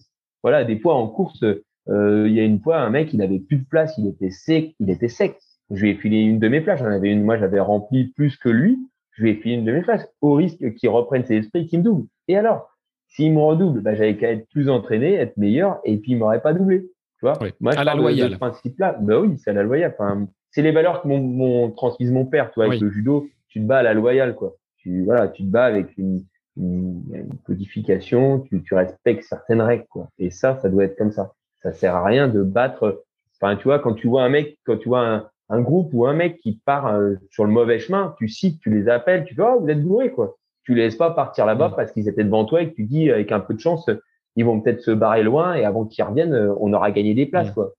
voilà, 0.43 0.63
des 0.63 0.79
fois 0.79 0.95
en 0.95 1.07
course, 1.07 1.43
euh, 1.43 2.25
il 2.27 2.33
y 2.33 2.39
a 2.39 2.43
une 2.43 2.59
fois, 2.59 2.79
un 2.79 2.89
mec, 2.89 3.13
il 3.13 3.21
avait 3.21 3.39
plus 3.39 3.57
de 3.57 3.65
place, 3.65 3.97
il 3.97 4.07
était 4.07 4.29
sec, 4.29 4.75
il 4.79 4.89
était 4.89 5.07
sec. 5.07 5.37
Je 5.71 5.81
lui 5.81 5.91
ai 5.91 5.95
filé 5.95 6.19
une 6.19 6.39
de 6.39 6.47
mes 6.47 6.61
places. 6.61 6.79
J'en 6.79 6.85
avais 6.85 7.11
une, 7.11 7.23
moi, 7.23 7.37
j'avais 7.37 7.59
rempli 7.59 8.09
plus 8.09 8.37
que 8.37 8.49
lui. 8.49 8.77
Je 9.11 9.23
lui 9.23 9.31
ai 9.31 9.35
filé 9.35 9.55
une 9.55 9.65
de 9.65 9.71
mes 9.71 9.81
places 9.81 10.07
au 10.21 10.33
risque 10.33 10.73
qu'il 10.75 10.89
reprenne 10.89 11.25
ses 11.25 11.37
esprits, 11.37 11.67
qu'il 11.67 11.79
me 11.79 11.83
double. 11.83 12.07
Et 12.27 12.37
alors, 12.37 12.69
s'il 13.07 13.33
me 13.33 13.39
redouble, 13.39 13.81
bah, 13.81 13.95
j'avais 13.95 14.15
qu'à 14.15 14.31
être 14.31 14.47
plus 14.49 14.69
entraîné, 14.69 15.15
être 15.15 15.35
meilleur, 15.37 15.79
et 15.83 15.97
puis 15.97 16.11
il 16.11 16.17
m'aurait 16.17 16.41
pas 16.41 16.53
doublé. 16.53 16.81
Tu 17.19 17.25
vois? 17.25 17.33
Moi, 17.59 17.73
à 17.73 17.83
la 17.83 17.95
loyale. 17.95 18.37
principe-là, 18.37 18.97
bah 19.01 19.19
oui, 19.19 19.37
c'est 19.37 19.49
à 19.49 19.53
la 19.53 19.63
loyale. 19.63 19.95
Enfin, 19.97 20.27
c'est 20.57 20.63
les 20.63 20.71
valeurs 20.71 21.03
que 21.03 21.07
m'ont 21.07 21.69
transmises 21.69 22.11
mon 22.11 22.25
père. 22.25 22.49
Tu 22.49 22.55
vois, 22.55 22.65
avec 22.65 22.81
le 22.81 22.89
judo, 22.89 23.27
tu 23.47 23.61
te 23.61 23.65
bats 23.67 23.77
à 23.77 23.83
la 23.83 23.93
loyale, 23.93 24.33
quoi. 24.33 24.55
Tu 24.77 25.05
voilà, 25.05 25.27
tu 25.27 25.43
te 25.43 25.49
bats 25.49 25.65
avec 25.65 25.95
une, 25.99 26.25
une, 26.57 27.03
codification, 27.45 28.39
tu, 28.39 28.63
tu 28.63 28.73
respectes 28.73 29.21
certaines 29.21 29.61
règles, 29.61 29.85
quoi. 29.87 30.07
Et 30.17 30.31
ça, 30.31 30.57
ça 30.59 30.69
doit 30.69 30.85
être 30.85 30.97
comme 30.97 31.11
ça. 31.11 31.33
Ça 31.61 31.73
sert 31.73 31.95
à 31.95 32.03
rien 32.03 32.27
de 32.27 32.41
battre. 32.41 33.03
Enfin, 33.39 33.55
tu 33.55 33.65
vois, 33.65 33.77
quand 33.77 33.93
tu 33.93 34.07
vois 34.07 34.23
un 34.23 34.29
mec, 34.29 34.57
quand 34.65 34.77
tu 34.77 34.89
vois 34.89 35.07
un, 35.07 35.29
un 35.49 35.61
groupe 35.61 35.91
ou 35.93 36.07
un 36.07 36.13
mec 36.13 36.37
qui 36.37 36.59
part 36.65 36.87
euh, 36.87 37.13
sur 37.29 37.45
le 37.45 37.51
mauvais 37.51 37.77
chemin, 37.77 38.15
tu 38.17 38.27
cites, 38.27 38.59
tu 38.59 38.71
les 38.71 38.89
appelles, 38.89 39.25
tu 39.25 39.35
fais 39.35 39.43
oh 39.43 39.59
vous 39.61 39.69
êtes 39.69 39.83
bourré 39.83 40.11
quoi. 40.11 40.37
Tu 40.63 40.73
les 40.73 40.85
laisses 40.85 40.95
pas 40.95 41.11
partir 41.11 41.45
là-bas 41.45 41.73
parce 41.75 41.91
qu'ils 41.91 42.09
étaient 42.09 42.23
devant 42.23 42.45
toi 42.45 42.63
et 42.63 42.71
que 42.71 42.73
tu 42.73 42.83
dis 42.83 43.11
avec 43.11 43.31
un 43.31 43.39
peu 43.39 43.53
de 43.53 43.59
chance 43.59 43.87
ils 44.35 44.45
vont 44.45 44.59
peut-être 44.59 44.81
se 44.81 44.91
barrer 44.91 45.23
loin 45.23 45.55
et 45.55 45.65
avant 45.65 45.85
qu'ils 45.85 46.03
reviennent 46.03 46.33
euh, 46.33 46.53
on 46.59 46.73
aura 46.73 46.91
gagné 46.91 47.13
des 47.13 47.27
places 47.27 47.51
quoi. 47.51 47.73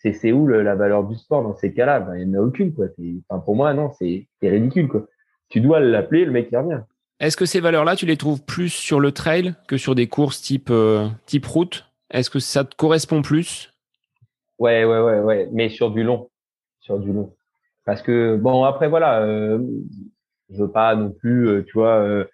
C'est 0.00 0.32
où 0.32 0.46
la 0.46 0.74
valeur 0.74 1.04
du 1.04 1.16
sport 1.16 1.42
dans 1.42 1.56
ces 1.56 1.72
cas-là? 1.72 2.00
Ben, 2.00 2.16
Il 2.16 2.28
n'y 2.28 2.36
en 2.36 2.40
a 2.40 2.44
aucune 2.44 2.72
quoi. 2.72 2.86
Enfin, 3.28 3.40
pour 3.40 3.56
moi 3.56 3.74
non 3.74 3.90
c'est 3.98 4.26
ridicule 4.40 4.88
quoi. 4.88 5.06
Tu 5.48 5.60
dois 5.60 5.80
l'appeler 5.80 6.24
le 6.24 6.30
mec 6.30 6.48
qui 6.48 6.56
revient. 6.56 6.82
Est-ce 7.20 7.36
que 7.36 7.46
ces 7.46 7.58
valeurs-là, 7.58 7.96
tu 7.96 8.06
les 8.06 8.16
trouves 8.16 8.44
plus 8.44 8.68
sur 8.68 9.00
le 9.00 9.10
trail 9.10 9.54
que 9.66 9.76
sur 9.76 9.96
des 9.96 10.06
courses 10.06 10.40
type, 10.40 10.68
euh, 10.70 11.08
type 11.26 11.46
route? 11.46 11.86
Est-ce 12.10 12.30
que 12.30 12.38
ça 12.38 12.64
te 12.64 12.76
correspond 12.76 13.22
plus? 13.22 13.72
Ouais, 14.58 14.84
ouais, 14.84 15.00
ouais, 15.00 15.20
ouais, 15.20 15.48
mais 15.52 15.68
sur 15.68 15.90
du 15.90 16.04
long. 16.04 16.30
Sur 16.80 16.98
du 17.00 17.12
long. 17.12 17.34
Parce 17.84 18.02
que, 18.02 18.36
bon, 18.36 18.64
après, 18.64 18.88
voilà, 18.88 19.22
euh, 19.22 19.58
je 20.50 20.62
veux 20.62 20.70
pas 20.70 20.94
non 20.94 21.10
plus, 21.10 21.48
euh, 21.48 21.64
tu 21.64 21.72
vois, 21.72 21.98
euh, 22.00 22.24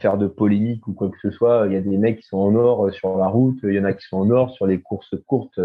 faire 0.00 0.18
de 0.18 0.26
polémique 0.26 0.88
ou 0.88 0.92
quoi 0.92 1.08
que 1.08 1.18
ce 1.22 1.30
soit. 1.30 1.66
Il 1.66 1.74
y 1.74 1.76
a 1.76 1.80
des 1.80 1.96
mecs 1.96 2.20
qui 2.20 2.26
sont 2.26 2.38
en 2.38 2.54
or 2.56 2.92
sur 2.92 3.16
la 3.18 3.28
route, 3.28 3.58
il 3.62 3.74
y 3.74 3.78
en 3.78 3.84
a 3.84 3.92
qui 3.92 4.06
sont 4.06 4.18
en 4.18 4.30
or 4.30 4.50
sur 4.50 4.66
les 4.66 4.80
courses 4.80 5.14
courtes 5.26 5.60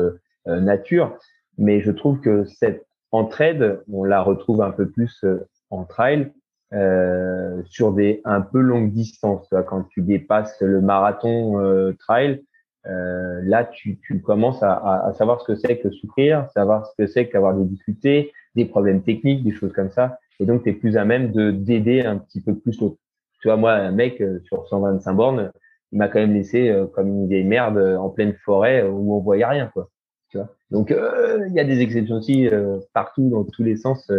nature. 0.45 1.17
Mais 1.57 1.81
je 1.81 1.91
trouve 1.91 2.19
que 2.19 2.45
cette 2.45 2.85
entraide, 3.11 3.81
on 3.91 4.03
la 4.03 4.21
retrouve 4.21 4.61
un 4.61 4.71
peu 4.71 4.89
plus 4.89 5.25
en 5.69 5.85
trail 5.85 6.31
euh, 6.73 7.61
sur 7.65 7.93
des 7.93 8.21
un 8.25 8.41
peu 8.41 8.59
longues 8.59 8.91
distances. 8.91 9.49
Quand 9.67 9.83
tu 9.83 10.01
dépasses 10.01 10.61
le 10.61 10.81
marathon 10.81 11.59
euh, 11.61 11.93
trail, 11.99 12.43
euh, 12.87 13.41
là, 13.43 13.65
tu, 13.65 13.99
tu 13.99 14.21
commences 14.21 14.63
à, 14.63 15.05
à, 15.07 15.13
savoir 15.13 15.41
ce 15.41 15.47
que 15.47 15.55
c'est 15.55 15.77
que 15.77 15.89
souffrir, 15.89 16.49
savoir 16.51 16.85
ce 16.87 16.93
que 16.97 17.07
c'est 17.07 17.27
qu'avoir 17.27 17.53
des 17.53 17.65
difficultés, 17.65 18.31
des 18.55 18.65
problèmes 18.65 19.01
techniques, 19.01 19.43
des 19.43 19.51
choses 19.51 19.73
comme 19.73 19.91
ça. 19.91 20.19
Et 20.39 20.45
donc, 20.45 20.63
tu 20.63 20.69
es 20.69 20.73
plus 20.73 20.97
à 20.97 21.03
même 21.03 21.31
de 21.31 21.51
d'aider 21.51 22.01
un 22.01 22.17
petit 22.17 22.41
peu 22.41 22.55
plus 22.55 22.79
l'autre. 22.79 22.97
Tu 23.41 23.47
vois, 23.47 23.57
moi, 23.57 23.73
un 23.73 23.91
mec 23.91 24.21
euh, 24.21 24.39
sur 24.45 24.67
125 24.67 25.13
bornes, 25.13 25.51
il 25.91 25.97
m'a 25.97 26.07
quand 26.07 26.19
même 26.19 26.33
laissé 26.33 26.69
euh, 26.69 26.85
comme 26.87 27.07
une 27.07 27.27
vieille 27.27 27.43
merde 27.43 27.77
en 27.77 28.09
pleine 28.09 28.33
forêt 28.45 28.83
où 28.83 29.13
on 29.13 29.19
voyait 29.19 29.45
rien, 29.45 29.69
quoi. 29.73 29.89
Tu 30.37 30.39
vois. 30.39 30.49
Donc, 30.71 30.89
il 30.91 31.53
y 31.53 31.59
a 31.59 31.63
des 31.63 31.81
exceptions 31.81 32.17
aussi 32.17 32.49
partout, 32.93 33.29
dans 33.29 33.43
tous 33.43 33.63
les 33.63 33.77
sens 33.77 34.09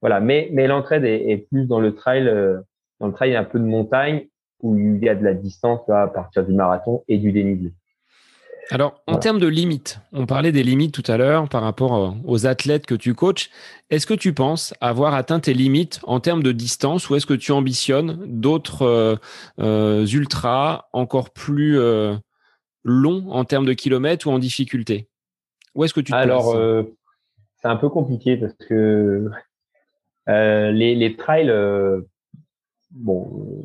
voilà, 0.00 0.20
mais, 0.20 0.48
mais 0.52 0.66
l'entraide 0.66 1.04
est, 1.04 1.30
est, 1.30 1.38
plus 1.38 1.66
dans 1.66 1.80
le 1.80 1.94
trail, 1.94 2.28
euh, 2.28 2.58
dans 3.00 3.08
le 3.08 3.12
trail 3.12 3.34
un 3.36 3.44
peu 3.44 3.58
de 3.58 3.64
montagne 3.64 4.26
où 4.60 4.76
il 4.76 5.02
y 5.02 5.08
a 5.08 5.14
de 5.14 5.24
la 5.24 5.34
distance 5.34 5.88
à 5.88 6.06
partir 6.08 6.44
du 6.44 6.52
marathon 6.52 7.04
et 7.08 7.18
du 7.18 7.32
dénivelé. 7.32 7.72
Alors, 8.70 9.00
en 9.06 9.16
termes 9.16 9.38
de 9.38 9.46
limites, 9.46 9.98
on 10.12 10.26
parlait 10.26 10.52
des 10.52 10.62
limites 10.62 10.92
tout 10.92 11.10
à 11.10 11.16
l'heure 11.16 11.48
par 11.48 11.62
rapport 11.62 11.94
euh, 11.96 12.10
aux 12.26 12.46
athlètes 12.46 12.86
que 12.86 12.94
tu 12.94 13.14
coaches. 13.14 13.50
Est-ce 13.88 14.06
que 14.06 14.14
tu 14.14 14.34
penses 14.34 14.74
avoir 14.80 15.14
atteint 15.14 15.40
tes 15.40 15.54
limites 15.54 16.00
en 16.02 16.20
termes 16.20 16.42
de 16.42 16.52
distance 16.52 17.08
ou 17.08 17.16
est-ce 17.16 17.24
que 17.24 17.34
tu 17.34 17.50
ambitionnes 17.52 18.18
d'autres 18.26 18.82
euh, 18.82 19.16
euh 19.58 20.06
ultras 20.06 20.84
encore 20.92 21.30
plus 21.30 21.78
euh, 21.78 22.14
longs 22.84 23.30
en 23.30 23.44
termes 23.44 23.66
de 23.66 23.72
kilomètres 23.72 24.26
ou 24.26 24.30
en 24.30 24.38
difficulté? 24.38 25.08
Où 25.78 25.84
est-ce 25.84 25.94
que 25.94 26.00
tu 26.00 26.10
te 26.10 26.16
Alors, 26.16 26.56
c'est 27.62 27.68
un 27.68 27.76
peu 27.76 27.88
compliqué 27.88 28.36
parce 28.36 28.52
que 28.54 29.30
euh, 30.28 30.72
les, 30.72 30.96
les 30.96 31.16
trails, 31.16 31.50
euh, 31.50 32.00
bon, 32.90 33.64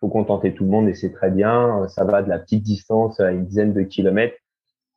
faut 0.00 0.08
contenter 0.08 0.52
tout 0.52 0.64
le 0.64 0.70
monde 0.70 0.86
et 0.86 0.94
c'est 0.94 1.12
très 1.12 1.30
bien. 1.30 1.88
Ça 1.88 2.04
va 2.04 2.22
de 2.22 2.28
la 2.28 2.38
petite 2.38 2.62
distance 2.62 3.20
à 3.20 3.32
une 3.32 3.46
dizaine 3.46 3.72
de 3.72 3.80
kilomètres 3.80 4.36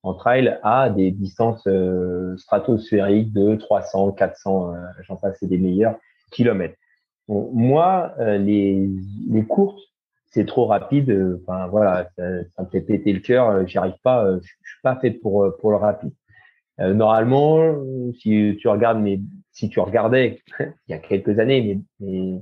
en 0.04 0.14
trail 0.16 0.60
à 0.64 0.90
des 0.90 1.12
distances 1.12 1.66
euh, 1.66 2.36
stratosphériques 2.36 3.32
de 3.32 3.56
300, 3.56 4.12
400, 4.12 4.74
j'en 5.08 5.16
passe, 5.16 5.38
c'est 5.40 5.48
des 5.48 5.58
meilleurs 5.58 5.96
kilomètres. 6.30 6.76
Bon, 7.30 7.52
moi, 7.54 8.14
les, 8.20 8.90
les 9.30 9.46
courtes, 9.46 9.80
c'est 10.26 10.46
trop 10.46 10.66
rapide. 10.66 11.40
Enfin 11.42 11.68
voilà, 11.68 12.10
ça, 12.18 12.24
ça, 12.50 12.64
me 12.64 12.68
fait 12.68 12.82
péter 12.82 13.14
le 13.14 13.22
cœur. 13.22 13.66
J'y 13.66 13.78
arrive 13.78 13.96
pas. 14.04 14.30
Je, 14.42 14.48
je 14.62 14.72
suis 14.72 14.82
pas 14.82 14.98
fait 14.98 15.12
pour 15.12 15.48
pour 15.58 15.72
le 15.72 15.78
rapide. 15.78 16.12
Normalement, 16.80 17.76
si 18.14 18.58
tu 18.60 18.68
regardes 18.68 19.00
mes 19.00 19.22
si 19.54 19.70
tu 19.70 19.80
regardais 19.80 20.42
il 20.60 20.74
y 20.90 20.94
a 20.94 20.98
quelques 20.98 21.40
années, 21.40 21.80
mais, 22.00 22.42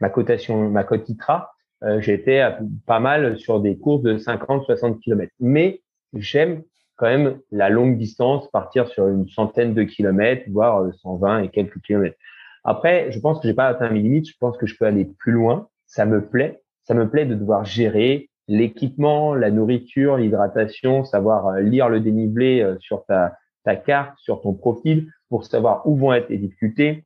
ma 0.00 0.10
cotation, 0.10 0.68
ma 0.70 0.84
cote 0.84 1.08
ITRA, 1.08 1.52
euh, 1.82 2.00
j'étais 2.00 2.44
pas 2.86 3.00
mal 3.00 3.38
sur 3.38 3.60
des 3.60 3.76
courses 3.76 4.02
de 4.02 4.18
50-60 4.18 5.00
km. 5.00 5.32
Mais 5.40 5.80
j'aime 6.12 6.62
quand 6.96 7.06
même 7.06 7.38
la 7.50 7.70
longue 7.70 7.96
distance, 7.96 8.48
partir 8.50 8.86
sur 8.88 9.08
une 9.08 9.28
centaine 9.28 9.74
de 9.74 9.82
kilomètres, 9.82 10.44
voire 10.50 10.92
120 11.02 11.40
euh, 11.40 11.44
et 11.44 11.48
quelques 11.48 11.80
kilomètres. 11.80 12.16
Après, 12.64 13.10
je 13.10 13.18
pense 13.18 13.40
que 13.40 13.48
j'ai 13.48 13.54
pas 13.54 13.66
atteint 13.66 13.90
mes 13.90 14.00
limites. 14.00 14.28
Je 14.28 14.36
pense 14.38 14.56
que 14.56 14.66
je 14.66 14.76
peux 14.76 14.86
aller 14.86 15.04
plus 15.04 15.32
loin. 15.32 15.68
Ça 15.86 16.04
me 16.04 16.24
plaît. 16.24 16.62
Ça 16.84 16.94
me 16.94 17.08
plaît 17.08 17.26
de 17.26 17.34
devoir 17.34 17.64
gérer 17.64 18.28
l'équipement, 18.48 19.34
la 19.34 19.50
nourriture, 19.50 20.16
l'hydratation, 20.16 21.04
savoir 21.04 21.46
euh, 21.48 21.60
lire 21.60 21.88
le 21.88 22.00
dénivelé 22.00 22.74
sur 22.80 23.04
ta, 23.06 23.36
ta 23.64 23.76
carte, 23.76 24.18
sur 24.18 24.40
ton 24.40 24.54
profil, 24.54 25.10
pour 25.28 25.44
savoir 25.44 25.86
où 25.86 25.96
vont 25.96 26.12
être 26.12 26.28
les 26.28 26.38
difficultés, 26.38 27.04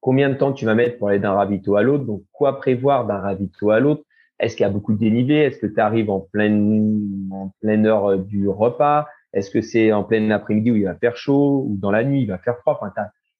combien 0.00 0.28
de 0.28 0.34
temps 0.34 0.52
tu 0.52 0.66
vas 0.66 0.74
mettre 0.74 0.98
pour 0.98 1.08
aller 1.08 1.18
d'un 1.18 1.32
ravito 1.32 1.76
à 1.76 1.82
l'autre, 1.82 2.04
donc 2.04 2.22
quoi 2.32 2.58
prévoir 2.58 3.06
d'un 3.06 3.18
ravito 3.18 3.70
à 3.70 3.80
l'autre, 3.80 4.02
est-ce 4.38 4.56
qu'il 4.56 4.64
y 4.64 4.66
a 4.66 4.70
beaucoup 4.70 4.92
de 4.92 4.98
dénivelé, 4.98 5.36
est-ce 5.36 5.58
que 5.58 5.66
tu 5.66 5.80
arrives 5.80 6.10
en 6.10 6.20
pleine, 6.20 7.30
pleine 7.60 7.86
heure 7.86 8.10
euh, 8.10 8.18
du 8.18 8.48
repas, 8.48 9.06
est-ce 9.32 9.50
que 9.50 9.62
c'est 9.62 9.92
en 9.92 10.04
plein 10.04 10.30
après-midi 10.30 10.70
où 10.70 10.76
il 10.76 10.84
va 10.84 10.94
faire 10.94 11.16
chaud, 11.16 11.64
ou 11.66 11.76
dans 11.76 11.90
la 11.90 12.04
nuit 12.04 12.22
il 12.22 12.26
va 12.26 12.38
faire 12.38 12.58
froid, 12.58 12.78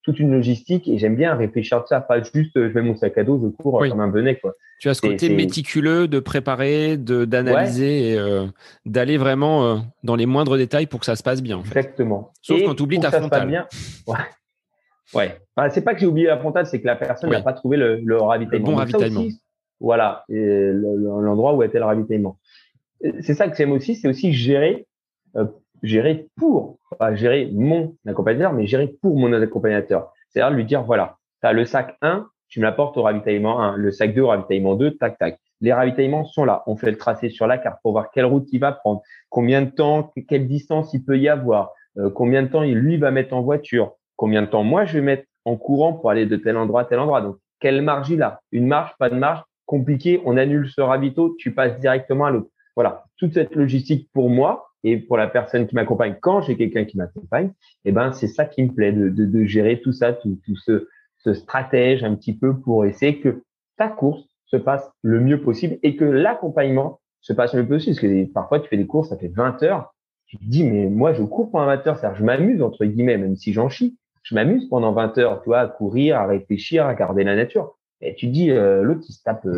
toute 0.04 0.20
une 0.20 0.30
logistique 0.32 0.86
et 0.86 0.98
j'aime 0.98 1.16
bien 1.16 1.34
réfléchir 1.34 1.82
de 1.82 1.86
ça, 1.86 2.00
pas 2.00 2.22
juste 2.22 2.56
euh, 2.56 2.68
je 2.68 2.74
mets 2.74 2.82
mon 2.82 2.94
sac 2.94 3.16
à 3.16 3.24
dos, 3.24 3.40
je 3.42 3.48
cours 3.48 3.80
comme 3.88 4.00
un 4.00 4.08
benet. 4.08 4.36
Quoi. 4.36 4.54
Tu 4.78 4.88
as 4.90 4.94
ce 4.94 5.00
côté 5.00 5.34
méticuleux 5.34 6.06
de 6.08 6.20
préparer, 6.20 6.98
de 6.98 7.24
d'analyser 7.24 8.10
et 8.10 8.18
euh, 8.18 8.46
d'aller 8.84 9.16
vraiment 9.16 9.64
euh, 9.64 9.76
dans 10.02 10.14
les 10.14 10.26
moindres 10.26 10.58
détails 10.58 10.86
pour 10.86 11.00
que 11.00 11.06
ça 11.06 11.16
se 11.16 11.22
passe 11.22 11.42
bien. 11.42 11.56
En 11.56 11.62
fait. 11.62 11.78
Exactement. 11.78 12.32
Sauf 12.42 12.62
quand 12.64 12.74
tu 12.74 12.82
oublies 12.82 13.00
ta 13.00 13.10
frontale. 13.10 13.48
Bien, 13.48 13.66
ouais. 14.06 15.34
ouais. 15.56 15.70
c'est 15.70 15.82
pas 15.82 15.94
que 15.94 16.00
j'ai 16.00 16.06
oublié 16.06 16.26
la 16.26 16.38
frontale, 16.38 16.66
c'est 16.66 16.80
que 16.80 16.86
la 16.86 16.96
personne 16.96 17.30
n'a 17.30 17.40
pas 17.40 17.54
trouvé 17.54 17.78
le, 17.78 18.00
le 18.04 18.18
ravitaillement. 18.18 18.66
Le 18.66 18.72
bon 18.72 18.78
ravitaillement. 18.78 19.24
voilà, 19.80 20.24
l'endroit 20.28 21.54
où 21.54 21.62
était 21.62 21.78
le 21.78 21.86
ravitaillement. 21.86 22.38
C'est 23.20 23.34
ça 23.34 23.48
que 23.48 23.56
j'aime 23.56 23.72
aussi, 23.72 23.96
c'est 23.96 24.08
aussi 24.08 24.34
gérer 24.34 24.86
gérer 25.84 26.26
pour, 26.36 26.78
pas 26.98 27.14
gérer 27.14 27.50
mon 27.52 27.96
accompagnateur, 28.06 28.52
mais 28.52 28.66
gérer 28.66 28.88
pour 29.02 29.16
mon 29.16 29.32
accompagnateur. 29.32 30.12
C'est-à-dire 30.28 30.56
lui 30.56 30.64
dire, 30.64 30.82
voilà, 30.82 31.18
tu 31.42 31.46
as 31.46 31.52
le 31.52 31.64
sac 31.64 31.96
1, 32.02 32.26
tu 32.48 32.60
me 32.60 32.64
l'apportes 32.64 32.96
au 32.96 33.02
ravitaillement 33.02 33.60
1, 33.60 33.76
le 33.76 33.90
sac 33.90 34.14
2 34.14 34.22
au 34.22 34.28
ravitaillement 34.28 34.74
2, 34.74 34.96
tac, 34.96 35.18
tac. 35.18 35.38
Les 35.60 35.72
ravitaillements 35.72 36.24
sont 36.24 36.44
là. 36.44 36.62
On 36.66 36.76
fait 36.76 36.90
le 36.90 36.98
tracé 36.98 37.28
sur 37.28 37.46
la 37.46 37.58
carte 37.58 37.78
pour 37.82 37.92
voir 37.92 38.10
quelle 38.10 38.24
route 38.24 38.46
il 38.52 38.58
va 38.58 38.72
prendre, 38.72 39.02
combien 39.28 39.62
de 39.62 39.70
temps, 39.70 40.12
quelle 40.28 40.48
distance 40.48 40.92
il 40.94 41.04
peut 41.04 41.18
y 41.18 41.28
avoir, 41.28 41.72
euh, 41.98 42.10
combien 42.10 42.42
de 42.42 42.48
temps 42.48 42.62
il, 42.62 42.76
lui 42.76 42.96
va 42.96 43.10
mettre 43.10 43.34
en 43.34 43.42
voiture, 43.42 43.92
combien 44.16 44.42
de 44.42 44.46
temps 44.46 44.64
moi 44.64 44.84
je 44.84 44.98
vais 44.98 45.04
mettre 45.04 45.24
en 45.44 45.56
courant 45.56 45.92
pour 45.92 46.10
aller 46.10 46.26
de 46.26 46.36
tel 46.36 46.56
endroit 46.56 46.82
à 46.82 46.84
tel 46.86 46.98
endroit. 46.98 47.20
Donc, 47.20 47.36
quelle 47.60 47.82
marge 47.82 48.10
il 48.10 48.22
a? 48.22 48.40
Une 48.52 48.66
marge, 48.66 48.92
pas 48.98 49.10
de 49.10 49.16
marge? 49.16 49.42
Compliqué, 49.66 50.20
on 50.24 50.36
annule 50.36 50.68
ce 50.68 50.80
ravito, 50.80 51.34
tu 51.38 51.54
passes 51.54 51.78
directement 51.78 52.26
à 52.26 52.30
l'autre. 52.30 52.48
Voilà, 52.76 53.04
toute 53.16 53.34
cette 53.34 53.54
logistique 53.54 54.10
pour 54.12 54.28
moi 54.28 54.66
et 54.84 54.98
pour 54.98 55.16
la 55.16 55.26
personne 55.26 55.66
qui 55.66 55.74
m'accompagne 55.74 56.16
quand 56.20 56.42
j'ai 56.42 56.56
quelqu'un 56.56 56.84
qui 56.84 56.96
m'accompagne, 56.96 57.50
eh 57.84 57.92
ben 57.92 58.12
c'est 58.12 58.28
ça 58.28 58.44
qui 58.44 58.62
me 58.62 58.72
plaît 58.72 58.92
de, 58.92 59.08
de, 59.08 59.24
de 59.24 59.44
gérer 59.44 59.80
tout 59.80 59.92
ça, 59.92 60.12
tout, 60.12 60.38
tout 60.44 60.56
ce, 60.56 60.86
ce 61.24 61.34
stratège 61.34 62.04
un 62.04 62.14
petit 62.14 62.36
peu 62.36 62.56
pour 62.56 62.84
essayer 62.84 63.18
que 63.18 63.42
ta 63.76 63.88
course 63.88 64.24
se 64.46 64.56
passe 64.56 64.88
le 65.02 65.20
mieux 65.20 65.40
possible 65.40 65.78
et 65.82 65.96
que 65.96 66.04
l'accompagnement 66.04 67.00
se 67.20 67.32
passe 67.32 67.54
le 67.54 67.62
mieux 67.62 67.68
possible. 67.68 67.96
Parce 67.96 68.06
que 68.06 68.32
parfois, 68.32 68.60
tu 68.60 68.68
fais 68.68 68.76
des 68.76 68.86
courses, 68.86 69.08
ça 69.08 69.16
fait 69.16 69.32
20 69.34 69.62
heures. 69.62 69.94
Tu 70.26 70.38
te 70.38 70.44
dis, 70.44 70.64
mais 70.64 70.86
moi, 70.88 71.12
je 71.12 71.22
cours 71.22 71.50
20 71.50 71.86
heures. 71.86 71.98
C'est-à-dire, 71.98 72.18
je 72.18 72.24
m'amuse, 72.24 72.62
entre 72.62 72.84
guillemets, 72.84 73.16
même 73.16 73.36
si 73.36 73.52
j'en 73.52 73.68
chie. 73.68 73.96
Je 74.22 74.34
m'amuse 74.34 74.68
pendant 74.68 74.92
20 74.92 75.18
heures, 75.18 75.42
tu 75.42 75.46
vois, 75.46 75.60
à 75.60 75.66
courir, 75.66 76.18
à 76.18 76.26
réfléchir, 76.26 76.86
à 76.86 76.90
regarder 76.90 77.24
la 77.24 77.36
nature. 77.36 77.76
Et 78.00 78.14
tu 78.14 78.26
dis, 78.26 78.50
euh, 78.50 78.82
l'autre, 78.82 79.02
il 79.08 79.12
se 79.12 79.22
tape 79.22 79.46
200 79.46 79.48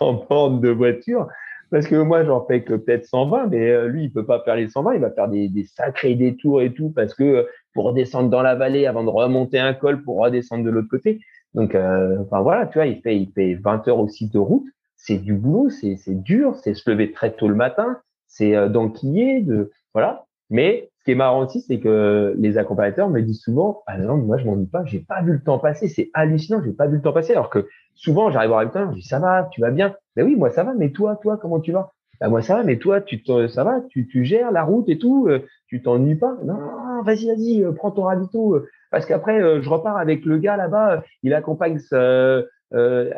euh, 0.00 0.26
bornes 0.28 0.60
de 0.60 0.70
voiture. 0.70 1.28
Parce 1.72 1.86
que 1.86 1.96
moi, 1.96 2.22
j'en 2.22 2.44
fais 2.44 2.62
que 2.62 2.74
peut-être 2.74 3.06
120, 3.06 3.46
mais 3.46 3.70
euh, 3.70 3.88
lui, 3.88 4.04
il 4.04 4.12
peut 4.12 4.26
pas 4.26 4.42
faire 4.44 4.56
les 4.56 4.68
120. 4.68 4.92
Il 4.92 5.00
va 5.00 5.10
faire 5.10 5.26
des, 5.26 5.50
sacrés 5.64 6.14
détours 6.14 6.60
et 6.60 6.74
tout 6.74 6.90
parce 6.90 7.14
que 7.14 7.48
pour 7.72 7.84
redescendre 7.86 8.28
dans 8.28 8.42
la 8.42 8.54
vallée 8.54 8.84
avant 8.84 9.02
de 9.02 9.08
remonter 9.08 9.58
un 9.58 9.72
col 9.72 10.02
pour 10.02 10.18
redescendre 10.18 10.64
de 10.64 10.70
l'autre 10.70 10.90
côté. 10.90 11.20
Donc, 11.54 11.74
euh, 11.74 12.18
enfin 12.20 12.42
voilà, 12.42 12.66
tu 12.66 12.74
vois, 12.74 12.84
il 12.84 13.00
fait, 13.00 13.16
il 13.16 13.32
fait 13.32 13.54
20 13.54 13.88
heures 13.88 14.00
aussi 14.00 14.28
de 14.28 14.38
route. 14.38 14.66
C'est 14.96 15.16
du 15.16 15.32
boulot, 15.32 15.70
c'est, 15.70 15.96
c'est 15.96 16.22
dur, 16.22 16.56
c'est 16.56 16.74
se 16.74 16.88
lever 16.90 17.10
très 17.10 17.32
tôt 17.32 17.48
le 17.48 17.54
matin, 17.54 17.98
c'est 18.26 18.54
euh, 18.54 18.68
d'enquiller, 18.68 19.40
de 19.40 19.70
voilà. 19.94 20.26
Mais 20.50 20.90
ce 21.02 21.06
qui 21.06 21.10
est 21.10 21.16
marrant 21.16 21.42
aussi, 21.42 21.60
c'est 21.62 21.80
que 21.80 22.32
les 22.38 22.58
accompagnateurs 22.58 23.08
me 23.10 23.20
disent 23.22 23.40
souvent, 23.40 23.82
ah 23.88 23.98
non, 23.98 24.18
moi 24.18 24.38
je 24.38 24.44
m'ennuie 24.44 24.68
pas, 24.68 24.84
j'ai 24.84 25.00
pas 25.00 25.20
vu 25.20 25.32
le 25.32 25.42
temps 25.42 25.58
passer, 25.58 25.88
c'est 25.88 26.10
hallucinant, 26.14 26.62
j'ai 26.64 26.70
pas 26.70 26.86
vu 26.86 26.94
le 26.94 27.02
temps 27.02 27.12
passer. 27.12 27.32
Alors 27.32 27.50
que 27.50 27.66
souvent, 27.96 28.30
j'arrive 28.30 28.52
le 28.52 28.70
temps, 28.70 28.92
je 28.92 29.00
dis 29.00 29.02
ça 29.02 29.18
va, 29.18 29.48
tu 29.50 29.60
vas 29.60 29.72
bien? 29.72 29.96
Ben 30.14 30.24
oui, 30.24 30.36
moi 30.36 30.50
ça 30.50 30.62
va, 30.62 30.74
mais 30.74 30.90
toi, 30.90 31.18
toi, 31.20 31.38
comment 31.42 31.58
tu 31.58 31.72
vas? 31.72 31.90
Bah, 32.20 32.28
moi 32.28 32.40
ça 32.40 32.54
va, 32.54 32.62
mais 32.62 32.76
toi, 32.78 33.00
tu 33.00 33.20
ça 33.48 33.64
va, 33.64 33.80
tu, 33.88 34.06
tu 34.06 34.24
gères 34.24 34.52
la 34.52 34.62
route 34.62 34.88
et 34.88 34.96
tout, 34.96 35.26
euh, 35.28 35.40
tu 35.66 35.82
t'ennuies 35.82 36.14
pas? 36.14 36.36
Non, 36.44 37.02
vas-y, 37.02 37.26
vas-y, 37.26 37.64
euh, 37.64 37.72
prends 37.72 37.90
ton 37.90 38.02
ravito. 38.02 38.54
Euh, 38.54 38.68
parce 38.92 39.04
qu'après, 39.04 39.60
je 39.60 39.68
repars 39.68 39.96
avec 39.96 40.24
le 40.24 40.38
gars 40.38 40.56
là-bas, 40.56 41.02
il 41.24 41.34
accompagne 41.34 41.80
elle, 41.90 42.46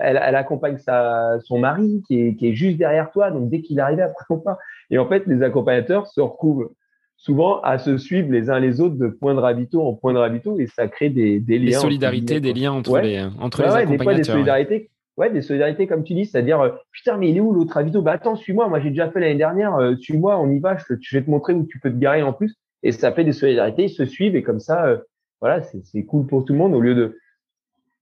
elle, 0.00 0.36
accompagne 0.36 0.78
sa, 0.78 1.38
son 1.40 1.58
mari 1.58 2.02
qui 2.06 2.18
est, 2.18 2.36
qui 2.36 2.48
est 2.48 2.54
juste 2.54 2.78
derrière 2.78 3.10
toi, 3.10 3.30
donc 3.30 3.50
dès 3.50 3.60
qu'il 3.60 3.78
arrive 3.78 4.00
après 4.00 4.24
on 4.30 4.38
part. 4.38 4.56
Et 4.88 4.96
en 4.96 5.06
fait, 5.06 5.26
les 5.26 5.42
accompagnateurs 5.42 6.06
se 6.06 6.22
retrouvent 6.22 6.70
souvent 7.16 7.60
à 7.60 7.78
se 7.78 7.96
suivre 7.96 8.30
les 8.30 8.50
uns 8.50 8.60
les 8.60 8.80
autres 8.80 8.96
de 8.96 9.08
point 9.08 9.34
de 9.34 9.40
ravito 9.40 9.82
en 9.82 9.94
point 9.94 10.12
de 10.12 10.18
ravito 10.18 10.58
et 10.58 10.66
ça 10.66 10.88
crée 10.88 11.10
des, 11.10 11.40
des 11.40 11.58
liens. 11.58 11.66
Des 11.66 11.72
solidarités, 11.72 12.40
des 12.40 12.52
liens 12.52 12.72
entre 12.72 12.98
les, 12.98 13.24
entre 13.40 13.62
les 13.62 13.68
accompagnateurs. 13.68 13.98
Des 13.98 14.04
fois, 14.04 14.14
des 14.14 14.24
solidarités 14.24 14.90
ouais, 15.16 15.30
des 15.30 15.42
solidarités 15.42 15.86
comme 15.86 16.04
tu 16.04 16.14
dis, 16.14 16.26
c'est-à-dire 16.26 16.60
euh, 16.60 16.70
putain 16.92 17.16
mais 17.16 17.30
il 17.30 17.36
est 17.36 17.40
où 17.40 17.52
l'autre 17.52 17.74
ravito? 17.74 18.02
Bah 18.02 18.12
attends, 18.12 18.36
suis-moi, 18.36 18.68
moi, 18.68 18.80
j'ai 18.80 18.90
déjà 18.90 19.10
fait 19.10 19.20
l'année 19.20 19.36
dernière, 19.36 19.76
euh, 19.76 19.96
suis-moi, 19.96 20.38
on 20.38 20.50
y 20.50 20.58
va, 20.58 20.76
je, 20.76 20.94
je, 21.00 21.16
vais 21.16 21.24
te 21.24 21.30
montrer 21.30 21.52
où 21.52 21.66
tu 21.66 21.78
peux 21.78 21.90
te 21.90 21.96
garer 21.96 22.22
en 22.22 22.32
plus. 22.32 22.56
Et 22.82 22.92
ça 22.92 23.12
fait 23.12 23.24
des 23.24 23.32
solidarités, 23.32 23.84
ils 23.84 23.90
se 23.90 24.04
suivent 24.04 24.36
et 24.36 24.42
comme 24.42 24.60
ça, 24.60 24.86
euh, 24.86 24.98
voilà, 25.40 25.62
c'est 25.62 26.04
cool 26.04 26.26
pour 26.26 26.44
tout 26.44 26.52
le 26.52 26.58
monde 26.58 26.74
au 26.74 26.80
lieu 26.80 26.94
de. 26.94 27.18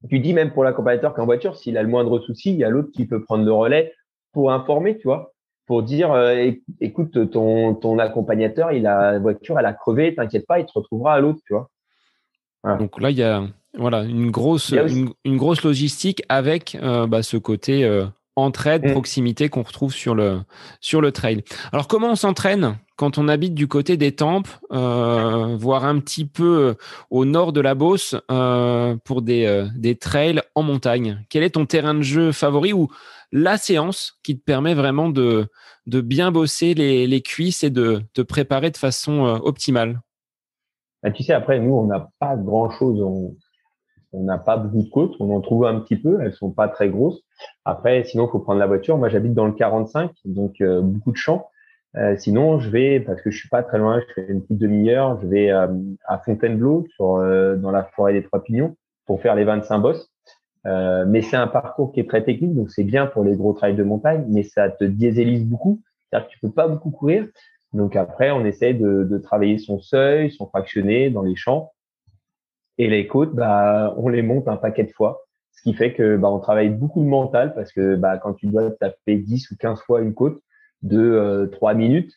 Tu 0.09 0.19
dis 0.19 0.35
même 0.35 0.53
pour 0.53 0.65
l'accompagnateur 0.65 1.15
qu'en 1.15 1.25
voiture, 1.25 1.57
s'il 1.57 1.77
a 1.77 1.83
le 1.83 1.89
moindre 1.89 2.19
souci, 2.19 2.51
il 2.51 2.57
y 2.57 2.65
a 2.65 2.71
l'autre 2.71 2.91
qui 2.93 3.07
peut 3.07 3.23
prendre 3.23 3.45
le 3.45 3.53
relais 3.53 3.93
pour 4.33 4.51
informer, 4.51 4.97
tu 4.97 5.05
vois, 5.05 5.32
pour 5.67 5.83
dire 5.83 6.15
écoute, 6.81 7.31
ton, 7.31 7.75
ton 7.75 7.99
accompagnateur, 7.99 8.73
il 8.73 8.87
a 8.87 9.13
la 9.13 9.19
voiture, 9.19 9.59
elle 9.59 9.67
a 9.67 9.73
crevé, 9.73 10.15
t'inquiète 10.15 10.47
pas, 10.47 10.59
il 10.59 10.67
te 10.67 10.73
retrouvera 10.75 11.15
à 11.15 11.21
l'autre, 11.21 11.41
tu 11.47 11.55
vois. 11.55 11.69
Donc 12.79 13.01
là, 13.01 13.11
il 13.11 13.17
y 13.17 13.23
a 13.23 13.45
voilà, 13.77 14.03
une 14.03 14.31
grosse, 14.31 14.73
une, 15.25 15.37
grosse 15.37 15.63
logistique 15.63 16.23
avec 16.29 16.77
euh, 16.81 17.07
bah, 17.07 17.23
ce 17.23 17.37
côté 17.37 17.85
euh, 17.85 18.05
entraide, 18.37 18.87
mm. 18.87 18.93
proximité 18.93 19.49
qu'on 19.49 19.63
retrouve 19.63 19.93
sur 19.93 20.15
le, 20.15 20.41
sur 20.81 21.01
le 21.01 21.13
trail. 21.13 21.43
Alors, 21.73 21.89
comment 21.89 22.11
on 22.11 22.17
s'entraîne? 22.17 22.77
Quand 23.03 23.19
on 23.19 23.27
habite 23.27 23.55
du 23.55 23.67
côté 23.67 23.97
des 23.97 24.13
Tempes, 24.13 24.47
euh, 24.71 25.57
voire 25.57 25.85
un 25.87 25.99
petit 25.99 26.25
peu 26.25 26.77
au 27.11 27.25
nord 27.25 27.53
de 27.53 27.61
la 27.61 27.75
Beauce, 27.75 28.15
pour 29.05 29.23
des, 29.23 29.67
des 29.77 29.97
trails 29.97 30.41
en 30.55 30.63
montagne 30.63 31.19
Quel 31.29 31.43
est 31.43 31.51
ton 31.51 31.67
terrain 31.67 31.95
de 31.95 32.03
jeu 32.03 32.31
favori 32.31 32.73
ou 32.73 32.93
la 33.33 33.57
séance 33.57 34.21
qui 34.23 34.39
te 34.39 34.45
permet 34.45 34.75
vraiment 34.75 35.09
de, 35.09 35.49
de 35.89 36.01
bien 36.01 36.31
bosser 36.31 36.75
les, 36.75 37.09
les 37.09 37.23
cuisses 37.23 37.65
et 37.65 37.71
de 37.71 38.03
te 38.15 38.23
préparer 38.23 38.71
de 38.71 38.77
façon 38.77 39.25
optimale? 39.43 40.01
Bah, 41.03 41.11
tu 41.11 41.25
sais, 41.25 41.33
après, 41.33 41.59
nous, 41.59 41.75
on 41.75 41.87
n'a 41.87 42.09
pas 42.21 42.37
grand-chose 42.37 43.03
on 44.13 44.25
n'a 44.25 44.39
pas 44.39 44.57
beaucoup 44.57 44.85
de 44.85 44.91
côtes, 44.91 45.15
on 45.21 45.35
en 45.35 45.41
trouve 45.41 45.65
un 45.65 45.81
petit 45.81 45.97
peu, 45.97 46.21
elles 46.21 46.35
sont 46.35 46.51
pas 46.51 46.69
très 46.69 46.89
grosses. 46.89 47.23
Après, 47.65 48.05
sinon, 48.05 48.27
il 48.27 48.31
faut 48.31 48.41
prendre 48.41 48.61
la 48.61 48.67
voiture. 48.67 48.99
Moi, 48.99 49.09
j'habite 49.09 49.35
dans 49.35 49.47
le 49.47 49.53
45, 49.53 50.13
donc 50.27 50.61
euh, 50.61 50.83
beaucoup 50.83 51.13
de 51.13 51.17
champs. 51.17 51.49
Euh, 51.97 52.17
sinon, 52.17 52.59
je 52.59 52.71
vais, 52.71 53.01
parce 53.01 53.21
que 53.21 53.31
je 53.31 53.39
suis 53.39 53.49
pas 53.49 53.63
très 53.63 53.79
loin, 53.79 54.01
je 54.01 54.15
fais 54.15 54.31
une 54.31 54.43
petite 54.43 54.59
demi-heure, 54.59 55.21
je 55.21 55.27
vais 55.27 55.51
euh, 55.51 55.69
à 56.07 56.19
Fontainebleau, 56.19 56.87
sur, 56.95 57.19
dans 57.59 57.71
la 57.71 57.85
forêt 57.85 58.15
des 58.15 58.23
Trois 58.23 58.43
Pignons, 58.43 58.77
pour 59.07 59.21
faire 59.21 59.35
les 59.35 59.45
25 59.45 59.79
bosses. 59.79 60.11
mais 60.65 61.23
c'est 61.23 61.37
un 61.37 61.49
parcours 61.49 61.93
qui 61.93 62.01
est 62.01 62.09
très 62.09 62.25
technique, 62.25 62.55
donc 62.55 62.71
c'est 62.71 62.85
bien 62.85 63.07
pour 63.07 63.25
les 63.25 63.37
gros 63.37 63.53
trails 63.53 63.77
de 63.77 63.85
montagne, 63.85 64.25
mais 64.29 64.43
ça 64.43 64.71
te 64.71 64.85
dieselise 64.85 65.45
beaucoup. 65.45 65.83
C'est-à-dire 66.09 66.29
que 66.29 66.33
tu 66.33 66.39
peux 66.41 66.51
pas 66.51 66.69
beaucoup 66.69 66.91
courir. 66.91 67.27
Donc 67.73 67.97
après, 67.97 68.31
on 68.31 68.45
essaie 68.45 68.75
de, 68.75 69.05
de 69.05 69.19
travailler 69.19 69.59
son 69.59 69.81
seuil, 69.81 70.31
son 70.31 70.47
fractionné 70.47 71.11
dans 71.11 71.23
les 71.23 71.37
champs 71.37 71.73
et 72.79 72.89
les 72.89 73.07
côtes, 73.07 73.35
bah, 73.35 73.95
on 73.97 74.09
les 74.09 74.23
monte 74.23 74.49
un 74.49 74.57
paquet 74.57 74.85
de 74.85 74.93
fois. 74.93 75.23
Ce 75.53 75.63
qui 75.63 75.75
fait 75.75 75.93
que 75.93 76.17
bah, 76.17 76.31
on 76.31 76.41
travaille 76.41 76.71
beaucoup 76.71 77.01
de 77.01 77.09
mental 77.09 77.55
parce 77.55 77.73
que 77.73 77.97
bah, 77.97 78.19
quand 78.19 78.35
tu 78.35 78.47
dois 78.47 78.71
taper 78.73 79.17
10 79.17 79.51
ou 79.51 79.57
15 79.57 79.81
fois 79.83 80.01
une 80.01 80.15
côte 80.15 80.43
de 80.83 81.01
euh, 81.01 81.47
3 81.47 81.75
minutes, 81.75 82.13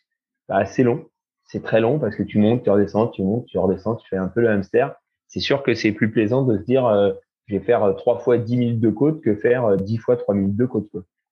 bah, 0.48 0.64
c'est 0.66 0.82
long. 0.82 1.06
C'est 1.44 1.62
très 1.62 1.80
long 1.80 1.98
parce 1.98 2.16
que 2.16 2.22
tu 2.22 2.38
montes, 2.38 2.64
tu 2.64 2.70
redescends, 2.70 3.08
tu 3.08 3.22
montes, 3.22 3.46
tu 3.46 3.58
redescends, 3.58 3.96
tu 3.96 4.08
fais 4.08 4.16
un 4.16 4.28
peu 4.28 4.40
le 4.40 4.50
hamster. 4.50 4.94
C'est 5.28 5.40
sûr 5.40 5.62
que 5.62 5.74
c'est 5.74 5.92
plus 5.92 6.10
plaisant 6.10 6.42
de 6.42 6.58
se 6.58 6.62
dire 6.62 6.86
euh, 6.86 7.12
je 7.46 7.54
vais 7.54 7.60
faire 7.60 7.94
3 7.96 8.14
euh, 8.14 8.18
fois 8.18 8.38
10 8.38 8.56
minutes 8.56 8.80
de 8.80 8.90
côte 8.90 9.20
que 9.20 9.36
faire 9.36 9.76
10 9.76 9.96
euh, 9.96 10.00
fois 10.00 10.16
3 10.16 10.34
minutes 10.34 10.56
de 10.56 10.66
côte. 10.66 10.88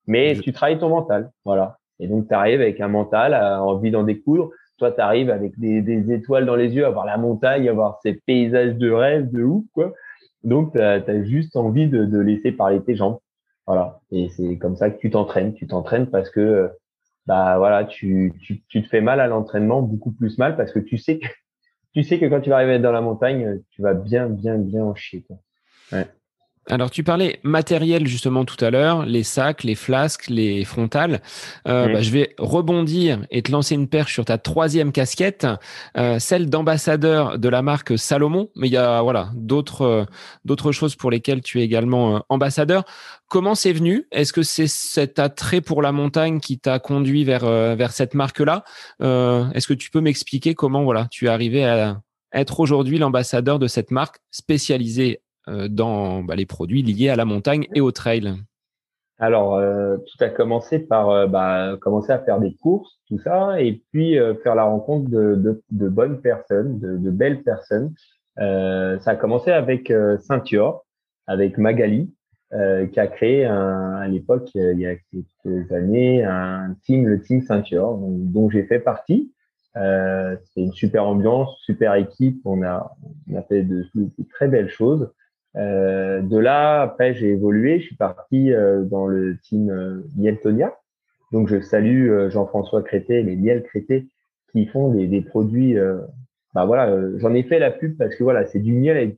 Mais 0.07 0.35
tu 0.35 0.53
travailles 0.53 0.79
ton 0.79 0.89
mental, 0.89 1.31
voilà. 1.43 1.77
Et 1.99 2.07
donc 2.07 2.27
tu 2.27 2.33
arrives 2.33 2.61
avec 2.61 2.79
un 2.79 2.87
mental, 2.87 3.33
à 3.33 3.63
envie 3.63 3.91
d'en 3.91 4.03
découdre. 4.03 4.51
Toi, 4.77 4.91
tu 4.91 4.99
arrives 4.99 5.29
avec 5.29 5.57
des, 5.57 5.81
des, 5.81 6.11
étoiles 6.11 6.45
dans 6.45 6.57
les 6.57 6.73
yeux, 6.73 6.85
à 6.85 6.89
voir 6.89 7.05
la 7.05 7.17
montagne, 7.17 7.69
à 7.69 7.73
voir 7.73 7.99
ces 8.03 8.13
paysages 8.13 8.75
de 8.75 8.91
rêve, 8.91 9.31
de 9.31 9.41
ouf, 9.41 9.63
quoi. 9.73 9.93
Donc, 10.43 10.73
tu 10.73 10.81
as, 10.81 11.23
juste 11.23 11.55
envie 11.55 11.87
de, 11.87 12.03
de, 12.03 12.19
laisser 12.19 12.51
parler 12.51 12.81
tes 12.83 12.95
jambes. 12.95 13.19
Voilà. 13.67 14.01
Et 14.11 14.27
c'est 14.29 14.57
comme 14.57 14.75
ça 14.75 14.89
que 14.89 14.99
tu 14.99 15.09
t'entraînes. 15.09 15.53
Tu 15.53 15.65
t'entraînes 15.65 16.07
parce 16.07 16.29
que, 16.29 16.69
bah 17.25 17.57
voilà, 17.57 17.85
tu, 17.85 18.33
tu, 18.41 18.61
tu 18.67 18.83
te 18.83 18.87
fais 18.87 19.01
mal 19.01 19.19
à 19.19 19.27
l'entraînement, 19.27 19.81
beaucoup 19.81 20.11
plus 20.11 20.37
mal 20.37 20.55
parce 20.55 20.71
que 20.71 20.79
tu 20.79 20.97
sais 20.97 21.19
que, 21.19 21.27
tu 21.93 22.03
sais 22.03 22.19
que 22.19 22.25
quand 22.25 22.41
tu 22.41 22.49
vas 22.49 22.57
arriver 22.57 22.79
dans 22.79 22.91
la 22.91 23.01
montagne, 23.01 23.61
tu 23.71 23.81
vas 23.81 23.93
bien, 23.93 24.27
bien, 24.27 24.57
bien 24.57 24.83
en 24.83 24.95
chier. 24.95 25.25
Alors, 26.67 26.89
tu 26.89 27.03
parlais 27.03 27.39
matériel 27.43 28.07
justement 28.07 28.43
tout 28.43 28.63
à 28.63 28.71
l'heure, 28.71 29.05
les 29.05 29.21
sacs, 29.21 29.63
les 29.63 29.75
flasques, 29.75 30.27
les 30.29 30.65
frontales. 30.65 31.21
Euh, 31.67 31.93
bah, 31.93 32.01
je 32.01 32.09
vais 32.09 32.33
rebondir 32.39 33.23
et 33.29 33.43
te 33.43 33.51
lancer 33.51 33.75
une 33.75 33.87
perche 33.87 34.13
sur 34.13 34.25
ta 34.25 34.39
troisième 34.39 34.91
casquette, 34.91 35.45
euh, 35.95 36.17
celle 36.17 36.49
d'ambassadeur 36.49 37.37
de 37.37 37.49
la 37.49 37.61
marque 37.61 37.99
Salomon. 37.99 38.49
Mais 38.55 38.67
il 38.67 38.73
y 38.73 38.77
a 38.77 39.03
voilà 39.03 39.29
d'autres 39.35 39.81
euh, 39.83 40.05
d'autres 40.43 40.71
choses 40.71 40.95
pour 40.95 41.11
lesquelles 41.11 41.41
tu 41.41 41.61
es 41.61 41.63
également 41.63 42.23
ambassadeur. 42.29 42.83
Comment 43.29 43.53
c'est 43.53 43.73
venu? 43.73 44.07
Est-ce 44.11 44.33
que 44.33 44.41
c'est 44.41 44.67
cet 44.67 45.19
attrait 45.19 45.61
pour 45.61 45.83
la 45.83 45.91
montagne 45.91 46.39
qui 46.39 46.57
t'a 46.57 46.79
conduit 46.79 47.23
vers 47.25 47.45
vers 47.75 47.91
cette 47.91 48.15
marque-là? 48.15 48.63
Est-ce 49.01 49.67
que 49.67 49.73
tu 49.73 49.91
peux 49.91 50.01
m'expliquer 50.01 50.55
comment 50.55 50.83
voilà 50.83 51.07
tu 51.11 51.25
es 51.25 51.29
arrivé 51.29 51.63
à 51.65 52.01
être 52.35 52.59
aujourd'hui 52.59 52.97
l'ambassadeur 52.97 53.59
de 53.59 53.67
cette 53.67 53.91
marque 53.91 54.17
spécialisée 54.29 55.21
euh, 55.21 55.24
dans 55.47 56.23
bah, 56.23 56.35
les 56.35 56.45
produits 56.45 56.81
liés 56.81 57.09
à 57.09 57.15
la 57.15 57.25
montagne 57.25 57.67
et 57.73 57.81
au 57.81 57.91
trail 57.91 58.35
alors, 59.17 59.55
euh, 59.55 59.97
tout 59.97 60.23
a 60.23 60.29
commencé 60.29 60.79
par 60.79 61.09
euh, 61.09 61.27
bah, 61.27 61.77
commencer 61.79 62.11
à 62.11 62.19
faire 62.19 62.39
des 62.39 62.53
courses, 62.53 62.99
tout 63.07 63.19
ça, 63.19 63.61
et 63.61 63.81
puis 63.91 64.17
faire 64.43 64.55
la 64.55 64.63
rencontre 64.63 65.09
de, 65.09 65.61
de, 65.71 65.89
bonnes 65.89 66.21
personnes, 66.21 66.79
de, 66.79 67.11
belles 67.11 67.41
personnes. 67.43 67.93
ça 68.37 69.11
a 69.11 69.15
commencé 69.15 69.51
avec 69.51 69.93
Saint-Yor, 70.19 70.83
avec 71.27 71.57
Magali, 71.57 72.13
qui 72.51 72.99
a 72.99 73.07
créé 73.07 73.45
à 73.45 74.07
l'époque, 74.07 74.49
il 74.55 74.79
y 74.79 74.87
a 74.87 74.95
quelques 74.95 75.71
années, 75.71 76.23
un 76.23 76.75
team, 76.83 77.07
le 77.07 77.21
team 77.21 77.41
Saint-Yor, 77.41 77.97
dont, 77.97 78.49
j'ai 78.49 78.63
fait 78.63 78.79
partie. 78.79 79.31
Euh, 79.77 80.35
c'est 80.45 80.61
une 80.61 80.73
super 80.73 81.05
ambiance, 81.05 81.57
super 81.61 81.95
équipe. 81.95 82.41
On 82.45 82.63
a, 82.63 82.95
on 83.29 83.37
a 83.37 83.43
fait 83.43 83.63
de 83.63 83.85
très 84.31 84.47
belles 84.47 84.69
choses. 84.69 85.11
Euh, 85.57 86.21
de 86.21 86.37
là, 86.37 86.81
après, 86.81 87.13
j'ai 87.13 87.29
évolué. 87.29 87.79
Je 87.79 87.85
suis 87.87 87.95
parti 87.95 88.51
euh, 88.51 88.83
dans 88.83 89.07
le 89.07 89.37
team 89.37 89.69
euh, 89.69 90.01
Mieltonia. 90.17 90.75
Donc, 91.31 91.47
je 91.47 91.61
salue 91.61 92.09
euh, 92.09 92.29
Jean-François 92.29 92.83
Crété, 92.83 93.23
les 93.23 93.35
Miel 93.35 93.63
Crété, 93.63 94.07
qui 94.51 94.65
font 94.65 94.89
des, 94.89 95.07
des 95.07 95.21
produits. 95.21 95.75
bah 96.53 96.65
voilà, 96.65 96.97
j'en 97.17 97.33
ai 97.33 97.43
fait 97.43 97.59
la 97.59 97.71
pub 97.71 97.97
parce 97.97 98.15
que 98.15 98.23
voilà, 98.23 98.45
c'est 98.45 98.59
du 98.59 98.71
miel 98.71 98.95
avec 98.95 99.17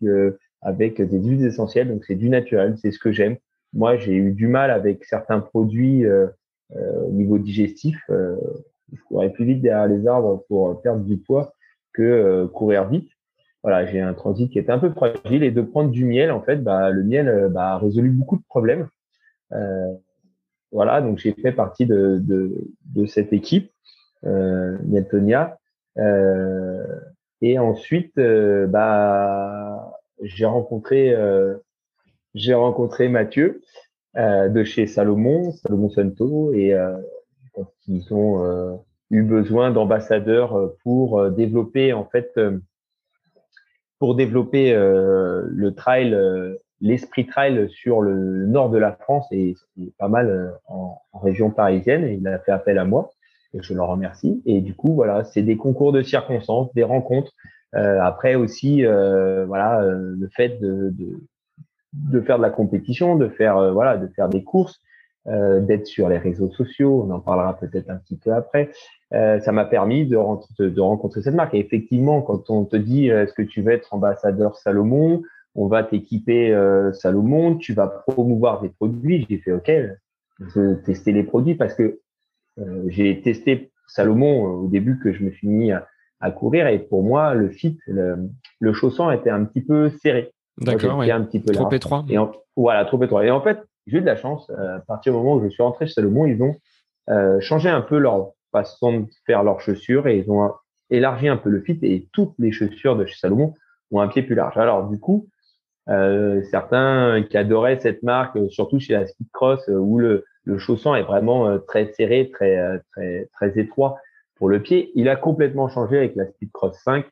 avec 0.63 0.99
des 0.99 1.19
huiles 1.19 1.45
essentielles. 1.45 1.89
Donc 1.89 2.03
c'est 2.05 2.15
du 2.15 2.29
naturel, 2.29 2.75
c'est 2.81 2.89
ce 2.89 2.97
que 2.97 3.11
j'aime. 3.11 3.38
Moi, 3.71 3.97
j'ai 3.97 4.15
eu 4.15 4.31
du 4.31 4.47
mal 4.47 4.71
avec 4.71 5.05
certains 5.05 5.39
produits 5.39 6.07
au 6.07 7.11
niveau 7.11 7.38
digestif. 7.38 8.01
je 8.09 9.01
courais 9.07 9.29
plus 9.29 9.45
vite 9.45 9.61
derrière 9.61 9.88
les 9.88 10.07
arbres 10.07 10.43
pour 10.47 10.81
perdre 10.81 11.03
du 11.03 11.17
poids 11.17 11.53
que 11.93 12.47
courir 12.47 12.89
vite 12.89 13.11
voilà, 13.64 13.86
j'ai 13.86 13.99
un 13.99 14.14
transit 14.14 14.51
qui 14.51 14.60
était 14.60 14.72
un 14.72 14.80
peu 14.80 14.91
fragile 14.91 15.43
et 15.43 15.51
de 15.51 15.62
prendre 15.62 15.91
du 15.91 16.05
miel, 16.05 16.32
en 16.32 16.41
fait, 16.41 16.58
bah, 16.58 16.89
le 16.89 17.03
miel 17.03 17.49
bah, 17.51 17.74
a 17.74 17.78
résolu 17.78 18.10
beaucoup 18.10 18.38
de 18.38 18.43
problèmes. 18.47 18.88
Euh, 19.53 19.93
voilà, 20.72 21.01
donc 21.01 21.18
j'ai 21.18 21.34
fait 21.34 21.51
partie 21.51 21.86
de, 21.86 22.20
de, 22.22 22.51
de 22.93 23.05
cette 23.05 23.34
équipe, 23.34 23.72
euh, 24.26 24.78
Mieltonia. 24.84 25.58
Euh, 25.97 26.86
et 27.41 27.60
ensuite, 27.60 28.18
euh, 28.18 28.68
bah, 28.68 29.99
j'ai 30.22 30.45
rencontré, 30.45 31.14
euh, 31.14 31.55
j'ai 32.34 32.53
rencontré 32.53 33.10
Mathieu 33.10 33.62
euh, 34.18 34.49
de 34.49 34.64
chez 34.64 34.88
Salomon, 34.88 35.51
Salomon 35.51 35.89
Santo, 35.89 36.53
et 36.53 36.76
ils 37.88 38.14
ont 38.14 38.80
eu 39.10 39.24
besoin 39.24 39.72
d'ambassadeurs 39.72 40.74
pour 40.84 41.32
développer 41.32 41.93
en 41.93 42.05
fait 42.05 42.39
pour 43.99 44.15
développer 44.15 44.73
euh, 44.73 45.43
le 45.49 45.73
trail, 45.73 46.13
euh, 46.13 46.55
l'esprit 46.81 47.25
trail 47.25 47.69
sur 47.69 48.01
le 48.01 48.45
nord 48.45 48.69
de 48.69 48.77
la 48.77 48.93
France 48.93 49.25
et, 49.31 49.55
pas 49.97 50.07
mal 50.07 50.29
euh, 50.29 50.51
en, 50.67 51.01
région 51.13 51.49
parisienne. 51.49 52.03
Et 52.03 52.13
il 52.13 52.27
a 52.27 52.39
fait 52.39 52.51
appel 52.51 52.77
à 52.77 52.85
moi 52.85 53.11
et 53.53 53.61
je 53.61 53.73
le 53.73 53.81
remercie. 53.81 54.41
Et 54.45 54.61
du 54.61 54.75
coup, 54.75 54.93
voilà, 54.93 55.23
c'est 55.23 55.41
des 55.41 55.57
concours 55.57 55.91
de 55.91 56.01
circonstances, 56.01 56.73
des 56.73 56.83
rencontres. 56.83 57.31
après 57.73 58.35
aussi, 58.35 58.83
voilà, 58.83 59.81
le 59.83 60.29
fait 60.35 60.59
de, 60.59 60.89
de, 60.91 61.21
de, 61.93 62.21
faire 62.21 62.37
de 62.37 62.43
la 62.43 62.49
compétition, 62.49 63.15
de 63.15 63.29
faire, 63.29 63.73
voilà, 63.73 63.97
de 63.97 64.07
faire 64.07 64.27
des 64.27 64.43
courses, 64.43 64.81
d'être 65.25 65.87
sur 65.87 66.09
les 66.09 66.17
réseaux 66.17 66.51
sociaux. 66.51 67.05
On 67.07 67.11
en 67.11 67.21
parlera 67.21 67.57
peut-être 67.57 67.89
un 67.89 67.97
petit 67.97 68.17
peu 68.17 68.33
après. 68.33 68.69
Euh, 69.14 69.39
ça 69.39 69.53
m'a 69.53 69.64
permis 69.64 70.05
de, 70.05 70.18
de, 70.60 70.82
rencontrer 70.82 71.22
cette 71.22 71.34
marque. 71.34 71.53
Et 71.53 71.60
effectivement, 71.60 72.22
quand 72.22 72.49
on 72.49 72.66
te 72.66 72.76
dit 72.76 73.10
euh, 73.10 73.24
est-ce 73.24 73.34
que 73.34 73.41
tu 73.41 73.62
veux 73.62 73.72
être 73.72 73.93
ambassadeur 73.93 74.58
Salomon, 74.58 75.22
on 75.55 75.68
va 75.68 75.84
t'équiper 75.84 76.53
euh, 76.53 76.91
Salomon, 76.91 77.55
tu 77.55 77.74
vas 77.74 77.88
promouvoir 77.88 78.62
des 78.62 78.70
produits. 78.70 79.26
J'ai 79.30 79.38
fait 79.38 79.53
OK, 79.53 79.72
je 80.39 80.60
vais 80.60 80.82
tester 80.84 81.14
les 81.14 81.24
produits 81.24 81.55
parce 81.55 81.74
que 81.74 81.99
j'ai 82.88 83.22
testé 83.22 83.72
Salomon 83.88 84.43
au 84.43 84.68
début 84.68 84.99
que 84.99 85.14
je 85.14 85.24
me 85.24 85.32
suis 85.32 85.47
mis 85.47 85.72
à, 85.72 86.32
courir 86.32 86.68
et 86.68 86.80
pour 86.80 87.03
moi 87.03 87.36
le 87.36 87.49
fit, 87.49 87.78
le, 87.86 88.18
le, 88.60 88.74
chausson 88.74 89.12
était 89.12 89.30
un 89.30 89.45
petit 89.45 89.62
peu 89.62 89.89
serré. 90.01 90.34
D'accord, 90.60 91.01
un 91.01 91.22
petit 91.22 91.39
peu 91.39 91.53
trop 91.53 91.72
étroit. 91.72 92.03
Et 92.10 92.18
voilà, 92.55 92.84
trop 92.86 93.01
étroit. 93.03 93.24
Et 93.24 93.30
en 93.30 93.41
fait, 93.41 93.60
j'ai 93.86 93.99
eu 93.99 94.01
de 94.01 94.08
la 94.08 94.16
chance. 94.16 94.49
à 94.49 94.80
partir 94.80 95.14
du 95.14 95.20
moment 95.20 95.36
où 95.36 95.43
je 95.43 95.49
suis 95.49 95.62
rentré 95.62 95.86
chez 95.86 95.93
Salomon, 95.93 96.26
ils 96.26 96.41
ont 96.41 96.55
changé 97.39 97.70
un 97.70 97.82
peu 97.82 97.99
leur 97.99 98.32
façon 98.51 99.01
de 99.01 99.07
faire 99.25 99.43
leurs 99.43 99.61
chaussures 99.61 100.07
et 100.07 100.17
ils 100.17 100.31
ont 100.31 100.51
élargi 100.89 101.27
un 101.27 101.37
peu 101.37 101.49
le 101.49 101.61
fit 101.61 101.77
et 101.81 102.07
toutes 102.13 102.33
les 102.39 102.51
chaussures 102.51 102.95
de 102.95 103.05
chez 103.05 103.17
Salomon 103.17 103.53
ont 103.91 104.01
un 104.01 104.07
pied 104.07 104.21
plus 104.21 104.35
large. 104.35 104.57
Alors 104.57 104.89
du 104.89 104.99
coup, 104.99 105.27
euh, 105.89 106.43
certains 106.51 107.23
qui 107.29 107.37
adoraient 107.37 107.79
cette 107.79 108.03
marque, 108.03 108.35
euh, 108.35 108.49
surtout 108.49 108.79
chez 108.79 108.93
la 108.93 109.07
Speed 109.07 109.27
Cross, 109.31 109.69
euh, 109.69 109.77
où 109.77 109.99
le, 109.99 110.25
le 110.43 110.57
chausson 110.57 110.95
est 110.95 111.03
vraiment 111.03 111.57
très 111.59 111.93
serré, 111.93 112.29
très 112.29 112.81
très 112.91 113.29
très 113.33 113.59
étroit 113.59 113.97
pour 114.35 114.49
le 114.49 114.61
pied, 114.61 114.91
il 114.95 115.09
a 115.09 115.15
complètement 115.15 115.67
changé 115.67 115.97
avec 115.97 116.15
la 116.15 116.25
Speed 116.27 116.51
Cross 116.51 116.77
5, 116.83 117.05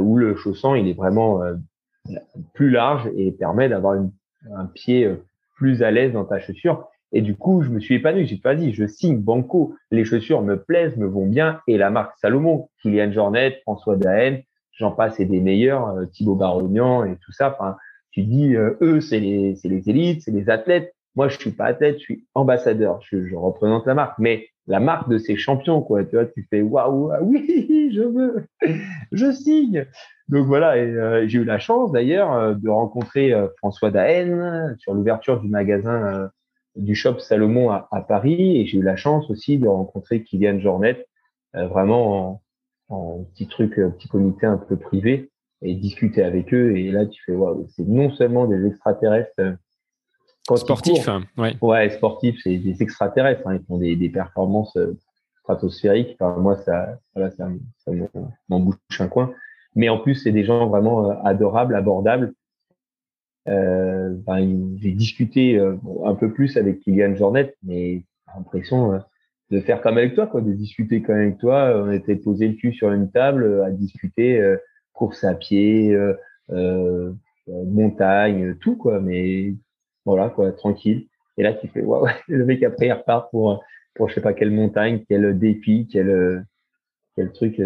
où 0.00 0.16
le 0.16 0.34
chausson 0.36 0.74
il 0.74 0.88
est 0.88 0.94
vraiment 0.94 1.42
plus 2.54 2.70
large 2.70 3.08
et 3.16 3.30
permet 3.30 3.68
d'avoir 3.68 4.00
un 4.52 4.66
pied 4.66 5.08
plus 5.54 5.84
à 5.84 5.92
l'aise 5.92 6.12
dans 6.12 6.24
ta 6.24 6.40
chaussure. 6.40 6.88
Et 7.12 7.20
du 7.20 7.36
coup, 7.36 7.62
je 7.62 7.70
me 7.70 7.78
suis 7.78 7.96
épanoui. 7.96 8.26
J'ai 8.26 8.38
pas 8.38 8.54
dit, 8.54 8.72
je 8.72 8.86
signe 8.86 9.18
Banco. 9.18 9.74
Les 9.90 10.04
chaussures 10.04 10.42
me 10.42 10.56
plaisent, 10.56 10.96
me 10.96 11.06
vont 11.06 11.26
bien. 11.26 11.60
Et 11.68 11.76
la 11.76 11.90
marque 11.90 12.18
Salomon, 12.18 12.70
Kylian 12.80 13.12
Jornet, 13.12 13.60
François 13.62 13.96
Daen, 13.96 14.40
j'en 14.72 14.92
passe 14.92 15.20
et 15.20 15.26
des 15.26 15.40
meilleurs, 15.40 15.88
euh, 15.88 16.06
Thibaut 16.06 16.34
Barognan 16.34 17.04
et 17.04 17.16
tout 17.16 17.32
ça. 17.32 17.52
Enfin, 17.52 17.76
tu 18.10 18.22
dis, 18.22 18.56
euh, 18.56 18.76
eux, 18.80 19.00
c'est 19.00 19.20
les, 19.20 19.54
les 19.62 19.90
élites, 19.90 20.22
c'est 20.22 20.30
les 20.30 20.48
athlètes. 20.48 20.94
Moi, 21.14 21.28
je 21.28 21.38
suis 21.38 21.50
pas 21.50 21.66
athlète, 21.66 21.98
je 21.98 22.02
suis 22.02 22.26
ambassadeur. 22.34 23.00
Je, 23.02 23.26
je, 23.26 23.36
représente 23.36 23.86
la 23.86 23.92
marque, 23.92 24.18
mais 24.18 24.48
la 24.66 24.80
marque 24.80 25.10
de 25.10 25.18
ces 25.18 25.36
champions, 25.36 25.82
quoi. 25.82 26.04
Tu 26.04 26.16
vois, 26.16 26.24
tu 26.24 26.46
fais 26.48 26.62
waouh, 26.62 27.10
ah 27.10 27.18
oui, 27.22 27.92
je 27.94 28.02
veux, 28.02 28.46
je 29.12 29.30
signe. 29.32 29.86
Donc 30.28 30.46
voilà, 30.46 30.78
et 30.78 30.80
euh, 30.80 31.28
j'ai 31.28 31.40
eu 31.40 31.44
la 31.44 31.58
chance 31.58 31.92
d'ailleurs 31.92 32.56
de 32.56 32.68
rencontrer 32.70 33.34
François 33.58 33.90
Daen 33.90 34.74
sur 34.78 34.94
l'ouverture 34.94 35.40
du 35.40 35.48
magasin 35.48 36.30
du 36.76 36.94
shop 36.94 37.18
Salomon 37.18 37.70
à, 37.70 38.04
Paris 38.06 38.58
et 38.58 38.66
j'ai 38.66 38.78
eu 38.78 38.82
la 38.82 38.96
chance 38.96 39.28
aussi 39.30 39.58
de 39.58 39.68
rencontrer 39.68 40.22
Kylian 40.22 40.58
Jornet 40.60 41.06
euh, 41.54 41.66
vraiment 41.66 42.42
en, 42.88 43.24
petit 43.34 43.46
truc, 43.46 43.78
euh, 43.78 43.90
petit 43.90 44.08
comité 44.08 44.46
un 44.46 44.56
peu 44.56 44.76
privé 44.76 45.30
et 45.60 45.74
discuter 45.74 46.22
avec 46.22 46.52
eux 46.52 46.76
et 46.76 46.90
là 46.90 47.06
tu 47.06 47.22
fais 47.24 47.32
waouh, 47.32 47.66
c'est 47.68 47.86
non 47.86 48.10
seulement 48.10 48.46
des 48.46 48.66
extraterrestres 48.66 49.32
euh, 49.40 50.56
sportifs, 50.56 51.08
hein, 51.08 51.22
ouais. 51.38 51.56
ouais, 51.60 51.90
sportifs, 51.90 52.40
c'est 52.42 52.56
des 52.56 52.82
extraterrestres, 52.82 53.46
hein, 53.46 53.58
ils 53.60 53.66
font 53.66 53.78
des, 53.78 53.94
des 53.96 54.08
performances 54.08 54.76
stratosphériques. 55.42 56.16
Enfin, 56.18 56.38
moi, 56.40 56.56
ça, 56.56 56.98
voilà, 57.14 57.30
ça, 57.32 57.48
ça 57.84 57.92
m'en 58.48 58.60
bouche 58.60 58.76
un 58.98 59.08
coin. 59.08 59.32
Mais 59.74 59.88
en 59.88 59.98
plus, 59.98 60.16
c'est 60.16 60.32
des 60.32 60.44
gens 60.44 60.68
vraiment 60.68 61.10
adorables, 61.24 61.74
abordables 61.74 62.34
euh, 63.48 64.10
ben, 64.26 64.76
j'ai 64.80 64.92
discuté 64.92 65.58
euh, 65.58 65.76
un 66.04 66.14
peu 66.14 66.32
plus 66.32 66.56
avec 66.56 66.80
Kylian 66.80 67.16
Jornet, 67.16 67.54
mais 67.64 67.94
j'ai 67.94 68.34
l'impression 68.36 68.92
euh, 68.92 68.98
de 69.50 69.60
faire 69.60 69.80
comme 69.82 69.98
avec 69.98 70.14
toi, 70.14 70.26
quoi, 70.26 70.40
de 70.40 70.52
discuter 70.52 71.02
comme 71.02 71.16
avec 71.16 71.38
toi. 71.38 71.82
On 71.84 71.90
était 71.90 72.16
posé 72.16 72.48
le 72.48 72.54
cul 72.54 72.72
sur 72.72 72.92
une 72.92 73.10
table 73.10 73.62
à 73.64 73.70
discuter 73.70 74.40
course 74.94 75.24
à 75.24 75.34
pied, 75.34 75.94
montagne, 77.48 78.54
tout 78.60 78.76
quoi. 78.76 79.00
Mais 79.00 79.54
voilà 80.06 80.30
quoi, 80.30 80.52
tranquille. 80.52 81.06
Et 81.36 81.42
là, 81.42 81.52
tu 81.52 81.68
fais 81.68 81.82
waouh, 81.82 82.06
le 82.28 82.46
mec 82.46 82.62
après 82.62 82.86
il 82.86 82.92
repart 82.92 83.30
pour 83.30 83.62
pour 83.94 84.08
je 84.08 84.14
sais 84.14 84.22
pas 84.22 84.32
quelle 84.32 84.52
montagne, 84.52 85.04
quel 85.06 85.38
défi, 85.38 85.86
quel 85.90 86.46
quel 87.14 87.30
truc 87.32 87.60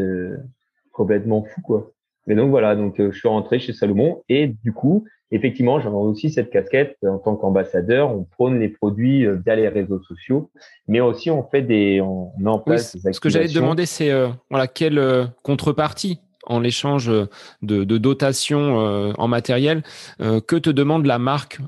complètement 0.91 1.45
fou 1.45 1.61
quoi. 1.61 1.93
Mais 2.27 2.35
donc 2.35 2.51
voilà, 2.51 2.75
donc 2.75 2.97
je 2.99 3.17
suis 3.17 3.29
rentré 3.29 3.61
chez 3.61 3.73
Salomon 3.73 4.25
et 4.29 4.49
du 4.49 4.73
coup 4.73 5.07
effectivement, 5.31 5.81
j'avais 5.81 5.95
aussi 5.95 6.31
cette 6.31 6.51
casquette 6.51 6.97
en 7.05 7.19
tant 7.19 7.37
qu'ambassadeur. 7.37 8.11
On 8.11 8.25
prône 8.25 8.61
les 8.61 8.69
produits 8.69 9.27
euh, 9.27 9.39
via 9.45 9.57
les 9.57 9.69
réseaux 9.69 10.01
sociaux, 10.03 10.51
mais 10.89 11.01
aussi 11.01 11.31
on 11.31 11.43
fait 11.43 11.63
des, 11.63 12.01
on 12.01 12.33
met 12.39 12.51
en 12.51 12.59
place 12.59 12.97
Ce 13.13 13.21
que 13.21 13.29
j'allais 13.29 13.49
te 13.49 13.55
demander, 13.55 13.87
c'est 13.87 14.11
euh, 14.11 14.29
voilà 14.51 14.67
quelle 14.67 14.99
euh, 14.99 15.27
contrepartie 15.43 16.21
en 16.49 16.61
l'échange 16.61 17.09
de, 17.09 17.29
de 17.63 17.99
dotation 17.99 18.77
en 19.19 19.27
matériel 19.27 19.83
que 20.21 20.55
te 20.55 20.71
demande 20.71 21.05
la 21.05 21.19
marque, 21.19 21.59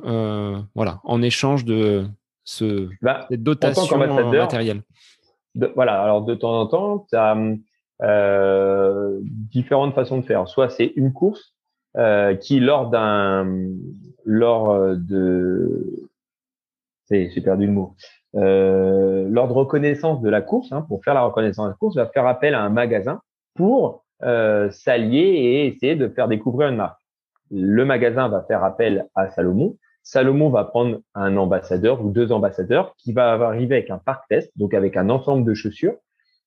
voilà, 0.77 1.01
en 1.03 1.21
échange 1.21 1.65
de 1.65 2.05
ce 2.45 2.89
bah, 3.03 3.27
cette 3.29 3.43
dotation 3.43 3.97
en, 3.97 4.31
matériel. 4.31 4.83
voilà, 5.75 6.01
alors 6.01 6.23
de 6.23 6.37
temps 6.37 6.61
en 6.61 6.67
temps, 6.69 7.07
tu 7.11 7.17
as 7.17 7.37
différentes 9.51 9.97
façons 9.97 10.19
de 10.19 10.25
faire. 10.25 10.47
Soit 10.47 10.69
c'est 10.69 10.93
une 10.95 11.13
course 11.13 11.57
qui 12.41 12.61
lors 12.61 12.91
de 12.91 12.97
reconnaissance 19.53 20.21
de 20.21 20.29
la 20.29 20.43
course 20.43 20.73
hein, 20.73 20.83
pour 20.83 21.03
faire 21.05 21.15
la 21.15 21.23
reconnaissance 21.23 21.67
de 21.67 21.71
la 21.71 21.77
course 21.77 21.97
va 21.97 22.07
faire 22.07 22.27
appel 22.27 22.55
à 22.55 22.63
un 22.63 22.69
magasin 22.69 23.21
pour 23.55 24.05
euh, 24.23 24.71
s'allier 24.71 25.19
et 25.19 25.67
essayer 25.67 25.97
de 25.97 26.09
faire 26.09 26.29
découvrir 26.29 26.69
une 26.69 26.77
marque. 26.77 27.01
Le 27.51 27.85
magasin 27.85 28.29
va 28.29 28.43
faire 28.43 28.65
appel 28.65 29.07
à 29.15 29.31
Salomon. 29.31 29.77
Salomon 30.03 30.51
va 30.51 30.65
prendre 30.65 31.01
un 31.15 31.37
ambassadeur 31.37 32.05
ou 32.05 32.11
deux 32.11 32.33
ambassadeurs 32.33 32.95
qui 32.99 33.13
va 33.13 33.33
arriver 33.33 33.77
avec 33.77 33.91
un 33.91 33.99
parc 33.99 34.29
test 34.29 34.51
donc 34.57 34.75
avec 34.75 34.97
un 34.97 35.11
ensemble 35.11 35.45
de 35.45 35.55
chaussures 35.55 35.97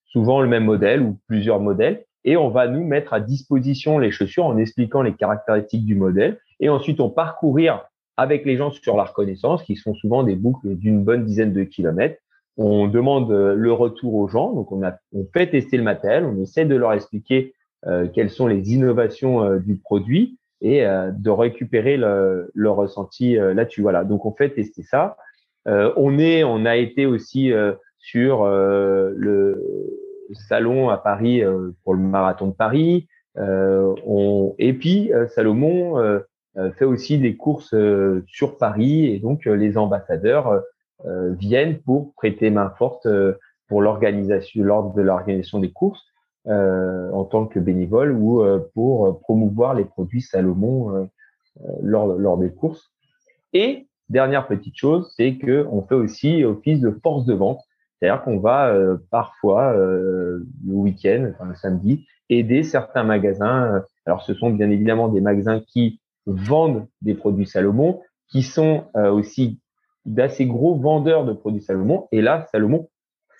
souvent 0.05 0.41
le 0.41 0.47
même 0.47 0.65
modèle 0.65 1.01
ou 1.01 1.19
plusieurs 1.27 1.59
modèles 1.59 2.05
et 2.23 2.37
on 2.37 2.49
va 2.49 2.67
nous 2.67 2.83
mettre 2.83 3.13
à 3.13 3.19
disposition 3.19 3.97
les 3.97 4.11
chaussures 4.11 4.45
en 4.45 4.57
expliquant 4.57 5.01
les 5.01 5.13
caractéristiques 5.13 5.85
du 5.85 5.95
modèle 5.95 6.39
et 6.59 6.69
ensuite 6.69 6.99
on 6.99 7.09
parcourir 7.09 7.85
avec 8.17 8.45
les 8.45 8.57
gens 8.57 8.71
sur 8.71 8.97
la 8.97 9.03
reconnaissance 9.03 9.63
qui 9.63 9.75
sont 9.75 9.93
souvent 9.95 10.23
des 10.23 10.35
boucles 10.35 10.75
d'une 10.75 11.03
bonne 11.03 11.25
dizaine 11.25 11.53
de 11.53 11.63
kilomètres. 11.63 12.19
On 12.57 12.87
demande 12.87 13.31
euh, 13.31 13.55
le 13.55 13.71
retour 13.71 14.13
aux 14.15 14.27
gens, 14.27 14.53
donc 14.53 14.71
on, 14.71 14.83
a, 14.83 14.93
on 15.13 15.25
fait 15.33 15.47
tester 15.47 15.77
le 15.77 15.83
matériel, 15.83 16.25
on 16.25 16.39
essaie 16.41 16.65
de 16.65 16.75
leur 16.75 16.93
expliquer 16.93 17.53
euh, 17.87 18.07
quelles 18.13 18.29
sont 18.29 18.45
les 18.45 18.73
innovations 18.73 19.43
euh, 19.43 19.59
du 19.59 19.75
produit 19.75 20.37
et 20.63 20.83
de 20.83 21.29
récupérer 21.31 21.97
le, 21.97 22.51
le 22.53 22.69
ressenti 22.69 23.33
là-dessus. 23.33 23.81
Voilà, 23.81 24.03
donc 24.03 24.27
on 24.27 24.31
fait 24.31 24.51
tester 24.51 24.83
ça. 24.83 25.17
on 25.65 26.19
est, 26.19 26.43
on 26.43 26.65
a 26.65 26.77
été 26.77 27.07
aussi 27.07 27.51
sur 27.97 28.45
le 28.45 30.00
salon 30.33 30.89
à 30.89 30.97
Paris 30.97 31.43
euh, 31.43 31.71
pour 31.83 31.93
le 31.93 32.01
marathon 32.01 32.47
de 32.47 32.53
Paris. 32.53 33.07
Euh, 33.37 33.93
on, 34.05 34.55
et 34.59 34.73
puis 34.73 35.13
euh, 35.13 35.27
Salomon 35.27 36.21
fait 36.77 36.83
aussi 36.83 37.17
des 37.17 37.37
courses 37.37 37.73
sur 38.27 38.57
Paris 38.57 39.05
et 39.05 39.19
donc 39.19 39.45
les 39.45 39.77
ambassadeurs 39.77 40.61
viennent 41.05 41.79
pour 41.79 42.13
prêter 42.15 42.49
main 42.49 42.73
forte 42.77 43.07
pour 43.69 43.81
l'organisation, 43.81 44.61
lors 44.61 44.93
de 44.93 45.01
l'organisation 45.01 45.59
des 45.59 45.71
courses 45.71 46.05
en 46.45 47.23
tant 47.23 47.45
que 47.45 47.57
bénévole 47.57 48.11
ou 48.11 48.43
pour 48.73 49.21
promouvoir 49.21 49.75
les 49.75 49.85
produits 49.85 50.21
Salomon 50.21 51.07
lors, 51.81 52.07
lors 52.07 52.37
des 52.37 52.51
courses. 52.51 52.91
Et 53.53 53.87
dernière 54.09 54.45
petite 54.45 54.75
chose, 54.75 55.09
c'est 55.15 55.37
que 55.37 55.65
on 55.71 55.83
fait 55.83 55.95
aussi 55.95 56.43
office 56.43 56.81
de 56.81 56.91
force 57.01 57.23
de 57.23 57.33
vente, 57.33 57.61
c'est-à-dire 58.01 58.23
qu'on 58.23 58.39
va 58.39 58.73
parfois 59.11 59.73
le 59.75 60.43
week-end, 60.65 61.31
le 61.47 61.55
samedi, 61.55 62.07
aider 62.29 62.63
certains 62.63 63.03
magasins. 63.03 63.83
Alors, 64.05 64.23
ce 64.23 64.33
sont 64.33 64.49
bien 64.49 64.71
évidemment 64.71 65.07
des 65.07 65.21
magasins 65.21 65.59
qui 65.59 66.01
vendent 66.25 66.87
des 67.01 67.13
produits 67.13 67.45
Salomon, 67.45 68.01
qui 68.29 68.43
sont 68.43 68.85
euh, 68.95 69.11
aussi 69.11 69.59
d'assez 70.05 70.45
gros 70.45 70.75
vendeurs 70.75 71.25
de 71.25 71.33
produits 71.33 71.61
Salomon. 71.61 72.07
Et 72.11 72.21
là, 72.21 72.47
Salomon 72.51 72.89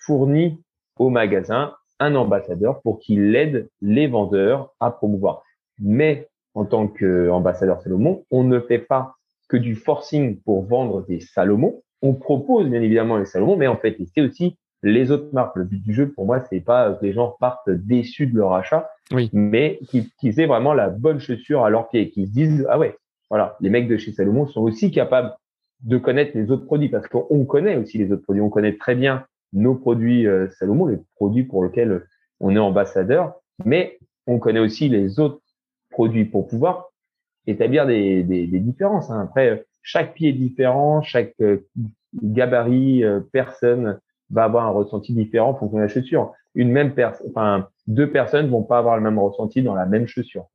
fournit 0.04 0.62
au 0.98 1.10
magasin 1.10 1.74
un 1.98 2.14
ambassadeur 2.14 2.80
pour 2.82 2.98
qu'il 2.98 3.34
aide 3.34 3.68
les 3.80 4.06
vendeurs 4.06 4.74
à 4.80 4.90
promouvoir. 4.90 5.42
Mais 5.78 6.28
en 6.54 6.64
tant 6.64 6.86
qu'ambassadeur 6.88 7.80
Salomon, 7.80 8.24
on 8.30 8.44
ne 8.44 8.60
fait 8.60 8.78
pas 8.78 9.14
que 9.48 9.56
du 9.56 9.74
forcing 9.74 10.40
pour 10.40 10.64
vendre 10.64 11.04
des 11.06 11.20
Salomon. 11.20 11.81
On 12.02 12.14
propose 12.14 12.68
bien 12.68 12.82
évidemment 12.82 13.16
les 13.16 13.24
Salomon, 13.24 13.56
mais 13.56 13.68
en 13.68 13.76
fait, 13.76 13.96
c'est 14.14 14.20
aussi 14.22 14.56
les 14.82 15.10
autres 15.10 15.32
marques. 15.32 15.56
Le 15.56 15.64
but 15.64 15.82
du 15.82 15.94
jeu, 15.94 16.08
pour 16.08 16.26
moi, 16.26 16.40
c'est 16.50 16.60
pas 16.60 16.92
que 16.94 17.04
les 17.04 17.12
gens 17.12 17.36
partent 17.38 17.70
déçus 17.70 18.26
de 18.26 18.36
leur 18.36 18.52
achat, 18.54 18.90
mais 19.32 19.78
qu'ils 19.88 20.40
aient 20.40 20.46
vraiment 20.46 20.74
la 20.74 20.88
bonne 20.88 21.20
chaussure 21.20 21.64
à 21.64 21.70
leurs 21.70 21.88
pieds, 21.88 22.10
qu'ils 22.10 22.26
se 22.26 22.32
disent 22.32 22.66
ah 22.68 22.78
ouais, 22.78 22.96
voilà, 23.30 23.56
les 23.60 23.70
mecs 23.70 23.88
de 23.88 23.96
chez 23.96 24.12
Salomon 24.12 24.46
sont 24.46 24.62
aussi 24.62 24.90
capables 24.90 25.34
de 25.82 25.98
connaître 25.98 26.32
les 26.36 26.50
autres 26.50 26.64
produits 26.64 26.88
parce 26.88 27.08
qu'on 27.08 27.44
connaît 27.44 27.76
aussi 27.76 27.98
les 27.98 28.12
autres 28.12 28.22
produits, 28.22 28.42
on 28.42 28.50
connaît 28.50 28.76
très 28.76 28.94
bien 28.94 29.24
nos 29.52 29.74
produits 29.74 30.26
euh, 30.26 30.48
Salomon, 30.58 30.86
les 30.86 30.98
produits 31.16 31.44
pour 31.44 31.64
lesquels 31.64 32.06
on 32.40 32.54
est 32.54 32.58
ambassadeur, 32.58 33.34
mais 33.64 33.98
on 34.26 34.38
connaît 34.38 34.60
aussi 34.60 34.88
les 34.88 35.20
autres 35.20 35.40
produits 35.90 36.24
pour 36.24 36.46
pouvoir 36.46 36.90
établir 37.46 37.86
des, 37.86 38.22
des, 38.22 38.46
des 38.46 38.60
différences. 38.60 39.10
Hein. 39.10 39.20
Après, 39.20 39.64
chaque 39.82 40.14
pied 40.14 40.30
est 40.30 40.34
différent, 40.34 41.02
chaque 41.02 41.34
euh, 41.40 41.68
gabarit, 42.22 43.04
euh, 43.04 43.20
personne 43.32 43.98
va 44.30 44.44
avoir 44.44 44.66
un 44.66 44.70
ressenti 44.70 45.12
différent 45.12 45.50
en 45.50 45.54
fonction 45.54 45.78
de 45.78 45.82
la 45.82 45.88
chaussure. 45.88 46.32
Une 46.54 46.70
même 46.70 46.94
personne, 46.94 47.26
enfin, 47.30 47.68
deux 47.86 48.10
personnes 48.10 48.48
vont 48.48 48.62
pas 48.62 48.78
avoir 48.78 48.96
le 48.96 49.02
même 49.02 49.18
ressenti 49.18 49.62
dans 49.62 49.74
la 49.74 49.86
même 49.86 50.06
chaussure. 50.06 50.46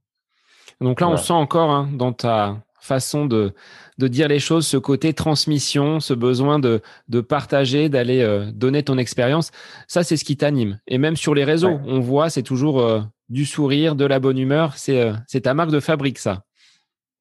Donc 0.81 1.01
là, 1.01 1.09
on 1.09 1.17
sent 1.17 1.33
encore 1.33 1.71
hein, 1.71 1.89
dans 1.93 2.13
ta 2.13 2.57
façon 2.79 3.25
de, 3.25 3.53
de 3.97 4.07
dire 4.07 4.27
les 4.27 4.39
choses, 4.39 4.65
ce 4.65 4.77
côté 4.77 5.13
transmission, 5.13 5.99
ce 5.99 6.13
besoin 6.13 6.59
de, 6.59 6.81
de 7.09 7.21
partager, 7.21 7.89
d'aller 7.89 8.21
euh, 8.21 8.51
donner 8.51 8.83
ton 8.83 8.97
expérience. 8.97 9.51
Ça, 9.87 10.03
c'est 10.03 10.17
ce 10.17 10.23
qui 10.23 10.37
t'anime. 10.37 10.79
Et 10.87 10.97
même 10.97 11.15
sur 11.15 11.33
les 11.33 11.43
réseaux, 11.43 11.79
on 11.85 11.99
voit, 11.99 12.29
c'est 12.29 12.43
toujours 12.43 12.81
euh, 12.81 13.01
du 13.29 13.45
sourire, 13.45 13.95
de 13.95 14.05
la 14.05 14.19
bonne 14.19 14.37
humeur. 14.37 14.77
C'est 14.77 15.01
euh, 15.01 15.13
c'est 15.27 15.41
ta 15.41 15.53
marque 15.53 15.71
de 15.71 15.79
fabrique, 15.79 16.19
ça. 16.19 16.43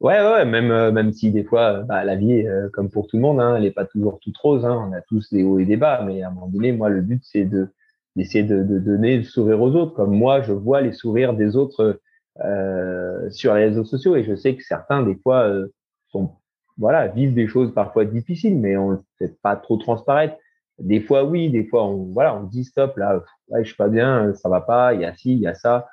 Ouais, 0.01 0.21
ouais, 0.21 0.45
même, 0.45 0.91
même 0.93 1.13
si 1.13 1.31
des 1.31 1.43
fois, 1.43 1.83
bah, 1.83 2.05
la 2.05 2.17
vie, 2.17 2.45
comme 2.73 2.91
pour 2.91 3.07
tout 3.07 3.17
le 3.17 3.23
monde, 3.23 3.41
hein, 3.41 3.57
elle 3.57 3.63
n'est 3.63 3.71
pas 3.71 3.87
toujours 3.87 4.21
toute 4.21 4.37
rose. 4.37 4.65
Hein. 4.65 4.89
On 4.89 4.93
a 4.93 5.01
tous 5.01 5.33
des 5.33 5.43
hauts 5.43 5.59
et 5.59 5.65
des 5.65 5.79
bas, 5.79 6.03
mais 6.05 6.23
à 6.23 6.29
un 6.29 6.31
moment 6.31 6.49
donné, 6.49 6.73
moi, 6.73 6.91
le 6.91 7.01
but, 7.01 7.23
c'est 7.25 7.45
de 7.45 7.69
d'essayer 8.17 8.45
de, 8.45 8.63
de, 8.63 8.79
donner 8.79 9.19
le 9.19 9.23
sourire 9.23 9.61
aux 9.61 9.75
autres. 9.75 9.95
Comme 9.95 10.17
moi, 10.17 10.43
je 10.43 10.53
vois 10.53 10.81
les 10.81 10.93
sourires 10.93 11.35
des 11.35 11.55
autres 11.57 12.01
euh, 12.45 13.31
sur 13.31 13.55
les 13.55 13.67
réseaux 13.67 13.85
sociaux 13.85 14.17
et 14.17 14.25
je 14.25 14.35
sais 14.35 14.57
que 14.57 14.63
certains, 14.63 15.03
des 15.03 15.15
fois, 15.17 15.49
euh, 15.49 15.73
sont, 16.09 16.33
voilà, 16.79 17.07
vivent 17.09 17.35
des 17.35 17.47
choses 17.47 17.73
parfois 17.73 18.05
difficiles, 18.05 18.59
mais 18.59 18.77
on 18.77 18.93
ne 18.93 18.97
fait 19.19 19.35
pas 19.43 19.57
trop 19.57 19.77
transparaître. 19.77 20.37
Des 20.79 21.01
fois, 21.01 21.25
oui, 21.25 21.51
des 21.51 21.65
fois, 21.65 21.87
on, 21.87 22.13
voilà, 22.13 22.35
on 22.37 22.43
dit 22.43 22.65
stop, 22.65 22.97
là, 22.97 23.23
ouais, 23.49 23.63
je 23.63 23.69
suis 23.69 23.77
pas 23.77 23.89
bien, 23.89 24.35
ça 24.35 24.49
va 24.49 24.61
pas, 24.61 24.95
il 24.95 25.01
y 25.03 25.05
a 25.05 25.15
ci, 25.15 25.33
il 25.33 25.41
y 25.41 25.47
a 25.47 25.55
ça. 25.55 25.89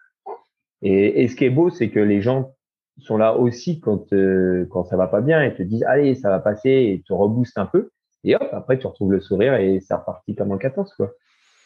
Et, 0.81 1.23
et 1.23 1.27
ce 1.27 1.35
qui 1.35 1.45
est 1.45 1.49
beau, 1.49 1.69
c'est 1.69 1.89
que 1.89 1.99
les 1.99 2.21
gens 2.21 2.53
sont 2.99 3.17
là 3.17 3.35
aussi 3.35 3.79
quand 3.79 4.13
euh, 4.13 4.67
quand 4.69 4.83
ça 4.85 4.97
va 4.97 5.07
pas 5.07 5.21
bien 5.21 5.41
et 5.41 5.53
te 5.55 5.63
disent 5.63 5.83
allez 5.83 6.15
ça 6.15 6.29
va 6.29 6.39
passer 6.39 6.69
et 6.69 7.03
te 7.05 7.13
reboostent 7.13 7.57
un 7.57 7.65
peu. 7.65 7.89
Et 8.23 8.35
hop 8.35 8.47
après 8.51 8.77
tu 8.77 8.87
retrouves 8.87 9.11
le 9.11 9.19
sourire 9.19 9.55
et 9.55 9.79
c'est 9.81 9.93
reparti 9.93 10.35
comme 10.35 10.51
en 10.51 10.57
14 10.57 10.93
quoi. 10.95 11.11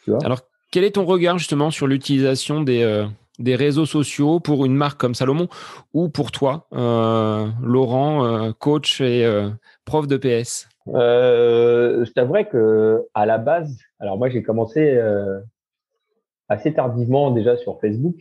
Tu 0.04 0.10
vois? 0.10 0.20
Alors 0.24 0.40
quel 0.70 0.84
est 0.84 0.92
ton 0.92 1.04
regard 1.04 1.38
justement 1.38 1.70
sur 1.70 1.86
l'utilisation 1.86 2.62
des 2.62 2.82
euh, 2.82 3.06
des 3.38 3.54
réseaux 3.54 3.86
sociaux 3.86 4.40
pour 4.40 4.64
une 4.64 4.74
marque 4.74 4.98
comme 4.98 5.14
Salomon 5.14 5.48
ou 5.92 6.08
pour 6.08 6.32
toi 6.32 6.66
euh, 6.72 7.46
Laurent 7.62 8.52
coach 8.58 9.00
et 9.00 9.24
prof 9.84 10.08
de 10.08 10.16
PS 10.16 10.68
euh, 10.88 12.04
je 12.04 12.10
t'avouerais 12.12 12.48
que 12.48 13.06
à 13.14 13.26
la 13.26 13.38
base 13.38 13.78
alors 14.00 14.18
moi 14.18 14.28
j'ai 14.28 14.42
commencé 14.42 14.98
assez 16.48 16.74
tardivement 16.74 17.30
déjà 17.30 17.56
sur 17.56 17.78
Facebook 17.80 18.16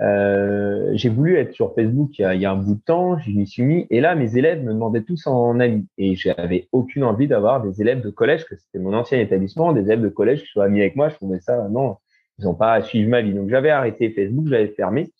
euh, 0.00 0.90
j'ai 0.94 1.10
voulu 1.10 1.36
être 1.36 1.52
sur 1.52 1.74
Facebook 1.74 2.18
il 2.18 2.22
y, 2.22 2.24
a, 2.24 2.34
il 2.34 2.40
y, 2.40 2.46
a, 2.46 2.52
un 2.52 2.56
bout 2.56 2.74
de 2.74 2.80
temps, 2.80 3.18
j'y 3.18 3.46
suis 3.46 3.62
mis, 3.62 3.86
et 3.90 4.00
là 4.00 4.14
mes 4.14 4.36
élèves 4.36 4.62
me 4.64 4.72
demandaient 4.72 5.02
tous 5.02 5.26
en 5.26 5.60
ami, 5.60 5.86
et 5.98 6.16
j'avais 6.16 6.68
aucune 6.72 7.04
envie 7.04 7.28
d'avoir 7.28 7.62
des 7.62 7.80
élèves 7.80 8.00
de 8.00 8.10
collège, 8.10 8.44
que 8.46 8.56
c'était 8.56 8.78
mon 8.78 8.94
ancien 8.94 9.20
établissement, 9.20 9.72
des 9.72 9.82
élèves 9.82 10.00
de 10.00 10.08
collège 10.08 10.42
qui 10.42 10.48
soient 10.48 10.64
amis 10.64 10.80
avec 10.80 10.96
moi, 10.96 11.08
je 11.08 11.16
trouvais 11.16 11.40
ça, 11.40 11.68
non, 11.68 11.98
ils 12.38 12.44
n'ont 12.44 12.54
pas 12.54 12.72
à 12.74 12.82
suivre 12.82 13.08
ma 13.08 13.22
vie. 13.22 13.34
Donc 13.34 13.48
j'avais 13.48 13.70
arrêté 13.70 14.10
Facebook, 14.10 14.46
j'avais 14.48 14.68
fermé. 14.68 15.12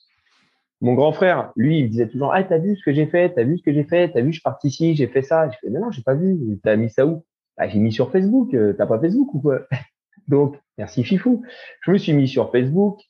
Mon 0.81 0.95
grand 0.95 1.13
frère, 1.13 1.53
lui, 1.55 1.79
il 1.79 1.85
me 1.85 1.89
disait 1.89 2.09
toujours, 2.09 2.33
ah, 2.35 2.43
t'as 2.43 2.59
vu 2.59 2.77
ce 2.77 2.83
que 2.85 2.93
j'ai 2.93 3.07
fait, 3.07 3.33
t'as 3.33 3.45
vu 3.45 3.59
ce 3.59 3.63
que 3.63 3.73
j'ai 3.73 3.85
fait, 3.85 4.11
t'as 4.11 4.21
vu, 4.21 4.29
je 4.29 4.39
suis 4.39 4.43
parti 4.43 4.67
ici, 4.67 4.97
j'ai 4.97 5.07
fait 5.07 5.23
ça. 5.23 5.49
Je 5.49 5.57
fais, 5.61 5.71
mais 5.71 5.79
non, 5.79 5.93
j'ai 5.93 6.03
pas 6.03 6.15
vu, 6.15 6.59
t'as 6.65 6.75
mis 6.75 6.91
ça 6.91 7.07
où? 7.07 7.25
Bah, 7.57 7.69
j'ai 7.69 7.79
mis 7.79 7.93
sur 7.93 8.11
Facebook, 8.11 8.53
euh, 8.55 8.73
t'as 8.73 8.87
pas 8.87 8.99
Facebook 8.99 9.33
ou 9.35 9.41
quoi? 9.41 9.61
Donc, 10.29 10.57
merci 10.79 11.05
Fifou. 11.05 11.45
Je 11.83 11.93
me 11.93 11.99
suis 11.99 12.13
mis 12.13 12.27
sur 12.27 12.51
Facebook, 12.51 13.01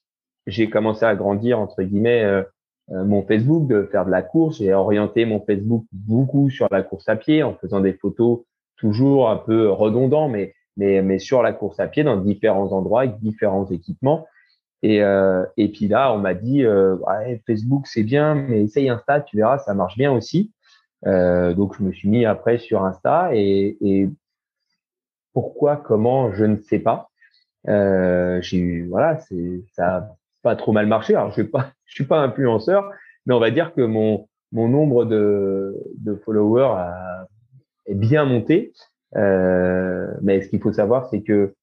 j'ai 0.46 0.70
commencé 0.70 1.04
à 1.04 1.14
grandir 1.14 1.58
entre 1.58 1.82
guillemets 1.82 2.24
euh, 2.24 2.42
euh, 2.90 3.04
mon 3.04 3.22
Facebook, 3.22 3.68
de 3.68 3.84
faire 3.84 4.04
de 4.04 4.10
la 4.10 4.22
course. 4.22 4.58
J'ai 4.58 4.74
orienté 4.74 5.24
mon 5.24 5.40
Facebook 5.40 5.84
beaucoup 5.92 6.50
sur 6.50 6.68
la 6.70 6.82
course 6.82 7.08
à 7.08 7.16
pied 7.16 7.42
en 7.42 7.54
faisant 7.54 7.80
des 7.80 7.92
photos 7.94 8.40
toujours 8.76 9.30
un 9.30 9.36
peu 9.36 9.70
redondants, 9.70 10.28
mais 10.28 10.54
mais 10.76 11.02
mais 11.02 11.18
sur 11.18 11.42
la 11.42 11.52
course 11.52 11.78
à 11.80 11.86
pied 11.86 12.02
dans 12.02 12.16
différents 12.16 12.72
endroits 12.72 13.02
avec 13.02 13.18
différents 13.20 13.66
équipements. 13.70 14.26
Et 14.82 15.02
euh, 15.02 15.44
et 15.56 15.68
puis 15.70 15.88
là, 15.88 16.12
on 16.12 16.18
m'a 16.18 16.34
dit 16.34 16.66
ouais, 16.66 17.42
Facebook 17.46 17.86
c'est 17.86 18.02
bien, 18.02 18.34
mais 18.34 18.64
essaye 18.64 18.88
Insta, 18.88 19.20
tu 19.20 19.36
verras, 19.36 19.58
ça 19.58 19.74
marche 19.74 19.96
bien 19.96 20.12
aussi. 20.12 20.52
donc 21.04 21.76
je 21.78 21.82
me 21.84 21.92
suis 21.92 22.08
mis 22.08 22.24
après 22.26 22.58
sur 22.58 22.84
Insta 22.84 23.30
et, 23.34 23.76
et 23.80 24.08
pourquoi, 25.32 25.76
comment, 25.76 26.32
je 26.32 26.44
ne 26.44 26.56
sais 26.58 26.78
pas. 26.78 27.10
Euh, 27.68 28.40
j'ai 28.42 28.58
eu 28.58 28.88
voilà, 28.88 29.18
c'est 29.18 29.62
ça 29.72 30.16
pas 30.42 30.56
trop 30.56 30.72
mal 30.72 30.86
marché. 30.86 31.14
Alors, 31.14 31.32
je 31.32 31.42
je 31.86 31.94
suis 31.94 32.04
pas 32.04 32.20
influenceur, 32.20 32.90
mais 33.26 33.34
on 33.34 33.40
va 33.40 33.50
dire 33.50 33.72
que 33.74 33.82
mon, 33.82 34.26
nombre 34.52 35.04
de, 35.04 35.74
followers 36.24 36.74
a, 36.76 37.26
est 37.86 37.94
bien 37.94 38.24
monté. 38.24 38.72
Euh, 39.16 40.06
mais 40.22 40.40
ce 40.42 40.48
qu'il 40.48 40.60
faut 40.60 40.72
savoir, 40.72 41.08
c'est 41.08 41.22
que, 41.22 41.54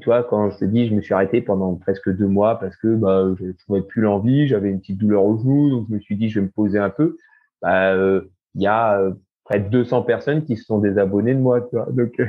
tu 0.00 0.06
vois, 0.06 0.24
quand 0.24 0.50
je 0.50 0.58
te 0.58 0.64
dis, 0.64 0.88
je 0.88 0.94
me 0.94 1.00
suis 1.00 1.14
arrêté 1.14 1.40
pendant 1.40 1.74
presque 1.76 2.10
deux 2.10 2.26
mois 2.26 2.58
parce 2.58 2.76
que 2.76 2.94
bah, 2.94 3.26
je 3.38 3.52
trouvais 3.64 3.82
plus 3.82 4.02
l'envie, 4.02 4.48
j'avais 4.48 4.70
une 4.70 4.80
petite 4.80 4.98
douleur 4.98 5.24
au 5.24 5.38
genou, 5.38 5.70
donc 5.70 5.86
je 5.88 5.94
me 5.94 6.00
suis 6.00 6.16
dit, 6.16 6.28
je 6.28 6.40
vais 6.40 6.46
me 6.46 6.50
poser 6.50 6.78
un 6.78 6.90
peu. 6.90 7.16
Bah, 7.62 7.92
euh, 7.92 8.22
il 8.54 8.62
y 8.62 8.66
a 8.66 8.98
euh, 8.98 9.12
près 9.44 9.60
de 9.60 9.68
200 9.68 10.02
personnes 10.02 10.44
qui 10.44 10.56
se 10.56 10.64
sont 10.64 10.78
désabonnées 10.78 11.34
de 11.34 11.40
moi. 11.40 11.68
Donc, 11.90 12.20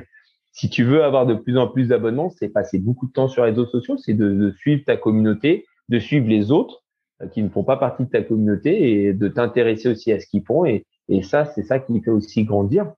si 0.57 0.69
tu 0.69 0.84
veux 0.84 1.03
avoir 1.03 1.28
de 1.28 1.36
plus 1.36 1.56
en 1.56 1.68
plus 1.68 1.90
d'abonnements, 1.90 2.32
c'est 2.32 2.49
passer 2.49 2.80
beaucoup 2.80 3.06
de 3.06 3.11
temps 3.11 3.28
sur 3.28 3.44
les 3.44 3.52
réseaux 3.52 3.68
sociaux, 3.68 3.95
c'est 3.98 4.15
de, 4.15 4.52
suivre 4.57 4.84
ta 4.86 4.98
communauté, 4.98 5.65
de 5.89 5.99
suivre 5.99 6.27
les 6.27 6.51
autres 6.51 6.84
euh, 7.22 7.27
qui 7.27 7.41
ne 7.41 7.49
font 7.49 7.64
pas 7.64 7.77
partie 7.77 8.05
de 8.05 8.09
ta 8.09 8.22
communauté 8.22 9.05
et 9.05 9.14
de 9.14 9.27
t'intéresser 9.27 9.89
aussi 9.89 10.11
à 10.11 10.19
ce 10.19 10.27
qu'ils 10.27 10.43
font. 10.43 10.65
Et, 10.65 10.85
et 11.09 11.23
ça, 11.23 11.45
c'est 11.45 11.64
ça 11.64 11.80
qui 11.80 11.99
fait 12.01 12.11
aussi 12.11 12.43
grandir. 12.43 12.91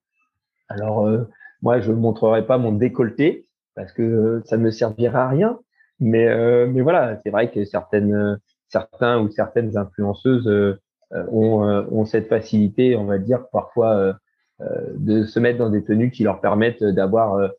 Alors, 0.68 1.08
euh, 1.08 1.28
moi, 1.62 1.80
je 1.80 1.92
ne 1.92 1.98
montrerai 1.98 2.46
pas 2.46 2.58
mon 2.58 2.72
décolleté 2.72 3.48
parce 3.76 3.94
que 3.94 4.02
euh, 4.02 4.42
ça 4.46 4.58
ne 4.58 4.64
me 4.64 4.72
servira 4.72 5.26
à 5.26 5.30
rien. 5.30 5.60
Mais, 6.02 6.66
mais 6.68 6.80
voilà, 6.80 7.20
c'est 7.22 7.30
vrai 7.30 7.52
que 7.52 7.66
certaines, 7.66 8.40
certains 8.70 9.20
ou 9.20 9.30
certaines 9.30 9.76
influenceuses 9.76 10.80
ont, 11.12 11.60
ont 11.92 12.06
cette 12.06 12.30
facilité, 12.30 12.96
on 12.96 13.04
va 13.04 13.18
dire, 13.18 13.50
parfois 13.52 14.14
de 14.62 15.26
se 15.26 15.42
mettre 15.42 15.58
dans 15.58 15.70
des 15.70 15.84
tenues 15.84 16.10
qui 16.10 16.24
leur 16.24 16.40
permettent 16.40 16.86
d'avoir 16.86 17.52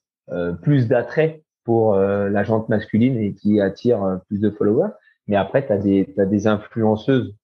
plus 0.62 0.89
d'attrait 0.89 1.43
pour 1.65 1.97
la 1.97 2.43
jante 2.43 2.70
masculine 2.70 3.19
et 3.19 3.35
qui 3.35 3.61
attirent 3.61 4.20
plus 4.28 4.40
de 4.40 4.48
followers. 4.48 4.93
Mais 5.31 5.36
après, 5.36 5.65
tu 5.65 5.73
as 5.73 5.78
des, 5.78 6.12
des 6.16 6.47
influenceuses, 6.48 7.36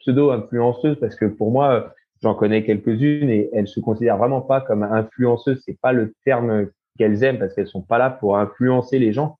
pseudo-influenceuses, 0.00 0.98
parce 0.98 1.14
que 1.14 1.26
pour 1.26 1.52
moi, 1.52 1.94
j'en 2.20 2.34
connais 2.34 2.64
quelques-unes 2.64 3.30
et 3.30 3.50
elles 3.52 3.68
se 3.68 3.78
considèrent 3.78 4.18
vraiment 4.18 4.40
pas 4.40 4.60
comme 4.60 4.82
influenceuses. 4.82 5.62
C'est 5.64 5.78
pas 5.80 5.92
le 5.92 6.12
terme 6.24 6.66
qu'elles 6.98 7.22
aiment 7.22 7.38
parce 7.38 7.54
qu'elles 7.54 7.68
sont 7.68 7.82
pas 7.82 7.98
là 7.98 8.10
pour 8.10 8.36
influencer 8.36 8.98
les 8.98 9.12
gens. 9.12 9.38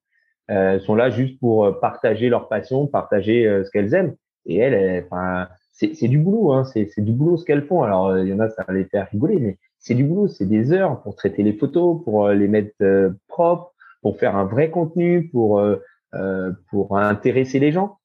Euh, 0.52 0.74
elles 0.74 0.82
sont 0.82 0.94
là 0.94 1.10
juste 1.10 1.40
pour 1.40 1.80
partager 1.80 2.28
leur 2.28 2.48
passion, 2.48 2.86
partager 2.86 3.44
euh, 3.44 3.64
ce 3.64 3.72
qu'elles 3.72 3.92
aiment. 3.92 4.14
Et 4.46 4.58
elles, 4.58 5.04
c'est 5.72 6.06
du 6.06 6.18
boulot, 6.18 6.52
hein, 6.52 6.62
c'est 6.62 7.00
du 7.00 7.10
boulot 7.10 7.38
ce 7.38 7.44
qu'elles 7.44 7.66
font. 7.66 7.82
Alors, 7.82 8.16
il 8.16 8.28
y 8.28 8.32
en 8.32 8.38
a, 8.38 8.50
ça 8.50 8.62
va 8.68 8.72
les 8.72 8.84
faire 8.84 9.08
rigoler, 9.10 9.40
mais 9.40 9.58
c'est 9.80 9.94
du 9.94 10.04
boulot, 10.04 10.28
c'est 10.28 10.46
des 10.46 10.70
heures 10.70 11.02
pour 11.02 11.16
traiter 11.16 11.42
les 11.42 11.54
photos, 11.54 12.04
pour 12.04 12.28
les 12.28 12.46
mettre 12.46 12.76
propres, 13.26 13.72
pour 14.00 14.16
faire 14.16 14.36
un 14.36 14.44
vrai 14.44 14.70
contenu, 14.70 15.28
pour, 15.32 15.60
pour 16.70 16.96
intéresser 16.96 17.58
les 17.58 17.72
gens. 17.72 17.98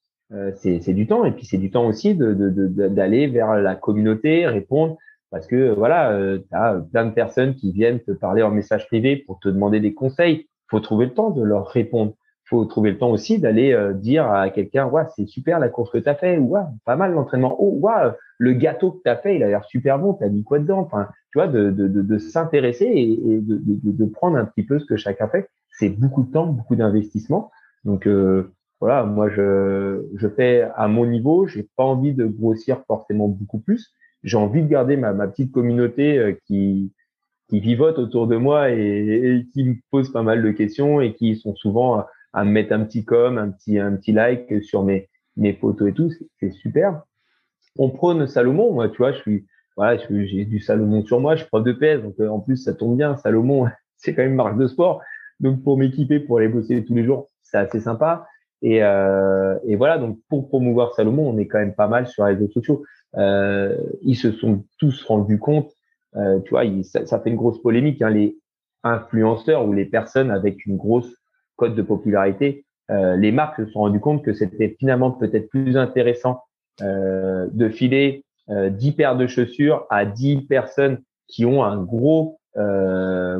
c'est 0.55 0.93
du 0.93 1.07
temps, 1.07 1.25
et 1.25 1.31
puis 1.31 1.45
c'est 1.45 1.57
du 1.57 1.71
temps 1.71 1.85
aussi 1.85 2.15
d'aller 2.15 2.35
de, 2.35 3.27
de, 3.27 3.33
vers 3.33 3.55
la 3.55 3.75
communauté, 3.75 4.47
répondre 4.47 4.97
parce 5.31 5.45
que 5.45 5.71
voilà, 5.73 6.11
euh, 6.11 6.39
tu 6.39 6.55
as 6.55 6.81
plein 6.91 7.05
de 7.05 7.11
personnes 7.11 7.55
qui 7.55 7.71
viennent 7.71 7.99
te 7.99 8.11
parler 8.11 8.41
en 8.41 8.51
message 8.51 8.87
privé 8.87 9.15
pour 9.15 9.39
te 9.39 9.49
demander 9.49 9.79
des 9.79 9.93
conseils. 9.93 10.47
faut 10.67 10.79
trouver 10.79 11.05
le 11.05 11.13
temps 11.13 11.29
de 11.29 11.43
leur 11.43 11.67
répondre. 11.67 12.13
faut 12.45 12.65
trouver 12.65 12.91
le 12.91 12.97
temps 12.97 13.11
aussi 13.11 13.37
d'aller 13.37 13.73
euh, 13.73 13.93
dire 13.93 14.31
à 14.31 14.49
quelqu'un, 14.49 14.87
ouais, 14.87 15.03
c'est 15.15 15.27
super 15.27 15.59
la 15.59 15.69
course 15.69 15.91
que 15.91 15.99
tu 15.99 16.09
as 16.09 16.15
fait, 16.15 16.37
ou 16.39 16.55
ouais, 16.55 16.61
pas 16.83 16.95
mal 16.95 17.13
l'entraînement, 17.13 17.55
oh, 17.59 17.77
ouais, 17.79 18.11
le 18.39 18.53
gâteau 18.53 18.91
que 18.91 19.01
tu 19.03 19.09
as 19.09 19.17
fait, 19.17 19.35
il 19.35 19.43
a 19.43 19.47
l'air 19.47 19.63
super 19.65 19.99
bon, 19.99 20.15
tu 20.15 20.23
as 20.23 20.29
mis 20.29 20.43
quoi 20.43 20.57
dedans? 20.57 20.79
Enfin, 20.79 21.09
tu 21.31 21.37
vois, 21.37 21.47
de, 21.47 21.69
de, 21.69 21.87
de, 21.87 22.01
de 22.01 22.17
s'intéresser 22.17 22.85
et, 22.85 23.11
et 23.11 23.39
de, 23.39 23.59
de, 23.63 24.05
prendre 24.05 24.37
un 24.37 24.45
petit 24.45 24.63
peu 24.63 24.79
ce 24.79 24.85
que 24.85 24.97
chacun 24.97 25.27
fait. 25.27 25.47
C'est 25.69 25.89
beaucoup 25.89 26.23
de 26.23 26.31
temps, 26.31 26.47
beaucoup 26.47 26.75
d'investissement. 26.75 27.51
Donc, 27.85 28.07
euh, 28.07 28.51
voilà, 28.79 29.03
moi, 29.03 29.29
je, 29.29 30.05
je 30.15 30.27
fais 30.27 30.69
à 30.75 30.87
mon 30.87 31.05
niveau, 31.05 31.47
j'ai 31.47 31.67
pas 31.75 31.83
envie 31.83 32.13
de 32.13 32.25
grossir 32.25 32.83
forcément 32.87 33.27
beaucoup 33.27 33.59
plus 33.59 33.93
j'ai 34.23 34.37
envie 34.37 34.61
de 34.61 34.67
garder 34.67 34.97
ma, 34.97 35.13
petite 35.27 35.51
communauté 35.51 36.17
euh, 36.17 36.33
qui, 36.45 36.91
qui 37.49 37.59
vivote 37.59 37.97
autour 37.97 38.27
de 38.27 38.35
moi 38.35 38.71
et, 38.71 39.45
qui 39.53 39.63
me 39.63 39.75
pose 39.91 40.11
pas 40.11 40.23
mal 40.23 40.43
de 40.43 40.51
questions 40.51 41.01
et 41.01 41.13
qui 41.13 41.35
sont 41.35 41.55
souvent 41.55 42.05
à, 42.33 42.45
me 42.45 42.51
mettre 42.51 42.73
un 42.73 42.83
petit 42.83 43.05
com, 43.05 43.37
un 43.37 43.49
petit, 43.49 43.79
un 43.79 43.95
petit 43.95 44.11
like 44.11 44.63
sur 44.63 44.83
mes, 44.83 45.09
mes 45.35 45.53
photos 45.53 45.89
et 45.89 45.93
tout. 45.93 46.11
C'est 46.39 46.51
super. 46.51 47.01
On 47.77 47.89
prône 47.89 48.27
Salomon. 48.27 48.73
Moi, 48.73 48.89
tu 48.89 48.97
vois, 48.97 49.13
je 49.13 49.19
suis, 49.19 49.45
voilà, 49.75 50.01
j'ai 50.09 50.45
du 50.45 50.59
Salomon 50.59 51.03
sur 51.05 51.19
moi. 51.19 51.35
Je 51.35 51.41
suis 51.41 51.49
prof 51.49 51.63
de 51.63 51.71
PS, 51.71 52.03
donc 52.03 52.15
euh, 52.19 52.27
en 52.27 52.39
plus 52.39 52.57
ça 52.57 52.73
tombe 52.73 52.97
bien. 52.97 53.15
Salomon, 53.17 53.67
c'est 53.97 54.13
quand 54.13 54.23
même 54.23 54.35
marque 54.35 54.57
de 54.57 54.67
sport. 54.67 55.01
Donc 55.39 55.63
pour 55.63 55.77
m'équiper, 55.77 56.19
pour 56.19 56.37
aller 56.37 56.49
bosser 56.49 56.83
tous 56.83 56.93
les 56.93 57.05
jours, 57.05 57.29
c'est 57.49 57.57
assez 57.57 57.79
sympa. 57.79 58.27
Et, 58.61 58.83
euh, 58.83 59.57
et 59.65 59.75
voilà, 59.75 59.97
donc 59.97 60.19
pour 60.27 60.49
promouvoir 60.49 60.93
Salomon, 60.93 61.29
on 61.29 61.37
est 61.37 61.47
quand 61.47 61.59
même 61.59 61.75
pas 61.75 61.87
mal 61.87 62.07
sur 62.07 62.25
les 62.25 62.33
réseaux 62.33 62.51
sociaux. 62.51 62.83
Euh, 63.17 63.75
ils 64.01 64.15
se 64.15 64.31
sont 64.31 64.65
tous 64.77 65.03
rendus 65.05 65.39
compte, 65.39 65.71
euh, 66.15 66.39
tu 66.41 66.51
vois, 66.51 66.63
ça, 66.83 67.19
fait 67.19 67.29
une 67.29 67.35
grosse 67.35 67.61
polémique, 67.61 68.01
hein, 68.01 68.09
les 68.09 68.37
influenceurs 68.83 69.65
ou 69.65 69.73
les 69.73 69.85
personnes 69.85 70.31
avec 70.31 70.65
une 70.65 70.77
grosse 70.77 71.15
cote 71.55 71.75
de 71.75 71.81
popularité, 71.81 72.65
les 72.89 73.31
marques 73.31 73.57
se 73.57 73.67
sont 73.67 73.81
rendues 73.81 73.99
compte 73.99 74.23
que 74.23 74.33
c'était 74.33 74.75
finalement 74.79 75.11
peut-être 75.11 75.47
plus 75.49 75.77
intéressant 75.77 76.41
de 76.81 77.69
filer 77.69 78.25
euh, 78.49 78.71
10 78.71 78.93
paires 78.93 79.15
de 79.15 79.27
chaussures 79.27 79.85
à 79.91 80.05
10 80.05 80.47
personnes 80.47 81.03
qui 81.27 81.45
ont 81.45 81.63
un 81.63 81.77
gros 81.83 82.39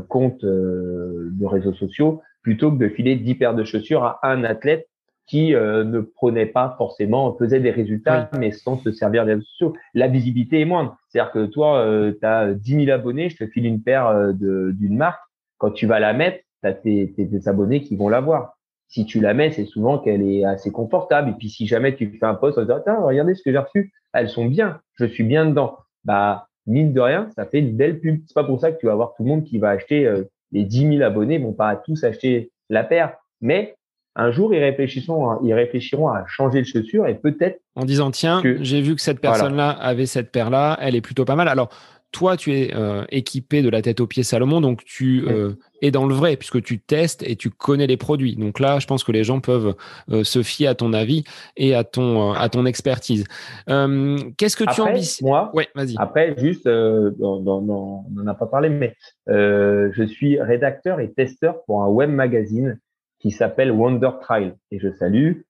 compte 0.08 0.46
de 0.46 1.46
réseaux 1.46 1.74
sociaux 1.74 2.22
plutôt 2.42 2.72
que 2.72 2.78
de 2.78 2.90
filer 2.90 3.16
10 3.16 3.36
paires 3.36 3.56
de 3.56 3.64
chaussures 3.64 4.04
à 4.04 4.20
un 4.24 4.44
athlète 4.44 4.88
qui 5.30 5.54
euh, 5.54 5.84
ne 5.84 6.02
prenait 6.02 6.48
pas 6.48 6.74
forcément, 6.78 7.36
faisait 7.38 7.60
des 7.60 7.70
résultats, 7.70 8.32
mais 8.40 8.52
sans 8.52 8.80
se 8.80 8.92
servir 8.92 9.26
des 9.26 9.34
réseaux 9.34 9.46
sociaux. 9.46 9.74
La 9.94 10.08
visibilité 10.08 10.60
est 10.60 10.66
moindre. 10.66 10.98
C'est-à-dire 11.08 11.32
que 11.32 11.46
toi, 11.46 11.82
euh, 11.82 12.14
tu 12.20 12.26
as 12.26 12.54
10 12.54 12.86
000 12.86 12.90
abonnés, 12.90 13.30
je 13.30 13.38
te 13.38 13.46
file 13.46 13.68
une 13.68 13.84
paire 13.84 14.08
euh, 14.08 14.34
d'une 14.34 14.98
marque. 14.98 15.22
Quand 15.60 15.70
tu 15.70 15.86
vas 15.86 16.00
la 16.00 16.14
mettre, 16.14 16.40
tu 16.64 16.68
as 16.70 16.74
tes, 16.74 17.14
tes, 17.16 17.48
abonnés 17.48 17.84
qui 17.84 17.96
vont 17.96 18.10
la 18.10 18.22
voir. 18.22 18.58
Si 18.88 19.06
tu 19.06 19.20
la 19.20 19.36
mets, 19.36 19.52
c'est 19.52 19.66
souvent 19.66 20.00
qu'elle 20.00 20.24
est 20.24 20.46
assez 20.46 20.72
confortable. 20.72 21.30
Et 21.30 21.34
puis, 21.34 21.50
si 21.50 21.68
jamais 21.68 21.96
tu 21.96 22.18
fais 22.20 22.26
un 22.26 22.34
post 22.34 22.58
en 22.58 22.62
disant, 22.62 22.82
regardez 23.06 23.36
ce 23.36 23.44
que 23.44 23.52
j'ai 23.52 23.60
reçu, 23.60 23.94
elles 24.14 24.30
sont 24.30 24.46
bien, 24.46 24.82
je 24.96 25.06
suis 25.06 25.24
bien 25.24 25.46
dedans. 25.46 25.78
Bah, 26.06 26.48
mine 26.66 26.92
de 26.92 27.02
rien, 27.02 27.30
ça 27.36 27.46
fait 27.46 27.60
une 27.60 27.78
belle 27.78 28.00
pub. 28.00 28.24
C'est 28.26 28.34
pas 28.34 28.44
pour 28.44 28.60
ça 28.60 28.72
que 28.72 28.80
tu 28.80 28.88
vas 28.88 28.94
avoir 28.94 29.14
tout 29.14 29.22
le 29.22 29.30
monde 29.30 29.44
qui 29.44 29.60
va 29.60 29.70
acheter 29.70 30.12
les 30.52 30.64
10 30.64 30.98
000 30.98 31.04
abonnés, 31.04 31.38
vont 31.38 31.54
pas 31.54 31.76
tous 31.76 32.04
acheter 32.04 32.52
la 32.70 32.84
paire. 32.84 33.14
Mais 33.42 33.76
un 34.16 34.32
jour, 34.32 34.54
ils 34.54 34.60
réfléchiront, 34.60 35.40
ils 35.44 35.54
réfléchiront 35.54 36.10
à 36.10 36.26
changer 36.28 36.62
de 36.62 36.66
chaussure 36.66 37.08
et 37.08 37.16
peut-être. 37.16 37.62
En 37.76 37.86
disant, 37.86 38.12
tiens, 38.12 38.42
j'ai 38.62 38.82
vu 38.82 38.96
que 38.96 39.02
cette 39.02 39.22
personne-là 39.22 39.70
avait 39.70 40.06
cette 40.06 40.32
paire-là, 40.32 40.78
elle 40.82 40.96
est 40.96 41.02
plutôt 41.02 41.26
pas 41.26 41.36
mal. 41.36 41.48
Alors, 41.48 41.70
toi, 42.12 42.38
tu 42.38 42.54
es 42.54 42.76
euh, 42.76 43.04
équipé 43.10 43.62
de 43.62 43.70
la 43.70 43.82
tête 43.82 44.00
aux 44.00 44.08
pieds 44.08 44.24
Salomon, 44.24 44.62
donc 44.62 44.84
tu 44.84 45.26
euh, 45.28 45.54
es 45.82 45.92
dans 45.92 46.08
le 46.08 46.16
vrai, 46.16 46.38
puisque 46.38 46.62
tu 46.64 46.80
testes 46.80 47.24
et 47.24 47.36
tu 47.36 47.52
connais 47.52 47.86
les 47.86 47.98
produits. 47.98 48.36
Donc 48.36 48.60
là, 48.60 48.80
je 48.80 48.88
pense 48.88 49.04
que 49.04 49.12
les 49.12 49.24
gens 49.24 49.42
peuvent 49.42 49.76
euh, 50.10 50.24
se 50.24 50.42
fier 50.42 50.68
à 50.68 50.76
ton 50.76 50.94
avis 50.94 51.24
et 51.56 51.76
à 51.76 51.84
ton, 51.84 52.34
à 52.34 52.50
ton 52.50 52.66
expertise. 52.66 53.26
Qu'est-ce 53.68 54.58
que 54.58 54.74
tu 54.74 54.82
ambitionnes 54.82 55.30
Moi, 55.30 55.52
ouais, 55.54 55.68
vas-y. 55.76 55.96
Après, 55.98 56.34
juste, 56.38 56.68
on 56.68 58.06
n'en 58.12 58.28
a 58.28 58.34
pas 58.34 58.48
parlé, 58.48 58.70
mais 58.70 58.96
je 59.28 60.06
suis 60.08 60.42
rédacteur 60.42 61.00
et 61.00 61.12
testeur 61.12 61.64
pour 61.66 61.84
un 61.84 61.88
web 61.88 62.10
magazine 62.10 62.80
qui 63.20 63.32
s'appelle 63.32 63.72
Wonder 63.72 64.12
Trial. 64.22 64.56
Et 64.72 64.80
je 64.80 64.92
salue 64.94 65.42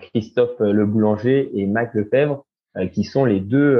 Christophe 0.00 0.60
Le 0.60 0.86
Boulanger 0.86 1.50
et 1.54 1.66
Mike 1.66 1.92
Lefebvre, 1.92 2.46
qui 2.92 3.04
sont 3.04 3.26
les 3.26 3.40
deux 3.40 3.78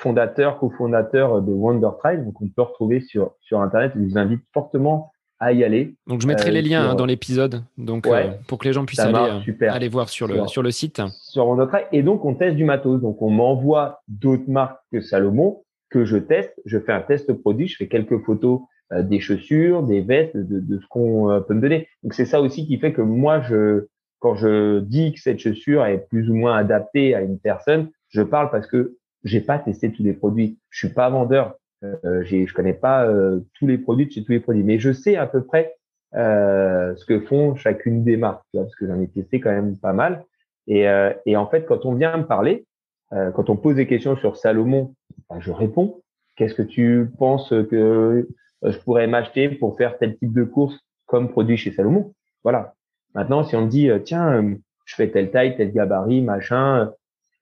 euh, 0.00 0.02
fondateurs, 0.02 0.58
cofondateurs 0.58 1.42
de 1.42 1.52
Wonder 1.52 1.90
Trial. 1.98 2.24
Donc, 2.24 2.40
on 2.40 2.48
peut 2.48 2.62
retrouver 2.62 3.00
sur, 3.00 3.32
sur 3.40 3.60
Internet. 3.60 3.92
Je 3.94 4.00
vous 4.00 4.18
invite 4.18 4.42
fortement 4.52 5.12
à 5.38 5.52
y 5.52 5.64
aller. 5.64 5.94
Donc, 6.06 6.20
je 6.20 6.26
mettrai 6.26 6.50
les 6.50 6.62
liens 6.62 6.90
hein, 6.90 6.94
dans 6.94 7.06
l'épisode, 7.06 7.62
donc 7.78 8.06
pour 8.46 8.58
que 8.58 8.68
les 8.68 8.72
gens 8.72 8.84
puissent 8.84 9.00
aller, 9.00 9.42
aller 9.68 9.88
voir 9.88 10.08
sur 10.08 10.26
le, 10.26 10.46
sur, 10.48 10.62
le 10.62 10.70
site. 10.70 11.00
Sur 11.12 11.46
Wonder 11.46 11.66
Trial. 11.68 11.86
Et 11.92 12.02
donc, 12.02 12.24
on 12.24 12.34
teste 12.34 12.56
du 12.56 12.64
matos. 12.64 13.00
Donc, 13.00 13.22
on 13.22 13.30
m'envoie 13.30 14.02
d'autres 14.08 14.48
marques 14.48 14.78
que 14.92 15.00
Salomon 15.00 15.62
que 15.90 16.04
je 16.04 16.16
teste. 16.16 16.54
Je 16.64 16.78
fais 16.78 16.92
un 16.92 17.00
test 17.00 17.32
produit, 17.32 17.68
je 17.68 17.76
fais 17.76 17.88
quelques 17.88 18.24
photos 18.24 18.60
euh, 18.92 19.02
des 19.02 19.20
chaussures, 19.20 19.82
des 19.82 20.00
vestes, 20.00 20.36
de, 20.36 20.60
de 20.60 20.80
ce 20.80 20.86
qu'on 20.88 21.30
euh, 21.30 21.40
peut 21.40 21.54
me 21.54 21.60
donner. 21.60 21.88
Donc 22.02 22.14
c'est 22.14 22.24
ça 22.24 22.40
aussi 22.40 22.66
qui 22.66 22.78
fait 22.78 22.92
que 22.92 23.02
moi, 23.02 23.40
je, 23.42 23.86
quand 24.20 24.36
je 24.36 24.80
dis 24.80 25.12
que 25.12 25.20
cette 25.20 25.38
chaussure 25.38 25.84
est 25.84 26.06
plus 26.08 26.30
ou 26.30 26.34
moins 26.34 26.56
adaptée 26.56 27.14
à 27.14 27.20
une 27.20 27.38
personne, 27.38 27.90
je 28.08 28.22
parle 28.22 28.50
parce 28.50 28.66
que 28.66 28.96
j'ai 29.24 29.40
pas 29.40 29.58
testé 29.58 29.92
tous 29.92 30.02
les 30.02 30.12
produits. 30.12 30.58
Je 30.70 30.86
suis 30.86 30.94
pas 30.94 31.08
vendeur. 31.10 31.56
Euh, 31.82 32.22
je 32.24 32.52
connais 32.52 32.74
pas 32.74 33.06
euh, 33.06 33.40
tous 33.54 33.66
les 33.66 33.78
produits 33.78 34.10
chez 34.10 34.22
tous 34.22 34.32
les 34.32 34.40
produits, 34.40 34.62
mais 34.62 34.78
je 34.78 34.92
sais 34.92 35.16
à 35.16 35.26
peu 35.26 35.42
près 35.42 35.76
euh, 36.14 36.94
ce 36.96 37.04
que 37.06 37.20
font 37.20 37.54
chacune 37.54 38.04
des 38.04 38.16
marques, 38.16 38.44
parce 38.52 38.74
que 38.76 38.86
j'en 38.86 39.00
ai 39.00 39.08
testé 39.08 39.40
quand 39.40 39.50
même 39.50 39.76
pas 39.76 39.92
mal. 39.92 40.24
Et, 40.66 40.86
et, 41.26 41.36
en 41.36 41.46
fait, 41.46 41.66
quand 41.66 41.84
on 41.84 41.94
vient 41.94 42.16
me 42.16 42.26
parler, 42.26 42.64
quand 43.10 43.50
on 43.50 43.56
pose 43.56 43.74
des 43.74 43.88
questions 43.88 44.14
sur 44.14 44.36
Salomon, 44.36 44.94
ben, 45.28 45.40
je 45.40 45.50
réponds. 45.50 46.00
Qu'est-ce 46.36 46.54
que 46.54 46.62
tu 46.62 47.10
penses 47.18 47.50
que 47.50 48.26
euh, 48.64 48.72
je 48.72 48.78
pourrais 48.78 49.06
m'acheter 49.06 49.48
pour 49.48 49.76
faire 49.76 49.98
tel 49.98 50.16
type 50.16 50.32
de 50.32 50.44
course 50.44 50.78
comme 51.06 51.30
produit 51.30 51.56
chez 51.56 51.72
Salomon? 51.72 52.14
Voilà. 52.42 52.74
Maintenant, 53.14 53.44
si 53.44 53.56
on 53.56 53.66
me 53.66 53.70
dit, 53.70 53.90
euh, 53.90 53.98
tiens, 53.98 54.42
euh, 54.42 54.54
je 54.84 54.94
fais 54.94 55.10
telle 55.10 55.30
taille, 55.30 55.56
tel 55.56 55.72
gabarit, 55.72 56.22
machin, 56.22 56.92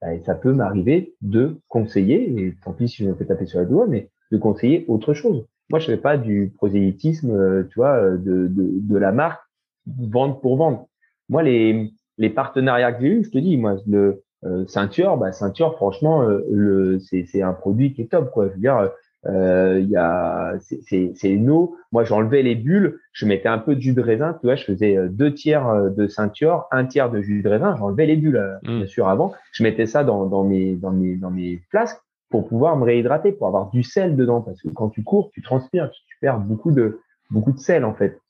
ben, 0.01 0.21
ça 0.23 0.35
peut 0.35 0.53
m'arriver 0.53 1.15
de 1.21 1.57
conseiller, 1.69 2.31
et 2.41 2.55
tant 2.65 2.73
pis 2.73 2.89
si 2.89 3.03
je 3.03 3.09
me 3.09 3.15
fais 3.15 3.25
taper 3.25 3.47
sur 3.47 3.61
les 3.61 3.67
doigts, 3.67 3.87
mais 3.87 4.11
de 4.31 4.39
conseiller 4.39 4.85
autre 4.89 5.15
chose. 5.15 5.45
Moi, 5.71 5.81
je 5.81 5.87
fais 5.87 5.97
pas 5.97 6.17
du 6.17 6.53
prosélytisme, 6.57 7.67
tu 7.69 7.75
vois, 7.77 8.11
de, 8.13 8.47
de, 8.49 8.71
de 8.81 8.97
la 8.97 9.13
marque, 9.13 9.43
vente 9.87 10.41
pour 10.41 10.57
vendre. 10.57 10.89
Moi, 11.29 11.43
les, 11.43 11.93
les 12.17 12.31
partenariats 12.31 12.93
que 12.93 13.03
j'ai 13.03 13.09
eu, 13.09 13.25
je 13.25 13.31
te 13.31 13.39
dis, 13.39 13.57
moi, 13.57 13.77
le 13.87 14.23
ceinture, 14.67 15.17
bah, 15.17 15.33
ceinture, 15.33 15.75
franchement, 15.77 16.23
le, 16.23 16.99
c'est, 17.01 17.43
un 17.43 17.53
produit 17.53 17.93
qui 17.93 18.03
est 18.03 18.11
top, 18.11 18.31
quoi. 18.31 18.49
Je 18.49 18.55
veux 18.55 18.61
dire, 18.61 18.91
euh, 19.27 19.81
il 19.81 19.89
y 19.89 19.97
a, 19.97 20.55
c'est 20.61 21.31
une 21.31 21.51
eau. 21.51 21.77
Moi, 21.91 22.05
j'enlevais 22.05 22.43
les 22.43 22.55
bulles, 22.55 23.01
je 23.13 23.27
mettais 23.27 23.49
un 23.49 23.59
peu 23.59 23.75
de 23.75 23.81
jus 23.81 23.93
de 23.93 24.01
raisin. 24.01 24.35
Tu 24.41 24.47
vois, 24.47 24.55
je 24.55 24.65
faisais 24.65 24.97
euh, 24.97 25.09
deux 25.09 25.35
tiers 25.35 25.69
euh, 25.69 25.91
de 25.91 26.07
ceinture, 26.07 26.67
un 26.71 26.85
tiers 26.87 27.11
de 27.11 27.21
jus 27.21 27.43
de 27.43 27.49
raisin. 27.49 27.75
J'enlevais 27.77 28.07
les 28.07 28.17
bulles, 28.17 28.59
mm. 28.63 28.79
bien 28.79 28.87
sûr, 28.87 29.09
avant. 29.09 29.35
Je 29.53 29.63
mettais 29.63 29.87
ça 29.87 30.05
dans, 30.05 30.27
dans 30.27 30.45
mes 30.45 30.77
dans 30.77 30.93
mes 30.93 31.17
dans 31.17 31.31
mes 31.31 31.61
flasques 31.71 32.01
pour 32.31 32.47
pouvoir 32.47 32.77
me 32.77 32.85
réhydrater, 32.85 33.33
pour 33.33 33.47
avoir 33.49 33.71
du 33.71 33.83
sel 33.83 34.15
dedans, 34.15 34.41
parce 34.41 34.61
que 34.61 34.69
quand 34.69 34.91
tu 34.91 35.03
cours, 35.03 35.31
tu 35.33 35.43
transpires, 35.43 35.91
tu 35.91 36.19
perds 36.21 36.41
beaucoup 36.41 36.71
de 36.71 37.01
beaucoup 37.31 37.53
de 37.53 37.59
sel 37.59 37.85
en 37.85 37.95
fait. 37.95 38.21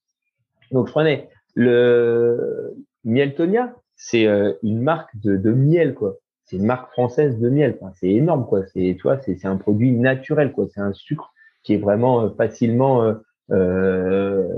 Donc, 0.70 0.86
je 0.86 0.92
prenais 0.92 1.28
le 1.54 2.74
Mieltonia, 3.04 3.74
c'est 3.96 4.26
une 4.62 4.80
marque 4.80 5.10
de, 5.18 5.36
de 5.36 5.50
miel 5.50 5.94
quoi 5.94 6.16
c'est 6.48 6.56
une 6.56 6.64
marque 6.64 6.90
française 6.92 7.38
de 7.38 7.50
miel. 7.50 7.78
c'est 7.94 8.08
énorme, 8.08 8.46
quoi. 8.46 8.64
C'est, 8.66 8.96
tu 8.96 9.02
vois, 9.02 9.20
c'est, 9.20 9.44
un 9.44 9.56
produit 9.56 9.92
naturel, 9.92 10.52
quoi. 10.52 10.66
C'est 10.72 10.80
un 10.80 10.94
sucre 10.94 11.32
qui 11.62 11.74
est 11.74 11.78
vraiment 11.78 12.22
euh, 12.22 12.30
facilement, 12.30 13.02
euh, 13.02 13.14
euh, 13.50 14.48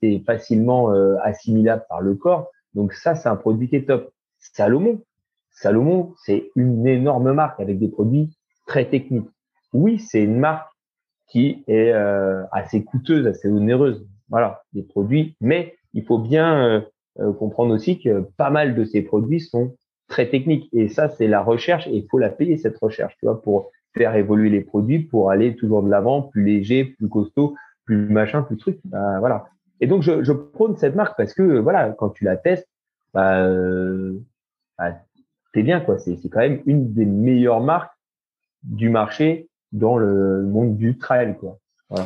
c'est 0.00 0.22
facilement 0.24 0.90
assimilable 1.22 1.84
par 1.88 2.00
le 2.00 2.14
corps. 2.14 2.50
Donc 2.74 2.92
ça, 2.92 3.14
c'est 3.16 3.28
un 3.28 3.36
produit 3.36 3.68
qui 3.68 3.76
est 3.76 3.88
top. 3.88 4.12
Salomon, 4.38 5.02
Salomon, 5.50 6.14
c'est 6.24 6.50
une 6.54 6.86
énorme 6.86 7.32
marque 7.32 7.58
avec 7.60 7.78
des 7.78 7.88
produits 7.88 8.36
très 8.66 8.84
techniques. 8.88 9.28
Oui, 9.72 9.98
c'est 9.98 10.22
une 10.22 10.38
marque 10.38 10.70
qui 11.28 11.64
est 11.66 11.92
assez 12.52 12.84
coûteuse, 12.84 13.26
assez 13.26 13.48
onéreuse. 13.48 14.06
Voilà, 14.28 14.62
des 14.72 14.82
produits, 14.82 15.36
mais 15.40 15.76
il 15.92 16.04
faut 16.04 16.18
bien 16.18 16.84
comprendre 17.38 17.74
aussi 17.74 17.98
que 17.98 18.20
pas 18.36 18.50
mal 18.50 18.74
de 18.74 18.84
ces 18.84 19.02
produits 19.02 19.40
sont 19.40 19.74
très 20.08 20.28
technique. 20.28 20.68
Et 20.72 20.88
ça, 20.88 21.08
c'est 21.08 21.26
la 21.26 21.42
recherche 21.42 21.86
et 21.86 21.96
il 21.96 22.06
faut 22.08 22.18
la 22.18 22.30
payer, 22.30 22.56
cette 22.56 22.78
recherche, 22.78 23.16
tu 23.18 23.26
vois, 23.26 23.40
pour 23.40 23.70
faire 23.94 24.14
évoluer 24.14 24.50
les 24.50 24.60
produits, 24.60 25.00
pour 25.00 25.30
aller 25.30 25.56
toujours 25.56 25.82
de 25.82 25.90
l'avant, 25.90 26.22
plus 26.22 26.44
léger, 26.44 26.84
plus 26.84 27.08
costaud, 27.08 27.54
plus 27.84 28.08
machin, 28.08 28.42
plus 28.42 28.56
truc. 28.56 28.78
Bah, 28.84 29.18
voilà. 29.20 29.46
Et 29.80 29.86
donc, 29.86 30.02
je, 30.02 30.32
prône 30.32 30.76
cette 30.76 30.94
marque 30.94 31.16
parce 31.16 31.34
que, 31.34 31.58
voilà, 31.58 31.90
quand 31.90 32.10
tu 32.10 32.24
la 32.24 32.36
testes, 32.36 32.68
bah, 33.12 33.42
euh, 33.42 34.18
bah 34.78 34.92
c'est 35.54 35.62
bien, 35.62 35.80
quoi. 35.80 35.98
C'est 35.98 36.18
quand 36.30 36.40
même 36.40 36.62
une 36.66 36.92
des 36.92 37.06
meilleures 37.06 37.60
marques 37.60 37.92
du 38.62 38.88
marché 38.88 39.48
dans 39.72 39.96
le 39.96 40.42
monde 40.42 40.76
du 40.76 40.98
trail, 40.98 41.36
quoi. 41.38 41.58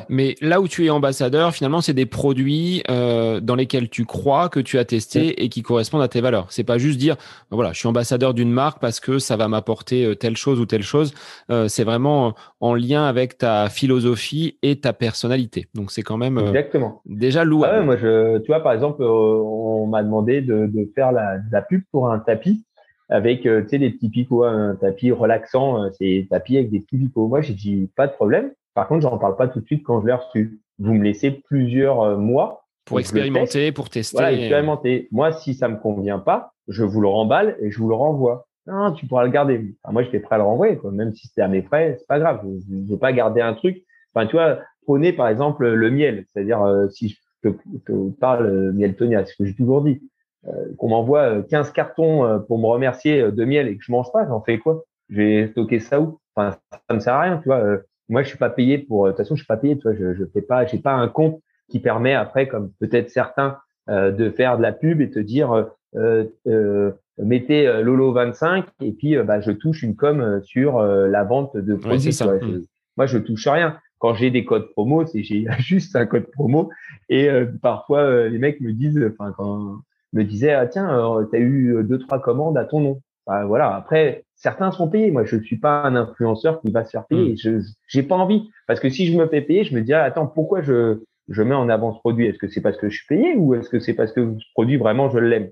Mais 0.09 0.35
là 0.43 0.61
où 0.61 0.69
tu 0.69 0.85
es 0.85 0.91
ambassadeur, 0.91 1.55
finalement, 1.55 1.81
c'est 1.81 1.95
des 1.95 2.07
produits 2.07 2.83
euh, 2.91 3.41
dans 3.41 3.55
lesquels 3.55 3.89
tu 3.89 4.05
crois, 4.05 4.49
que 4.49 4.61
tu 4.61 4.79
as 4.79 4.85
testé 4.85 5.43
et 5.43 5.49
qui 5.49 5.63
correspondent 5.63 6.03
à 6.03 6.09
tes 6.09 6.21
valeurs. 6.21 6.47
C'est 6.51 6.65
pas 6.65 6.79
juste 6.79 6.99
dire, 6.99 7.17
voilà, 7.51 7.73
je 7.73 7.79
suis 7.79 7.89
ambassadeur 7.89 8.35
d'une 8.35 8.51
marque 8.51 8.81
parce 8.81 9.01
que 9.01 9.19
ça 9.19 9.37
va 9.37 9.49
m'apporter 9.49 10.05
euh, 10.05 10.15
telle 10.15 10.37
chose 10.37 10.61
ou 10.61 10.67
telle 10.67 10.83
chose. 10.83 11.15
Euh, 11.51 11.69
c'est 11.69 11.85
vraiment 11.85 12.35
en 12.61 12.75
lien 12.75 13.05
avec 13.05 13.39
ta 13.39 13.69
philosophie 13.71 14.59
et 14.63 14.81
ta 14.81 14.93
personnalité. 14.93 15.69
Donc 15.75 15.91
c'est 15.91 16.03
quand 16.03 16.19
même 16.19 16.39
Exactement. 16.39 17.01
déjà 17.07 17.45
louable. 17.45 17.77
Ah 17.79 17.83
moi, 17.83 17.97
je, 17.97 18.39
tu 18.39 18.49
vois, 18.49 18.61
par 18.61 18.73
exemple, 18.73 19.03
on 19.03 19.87
m'a 19.87 20.03
demandé 20.03 20.43
de, 20.43 20.67
de 20.67 20.91
faire 20.95 21.11
la, 21.11 21.39
la, 21.51 21.63
pub 21.63 21.83
pour 21.91 22.11
un 22.11 22.19
tapis 22.19 22.65
avec 23.09 23.43
tu 23.43 23.65
sais 23.69 23.79
des 23.79 23.91
petits 23.91 24.11
picots, 24.11 24.45
un 24.45 24.77
tapis 24.77 25.11
relaxant, 25.11 25.91
c'est 25.99 26.29
tapis 26.31 26.59
avec 26.59 26.71
des 26.71 26.81
petits 26.81 26.99
picots. 26.99 27.29
Moi, 27.29 27.41
j'ai 27.41 27.55
dit 27.55 27.91
pas 27.97 28.07
de 28.07 28.13
problème. 28.13 28.51
Par 28.75 28.89
contre, 28.89 29.03
j'en 29.03 29.19
parle 29.19 29.37
pas 29.37 29.49
tout 29.49 29.61
de 29.61 29.67
suite 29.67 29.83
quand 29.85 30.01
je 30.01 30.07
l'ai 30.07 30.13
reçu. 30.13 30.61
Vous 30.79 30.95
me 30.95 31.03
laissez 31.03 31.31
plusieurs 31.31 32.01
euh, 32.03 32.17
mois 32.17 32.65
pour 32.85 32.99
expérimenter, 32.99 33.73
pour 33.73 33.89
tester. 33.89 34.17
Voilà, 34.17 34.33
expérimenter. 34.33 35.09
Moi, 35.13 35.33
si 35.33 35.55
ça 35.55 35.69
me 35.69 35.77
convient 35.77 36.19
pas, 36.19 36.53
je 36.67 36.83
vous 36.83 37.01
le 37.01 37.09
remballe 37.09 37.57
et 37.61 37.71
je 37.71 37.79
vous 37.79 37.89
le 37.89 37.95
renvoie. 37.95 38.47
Non, 38.67 38.93
tu 38.93 39.07
pourras 39.07 39.25
le 39.25 39.31
garder. 39.31 39.75
moi, 39.91 40.03
j'étais 40.03 40.21
prêt 40.21 40.35
à 40.35 40.39
le 40.39 40.45
renvoyer, 40.45 40.77
quoi. 40.77 40.91
même 40.91 41.15
si 41.15 41.29
c'était 41.29 41.43
à 41.43 41.49
mes 41.49 41.63
frais, 41.63 41.97
c'est 41.99 42.07
pas 42.07 42.19
grave. 42.19 42.41
Je 42.45 42.75
ne 42.75 42.91
veux 42.91 42.99
pas 42.99 43.13
garder 43.13 43.41
un 43.41 43.55
truc. 43.55 43.85
Enfin, 44.15 44.27
tu 44.27 44.37
vois, 44.37 44.59
prenez 44.87 45.13
par 45.13 45.29
exemple 45.29 45.69
le 45.69 45.91
miel, 45.91 46.25
c'est-à-dire 46.29 46.63
euh, 46.63 46.89
si 46.89 47.17
je 47.45 47.49
te, 47.49 48.11
parle 48.19 48.47
euh, 48.47 48.73
miel 48.73 48.97
Tonia, 48.97 49.25
ce 49.25 49.35
que 49.37 49.45
j'ai 49.45 49.55
toujours 49.55 49.83
dit, 49.83 50.03
euh, 50.47 50.75
qu'on 50.77 50.89
m'envoie 50.89 51.43
15 51.43 51.71
cartons 51.73 52.43
pour 52.49 52.59
me 52.59 52.67
remercier 52.67 53.31
de 53.31 53.45
miel 53.45 53.69
et 53.69 53.77
que 53.77 53.85
je 53.85 53.93
mange 53.93 54.11
pas, 54.13 54.27
j'en 54.27 54.41
fais 54.41 54.59
quoi? 54.59 54.85
Je 55.09 55.17
vais 55.17 55.49
stocker 55.49 55.81
ça 55.81 56.01
où? 56.01 56.19
Enfin, 56.35 56.57
ça 56.73 56.95
me 56.95 57.01
sert 57.01 57.15
à 57.15 57.23
rien, 57.23 57.39
tu 57.39 57.49
vois 57.49 57.79
moi, 58.11 58.23
je 58.23 58.29
suis 58.29 58.39
pas 58.39 58.51
payé 58.51 58.79
pour. 58.79 59.07
De 59.07 59.11
toute 59.11 59.19
façon, 59.19 59.35
je 59.35 59.41
suis 59.41 59.47
pas 59.47 59.57
payé. 59.57 59.77
Tu 59.77 59.83
vois, 59.83 59.95
je, 59.95 60.15
je 60.15 60.25
fais 60.27 60.43
pas. 60.43 60.67
J'ai 60.67 60.79
pas 60.79 60.93
un 60.93 61.09
compte 61.09 61.41
qui 61.71 61.81
permet 61.81 62.15
après, 62.15 62.49
comme 62.49 62.73
peut-être 62.81 63.11
certains, 63.11 63.59
euh, 63.89 64.11
de 64.11 64.31
faire 64.31 64.59
de 64.59 64.63
la 64.63 64.73
pub 64.73 65.01
et 65.01 65.11
te 65.11 65.19
dire 65.19 65.67
euh, 65.97 66.25
euh, 66.47 66.93
mettez 67.19 67.67
euh, 67.67 67.83
Lolo 67.83 68.13
25 68.13 68.67
et 68.81 68.93
puis 68.93 69.17
euh, 69.17 69.25
bah, 69.25 69.41
je 69.41 69.51
touche 69.51 69.83
une 69.83 69.97
com 69.97 70.41
sur 70.45 70.81
la 70.81 71.25
vente 71.25 71.57
de 71.57 71.75
produits. 71.75 72.13
ça. 72.13 72.27
Mmh. 72.27 72.65
moi, 72.97 73.07
je 73.07 73.19
touche 73.19 73.47
rien. 73.47 73.79
Quand 73.99 74.15
j'ai 74.15 74.31
des 74.31 74.45
codes 74.45 74.71
promo, 74.71 75.05
c'est 75.05 75.23
j'ai 75.23 75.47
juste 75.59 75.95
un 75.97 76.07
code 76.07 76.31
promo 76.31 76.71
et 77.09 77.29
parfois 77.61 78.29
les 78.29 78.39
mecs 78.39 78.61
me 78.61 78.73
disent, 78.73 78.99
enfin 79.13 79.35
quand 79.37 79.81
me 80.13 80.25
disaient 80.25 80.53
ah 80.53 80.67
tiens, 80.67 81.27
tu 81.31 81.37
as 81.37 81.41
eu 81.41 81.85
deux 81.85 81.99
trois 81.99 82.21
commandes 82.21 82.57
à 82.57 82.65
ton 82.65 82.81
nom. 82.81 83.03
Bah, 83.27 83.45
voilà. 83.45 83.75
Après, 83.75 84.25
certains 84.41 84.73
sont 84.73 84.89
payés. 84.89 85.11
Moi, 85.11 85.25
je 85.25 85.37
ne 85.37 85.43
suis 85.43 85.59
pas 85.59 85.83
un 85.83 85.95
influenceur 85.95 86.61
qui 86.61 86.71
va 86.73 86.85
se 86.85 86.91
faire 86.91 87.07
payer. 87.07 87.35
Hmm. 87.35 87.61
Je 87.87 87.99
n'ai 87.99 88.07
pas 88.07 88.17
envie. 88.17 88.51
Parce 88.67 88.81
que 88.81 88.89
si 88.89 89.07
je 89.07 89.17
me 89.17 89.27
fais 89.29 89.43
payer, 89.43 89.65
je 89.65 89.75
me 89.75 89.83
dis, 89.83 89.93
ah, 89.93 90.03
attends, 90.03 90.27
pourquoi 90.27 90.63
je, 90.63 90.99
je 91.29 91.43
mets 91.43 91.55
en 91.55 91.69
avant 91.69 91.95
ce 91.95 92.01
produit? 92.01 92.27
Est-ce 92.27 92.39
que 92.39 92.49
c'est 92.49 92.63
parce 92.63 92.77
que 92.77 92.89
je 92.89 92.97
suis 92.97 93.07
payé 93.07 93.35
ou 93.37 93.55
est-ce 93.55 93.69
que 93.69 93.79
c'est 93.79 93.95
parce 93.95 94.13
que 94.13 94.35
ce 94.39 94.45
produit, 94.55 94.77
vraiment, 94.77 95.11
je 95.11 95.19
l'aime? 95.19 95.51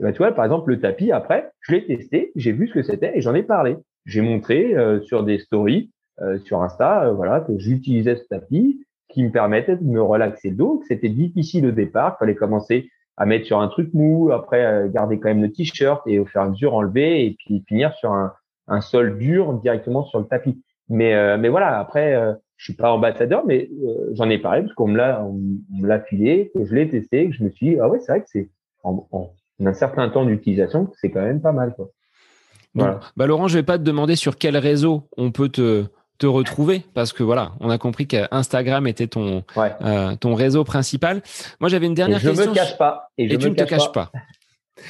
Ben, 0.00 0.12
Tu 0.12 0.18
vois, 0.18 0.32
par 0.32 0.44
exemple, 0.44 0.70
le 0.70 0.80
tapis, 0.80 1.10
après, 1.10 1.50
je 1.60 1.72
l'ai 1.72 1.84
testé, 1.84 2.32
j'ai 2.36 2.52
vu 2.52 2.68
ce 2.68 2.74
que 2.74 2.82
c'était 2.82 3.16
et 3.16 3.20
j'en 3.20 3.34
ai 3.34 3.42
parlé. 3.42 3.76
J'ai 4.06 4.22
montré 4.22 4.76
euh, 4.76 5.00
sur 5.02 5.24
des 5.24 5.38
stories, 5.38 5.90
euh, 6.22 6.38
sur 6.38 6.62
Insta, 6.62 7.06
euh, 7.06 7.12
voilà, 7.12 7.40
que 7.40 7.58
j'utilisais 7.58 8.16
ce 8.16 8.24
tapis 8.24 8.80
qui 9.08 9.24
me 9.24 9.30
permettait 9.30 9.76
de 9.76 9.84
me 9.84 10.00
relaxer 10.00 10.50
le 10.50 10.56
dos, 10.56 10.78
que 10.78 10.86
c'était 10.86 11.08
difficile 11.08 11.66
au 11.66 11.72
départ, 11.72 12.12
qu'il 12.12 12.26
fallait 12.26 12.34
commencer 12.36 12.90
à 13.18 13.26
mettre 13.26 13.46
sur 13.46 13.60
un 13.60 13.68
truc 13.68 13.92
mou, 13.92 14.30
après 14.32 14.64
euh, 14.64 14.88
garder 14.88 15.18
quand 15.18 15.28
même 15.28 15.42
le 15.42 15.52
t-shirt 15.52 16.00
et 16.06 16.18
au 16.18 16.24
fur 16.24 16.40
et 16.40 16.44
à 16.44 16.48
mesure 16.48 16.74
enlever 16.74 17.26
et 17.26 17.36
puis 17.38 17.64
finir 17.68 17.92
sur 17.94 18.12
un, 18.12 18.32
un 18.68 18.80
sol 18.80 19.18
dur 19.18 19.54
directement 19.54 20.04
sur 20.04 20.20
le 20.20 20.26
tapis. 20.26 20.62
Mais 20.88 21.14
euh, 21.14 21.36
mais 21.36 21.48
voilà, 21.48 21.78
après 21.78 22.14
euh, 22.14 22.32
je 22.56 22.64
suis 22.64 22.74
pas 22.74 22.92
ambassadeur, 22.92 23.44
mais 23.44 23.68
euh, 23.84 24.10
j'en 24.12 24.30
ai 24.30 24.38
parlé 24.38 24.62
parce 24.62 24.74
qu'on 24.74 24.88
me 24.88 24.96
l'a 24.96 25.22
on, 25.24 25.34
me 25.34 25.86
l'a 25.86 26.00
filé, 26.00 26.50
que 26.54 26.64
je 26.64 26.74
l'ai 26.74 26.88
testé, 26.88 27.28
que 27.28 27.34
je 27.34 27.42
me 27.42 27.50
suis 27.50 27.70
dit 27.70 27.76
ah 27.80 27.88
ouais 27.88 27.98
c'est 27.98 28.12
vrai 28.12 28.20
que 28.20 28.28
c'est 28.28 28.48
en, 28.84 29.06
en, 29.10 29.30
un 29.64 29.74
certain 29.74 30.08
temps 30.08 30.24
d'utilisation 30.24 30.90
c'est 31.00 31.10
quand 31.10 31.20
même 31.20 31.42
pas 31.42 31.52
mal 31.52 31.74
quoi. 31.74 31.90
Voilà. 32.74 33.00
bah 33.16 33.26
Laurent, 33.26 33.48
je 33.48 33.58
vais 33.58 33.64
pas 33.64 33.78
te 33.78 33.82
demander 33.82 34.14
sur 34.14 34.36
quel 34.36 34.56
réseau 34.56 35.08
on 35.16 35.32
peut 35.32 35.48
te 35.48 35.86
te 36.18 36.26
retrouver 36.26 36.82
parce 36.94 37.12
que 37.12 37.22
voilà, 37.22 37.52
on 37.60 37.70
a 37.70 37.78
compris 37.78 38.06
qu'Instagram 38.06 38.86
était 38.86 39.06
ton 39.06 39.44
euh, 39.56 40.16
ton 40.16 40.34
réseau 40.34 40.64
principal. 40.64 41.22
Moi, 41.60 41.68
j'avais 41.68 41.86
une 41.86 41.94
dernière 41.94 42.18
je 42.18 42.28
question. 42.28 42.44
Je 42.44 42.50
me 42.50 42.54
cache 42.54 42.76
pas. 42.76 43.10
Et, 43.18 43.28
je 43.28 43.36
tu 43.36 43.50
ne 43.50 43.54
te 43.54 43.64
caches 43.64 43.92
pas. 43.92 44.10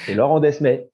C'est 0.07 0.15
Laurent 0.15 0.41
Desmet. 0.41 0.89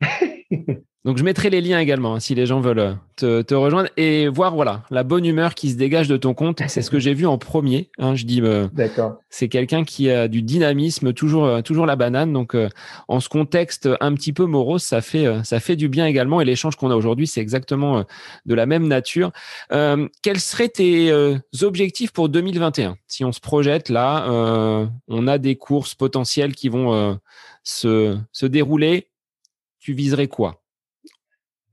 Donc 1.04 1.18
je 1.18 1.22
mettrai 1.22 1.50
les 1.50 1.60
liens 1.60 1.78
également 1.78 2.14
hein, 2.14 2.20
si 2.20 2.34
les 2.34 2.46
gens 2.46 2.60
veulent 2.60 2.78
euh, 2.78 2.94
te, 3.16 3.42
te, 3.42 3.54
rejoindre 3.54 3.90
et 3.98 4.26
voir 4.26 4.54
voilà 4.54 4.84
la 4.90 5.02
bonne 5.02 5.26
humeur 5.26 5.54
qui 5.54 5.70
se 5.70 5.76
dégage 5.76 6.08
de 6.08 6.16
ton 6.16 6.32
compte. 6.32 6.62
C'est 6.66 6.80
ce 6.80 6.90
que 6.90 6.98
j'ai 6.98 7.12
vu 7.12 7.26
en 7.26 7.36
premier. 7.36 7.90
Hein, 7.98 8.14
je 8.14 8.24
dis, 8.24 8.40
euh, 8.40 8.68
c'est 9.28 9.48
quelqu'un 9.48 9.84
qui 9.84 10.10
a 10.10 10.28
du 10.28 10.40
dynamisme, 10.40 11.12
toujours 11.12 11.44
euh, 11.44 11.60
toujours 11.60 11.84
la 11.84 11.96
banane. 11.96 12.32
Donc 12.32 12.56
en 13.08 13.20
ce 13.20 13.28
contexte 13.28 13.86
un 14.00 14.14
petit 14.14 14.32
peu 14.32 14.46
morose, 14.46 14.82
ça 14.82 15.02
fait 15.02 15.26
ça 15.44 15.60
fait 15.60 15.76
du 15.76 15.90
bien 15.90 16.06
également. 16.06 16.40
Et 16.40 16.46
l'échange 16.46 16.76
qu'on 16.76 16.90
a 16.90 16.96
aujourd'hui, 16.96 17.26
c'est 17.26 17.42
exactement 17.42 18.04
de 18.46 18.54
la 18.54 18.64
même 18.64 18.88
nature. 18.88 19.30
quels 19.68 20.40
seraient 20.40 20.68
tes 20.68 21.12
objectifs 21.60 22.12
pour 22.12 22.30
2021 22.30 22.96
Si 23.08 23.24
on 23.24 23.32
se 23.32 23.40
projette 23.40 23.90
là, 23.90 24.26
on 25.08 25.26
a 25.26 25.38
des 25.38 25.56
courses 25.56 25.94
potentielles 25.94 26.54
qui 26.54 26.70
vont 26.70 27.18
se 27.62 28.16
se 28.32 28.46
dérouler. 28.46 29.08
Tu 29.80 29.92
viserais 29.92 30.28
quoi? 30.28 30.63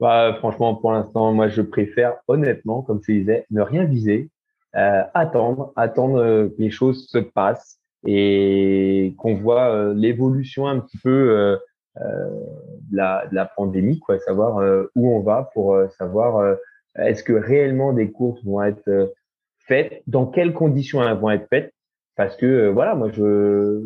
Bah, 0.01 0.33
franchement, 0.39 0.73
pour 0.73 0.91
l'instant, 0.91 1.31
moi, 1.31 1.47
je 1.47 1.61
préfère 1.61 2.15
honnêtement, 2.27 2.81
comme 2.81 3.01
je 3.07 3.11
disais, 3.11 3.45
ne 3.51 3.61
rien 3.61 3.85
viser, 3.85 4.31
euh, 4.75 5.03
attendre, 5.13 5.71
attendre 5.75 6.17
euh, 6.17 6.49
que 6.49 6.59
les 6.59 6.71
choses 6.71 7.07
se 7.07 7.19
passent 7.19 7.79
et 8.07 9.13
qu'on 9.19 9.35
voit 9.35 9.69
euh, 9.69 9.93
l'évolution 9.93 10.67
un 10.67 10.79
petit 10.79 10.97
peu 10.97 11.59
de, 11.95 12.97
la, 12.97 13.51
pandémie, 13.55 14.01
savoir 14.25 14.87
où 14.95 15.15
on 15.15 15.19
va 15.19 15.51
pour 15.53 15.77
savoir 15.99 16.57
est-ce 16.95 17.23
que 17.23 17.33
réellement 17.33 17.93
des 17.93 18.11
courses 18.11 18.43
vont 18.43 18.63
être 18.63 19.13
faites, 19.59 20.01
dans 20.07 20.25
quelles 20.25 20.53
conditions 20.53 21.03
elles 21.03 21.17
vont 21.17 21.29
être 21.29 21.47
faites, 21.49 21.73
parce 22.15 22.35
que 22.35 22.69
voilà, 22.69 22.95
moi, 22.95 23.11
je 23.11 23.81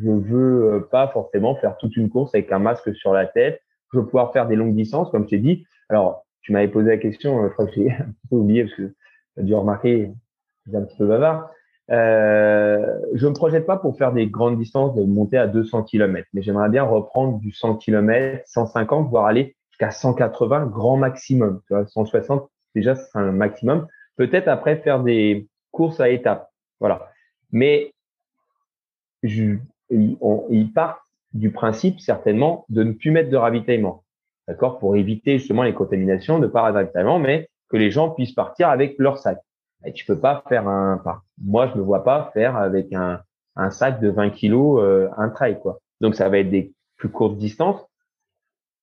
je 0.00 0.10
veux 0.10 0.86
pas 0.90 1.08
forcément 1.08 1.56
faire 1.56 1.76
toute 1.78 1.96
une 1.96 2.10
course 2.10 2.34
avec 2.34 2.52
un 2.52 2.58
masque 2.60 2.94
sur 2.94 3.12
la 3.14 3.26
tête 3.26 3.60
je 3.92 3.98
veux 3.98 4.04
pouvoir 4.04 4.32
faire 4.32 4.46
des 4.46 4.56
longues 4.56 4.74
distances, 4.74 5.10
comme 5.10 5.24
je 5.24 5.30
t'ai 5.30 5.38
dit. 5.38 5.66
Alors, 5.88 6.24
tu 6.40 6.52
m'avais 6.52 6.68
posé 6.68 6.90
la 6.90 6.96
question, 6.96 7.44
euh, 7.44 7.48
je 7.48 7.52
crois 7.52 7.66
que 7.66 7.72
j'ai 7.74 7.90
un 7.90 8.12
peu 8.30 8.36
oublié 8.36 8.64
parce 8.64 8.76
que 8.76 8.94
tu 9.34 9.40
as 9.40 9.42
dû 9.42 9.54
remarquer, 9.54 10.12
j'ai 10.66 10.76
un 10.76 10.82
petit 10.82 10.96
peu 10.98 11.06
bavard. 11.06 11.50
Euh, 11.90 12.98
je 13.14 13.26
me 13.26 13.34
projette 13.34 13.66
pas 13.66 13.76
pour 13.76 13.96
faire 13.98 14.12
des 14.12 14.26
grandes 14.26 14.58
distances, 14.58 14.94
de 14.94 15.02
monter 15.04 15.36
à 15.36 15.46
200 15.46 15.82
km, 15.84 16.26
mais 16.32 16.42
j'aimerais 16.42 16.70
bien 16.70 16.84
reprendre 16.84 17.38
du 17.38 17.52
100 17.52 17.76
km, 17.76 18.42
150, 18.46 19.10
voire 19.10 19.26
aller 19.26 19.56
jusqu'à 19.70 19.90
180 19.90 20.66
grand 20.66 20.96
maximum. 20.96 21.60
Tu 21.66 21.74
vois, 21.74 21.86
160, 21.86 22.48
déjà, 22.74 22.94
c'est 22.94 23.18
un 23.18 23.32
maximum. 23.32 23.86
Peut-être 24.16 24.48
après 24.48 24.76
faire 24.76 25.02
des 25.02 25.48
courses 25.70 26.00
à 26.00 26.08
étapes. 26.08 26.50
Voilà. 26.80 27.10
Mais 27.50 27.92
je, 29.22 29.56
on, 29.90 30.46
il 30.50 30.72
part 30.72 31.01
du 31.34 31.50
principe 31.50 32.00
certainement 32.00 32.66
de 32.68 32.82
ne 32.82 32.92
plus 32.92 33.10
mettre 33.10 33.30
de 33.30 33.36
ravitaillement, 33.36 34.04
d'accord, 34.48 34.78
pour 34.78 34.96
éviter 34.96 35.38
justement 35.38 35.62
les 35.62 35.74
contaminations, 35.74 36.38
de 36.38 36.46
pas 36.46 36.62
ravitaillement, 36.62 37.18
mais 37.18 37.48
que 37.68 37.76
les 37.76 37.90
gens 37.90 38.10
puissent 38.10 38.34
partir 38.34 38.68
avec 38.68 38.96
leur 38.98 39.18
sac. 39.18 39.38
Et 39.84 39.92
tu 39.92 40.04
peux 40.04 40.18
pas 40.18 40.44
faire 40.48 40.68
un, 40.68 41.02
moi 41.42 41.68
je 41.72 41.78
me 41.78 41.82
vois 41.82 42.04
pas 42.04 42.30
faire 42.34 42.56
avec 42.56 42.92
un, 42.92 43.20
un 43.56 43.70
sac 43.70 44.00
de 44.00 44.08
20 44.08 44.30
kilos 44.30 44.80
euh, 44.80 45.08
un 45.16 45.28
trail 45.28 45.58
quoi. 45.60 45.80
Donc 46.00 46.14
ça 46.14 46.28
va 46.28 46.38
être 46.38 46.50
des 46.50 46.72
plus 46.96 47.08
courtes 47.08 47.36
distances. 47.36 47.80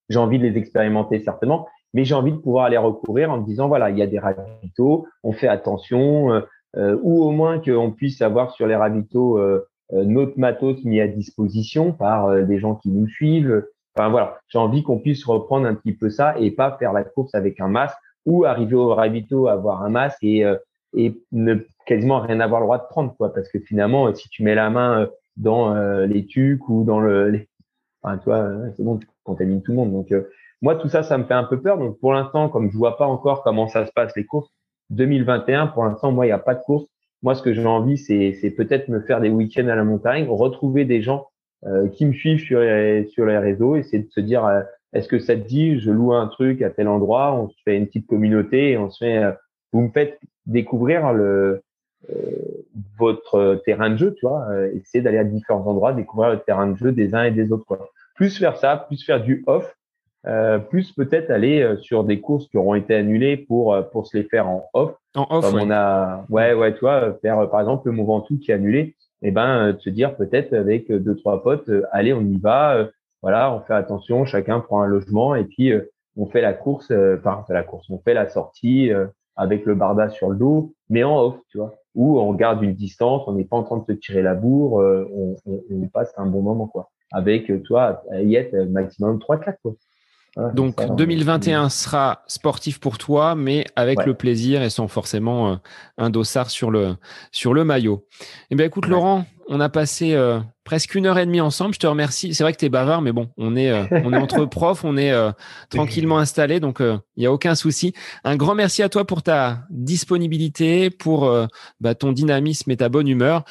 J'ai 0.10 0.20
envie 0.20 0.40
de 0.40 0.44
les 0.44 0.58
expérimenter 0.58 1.20
certainement, 1.20 1.68
mais 1.94 2.04
j'ai 2.04 2.16
envie 2.16 2.32
de 2.32 2.38
pouvoir 2.38 2.66
aller 2.66 2.78
recourir 2.78 3.32
en 3.32 3.40
me 3.40 3.46
disant 3.46 3.68
voilà 3.68 3.90
il 3.92 3.98
y 3.98 4.02
a 4.02 4.08
des 4.08 4.20
ravitaux, 4.20 5.08
on 5.24 5.32
fait 5.32 5.48
attention, 5.48 6.34
euh, 6.34 6.42
euh 6.76 7.00
ou 7.02 7.24
au 7.24 7.32
moins 7.32 7.60
qu'on 7.60 7.92
puisse 7.92 8.22
avoir 8.22 8.52
sur 8.52 8.68
les 8.68 8.76
ravitaux 8.76 9.38
euh, 9.38 9.68
notre 9.92 10.38
matos 10.38 10.84
mis 10.84 11.00
à 11.02 11.08
disposition 11.08 11.92
par 11.92 12.28
euh, 12.28 12.44
des 12.44 12.60
gens 12.60 12.76
qui 12.76 12.90
nous 12.90 13.08
suivent. 13.08 13.66
Enfin 13.96 14.10
voilà, 14.10 14.40
j'ai 14.48 14.60
envie 14.60 14.84
qu'on 14.84 15.00
puisse 15.00 15.26
reprendre 15.26 15.68
un 15.68 15.76
petit 15.76 15.94
peu 15.94 16.10
ça 16.10 16.36
et 16.40 16.52
pas 16.52 16.78
faire 16.78 16.94
la 16.94 17.04
course 17.04 17.34
avec 17.36 17.60
un 17.60 17.68
masque 17.68 17.98
ou 18.26 18.46
arriver 18.46 18.76
au 18.76 18.94
ravito 18.94 19.48
avoir 19.48 19.84
un 19.84 19.90
masque 19.90 20.24
et 20.24 20.46
euh, 20.46 20.56
et 20.96 21.22
ne 21.32 21.56
quasiment 21.86 22.20
rien 22.20 22.40
avoir 22.40 22.62
le 22.62 22.66
droit 22.66 22.80
de 22.80 22.88
prendre 22.90 23.16
quoi 23.16 23.32
parce 23.32 23.48
que 23.50 23.60
finalement 23.60 24.14
si 24.16 24.28
tu 24.30 24.42
mets 24.42 24.56
la 24.56 24.72
main 24.72 25.08
dans 25.38 25.72
les 26.06 26.26
tucs 26.26 26.68
ou 26.68 26.84
dans 26.84 27.00
le 27.00 27.30
les... 27.30 27.48
enfin 28.02 28.18
tu 28.18 28.26
vois 28.26 28.50
c'est 28.76 28.82
bon 28.82 28.98
tu 28.98 29.08
contamines 29.24 29.62
tout 29.62 29.72
le 29.72 29.78
monde 29.78 29.92
donc 29.92 30.12
moi, 30.62 30.76
tout 30.76 30.90
ça, 30.90 31.04
ça 31.04 31.18
me 31.18 31.24
fait 31.24 31.34
un 31.34 31.46
peu 31.46 31.62
peur. 31.62 31.78
Donc, 31.78 32.00
pour 32.00 32.14
l'instant, 32.14 32.50
comme 32.50 32.70
je 32.70 32.78
vois 32.78 32.98
pas 32.98 33.06
encore 33.06 33.44
comment 33.44 33.68
ça 33.68 33.86
se 33.86 33.92
passe 33.92 34.16
les 34.16 34.26
courses 34.26 34.50
2021, 34.90 35.68
pour 35.68 35.86
l'instant, 35.86 36.12
moi, 36.12 36.26
il 36.26 36.30
n'y 36.30 36.34
a 36.34 36.40
pas 36.40 36.56
de 36.56 36.62
course. 36.62 36.86
Moi, 37.22 37.36
ce 37.36 37.42
que 37.42 37.54
j'ai 37.54 37.66
envie, 37.66 37.98
c'est 37.98 38.54
peut-être 38.56 38.88
me 38.88 39.02
faire 39.02 39.20
des 39.20 39.30
week-ends 39.30 39.68
à 39.68 39.76
la 39.76 39.84
montagne, 39.84 40.28
retrouver 40.30 40.86
des 40.86 41.02
gens 41.02 41.28
euh, 41.66 41.90
qui 41.90 42.06
me 42.06 42.14
suivent 42.14 42.40
sur 42.40 42.62
les, 42.62 43.38
réseaux, 43.38 43.76
essayer 43.76 44.04
de 44.04 44.10
se 44.10 44.22
dire, 44.22 44.46
euh, 44.46 44.62
est-ce 44.94 45.10
que 45.10 45.20
ça 45.20 45.36
te 45.36 45.46
dit, 45.46 45.80
je 45.80 45.92
loue 45.92 46.14
un 46.14 46.28
truc 46.28 46.62
à 46.62 46.70
tel 46.70 46.88
endroit, 46.88 47.34
on 47.34 47.50
se 47.50 47.56
fait 47.66 47.76
une 47.76 47.88
petite 47.88 48.08
communauté 48.08 48.72
et 48.72 48.78
on 48.78 48.90
se 48.90 49.04
fait, 49.04 49.18
euh, 49.18 49.32
vous 49.74 49.82
me 49.82 49.90
faites 49.90 50.20
découvrir 50.46 51.14
le 51.14 51.62
votre 52.98 53.62
terrain 53.66 53.90
de 53.90 53.98
jeu, 53.98 54.14
tu 54.14 54.26
vois, 54.26 54.48
essayer 54.74 55.02
d'aller 55.02 55.18
à 55.18 55.26
différents 55.26 55.68
endroits, 55.68 55.92
découvrir 55.92 56.32
le 56.32 56.40
terrain 56.40 56.68
de 56.68 56.78
jeu 56.78 56.94
des 56.94 57.14
uns 57.14 57.26
et 57.26 57.32
des 57.32 57.52
autres, 57.52 57.66
quoi. 57.66 57.90
Plus 58.16 58.38
faire 58.38 58.56
ça, 58.56 58.86
plus 58.88 59.04
faire 59.04 59.22
du 59.22 59.44
off, 59.48 59.76
euh, 60.28 60.60
plus 60.60 60.92
peut-être 60.92 61.32
aller 61.32 61.62
euh, 61.62 61.78
sur 61.78 62.04
des 62.04 62.20
courses 62.20 62.50
qui 62.50 62.58
auront 62.58 62.76
été 62.76 62.94
annulées 62.94 63.38
pour 63.38 63.74
euh, 63.74 63.82
pour 63.84 64.06
se 64.06 64.18
les 64.18 64.24
faire 64.24 64.50
en 64.50 64.70
off. 64.74 64.96
En 65.16 65.26
off, 65.30 65.46
Comme 65.46 65.56
ouais. 65.56 65.64
on 65.66 65.72
a, 65.72 66.26
ouais, 66.30 66.54
ouais, 66.54 66.74
tu 66.74 66.82
vois, 66.82 67.14
faire 67.22 67.50
par 67.50 67.62
exemple 67.62 67.88
le 67.88 67.94
Mont 67.94 68.04
Ventoux 68.04 68.38
qui 68.38 68.52
est 68.52 68.56
annulé, 68.56 68.80
et 69.22 69.30
eh 69.30 69.32
ben 69.32 69.78
se 69.80 69.90
dire 69.90 70.18
peut-être 70.18 70.54
avec 70.54 70.92
deux 70.92 71.16
trois 71.16 71.42
potes, 71.42 71.70
allez, 71.94 72.12
on 72.12 72.22
y 72.22 72.38
va, 72.38 72.90
voilà, 73.22 73.54
on 73.54 73.62
fait 73.62 73.74
attention, 73.74 74.26
chacun 74.26 74.60
prend 74.60 74.82
un 74.82 74.88
logement 74.88 75.36
et 75.36 75.46
puis 75.46 75.72
on 76.18 76.26
fait 76.26 76.42
la 76.42 76.54
course, 76.54 76.92
enfin 76.92 77.44
la 77.50 77.64
course, 77.64 77.90
on 77.90 78.00
fait 78.00 78.14
la 78.14 78.28
sortie 78.28 78.92
avec 79.38 79.66
le 79.66 79.76
barda 79.76 80.10
sur 80.10 80.30
le 80.30 80.38
dos, 80.38 80.74
mais 80.90 81.04
en 81.04 81.18
off, 81.18 81.36
tu 81.50 81.58
vois, 81.58 81.76
où 81.96 82.20
on 82.20 82.34
garde 82.34 82.62
une 82.62 82.74
distance, 82.74 83.24
on 83.28 83.34
n'est 83.34 83.46
pas 83.46 83.58
en 83.58 83.64
train 83.64 83.78
de 83.78 83.86
se 83.86 83.92
tirer 83.94 84.22
la 84.22 84.36
bourre, 84.36 84.74
on, 84.74 85.36
on, 85.46 85.62
on 85.72 85.88
passe 85.88 86.14
un 86.18 86.26
bon 86.26 86.42
moment 86.42 86.68
quoi, 86.68 86.90
avec 87.12 87.52
toi, 87.64 88.04
y 88.14 88.36
être 88.36 88.56
maximum 88.70 89.20
trois 89.20 89.38
quatre 89.38 89.60
quoi. 89.62 89.74
Donc 90.54 90.76
ça, 90.80 90.88
2021 90.88 91.66
on... 91.66 91.70
sera 91.70 92.24
sportif 92.28 92.80
pour 92.80 92.98
toi, 92.98 93.36
mais 93.36 93.66
avec 93.76 94.00
ouais. 94.00 94.06
le 94.06 94.14
plaisir 94.14 94.62
et 94.62 94.70
sans 94.70 94.88
forcément 94.88 95.52
euh, 95.52 95.56
un 95.98 96.10
dossard 96.10 96.50
sur 96.50 96.72
le 96.72 96.96
sur 97.32 97.54
le 97.54 97.64
maillot. 97.64 98.06
Eh 98.50 98.56
bien, 98.56 98.66
écoute. 98.66 98.88
Laurent, 98.88 99.26
on 99.48 99.60
a 99.60 99.70
passé 99.70 100.14
euh, 100.14 100.40
presque 100.64 100.96
une 100.96 101.06
heure 101.06 101.18
et 101.18 101.26
demie 101.26 101.42
ensemble. 101.42 101.74
Je 101.74 101.80
te 101.80 101.88
remercie. 101.88 102.34
C'est 102.34 102.44
vrai 102.44 102.54
que 102.54 102.58
tu 102.58 102.66
es 102.66 102.70
bavard, 102.70 103.02
mais 103.02 103.12
bon, 103.12 103.30
on 103.38 103.56
est 103.56 103.70
euh, 103.70 103.86
on 104.04 104.14
est 104.14 104.18
entre 104.18 104.46
profs, 104.50 104.84
on 104.84 104.98
est 104.98 105.14
tranquillement 105.70 106.20
installé, 106.20 106.60
donc 106.60 106.80
il 106.80 107.00
n'y 107.18 107.26
a 107.26 107.32
aucun 107.32 107.56
souci. 107.56 107.94
Un 108.24 108.36
grand 108.36 108.56
merci 108.56 108.84
à 108.84 108.90
toi 108.90 109.06
pour 109.06 109.24
ta 109.24 109.64
disponibilité, 109.70 110.90
pour 110.90 111.32
bah, 111.80 111.96
ton 111.96 112.12
dynamisme 112.12 112.72
et 112.72 112.78
ta 112.78 112.90
bonne 112.90 113.08
humeur. 113.08 113.44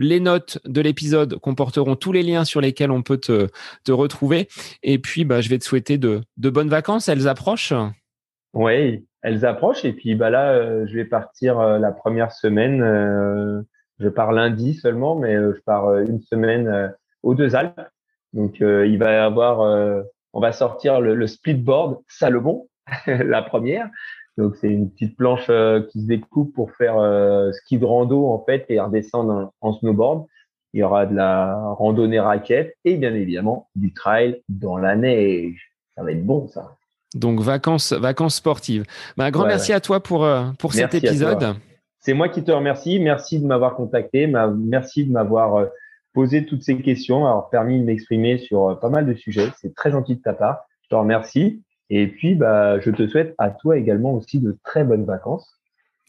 Les 0.00 0.20
notes 0.20 0.60
de 0.64 0.80
l'épisode 0.80 1.40
comporteront 1.40 1.96
tous 1.96 2.12
les 2.12 2.22
liens 2.22 2.44
sur 2.44 2.60
lesquels 2.60 2.92
on 2.92 3.02
peut 3.02 3.18
te, 3.18 3.48
retrouver. 3.90 4.46
Et 4.84 5.00
puis, 5.00 5.24
bah, 5.24 5.40
je 5.40 5.48
vais 5.48 5.58
te 5.58 5.64
souhaiter 5.64 5.98
de, 5.98 6.20
de 6.36 6.50
bonnes 6.50 6.68
vacances. 6.68 7.08
Elles 7.08 7.26
approchent. 7.26 7.74
Oui, 8.54 9.04
elles 9.22 9.44
approchent. 9.44 9.84
Et 9.84 9.92
puis, 9.92 10.14
bah 10.14 10.30
là, 10.30 10.52
euh, 10.52 10.86
je 10.86 10.94
vais 10.94 11.04
partir 11.04 11.58
euh, 11.58 11.78
la 11.80 11.90
première 11.90 12.30
semaine. 12.30 12.80
Euh, 12.80 13.60
je 13.98 14.08
pars 14.08 14.30
lundi 14.30 14.74
seulement, 14.74 15.16
mais 15.16 15.34
je 15.34 15.60
pars 15.66 15.98
une 15.98 16.20
semaine 16.20 16.94
aux 17.24 17.34
Deux 17.34 17.56
Alpes. 17.56 17.80
Donc, 18.32 18.60
il 18.60 18.96
va 18.96 19.12
y 19.12 19.16
avoir, 19.16 20.04
on 20.32 20.40
va 20.40 20.52
sortir 20.52 21.00
le, 21.00 21.16
le 21.16 21.26
splitboard 21.26 21.98
Salomon, 22.06 22.68
la 23.08 23.42
première. 23.42 23.90
Donc 24.38 24.56
c'est 24.56 24.68
une 24.68 24.90
petite 24.90 25.16
planche 25.16 25.46
euh, 25.50 25.82
qui 25.82 26.00
se 26.00 26.06
découpe 26.06 26.54
pour 26.54 26.72
faire 26.72 26.96
euh, 26.96 27.52
ski 27.52 27.78
de 27.78 27.84
rando 27.84 28.28
en 28.28 28.42
fait 28.44 28.64
et 28.70 28.80
redescendre 28.80 29.52
en, 29.60 29.68
en, 29.68 29.72
snowboard. 29.74 30.26
Il 30.72 30.80
y 30.80 30.82
aura 30.82 31.04
de 31.04 31.14
la 31.14 31.60
randonnée 31.72 32.20
raquette 32.20 32.74
et 32.84 32.96
bien 32.96 33.14
évidemment 33.14 33.68
du 33.74 33.92
trail 33.92 34.42
dans 34.48 34.78
la 34.78 34.96
neige. 34.96 35.72
Ça 35.94 36.02
va 36.02 36.12
être 36.12 36.24
bon 36.24 36.46
ça. 36.48 36.78
Donc 37.14 37.40
vacances 37.40 37.92
vacances 37.92 38.36
sportives. 38.36 38.84
Bah, 39.16 39.24
un 39.24 39.30
grand 39.30 39.42
ouais, 39.42 39.48
merci 39.48 39.72
ouais. 39.72 39.76
à 39.76 39.80
toi 39.80 40.00
pour 40.00 40.24
euh, 40.24 40.44
pour 40.58 40.72
merci 40.74 40.96
cet 40.96 41.04
épisode. 41.04 41.56
C'est 42.00 42.14
moi 42.14 42.28
qui 42.28 42.44
te 42.44 42.50
remercie. 42.50 43.00
Merci 43.00 43.40
de 43.40 43.46
m'avoir 43.46 43.74
contacté. 43.74 44.26
Merci 44.26 45.04
de 45.04 45.12
m'avoir 45.12 45.56
euh, 45.56 45.66
posé 46.12 46.44
toutes 46.44 46.62
ces 46.62 46.80
questions, 46.80 47.26
avoir 47.26 47.50
permis 47.50 47.80
de 47.80 47.84
m'exprimer 47.84 48.38
sur 48.38 48.70
euh, 48.70 48.74
pas 48.74 48.90
mal 48.90 49.06
de 49.06 49.14
sujets. 49.14 49.50
C'est 49.60 49.74
très 49.74 49.90
gentil 49.90 50.16
de 50.16 50.22
ta 50.22 50.32
part. 50.32 50.60
Je 50.82 50.88
te 50.88 50.94
remercie. 50.94 51.62
Et 51.90 52.06
puis, 52.06 52.34
bah, 52.34 52.78
je 52.80 52.90
te 52.90 53.06
souhaite 53.06 53.34
à 53.38 53.50
toi 53.50 53.76
également 53.76 54.12
aussi 54.12 54.40
de 54.40 54.58
très 54.64 54.84
bonnes 54.84 55.04
vacances. 55.04 55.54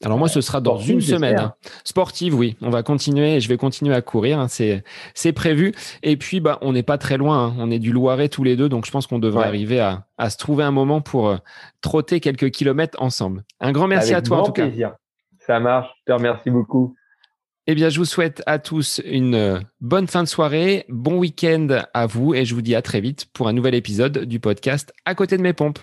Alors 0.04 0.18
moi, 0.18 0.30
ce 0.30 0.40
sera 0.40 0.62
dans 0.62 0.76
Sportive, 0.76 0.96
une 0.96 1.02
semaine. 1.02 1.40
Hein. 1.40 1.54
Sportive, 1.84 2.34
oui. 2.34 2.56
On 2.62 2.70
va 2.70 2.84
continuer. 2.84 3.42
Je 3.42 3.50
vais 3.50 3.58
continuer 3.58 3.94
à 3.94 4.02
courir. 4.02 4.40
Hein. 4.40 4.48
C'est 4.48 4.84
c'est 5.14 5.34
prévu. 5.34 5.74
Et 6.04 6.16
puis, 6.16 6.40
bah, 6.40 6.58
on 6.62 6.72
n'est 6.72 6.84
pas 6.84 6.98
très 6.98 7.18
loin. 7.18 7.48
Hein. 7.48 7.56
On 7.60 7.70
est 7.70 7.80
du 7.80 7.92
Loiret 7.92 8.30
tous 8.30 8.46
les 8.46 8.56
deux, 8.56 8.70
donc 8.70 8.86
je 8.86 8.92
pense 8.92 9.08
qu'on 9.08 9.20
devrait 9.20 9.42
ouais. 9.42 9.48
arriver 9.48 9.80
à, 9.82 10.06
à 10.18 10.30
se 10.30 10.38
trouver 10.38 10.64
un 10.64 10.72
moment 10.72 11.02
pour 11.02 11.28
euh, 11.28 11.38
trotter 11.82 12.22
quelques 12.22 12.50
kilomètres 12.52 13.02
ensemble. 13.02 13.44
Un 13.60 13.74
grand 13.74 13.88
merci 13.88 14.14
Avec 14.14 14.24
à 14.24 14.28
toi 14.28 14.38
grand 14.38 14.44
en 14.44 14.48
tout 14.48 14.54
plaisir. 14.54 14.92
cas. 14.92 14.98
Ça 15.46 15.60
marche. 15.60 15.90
Je 16.08 16.14
te 16.14 16.18
remercie 16.18 16.50
beaucoup. 16.50 16.96
Eh 17.72 17.76
bien, 17.76 17.90
je 17.90 18.00
vous 18.00 18.06
souhaite 18.06 18.42
à 18.48 18.58
tous 18.58 19.00
une 19.06 19.36
euh, 19.36 19.60
bonne 19.80 20.08
fin 20.08 20.24
de 20.24 20.28
soirée, 20.28 20.86
bon 20.90 21.20
week-end 21.20 21.84
à 21.94 22.08
vous 22.08 22.34
et 22.34 22.44
je 22.44 22.56
vous 22.56 22.64
dis 22.64 22.74
à 22.74 22.82
très 22.82 23.00
vite 23.00 23.28
pour 23.32 23.48
un 23.48 23.54
nouvel 23.54 23.76
épisode 23.76 24.26
du 24.26 24.40
podcast 24.40 24.92
À 25.06 25.14
côté 25.14 25.38
de 25.38 25.44
mes 25.44 25.54
pompes. 25.54 25.78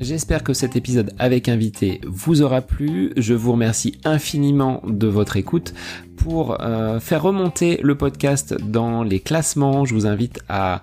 J'espère 0.00 0.42
que 0.42 0.54
cet 0.54 0.74
épisode 0.74 1.12
avec 1.18 1.50
invité 1.50 2.00
vous 2.06 2.40
aura 2.40 2.62
plu. 2.62 3.12
Je 3.18 3.34
vous 3.34 3.52
remercie 3.52 3.98
infiniment 4.04 4.80
de 4.86 5.06
votre 5.06 5.36
écoute. 5.36 5.74
Pour 6.16 6.62
euh, 6.62 6.98
faire 6.98 7.22
remonter 7.22 7.78
le 7.82 7.94
podcast 7.94 8.54
dans 8.54 9.02
les 9.02 9.20
classements, 9.20 9.84
je 9.84 9.92
vous 9.92 10.06
invite 10.06 10.40
à 10.48 10.82